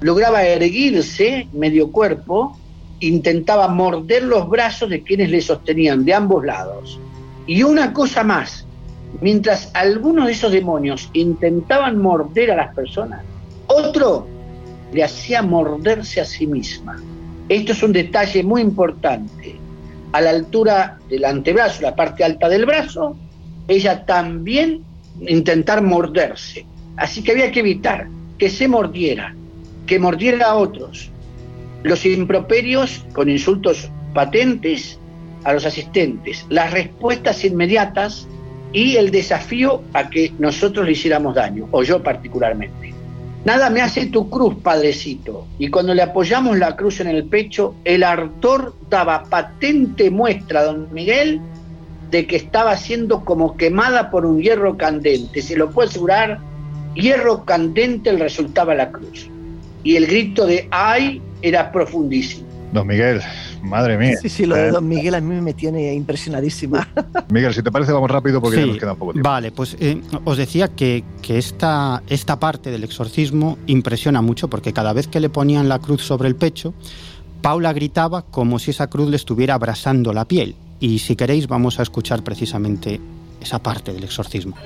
Lograba 0.00 0.44
erguirse 0.44 1.48
medio 1.52 1.90
cuerpo, 1.90 2.58
intentaba 3.00 3.68
morder 3.68 4.24
los 4.24 4.48
brazos 4.48 4.90
de 4.90 5.02
quienes 5.02 5.30
le 5.30 5.40
sostenían 5.40 6.04
de 6.04 6.14
ambos 6.14 6.44
lados. 6.44 6.98
Y 7.46 7.62
una 7.62 7.92
cosa 7.92 8.24
más, 8.24 8.66
mientras 9.20 9.70
algunos 9.74 10.26
de 10.26 10.32
esos 10.32 10.52
demonios 10.52 11.08
intentaban 11.12 11.98
morder 11.98 12.50
a 12.50 12.56
las 12.56 12.74
personas, 12.74 13.22
otro 13.66 14.26
le 14.92 15.04
hacía 15.04 15.42
morderse 15.42 16.20
a 16.20 16.24
sí 16.24 16.46
misma. 16.46 16.96
Esto 17.48 17.72
es 17.72 17.82
un 17.82 17.92
detalle 17.92 18.42
muy 18.42 18.60
importante. 18.60 19.56
A 20.12 20.20
la 20.20 20.30
altura 20.30 20.98
del 21.08 21.24
antebrazo, 21.24 21.82
la 21.82 21.94
parte 21.94 22.24
alta 22.24 22.48
del 22.48 22.66
brazo, 22.66 23.16
ella 23.68 24.04
también 24.06 24.82
intentar 25.20 25.82
morderse. 25.82 26.64
Así 26.96 27.22
que 27.22 27.32
había 27.32 27.52
que 27.52 27.60
evitar 27.60 28.08
que 28.38 28.48
se 28.48 28.68
mordiera, 28.68 29.34
que 29.86 29.98
mordiera 29.98 30.46
a 30.46 30.54
otros. 30.54 31.10
Los 31.82 32.04
improperios 32.04 33.04
con 33.12 33.28
insultos 33.28 33.90
patentes 34.14 34.98
a 35.44 35.52
los 35.52 35.64
asistentes, 35.64 36.44
las 36.48 36.72
respuestas 36.72 37.44
inmediatas 37.44 38.26
y 38.72 38.96
el 38.96 39.10
desafío 39.10 39.82
a 39.92 40.10
que 40.10 40.32
nosotros 40.38 40.84
le 40.86 40.92
hiciéramos 40.92 41.34
daño, 41.34 41.68
o 41.70 41.82
yo 41.82 42.02
particularmente. 42.02 42.94
Nada 43.44 43.70
me 43.70 43.80
hace 43.80 44.06
tu 44.06 44.28
cruz, 44.28 44.56
padrecito. 44.62 45.46
Y 45.58 45.68
cuando 45.68 45.94
le 45.94 46.02
apoyamos 46.02 46.58
la 46.58 46.76
cruz 46.76 47.00
en 47.00 47.06
el 47.06 47.24
pecho, 47.24 47.76
el 47.84 48.02
ardor 48.02 48.74
daba 48.90 49.24
patente 49.24 50.10
muestra 50.10 50.60
a 50.60 50.64
don 50.64 50.92
Miguel 50.92 51.40
de 52.10 52.26
que 52.26 52.36
estaba 52.36 52.76
siendo 52.76 53.24
como 53.24 53.56
quemada 53.56 54.10
por 54.10 54.26
un 54.26 54.42
hierro 54.42 54.76
candente. 54.76 55.40
Se 55.40 55.56
lo 55.56 55.70
puedo 55.70 55.88
asegurar, 55.88 56.40
hierro 56.94 57.44
candente 57.44 58.12
le 58.12 58.18
resultaba 58.18 58.74
la 58.74 58.90
cruz. 58.90 59.30
Y 59.84 59.96
el 59.96 60.06
grito 60.06 60.44
de 60.44 60.68
ay 60.70 61.22
era 61.42 61.70
profundísimo. 61.72 62.46
Don 62.72 62.86
Miguel, 62.86 63.22
Madre 63.62 63.96
mía. 63.96 64.16
Sí, 64.20 64.28
sí, 64.28 64.46
lo 64.46 64.54
de 64.54 64.70
Don 64.70 64.86
Miguel 64.86 65.14
a 65.14 65.20
mí 65.20 65.40
me 65.40 65.54
tiene 65.54 65.94
impresionadísima. 65.94 66.86
Miguel, 67.30 67.54
si 67.54 67.62
te 67.62 67.72
parece, 67.72 67.92
vamos 67.92 68.10
rápido 68.10 68.40
porque 68.40 68.58
ya 68.58 68.66
nos 68.66 68.76
queda 68.76 68.92
un 68.92 68.98
poco 68.98 69.12
tiempo. 69.12 69.28
Vale, 69.28 69.52
pues 69.52 69.76
eh, 69.80 70.00
os 70.24 70.36
decía 70.36 70.68
que, 70.68 71.04
que 71.22 71.38
esta, 71.38 72.02
esta 72.08 72.38
parte 72.38 72.70
del 72.70 72.84
exorcismo 72.84 73.58
impresiona 73.66 74.22
mucho 74.22 74.48
porque 74.48 74.72
cada 74.72 74.92
vez 74.92 75.08
que 75.08 75.20
le 75.20 75.28
ponían 75.28 75.68
la 75.68 75.78
cruz 75.78 76.02
sobre 76.02 76.28
el 76.28 76.36
pecho, 76.36 76.74
Paula 77.40 77.72
gritaba 77.72 78.22
como 78.22 78.58
si 78.58 78.70
esa 78.70 78.88
cruz 78.88 79.08
le 79.08 79.16
estuviera 79.16 79.54
abrasando 79.54 80.12
la 80.12 80.26
piel. 80.26 80.54
Y 80.80 80.98
si 81.00 81.16
queréis, 81.16 81.48
vamos 81.48 81.80
a 81.80 81.82
escuchar 81.82 82.22
precisamente 82.22 83.00
esa 83.40 83.60
parte 83.60 83.92
del 83.92 84.04
exorcismo. 84.04 84.56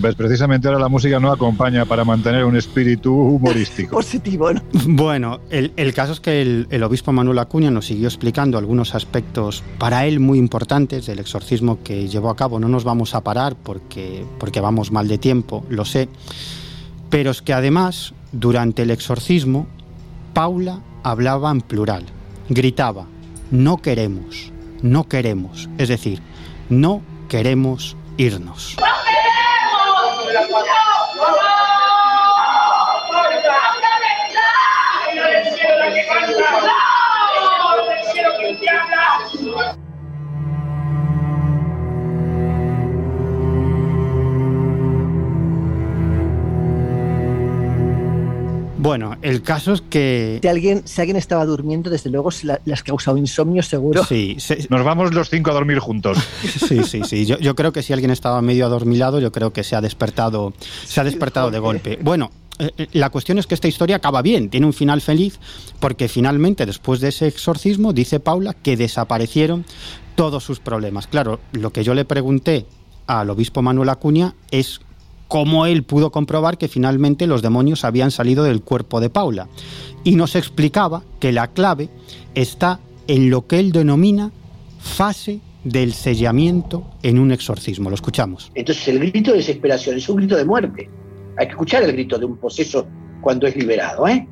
Pues 0.00 0.14
precisamente 0.14 0.68
ahora 0.68 0.78
la 0.80 0.88
música 0.88 1.18
no 1.18 1.32
acompaña 1.32 1.84
para 1.84 2.04
mantener 2.04 2.44
un 2.44 2.56
espíritu 2.56 3.12
humorístico. 3.12 3.90
Positivo, 3.96 4.52
¿no? 4.52 4.62
Bueno, 4.86 5.40
el, 5.50 5.94
caso 5.94 6.12
es 6.12 6.20
que 6.20 6.40
el, 6.40 6.82
obispo 6.82 7.12
Manuel 7.12 7.38
Acuña 7.38 7.70
nos 7.70 7.86
siguió 7.86 8.06
explicando 8.06 8.58
algunos 8.58 8.94
aspectos 8.94 9.64
para 9.78 10.06
él 10.06 10.20
muy 10.20 10.38
importantes 10.38 11.06
del 11.06 11.18
exorcismo 11.18 11.82
que 11.82 12.08
llevó 12.08 12.30
a 12.30 12.36
cabo. 12.36 12.60
No 12.60 12.68
nos 12.68 12.84
vamos 12.84 13.14
a 13.14 13.22
parar 13.22 13.56
porque, 13.56 14.24
porque 14.38 14.60
vamos 14.60 14.92
mal 14.92 15.08
de 15.08 15.18
tiempo, 15.18 15.64
lo 15.68 15.84
sé. 15.84 16.08
Pero 17.10 17.30
es 17.32 17.42
que 17.42 17.52
además, 17.52 18.14
durante 18.32 18.82
el 18.82 18.90
exorcismo, 18.90 19.66
Paula 20.32 20.80
hablaba 21.02 21.50
en 21.50 21.60
plural, 21.60 22.04
gritaba, 22.48 23.06
no 23.50 23.78
queremos, 23.78 24.52
no 24.82 25.08
queremos, 25.08 25.68
es 25.78 25.88
decir, 25.88 26.20
no 26.68 27.02
queremos 27.28 27.96
irnos. 28.16 28.76
Não, 30.32 30.48
não, 30.48 31.32
não. 31.32 31.67
Bueno, 48.78 49.16
el 49.22 49.42
caso 49.42 49.72
es 49.72 49.80
que... 49.80 50.38
Si 50.40 50.48
alguien, 50.48 50.82
si 50.86 51.00
alguien 51.00 51.16
estaba 51.16 51.44
durmiendo, 51.44 51.90
desde 51.90 52.10
luego 52.10 52.30
se 52.30 52.46
le 52.46 52.72
has 52.72 52.82
causado 52.82 53.16
insomnio 53.16 53.62
seguro. 53.62 54.04
Sí. 54.04 54.36
Nos 54.70 54.84
vamos 54.84 55.12
los 55.12 55.28
cinco 55.30 55.50
a 55.50 55.54
dormir 55.54 55.78
juntos. 55.78 56.18
Sí, 56.68 56.82
sí, 56.84 57.02
sí. 57.04 57.24
Yo, 57.24 57.54
creo 57.54 57.72
que 57.72 57.82
si 57.82 57.92
alguien 57.92 58.10
estaba 58.10 58.42
medio 58.42 58.66
adormilado, 58.66 59.20
yo 59.20 59.32
creo 59.32 59.52
que 59.52 59.64
se 59.64 59.74
ha 59.74 59.80
despertado, 59.80 60.52
se 60.84 61.00
ha 61.00 61.04
despertado 61.04 61.50
de 61.50 61.58
golpe. 61.58 61.98
Bueno, 62.02 62.30
eh, 62.58 62.70
eh, 62.76 62.88
la 62.92 63.10
cuestión 63.10 63.38
es 63.38 63.46
que 63.46 63.54
esta 63.54 63.68
historia 63.68 63.96
acaba 63.96 64.22
bien, 64.22 64.50
tiene 64.50 64.66
un 64.66 64.72
final 64.72 65.00
feliz, 65.00 65.38
porque 65.80 66.08
finalmente, 66.08 66.66
después 66.66 67.00
de 67.00 67.08
ese 67.08 67.26
exorcismo, 67.26 67.92
dice 67.92 68.20
Paula 68.20 68.54
que 68.54 68.76
desaparecieron 68.76 69.64
todos 70.14 70.44
sus 70.44 70.60
problemas. 70.60 71.06
Claro, 71.06 71.40
lo 71.52 71.72
que 71.72 71.84
yo 71.84 71.94
le 71.94 72.04
pregunté 72.04 72.66
al 73.06 73.30
obispo 73.30 73.62
Manuel 73.62 73.88
Acuña 73.88 74.34
es 74.50 74.80
cómo 75.28 75.66
él 75.66 75.84
pudo 75.84 76.10
comprobar 76.10 76.58
que 76.58 76.68
finalmente 76.68 77.26
los 77.26 77.42
demonios 77.42 77.84
habían 77.84 78.10
salido 78.10 78.44
del 78.44 78.62
cuerpo 78.62 79.00
de 79.00 79.10
Paula. 79.10 79.48
Y 80.02 80.16
nos 80.16 80.34
explicaba 80.34 81.02
que 81.20 81.32
la 81.32 81.48
clave 81.48 81.90
está 82.34 82.80
en 83.06 83.30
lo 83.30 83.46
que 83.46 83.60
él 83.60 83.72
denomina 83.72 84.32
fase 84.78 85.40
del 85.64 85.92
sellamiento 85.92 86.84
en 87.02 87.18
un 87.18 87.30
exorcismo. 87.30 87.90
Lo 87.90 87.94
escuchamos. 87.94 88.50
Entonces 88.54 88.88
el 88.88 88.98
grito 88.98 89.32
de 89.32 89.38
desesperación 89.38 89.96
es 89.96 90.08
un 90.08 90.16
grito 90.16 90.36
de 90.36 90.44
muerte. 90.44 90.88
Hay 91.36 91.46
que 91.46 91.52
escuchar 91.52 91.82
el 91.82 91.92
grito 91.92 92.18
de 92.18 92.24
un 92.24 92.36
poseso 92.36 92.86
cuando 93.20 93.46
es 93.46 93.54
liberado. 93.56 94.08
¿eh? 94.08 94.26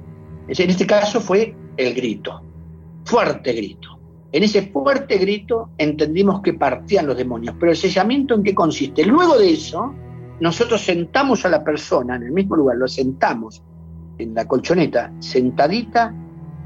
En 0.48 0.70
este 0.70 0.86
caso 0.86 1.20
fue 1.20 1.54
el 1.76 1.94
grito, 1.94 2.42
fuerte 3.04 3.52
grito. 3.52 3.98
En 4.32 4.42
ese 4.42 4.62
fuerte 4.62 5.18
grito 5.18 5.70
entendimos 5.78 6.42
que 6.42 6.54
partían 6.54 7.06
los 7.06 7.16
demonios, 7.16 7.54
pero 7.58 7.72
el 7.72 7.78
sellamiento 7.78 8.34
en 8.34 8.42
qué 8.42 8.54
consiste. 8.54 9.04
Luego 9.04 9.38
de 9.38 9.52
eso, 9.52 9.94
nosotros 10.40 10.82
sentamos 10.82 11.44
a 11.44 11.48
la 11.48 11.64
persona 11.64 12.16
en 12.16 12.24
el 12.24 12.32
mismo 12.32 12.56
lugar, 12.56 12.76
lo 12.76 12.88
sentamos 12.88 13.62
en 14.18 14.34
la 14.34 14.46
colchoneta, 14.46 15.12
sentadita, 15.18 16.14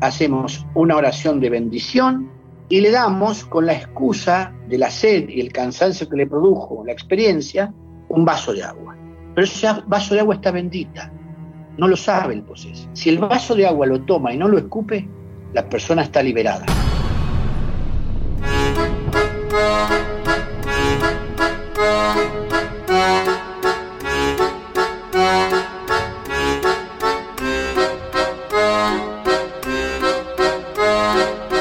hacemos 0.00 0.66
una 0.74 0.96
oración 0.96 1.40
de 1.40 1.50
bendición 1.50 2.30
y 2.68 2.80
le 2.80 2.90
damos, 2.90 3.44
con 3.44 3.66
la 3.66 3.74
excusa 3.74 4.52
de 4.68 4.78
la 4.78 4.90
sed 4.90 5.28
y 5.28 5.40
el 5.40 5.52
cansancio 5.52 6.08
que 6.08 6.16
le 6.16 6.26
produjo 6.26 6.84
la 6.84 6.92
experiencia, 6.92 7.72
un 8.08 8.24
vaso 8.24 8.52
de 8.52 8.62
agua. 8.62 8.96
Pero 9.34 9.44
ese 9.44 9.68
vaso 9.86 10.14
de 10.14 10.20
agua 10.20 10.36
está 10.36 10.50
bendita, 10.50 11.12
no 11.76 11.88
lo 11.88 11.96
sabe 11.96 12.34
el 12.34 12.42
poseso. 12.42 12.88
Si 12.92 13.08
el 13.08 13.18
vaso 13.18 13.54
de 13.54 13.66
agua 13.66 13.86
lo 13.86 14.02
toma 14.02 14.32
y 14.32 14.36
no 14.36 14.48
lo 14.48 14.58
escupe, 14.58 15.08
la 15.52 15.68
persona 15.68 16.02
está 16.02 16.22
liberada. 16.22 16.66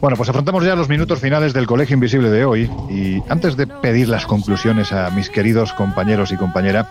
Bueno, 0.00 0.16
pues 0.16 0.28
afrontamos 0.28 0.64
ya 0.64 0.74
los 0.74 0.88
minutos 0.88 1.20
finales 1.20 1.52
del 1.52 1.66
Colegio 1.66 1.94
Invisible 1.94 2.30
de 2.30 2.44
hoy 2.44 2.70
y 2.90 3.22
antes 3.28 3.56
de 3.56 3.68
pedir 3.68 4.08
las 4.08 4.26
conclusiones 4.26 4.92
a 4.92 5.10
mis 5.10 5.30
queridos 5.30 5.72
compañeros 5.72 6.32
y 6.32 6.36
compañera, 6.36 6.90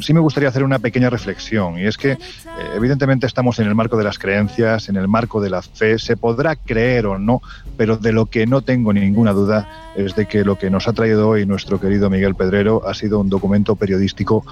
sí 0.00 0.14
me 0.14 0.20
gustaría 0.20 0.48
hacer 0.48 0.62
una 0.62 0.78
pequeña 0.78 1.10
reflexión 1.10 1.78
y 1.78 1.86
es 1.86 1.98
que 1.98 2.12
eh, 2.12 2.18
evidentemente 2.74 3.26
estamos 3.26 3.58
en 3.58 3.66
el 3.66 3.74
marco 3.74 3.96
de 3.96 4.04
las 4.04 4.18
creencias, 4.18 4.88
en 4.88 4.96
el 4.96 5.08
marco 5.08 5.40
de 5.40 5.50
la 5.50 5.62
fe, 5.62 5.98
se 5.98 6.16
podrá 6.16 6.54
creer 6.54 7.06
o 7.06 7.18
no, 7.18 7.42
pero 7.76 7.96
de 7.96 8.12
lo 8.12 8.26
que 8.26 8.46
no 8.46 8.62
tengo 8.62 8.92
ninguna 8.92 9.32
duda 9.32 9.92
es 9.96 10.14
de 10.14 10.26
que 10.26 10.44
lo 10.44 10.56
que 10.56 10.70
nos 10.70 10.86
ha 10.86 10.92
traído 10.92 11.28
hoy 11.28 11.46
nuestro 11.46 11.80
querido 11.80 12.10
Miguel 12.10 12.36
Pedrero 12.36 12.86
ha 12.86 12.94
sido 12.94 13.18
un 13.18 13.28
documento 13.28 13.74
periodístico 13.74 14.44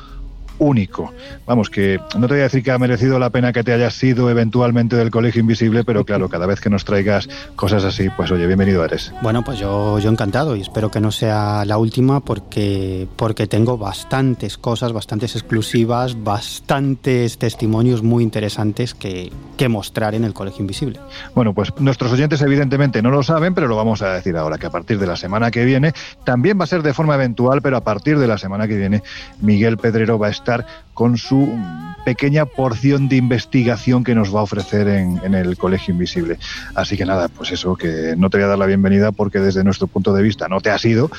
único. 0.59 1.13
Vamos, 1.47 1.71
que 1.71 2.01
no 2.19 2.27
te 2.27 2.35
voy 2.35 2.41
a 2.41 2.45
decir 2.45 2.63
que 2.63 2.71
ha 2.71 2.79
merecido 2.79 3.19
la 3.19 3.31
pena 3.31 3.53
que 3.53 3.65
te 3.65 3.73
hayas 3.73 3.95
sido 3.95 4.31
eventualmente 4.31 4.97
del 4.97 5.11
Colegio 5.11 5.41
Invisible, 5.41 5.85
pero 5.85 6.05
claro, 6.05 6.29
cada 6.31 6.47
vez 6.47 6.61
que 6.61 6.71
nos 6.71 6.85
traigas 6.85 7.29
cosas 7.57 7.85
así, 7.85 8.09
pues 8.17 8.31
oye, 8.31 8.47
bienvenido 8.47 8.85
eres. 8.85 9.13
Bueno, 9.23 9.43
pues 9.43 9.59
yo, 9.59 9.99
yo 9.99 10.11
encantado 10.11 10.57
y 10.57 10.61
espero 10.61 10.91
que 10.91 11.01
no 11.01 11.11
sea 11.11 11.65
la 11.65 11.79
última 11.79 12.21
porque, 12.21 13.09
porque 13.17 13.47
tengo 13.47 13.79
bastantes 13.79 14.59
cosas, 14.59 14.93
bastantes 14.93 15.35
exclusivas, 15.37 16.23
bastantes 16.23 17.39
testimonios 17.39 18.03
muy 18.03 18.23
interesantes 18.23 18.95
que, 18.95 19.33
que 19.57 19.69
mostrar 19.69 20.15
en 20.15 20.25
el 20.25 20.35
Colegio 20.35 20.61
Invisible. 20.61 21.01
Bueno, 21.35 21.55
pues 21.55 21.73
nuestros 21.79 22.13
oyentes 22.13 22.43
evidentemente 22.43 23.03
no 23.03 23.11
lo 23.11 23.23
saben, 23.23 23.55
pero 23.55 23.69
lo 23.69 23.77
vamos 23.77 24.03
a 24.03 24.15
decir 24.15 24.37
ahora, 24.37 24.59
que 24.59 24.67
a 24.67 24.71
partir 24.71 24.99
de 24.99 25.07
la 25.07 25.17
semana 25.17 25.51
que 25.51 25.65
viene, 25.65 25.93
también 26.25 26.59
va 26.59 26.65
a 26.65 26.67
ser 26.67 26.83
de 26.83 26.95
forma 26.95 27.15
eventual, 27.15 27.63
pero 27.63 27.77
a 27.77 27.85
partir 27.85 28.19
de 28.19 28.27
la 28.27 28.39
semana 28.39 28.67
que 28.67 28.77
viene, 28.77 29.03
Miguel 29.41 29.79
Pedrero 29.79 30.19
va 30.19 30.29
a 30.29 30.31
estar 30.31 30.48
con 30.95 31.17
su 31.17 31.57
pequeña 32.05 32.47
porción 32.47 33.09
de 33.09 33.17
investigación 33.17 34.03
que 34.03 34.15
nos 34.15 34.35
va 34.35 34.41
a 34.41 34.43
ofrecer 34.43 34.89
en, 34.89 35.35
el 35.35 35.57
Colegio 35.57 35.93
Invisible. 35.93 36.39
Así 36.75 36.97
que 36.97 37.05
nada, 37.05 37.29
pues 37.29 37.53
eso, 37.53 37.77
que 37.77 38.15
no 38.17 38.31
te 38.31 38.39
voy 38.39 38.45
a 38.45 38.49
dar 38.49 38.59
la 38.59 38.67
bienvenida 38.67 39.13
porque 39.13 39.41
desde 39.41 39.63
nuestro 39.63 39.87
punto 39.87 40.13
de 40.13 40.23
vista 40.23 40.49
no 40.49 40.61
te 40.61 40.71
ha 40.71 40.79
sido, 40.79 41.11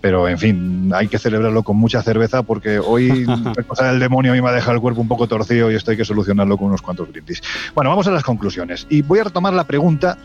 pero 0.00 0.28
en 0.28 0.38
fin, 0.38 0.92
hay 0.94 1.08
que 1.08 1.18
celebrarlo 1.18 1.64
con 1.64 1.76
mucha 1.76 2.02
cerveza 2.02 2.44
porque 2.44 2.78
hoy 2.78 3.26
la 3.56 3.62
cosa 3.64 3.88
del 3.88 3.98
demonio 3.98 4.32
a 4.32 4.34
mí 4.34 4.40
me 4.40 4.48
ha 4.48 4.52
dejado 4.52 4.74
el 4.74 4.80
cuerpo 4.80 5.00
un 5.00 5.08
poco 5.08 5.26
torcido 5.26 5.70
y 5.70 5.74
esto 5.74 5.90
hay 5.90 5.96
que 5.96 6.04
solucionarlo 6.04 6.56
con 6.56 6.68
unos 6.68 6.80
cuantos 6.80 7.10
brindis. 7.10 7.42
Bueno, 7.74 7.90
vamos 7.90 8.06
a 8.06 8.12
las 8.12 8.22
conclusiones 8.22 8.86
y 8.88 9.02
voy 9.02 9.18
a 9.18 9.24
retomar 9.24 9.52
la 9.52 9.64
pregunta 9.64 10.16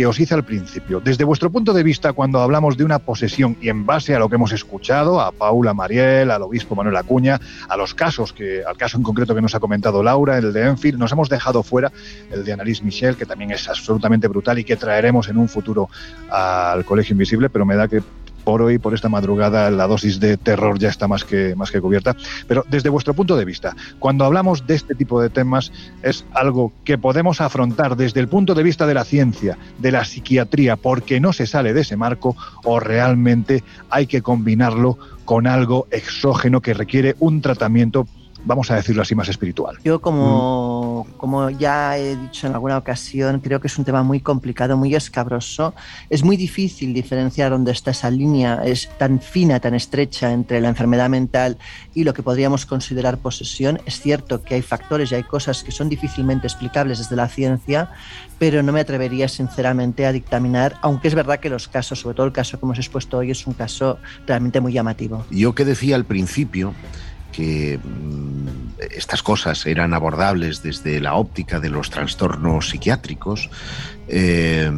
que 0.00 0.06
os 0.06 0.18
hice 0.18 0.32
al 0.32 0.44
principio. 0.44 0.98
Desde 0.98 1.24
vuestro 1.24 1.50
punto 1.50 1.74
de 1.74 1.82
vista, 1.82 2.14
cuando 2.14 2.40
hablamos 2.40 2.78
de 2.78 2.84
una 2.84 3.00
posesión 3.00 3.58
y 3.60 3.68
en 3.68 3.84
base 3.84 4.14
a 4.14 4.18
lo 4.18 4.30
que 4.30 4.36
hemos 4.36 4.50
escuchado, 4.50 5.20
a 5.20 5.30
Paula 5.30 5.74
Mariel, 5.74 6.30
al 6.30 6.40
obispo 6.40 6.74
Manuel 6.74 6.96
Acuña, 6.96 7.38
a 7.68 7.76
los 7.76 7.92
casos, 7.92 8.32
que, 8.32 8.62
al 8.66 8.78
caso 8.78 8.96
en 8.96 9.02
concreto 9.02 9.34
que 9.34 9.42
nos 9.42 9.54
ha 9.54 9.60
comentado 9.60 10.02
Laura, 10.02 10.38
el 10.38 10.54
de 10.54 10.62
Enfield, 10.62 10.98
nos 10.98 11.12
hemos 11.12 11.28
dejado 11.28 11.62
fuera 11.62 11.92
el 12.30 12.46
de 12.46 12.52
Annalise 12.54 12.82
Michel, 12.82 13.16
que 13.16 13.26
también 13.26 13.50
es 13.50 13.68
absolutamente 13.68 14.26
brutal 14.26 14.58
y 14.58 14.64
que 14.64 14.76
traeremos 14.76 15.28
en 15.28 15.36
un 15.36 15.50
futuro 15.50 15.90
al 16.30 16.82
Colegio 16.86 17.12
Invisible, 17.12 17.50
pero 17.50 17.66
me 17.66 17.76
da 17.76 17.86
que 17.86 18.00
por 18.50 18.62
hoy, 18.62 18.80
por 18.80 18.94
esta 18.94 19.08
madrugada, 19.08 19.70
la 19.70 19.86
dosis 19.86 20.18
de 20.18 20.36
terror 20.36 20.76
ya 20.76 20.88
está 20.88 21.06
más 21.06 21.22
que, 21.22 21.54
más 21.54 21.70
que 21.70 21.80
cubierta. 21.80 22.16
Pero 22.48 22.64
desde 22.68 22.88
vuestro 22.88 23.14
punto 23.14 23.36
de 23.36 23.44
vista, 23.44 23.76
cuando 24.00 24.24
hablamos 24.24 24.66
de 24.66 24.74
este 24.74 24.96
tipo 24.96 25.22
de 25.22 25.30
temas, 25.30 25.70
es 26.02 26.24
algo 26.32 26.72
que 26.82 26.98
podemos 26.98 27.40
afrontar 27.40 27.96
desde 27.96 28.18
el 28.18 28.26
punto 28.26 28.54
de 28.54 28.64
vista 28.64 28.88
de 28.88 28.94
la 28.94 29.04
ciencia, 29.04 29.56
de 29.78 29.92
la 29.92 30.04
psiquiatría, 30.04 30.74
porque 30.74 31.20
no 31.20 31.32
se 31.32 31.46
sale 31.46 31.72
de 31.72 31.82
ese 31.82 31.96
marco, 31.96 32.34
o 32.64 32.80
realmente 32.80 33.62
hay 33.88 34.08
que 34.08 34.20
combinarlo 34.20 34.98
con 35.24 35.46
algo 35.46 35.86
exógeno 35.92 36.60
que 36.60 36.74
requiere 36.74 37.14
un 37.20 37.42
tratamiento 37.42 38.08
vamos 38.44 38.70
a 38.70 38.76
decirlo 38.76 39.02
así, 39.02 39.14
más 39.14 39.28
espiritual. 39.28 39.78
Yo 39.84 40.00
como, 40.00 40.69
como 41.16 41.50
ya 41.50 41.96
he 41.98 42.16
dicho 42.16 42.46
en 42.46 42.54
alguna 42.54 42.78
ocasión, 42.78 43.40
creo 43.40 43.60
que 43.60 43.68
es 43.68 43.78
un 43.78 43.84
tema 43.84 44.02
muy 44.02 44.20
complicado, 44.20 44.76
muy 44.76 44.94
escabroso. 44.94 45.74
Es 46.08 46.22
muy 46.22 46.36
difícil 46.36 46.94
diferenciar 46.94 47.50
dónde 47.50 47.72
está 47.72 47.90
esa 47.90 48.10
línea, 48.10 48.62
es 48.64 48.88
tan 48.98 49.20
fina, 49.20 49.60
tan 49.60 49.74
estrecha 49.74 50.32
entre 50.32 50.60
la 50.60 50.68
enfermedad 50.68 51.08
mental 51.08 51.58
y 51.94 52.04
lo 52.04 52.14
que 52.14 52.22
podríamos 52.22 52.66
considerar 52.66 53.18
posesión. 53.18 53.80
Es 53.86 54.00
cierto 54.00 54.42
que 54.42 54.54
hay 54.54 54.62
factores 54.62 55.12
y 55.12 55.16
hay 55.16 55.22
cosas 55.22 55.62
que 55.62 55.72
son 55.72 55.88
difícilmente 55.88 56.46
explicables 56.46 56.98
desde 56.98 57.16
la 57.16 57.28
ciencia, 57.28 57.90
pero 58.38 58.62
no 58.62 58.72
me 58.72 58.80
atrevería 58.80 59.28
sinceramente 59.28 60.06
a 60.06 60.12
dictaminar, 60.12 60.76
aunque 60.82 61.08
es 61.08 61.14
verdad 61.14 61.40
que 61.40 61.50
los 61.50 61.68
casos, 61.68 62.00
sobre 62.00 62.16
todo 62.16 62.26
el 62.26 62.32
caso 62.32 62.58
que 62.58 62.66
hemos 62.66 62.78
expuesto 62.78 63.18
hoy, 63.18 63.30
es 63.30 63.46
un 63.46 63.54
caso 63.54 63.98
realmente 64.26 64.60
muy 64.60 64.72
llamativo. 64.72 65.24
Yo 65.30 65.54
que 65.54 65.64
decía 65.64 65.96
al 65.96 66.04
principio, 66.04 66.74
que 67.32 67.78
mm, 67.78 68.80
estas 68.90 69.22
cosas 69.22 69.66
eran 69.66 69.94
abordables 69.94 70.62
desde 70.62 71.00
la 71.00 71.14
óptica 71.14 71.60
de 71.60 71.68
los 71.68 71.90
trastornos 71.90 72.70
psiquiátricos, 72.70 73.50
eh, 74.08 74.70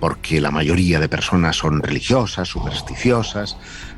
porque 0.00 0.40
la 0.40 0.50
mayoría 0.50 1.00
de 1.00 1.08
personas 1.08 1.56
son 1.56 1.82
religiosas, 1.82 2.48
supersticiosas, 2.48 3.56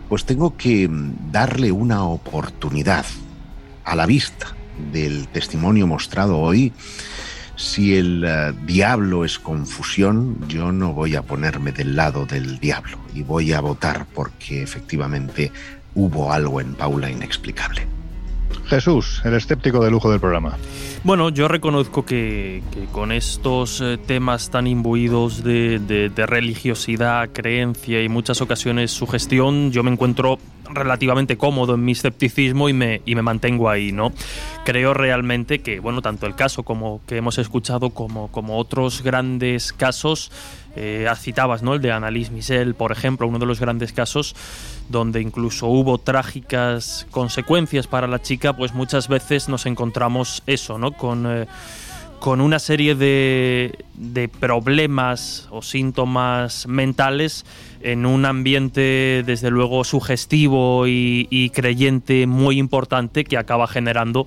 pues 0.09 0.25
tengo 0.25 0.57
que 0.57 0.89
mm, 0.89 1.33
darle 1.33 1.73
una 1.73 2.05
oportunidad 2.05 3.05
a 3.85 3.97
la 3.97 4.07
vista 4.07 4.55
del 4.93 5.29
testimonio 5.29 5.87
mostrado 5.87 6.39
hoy. 6.39 6.73
Si 7.57 7.97
el 7.97 8.23
eh, 8.27 8.53
diablo 8.67 9.25
es 9.25 9.39
confusión, 9.39 10.47
yo 10.47 10.73
no 10.73 10.93
voy 10.93 11.17
a 11.17 11.23
ponerme 11.23 11.73
del 11.73 11.97
lado 11.97 12.27
del 12.27 12.59
diablo 12.59 12.99
y 13.15 13.23
voy 13.23 13.55
a 13.55 13.61
votar 13.61 14.07
porque 14.15 14.63
efectivamente 14.63 15.51
hubo 15.95 16.33
algo 16.33 16.61
en 16.61 16.75
Paula 16.75 17.11
inexplicable. 17.11 17.96
Jesús, 18.67 19.23
el 19.25 19.35
escéptico 19.35 19.85
de 19.85 19.91
lujo 19.91 20.11
del 20.11 20.21
programa. 20.21 20.57
Bueno, 21.05 21.29
yo 21.29 21.47
reconozco 21.47 22.05
que, 22.05 22.63
con 22.91 23.13
estos 23.13 23.81
eh, 23.81 23.97
temas 23.97 24.51
tan 24.51 24.67
imbuidos 24.67 25.45
de, 25.45 26.11
religiosidad, 26.17 27.31
creencia 27.33 28.03
y 28.03 28.09
muchas 28.09 28.41
ocasiones 28.41 28.91
sugestión, 28.91 29.71
yo 29.71 29.85
me 29.85 29.93
encuentro 29.93 30.39
relativamente 30.69 31.37
cómodo 31.37 31.77
en 31.77 31.85
mi 31.85 31.93
escepticismo 31.93 32.69
y 32.69 32.73
me, 32.73 33.03
y 33.07 33.15
me 33.15 33.23
mantengo 33.23 33.71
ahí, 33.71 33.93
¿no? 33.93 34.13
Creo 34.65 34.95
realmente 34.95 35.61
que, 35.61 35.79
bueno, 35.79 36.03
tanto 36.03 36.27
el 36.27 36.35
caso 36.35 36.65
como 36.65 37.01
que 37.07 37.19
hemos 37.19 37.39
escuchado 37.39 37.91
como, 37.91 38.27
como 38.33 38.59
otros 38.59 39.03
grandes 39.03 39.73
casos, 39.73 40.33
eh, 40.77 41.11
citabas, 41.19 41.63
¿no? 41.63 41.75
El 41.75 41.81
de 41.81 41.91
Annalise 41.91 42.31
Michel, 42.31 42.75
por 42.75 42.93
ejemplo, 42.93 43.27
uno 43.27 43.39
de 43.39 43.47
los 43.47 43.59
grandes 43.59 43.93
casos 43.93 44.37
donde 44.89 45.21
incluso 45.21 45.67
hubo 45.67 45.99
trágicas 45.99 47.07
consecuencias 47.11 47.87
para 47.87 48.07
la 48.07 48.21
chica, 48.23 48.55
pues 48.55 48.75
muchas 48.75 49.09
veces 49.09 49.49
nos 49.49 49.67
encontramos 49.67 50.43
eso, 50.47 50.79
¿no? 50.79 50.93
Con, 50.93 51.27
eh, 51.27 51.47
con 52.21 52.41
una 52.41 52.59
serie 52.59 52.95
de, 52.95 53.85
de, 53.95 54.29
problemas 54.29 55.49
o 55.51 55.63
síntomas 55.63 56.67
mentales 56.67 57.45
en 57.81 58.07
un 58.07 58.25
ambiente 58.25 59.23
desde 59.27 59.51
luego 59.51 59.85
sugestivo 59.85 60.87
y, 60.87 61.27
y 61.31 61.51
creyente 61.51 62.27
muy 62.27 62.59
importante 62.59 63.25
que 63.25 63.37
acaba 63.37 63.67
generando 63.67 64.27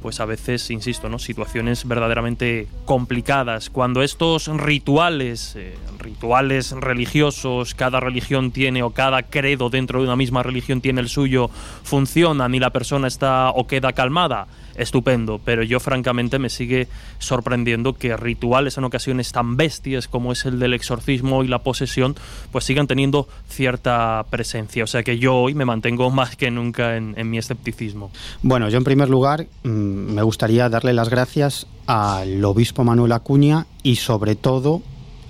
pues 0.00 0.20
a 0.20 0.24
veces, 0.24 0.70
insisto, 0.70 1.08
¿no? 1.08 1.18
situaciones 1.18 1.86
verdaderamente 1.86 2.68
complicadas. 2.84 3.70
Cuando 3.70 4.02
estos 4.02 4.46
rituales, 4.46 5.54
eh, 5.56 5.76
rituales 5.98 6.72
religiosos, 6.72 7.74
cada 7.74 8.00
religión 8.00 8.52
tiene 8.52 8.82
o 8.82 8.90
cada 8.90 9.22
credo 9.22 9.70
dentro 9.70 10.00
de 10.00 10.06
una 10.06 10.16
misma 10.16 10.42
religión 10.42 10.80
tiene 10.80 11.00
el 11.00 11.08
suyo, 11.08 11.50
funcionan 11.82 12.54
y 12.54 12.60
la 12.60 12.70
persona 12.70 13.08
está 13.08 13.50
o 13.50 13.66
queda 13.66 13.92
calmada, 13.92 14.46
estupendo, 14.78 15.40
pero 15.44 15.62
yo 15.62 15.80
francamente 15.80 16.38
me 16.38 16.48
sigue 16.48 16.88
sorprendiendo 17.18 17.94
que 17.94 18.16
rituales 18.16 18.78
en 18.78 18.84
ocasiones 18.84 19.32
tan 19.32 19.56
bestias 19.56 20.08
como 20.08 20.32
es 20.32 20.44
el 20.44 20.58
del 20.58 20.74
exorcismo 20.74 21.44
y 21.44 21.48
la 21.48 21.62
posesión, 21.62 22.16
pues 22.52 22.64
sigan 22.64 22.86
teniendo 22.86 23.28
cierta 23.48 24.24
presencia. 24.30 24.84
O 24.84 24.86
sea 24.86 25.02
que 25.02 25.18
yo 25.18 25.36
hoy 25.36 25.54
me 25.54 25.64
mantengo 25.64 26.10
más 26.18 26.36
que 26.36 26.50
nunca 26.50 26.96
en, 26.96 27.28
mi 27.28 27.38
escepticismo. 27.38 28.10
Bueno, 28.42 28.68
yo 28.68 28.78
en 28.78 28.84
primer 28.84 29.10
lugar 29.10 29.46
mm, 29.64 29.68
me 29.68 30.22
gustaría 30.22 30.68
darle 30.68 30.92
las 30.92 31.10
gracias 31.10 31.66
al 31.86 32.44
obispo 32.44 32.84
Manuel 32.84 33.12
Acuña 33.12 33.66
y 33.82 33.96
sobre 33.96 34.34
todo 34.36 34.82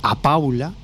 a 0.03 0.20
Paula 0.20 0.75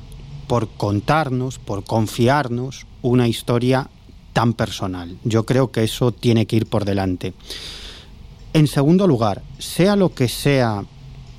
por 0.47 0.69
contarnos, 0.69 1.59
por 1.59 1.85
confiarnos 1.85 2.87
una 3.03 3.29
historia 3.29 3.89
tan 4.33 4.53
personal. 4.53 5.17
Yo 5.25 5.47
creo 5.47 5.71
que 5.71 5.85
eso 5.85 6.13
tiene 6.13 6.47
que 6.47 6.57
ir 6.57 6.67
por 6.67 6.85
delante. 6.85 7.33
En 8.55 8.69
segundo 8.69 9.09
lugar, 9.09 9.43
sea 9.59 9.97
lo 9.97 10.15
que 10.15 10.29
sea 10.29 10.85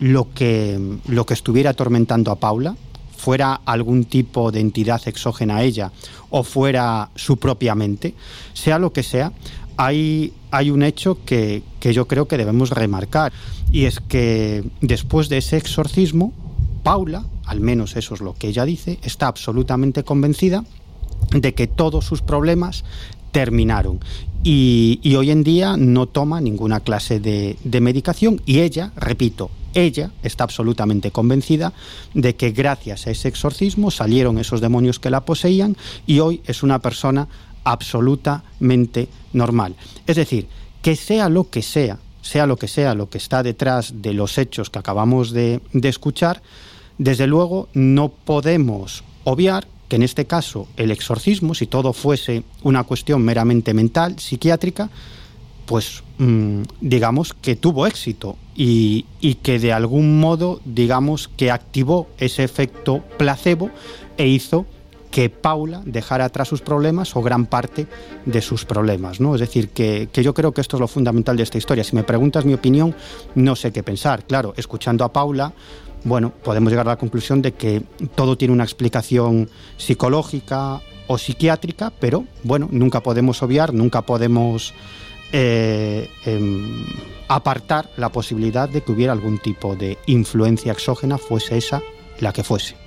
lo 0.01 0.33
que, 0.33 0.97
lo 1.07 1.25
que 1.25 1.33
estuviera 1.33 1.69
atormentando 1.69 2.29
a 2.29 2.35
Paula, 2.35 2.75
fuera 3.15 3.61
algún 3.65 4.03
tipo 4.03 4.51
de 4.51 4.59
entidad 4.59 5.01
exógena 5.07 5.55
a 5.55 5.63
ella 5.63 5.93
o 6.29 6.43
fuera 6.43 7.09
su 7.15 7.37
propia 7.37 7.73
mente, 7.73 8.13
sea 8.53 8.79
lo 8.79 8.91
que 8.91 9.01
sea, 9.01 9.31
hay, 9.77 10.33
hay 10.51 10.69
un 10.69 10.83
hecho 10.83 11.23
que, 11.25 11.63
que 11.79 11.93
yo 11.93 12.05
creo 12.05 12.27
que 12.27 12.37
debemos 12.37 12.71
remarcar 12.71 13.31
y 13.71 13.85
es 13.85 14.01
que 14.01 14.65
después 14.81 15.29
de 15.29 15.37
ese 15.37 15.55
exorcismo, 15.55 16.33
Paula, 16.83 17.23
al 17.45 17.61
menos 17.61 17.95
eso 17.95 18.13
es 18.13 18.19
lo 18.19 18.33
que 18.33 18.49
ella 18.49 18.65
dice, 18.65 18.99
está 19.03 19.27
absolutamente 19.27 20.03
convencida 20.03 20.65
de 21.31 21.53
que 21.53 21.67
todos 21.67 22.05
sus 22.05 22.21
problemas 22.21 22.83
terminaron 23.35 23.99
y, 24.45 25.13
hoy 25.17 25.29
en 25.29 25.43
día 25.43 25.75
no 25.75 26.05
toma 26.05 26.39
ninguna 26.39 26.79
clase 26.79 27.19
de, 27.19 27.81
medicación 27.81 28.41
y 28.45 28.61
ella, 28.61 28.93
repito, 28.95 29.51
ella 29.73 30.11
está 30.23 30.45
absolutamente 30.45 31.11
convencida 31.11 31.73
de 32.13 32.37
que 32.37 32.51
gracias 32.51 33.07
a 33.07 33.11
ese 33.11 33.27
exorcismo 33.27 33.91
salieron 33.91 34.37
esos 34.37 34.61
demonios 34.61 34.99
que 34.99 35.09
la 35.09 35.25
poseían 35.25 35.75
y 36.07 36.21
hoy 36.21 36.43
es 36.45 36.63
una 36.63 36.79
persona 36.79 37.27
absolutamente 37.65 39.09
normal. 39.33 39.75
Es 40.07 40.15
decir, 40.15 40.47
que 40.81 40.95
sea 40.95 41.27
lo 41.27 41.49
que 41.49 41.61
sea, 41.61 41.99
sea 42.21 42.47
lo 42.47 42.55
que 42.55 42.69
sea 42.69 42.95
lo 42.95 43.09
que 43.09 43.17
está 43.17 43.43
detrás 43.43 44.01
de 44.01 44.13
los 44.13 44.37
hechos 44.37 44.69
que 44.69 44.79
acabamos 44.79 45.31
de 45.31 45.59
escuchar, 45.73 46.41
desde 46.97 47.27
luego 47.27 47.67
no 47.73 48.07
podemos 48.07 49.03
obviar 49.25 49.67
en 49.95 50.03
este 50.03 50.25
caso 50.25 50.67
el 50.77 50.91
exorcismo, 50.91 51.53
si 51.55 51.67
todo 51.67 51.93
fuese 51.93 52.43
una 52.63 52.83
cuestión 52.83 53.21
meramente 53.23 53.73
mental, 53.73 54.19
psiquiátrica, 54.19 54.89
pues 55.65 56.03
mm, 56.17 56.61
digamos 56.81 57.33
que 57.33 57.55
tuvo 57.55 57.87
éxito 57.87 58.37
y, 58.55 59.05
y, 59.19 59.35
que 59.35 59.59
de 59.59 59.73
algún 59.73 60.19
modo 60.19 60.61
digamos 60.63 61.27
que 61.27 61.51
activó 61.51 62.07
ese 62.17 62.43
efecto 62.43 63.03
placebo 63.17 63.71
e 64.17 64.27
hizo 64.27 64.65
que 65.15 65.29
Paula 65.29 65.81
dejara 65.85 66.25
atrás 66.25 66.49
sus 66.49 66.61
problemas 66.61 67.15
o 67.15 67.21
gran 67.21 67.45
parte 67.45 67.87
de 68.25 68.41
sus 68.41 68.65
problemas. 68.65 69.21
¿no? 69.21 69.33
Es 69.33 69.39
decir, 69.39 69.69
que, 69.69 70.09
que, 70.11 70.23
yo 70.23 70.33
creo 70.33 70.51
que 70.51 70.59
esto 70.59 70.75
es 70.75 70.81
lo 70.81 70.89
fundamental 70.89 71.37
de 71.37 71.43
esta 71.43 71.57
historia. 71.57 71.85
Si 71.85 71.95
me 71.95 72.03
preguntas 72.03 72.43
mi 72.43 72.53
opinión, 72.53 72.93
no 73.33 73.55
sé 73.55 73.71
qué 73.71 73.81
pensar. 73.81 74.25
Claro, 74.25 74.53
escuchando 74.57 75.05
a 75.05 75.13
Paula, 75.13 75.53
bueno, 76.05 76.31
podemos 76.43 76.71
llegar 76.71 76.87
a 76.87 76.91
la 76.91 76.97
conclusión 76.97 77.41
de 77.41 77.53
que 77.53 77.81
todo 78.13 78.37
tiene 78.37 78.53
una 78.53 78.63
explicación 78.63 79.49
psicológica 79.75 80.79
o 81.07 81.17
psiquiátrica, 81.17 81.91
pero 81.99 82.25
bueno, 82.43 82.69
nunca 82.71 83.01
podemos 83.01 83.41
obviar, 83.43 83.73
nunca 83.73 84.03
podemos 84.03 84.73
eh, 85.31 86.07
em, 86.25 86.85
apartar 87.27 87.89
la 87.97 88.09
posibilidad 88.09 88.69
de 88.69 88.81
que 88.81 88.91
hubiera 88.91 89.13
algún 89.13 89.39
tipo 89.39 89.75
de 89.75 89.97
influencia 90.05 90.71
exógena, 90.71 91.17
fuese 91.17 91.57
esa 91.57 91.81
la 92.19 92.31
que 92.31 92.43
fuese. 92.43 92.84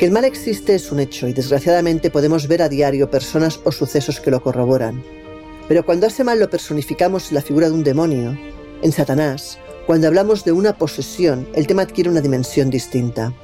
Que 0.00 0.06
el 0.06 0.12
mal 0.12 0.24
existe 0.24 0.74
es 0.74 0.90
un 0.92 0.98
hecho 0.98 1.28
y 1.28 1.34
desgraciadamente 1.34 2.10
podemos 2.10 2.48
ver 2.48 2.62
a 2.62 2.70
diario 2.70 3.10
personas 3.10 3.60
o 3.64 3.70
sucesos 3.70 4.18
que 4.18 4.30
lo 4.30 4.42
corroboran. 4.42 5.04
Pero 5.68 5.84
cuando 5.84 6.06
ese 6.06 6.24
mal 6.24 6.40
lo 6.40 6.48
personificamos 6.48 7.28
en 7.28 7.34
la 7.34 7.42
figura 7.42 7.68
de 7.68 7.74
un 7.74 7.84
demonio, 7.84 8.34
en 8.80 8.92
Satanás, 8.92 9.58
cuando 9.84 10.06
hablamos 10.06 10.42
de 10.42 10.52
una 10.52 10.78
posesión, 10.78 11.46
el 11.52 11.66
tema 11.66 11.82
adquiere 11.82 12.08
una 12.08 12.22
dimensión 12.22 12.70
distinta. 12.70 13.34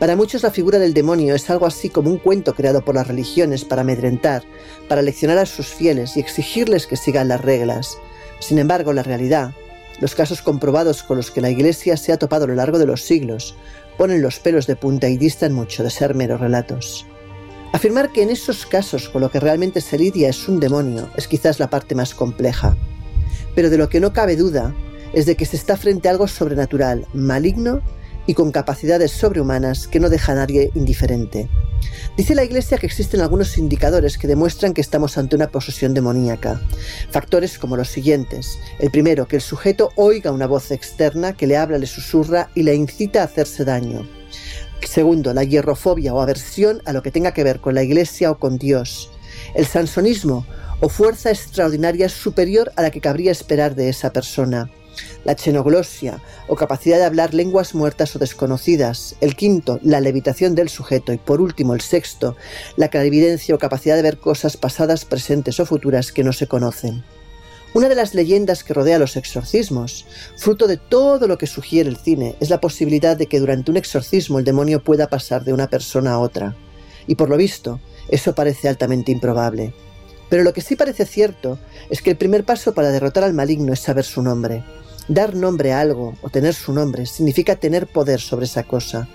Para 0.00 0.16
muchos 0.16 0.42
la 0.42 0.50
figura 0.50 0.80
del 0.80 0.94
demonio 0.94 1.32
es 1.36 1.48
algo 1.48 1.64
así 1.64 1.90
como 1.90 2.10
un 2.10 2.18
cuento 2.18 2.54
creado 2.54 2.84
por 2.84 2.96
las 2.96 3.06
religiones 3.06 3.64
para 3.64 3.82
amedrentar, 3.82 4.42
para 4.88 5.00
leccionar 5.00 5.38
a 5.38 5.46
sus 5.46 5.68
fieles 5.68 6.16
y 6.16 6.20
exigirles 6.20 6.88
que 6.88 6.96
sigan 6.96 7.28
las 7.28 7.40
reglas. 7.40 7.98
Sin 8.40 8.58
embargo, 8.58 8.92
la 8.92 9.04
realidad, 9.04 9.52
los 10.00 10.16
casos 10.16 10.42
comprobados 10.42 11.04
con 11.04 11.16
los 11.16 11.30
que 11.30 11.40
la 11.40 11.50
Iglesia 11.50 11.96
se 11.96 12.12
ha 12.12 12.16
topado 12.16 12.46
a 12.46 12.48
lo 12.48 12.56
largo 12.56 12.80
de 12.80 12.86
los 12.86 13.02
siglos, 13.02 13.54
ponen 13.96 14.22
los 14.22 14.38
pelos 14.38 14.66
de 14.66 14.76
punta 14.76 15.08
y 15.08 15.16
distan 15.16 15.52
mucho 15.52 15.82
de 15.82 15.90
ser 15.90 16.14
meros 16.14 16.40
relatos. 16.40 17.06
Afirmar 17.72 18.12
que 18.12 18.22
en 18.22 18.30
esos 18.30 18.66
casos 18.66 19.08
con 19.08 19.20
lo 19.20 19.30
que 19.30 19.40
realmente 19.40 19.80
se 19.80 19.98
lidia 19.98 20.28
es 20.28 20.48
un 20.48 20.60
demonio 20.60 21.08
es 21.16 21.26
quizás 21.26 21.58
la 21.58 21.70
parte 21.70 21.94
más 21.94 22.14
compleja. 22.14 22.76
Pero 23.54 23.70
de 23.70 23.78
lo 23.78 23.88
que 23.88 24.00
no 24.00 24.12
cabe 24.12 24.36
duda 24.36 24.74
es 25.12 25.26
de 25.26 25.36
que 25.36 25.46
se 25.46 25.56
está 25.56 25.76
frente 25.76 26.08
a 26.08 26.12
algo 26.12 26.28
sobrenatural, 26.28 27.06
maligno 27.14 27.82
y 28.26 28.34
con 28.34 28.52
capacidades 28.52 29.12
sobrehumanas 29.12 29.88
que 29.88 30.00
no 30.00 30.08
deja 30.08 30.32
a 30.32 30.36
nadie 30.36 30.70
indiferente. 30.74 31.48
Dice 32.16 32.34
la 32.34 32.44
Iglesia 32.44 32.78
que 32.78 32.86
existen 32.86 33.20
algunos 33.20 33.58
indicadores 33.58 34.18
que 34.18 34.26
demuestran 34.26 34.74
que 34.74 34.80
estamos 34.80 35.18
ante 35.18 35.36
una 35.36 35.48
posesión 35.48 35.94
demoníaca. 35.94 36.60
Factores 37.10 37.58
como 37.58 37.76
los 37.76 37.88
siguientes. 37.88 38.58
El 38.78 38.90
primero, 38.90 39.26
que 39.26 39.36
el 39.36 39.42
sujeto 39.42 39.90
oiga 39.96 40.32
una 40.32 40.46
voz 40.46 40.70
externa 40.70 41.32
que 41.32 41.46
le 41.46 41.56
habla, 41.56 41.78
le 41.78 41.86
susurra 41.86 42.50
y 42.54 42.62
le 42.62 42.74
incita 42.74 43.22
a 43.22 43.24
hacerse 43.24 43.64
daño. 43.64 44.08
Segundo, 44.82 45.34
la 45.34 45.44
hierrofobia 45.44 46.14
o 46.14 46.20
aversión 46.20 46.82
a 46.84 46.92
lo 46.92 47.02
que 47.02 47.10
tenga 47.10 47.32
que 47.32 47.44
ver 47.44 47.60
con 47.60 47.74
la 47.74 47.82
Iglesia 47.82 48.30
o 48.30 48.38
con 48.38 48.58
Dios. 48.58 49.10
El 49.54 49.66
sansonismo 49.66 50.46
o 50.80 50.88
fuerza 50.88 51.30
extraordinaria 51.30 52.08
superior 52.08 52.72
a 52.76 52.82
la 52.82 52.90
que 52.90 53.00
cabría 53.00 53.32
esperar 53.32 53.74
de 53.74 53.88
esa 53.88 54.12
persona 54.12 54.70
la 55.24 55.36
xenoglosia 55.36 56.20
o 56.48 56.56
capacidad 56.56 56.98
de 56.98 57.04
hablar 57.04 57.34
lenguas 57.34 57.74
muertas 57.74 58.14
o 58.16 58.18
desconocidas, 58.18 59.16
el 59.20 59.36
quinto, 59.36 59.78
la 59.82 60.00
levitación 60.00 60.54
del 60.54 60.68
sujeto 60.68 61.12
y 61.12 61.18
por 61.18 61.40
último 61.40 61.74
el 61.74 61.80
sexto, 61.80 62.36
la 62.76 62.88
clarividencia 62.88 63.54
o 63.54 63.58
capacidad 63.58 63.96
de 63.96 64.02
ver 64.02 64.18
cosas 64.18 64.56
pasadas, 64.56 65.04
presentes 65.04 65.60
o 65.60 65.66
futuras 65.66 66.12
que 66.12 66.24
no 66.24 66.32
se 66.32 66.46
conocen. 66.46 67.04
Una 67.74 67.88
de 67.88 67.96
las 67.96 68.14
leyendas 68.14 68.62
que 68.62 68.72
rodea 68.72 69.00
los 69.00 69.16
exorcismos, 69.16 70.06
fruto 70.36 70.68
de 70.68 70.76
todo 70.76 71.26
lo 71.26 71.38
que 71.38 71.48
sugiere 71.48 71.88
el 71.88 71.96
cine, 71.96 72.36
es 72.38 72.48
la 72.48 72.60
posibilidad 72.60 73.16
de 73.16 73.26
que 73.26 73.40
durante 73.40 73.72
un 73.72 73.76
exorcismo 73.76 74.38
el 74.38 74.44
demonio 74.44 74.84
pueda 74.84 75.08
pasar 75.08 75.42
de 75.42 75.52
una 75.52 75.68
persona 75.68 76.12
a 76.12 76.18
otra. 76.20 76.54
Y 77.08 77.16
por 77.16 77.28
lo 77.28 77.36
visto, 77.36 77.80
eso 78.08 78.32
parece 78.36 78.68
altamente 78.68 79.10
improbable. 79.10 79.74
Pero 80.28 80.44
lo 80.44 80.52
que 80.52 80.60
sí 80.60 80.76
parece 80.76 81.04
cierto 81.04 81.58
es 81.90 82.00
que 82.00 82.10
el 82.10 82.16
primer 82.16 82.44
paso 82.44 82.74
para 82.74 82.90
derrotar 82.90 83.24
al 83.24 83.34
maligno 83.34 83.72
es 83.72 83.80
saber 83.80 84.04
su 84.04 84.22
nombre. 84.22 84.62
Dar 85.08 85.34
nombre 85.34 85.72
a 85.72 85.80
algo 85.80 86.14
o 86.22 86.30
tener 86.30 86.54
su 86.54 86.72
nombre 86.72 87.04
significa 87.04 87.56
tener 87.56 87.86
poder 87.86 88.20
sobre 88.20 88.46
esa 88.46 88.62
cosa. 88.62 89.06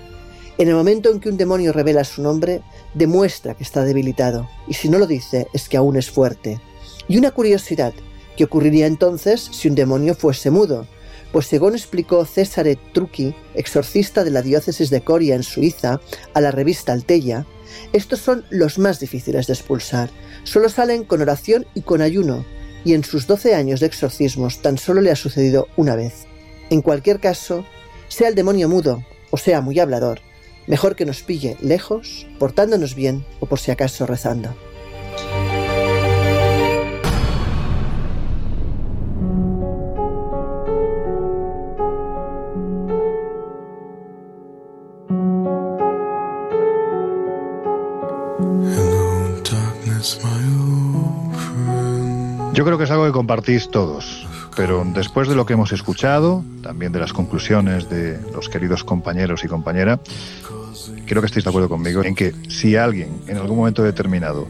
En 0.60 0.68
el 0.68 0.76
momento 0.76 1.10
en 1.11 1.20
que 1.20 1.30
un 1.30 1.38
demonio 1.38 1.74
revela 1.74 2.03
su 2.03 2.22
nombre, 2.22 2.61
demuestra 2.94 3.56
que 3.56 3.64
está 3.64 3.84
debilitado, 3.84 4.48
y 4.68 4.74
si 4.76 4.88
no 4.90 4.99
lo 4.99 5.07
dice 5.07 5.48
es 5.53 5.68
que 5.68 5.78
aún 5.78 5.95
es 5.95 6.11
fuerte. 6.11 6.60
Y 7.07 7.18
una 7.18 7.32
curiosidad, 7.32 7.94
¿qué 8.38 8.44
ocurriría 8.44 8.86
entonces 8.86 9.49
si 9.52 9.68
un 9.68 9.76
demonio 9.76 10.14
fuese 10.14 10.52
mudo? 10.52 10.86
Pues 11.32 11.48
según 11.48 11.74
explicó 11.74 12.24
César 12.26 12.68
Trucchi, 12.94 13.34
exorcista 13.56 14.24
de 14.24 14.32
la 14.32 14.41
diócesis 14.44 14.91
de 14.91 15.02
Coria 15.02 15.36
en 15.36 15.44
Suiza, 15.44 16.02
a 16.34 16.41
la 16.41 16.52
revista 16.52 16.91
Altella, 16.94 17.48
estos 17.94 18.20
son 18.20 18.45
los 18.52 18.78
más 18.78 18.99
difíciles 18.99 19.48
de 19.48 19.53
expulsar. 19.53 20.10
Solo 20.44 20.70
salen 20.70 21.03
con 21.03 21.22
oración 21.22 21.66
y 21.74 21.82
con 21.82 22.02
ayuno, 22.02 22.45
y 22.85 22.93
en 22.93 23.03
sus 23.03 23.27
12 23.27 23.56
años 23.56 23.80
de 23.80 23.88
exorcismos 23.88 24.61
tan 24.61 24.77
solo 24.77 25.01
le 25.01 25.11
ha 25.11 25.15
sucedido 25.15 25.68
una 25.76 25.95
vez. 25.95 26.26
En 26.69 26.81
cualquier 26.81 27.19
caso, 27.19 27.65
sea 28.07 28.27
el 28.27 28.35
demonio 28.35 28.69
mudo 28.69 29.03
o 29.31 29.38
sea 29.38 29.61
muy 29.61 29.80
hablador, 29.80 30.22
mejor 30.68 30.95
que 30.95 31.06
nos 31.06 31.22
pille 31.22 31.57
lejos, 31.61 32.27
portándonos 32.39 32.95
bien 32.95 33.26
o 33.39 33.45
por 33.45 33.60
si 33.60 33.72
acaso 33.72 34.06
rezando. 34.06 34.56
Yo 52.60 52.65
creo 52.65 52.77
que 52.77 52.84
es 52.84 52.91
algo 52.91 53.06
que 53.06 53.14
compartís 53.14 53.72
todos, 53.72 54.27
pero 54.53 54.84
después 54.94 55.30
de 55.30 55.36
lo 55.36 55.45
que 55.45 55.53
hemos 55.53 55.72
escuchado, 55.72 56.44
también 56.61 56.91
de 56.91 56.99
las 56.99 57.14
conclusiones 57.14 57.90
de 57.90 58.19
los 58.34 58.49
queridos 58.49 58.84
compañeros 58.84 59.45
y 59.45 59.48
compañera, 59.48 60.02
creo 61.06 61.22
que 61.22 61.27
estáis 61.27 61.45
de 61.45 61.52
acuerdo 61.52 61.69
conmigo 61.69 62.03
en 62.03 62.15
que 62.15 62.34
si 62.49 62.76
alguien 62.76 63.22
en 63.27 63.38
algún 63.38 63.60
momento 63.60 63.81
determinado 63.81 64.45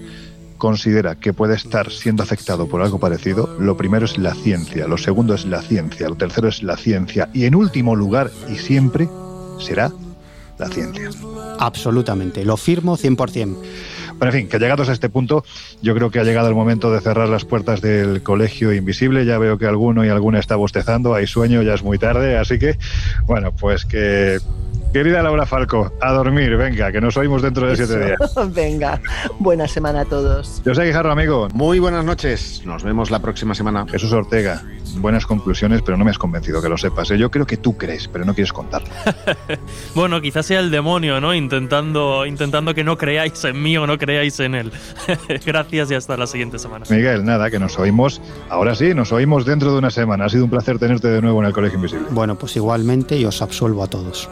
considera 0.57 1.17
que 1.19 1.33
puede 1.33 1.53
estar 1.53 1.91
siendo 1.91 2.23
afectado 2.23 2.67
por 2.67 2.81
algo 2.81 2.99
parecido, 2.99 3.55
lo 3.59 3.77
primero 3.77 4.05
es 4.05 4.17
la 4.17 4.33
ciencia, 4.33 4.87
lo 4.87 4.97
segundo 4.97 5.35
es 5.35 5.45
la 5.45 5.61
ciencia, 5.61 6.09
lo 6.09 6.15
tercero 6.15 6.47
es 6.47 6.63
la 6.63 6.77
ciencia 6.77 7.29
y 7.31 7.45
en 7.45 7.53
último 7.53 7.95
lugar 7.95 8.31
y 8.49 8.55
siempre 8.55 9.07
será 9.59 9.91
la 10.57 10.67
ciencia. 10.67 11.11
Absolutamente, 11.59 12.43
lo 12.43 12.57
firmo 12.57 12.97
100%. 12.97 13.55
Bueno, 14.19 14.33
en 14.33 14.41
fin, 14.41 14.49
que 14.49 14.59
llegados 14.59 14.89
a 14.89 14.91
este 14.91 15.07
punto, 15.07 15.45
yo 15.81 15.95
creo 15.95 16.11
que 16.11 16.19
ha 16.19 16.25
llegado 16.25 16.49
el 16.49 16.53
momento 16.53 16.91
de 16.91 16.99
cerrar 16.99 17.29
las 17.29 17.45
puertas 17.45 17.79
del 17.79 18.21
colegio 18.21 18.73
invisible. 18.73 19.25
Ya 19.25 19.37
veo 19.37 19.57
que 19.57 19.65
alguno 19.65 20.03
y 20.05 20.09
alguna 20.09 20.39
está 20.39 20.57
bostezando, 20.57 21.15
hay 21.15 21.25
sueño, 21.25 21.61
ya 21.61 21.73
es 21.73 21.83
muy 21.83 21.97
tarde, 21.97 22.37
así 22.37 22.59
que, 22.59 22.77
bueno, 23.27 23.53
pues 23.53 23.85
que 23.85 24.39
Querida 24.91 25.21
Laura 25.21 25.45
Falco, 25.45 25.93
a 26.01 26.11
dormir, 26.13 26.57
venga, 26.57 26.91
que 26.91 26.99
nos 26.99 27.15
oímos 27.15 27.43
dentro 27.43 27.69
de 27.69 27.75
siete 27.75 28.05
días. 28.05 28.17
venga, 28.53 28.99
buena 29.37 29.67
semana 29.67 30.01
a 30.01 30.05
todos. 30.05 30.63
Yo 30.65 30.73
soy 30.73 30.87
Guijarro, 30.87 31.11
amigo. 31.11 31.47
Muy 31.53 31.77
buenas 31.77 32.03
noches, 32.03 32.63
nos 32.65 32.83
vemos 32.83 33.11
la 33.11 33.19
próxima 33.19 33.53
semana. 33.53 33.85
Jesús 33.87 34.11
Ortega, 34.13 34.63
buenas 34.95 35.27
conclusiones, 35.27 35.83
pero 35.83 35.95
no 35.95 36.05
me 36.05 36.09
has 36.09 36.17
convencido 36.17 36.59
que 36.59 36.69
lo 36.69 36.77
sepas. 36.77 37.11
¿eh? 37.11 37.19
Yo 37.19 37.29
creo 37.29 37.45
que 37.45 37.57
tú 37.57 37.77
crees, 37.77 38.07
pero 38.07 38.25
no 38.25 38.33
quieres 38.33 38.51
contarlo. 38.51 38.89
bueno, 39.93 40.21
quizás 40.21 40.47
sea 40.47 40.59
el 40.59 40.71
demonio, 40.71 41.21
¿no? 41.21 41.35
Intentando, 41.35 42.25
intentando 42.25 42.73
que 42.73 42.83
no 42.83 42.97
creáis 42.97 43.43
en 43.43 43.61
mí 43.61 43.77
o 43.77 43.85
no 43.85 43.99
creáis 43.99 44.39
en 44.39 44.55
él. 44.55 44.71
Gracias 45.45 45.91
y 45.91 45.93
hasta 45.93 46.17
la 46.17 46.25
siguiente 46.25 46.57
semana. 46.57 46.85
Miguel, 46.89 47.23
nada, 47.23 47.51
que 47.51 47.59
nos 47.59 47.77
oímos. 47.77 48.23
Ahora 48.49 48.73
sí, 48.73 48.95
nos 48.95 49.11
oímos 49.11 49.45
dentro 49.45 49.71
de 49.71 49.77
una 49.77 49.91
semana. 49.91 50.25
Ha 50.25 50.29
sido 50.29 50.45
un 50.45 50.49
placer 50.49 50.79
tenerte 50.79 51.09
de 51.09 51.21
nuevo 51.21 51.41
en 51.41 51.45
el 51.45 51.53
Colegio 51.53 51.75
Invisible. 51.75 52.07
Bueno, 52.09 52.35
pues 52.39 52.55
igualmente 52.55 53.17
y 53.17 53.25
os 53.25 53.39
absuelvo 53.43 53.83
a 53.83 53.87
todos. 53.87 54.27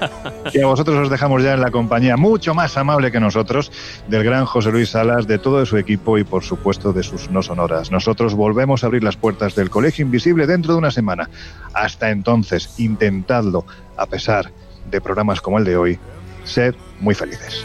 y 0.52 0.60
a 0.60 0.66
vosotros 0.66 0.96
os 0.96 1.10
dejamos 1.10 1.42
ya 1.42 1.54
en 1.54 1.60
la 1.60 1.70
compañía 1.70 2.16
mucho 2.16 2.54
más 2.54 2.76
amable 2.76 3.10
que 3.10 3.20
nosotros 3.20 3.70
del 4.08 4.24
gran 4.24 4.46
José 4.46 4.70
Luis 4.70 4.90
Salas, 4.90 5.26
de 5.26 5.38
todo 5.38 5.64
su 5.66 5.76
equipo 5.76 6.18
y 6.18 6.24
por 6.24 6.44
supuesto 6.44 6.92
de 6.92 7.02
sus 7.02 7.30
no 7.30 7.42
sonoras. 7.42 7.90
Nosotros 7.90 8.34
volvemos 8.34 8.82
a 8.82 8.86
abrir 8.86 9.02
las 9.02 9.16
puertas 9.16 9.54
del 9.54 9.70
Colegio 9.70 10.04
Invisible 10.04 10.46
dentro 10.46 10.72
de 10.72 10.78
una 10.78 10.90
semana. 10.90 11.28
Hasta 11.74 12.10
entonces, 12.10 12.74
intentadlo, 12.78 13.64
a 13.96 14.06
pesar 14.06 14.52
de 14.90 15.00
programas 15.00 15.40
como 15.40 15.58
el 15.58 15.64
de 15.64 15.76
hoy, 15.76 15.98
ser 16.44 16.76
muy 17.00 17.14
felices. 17.14 17.64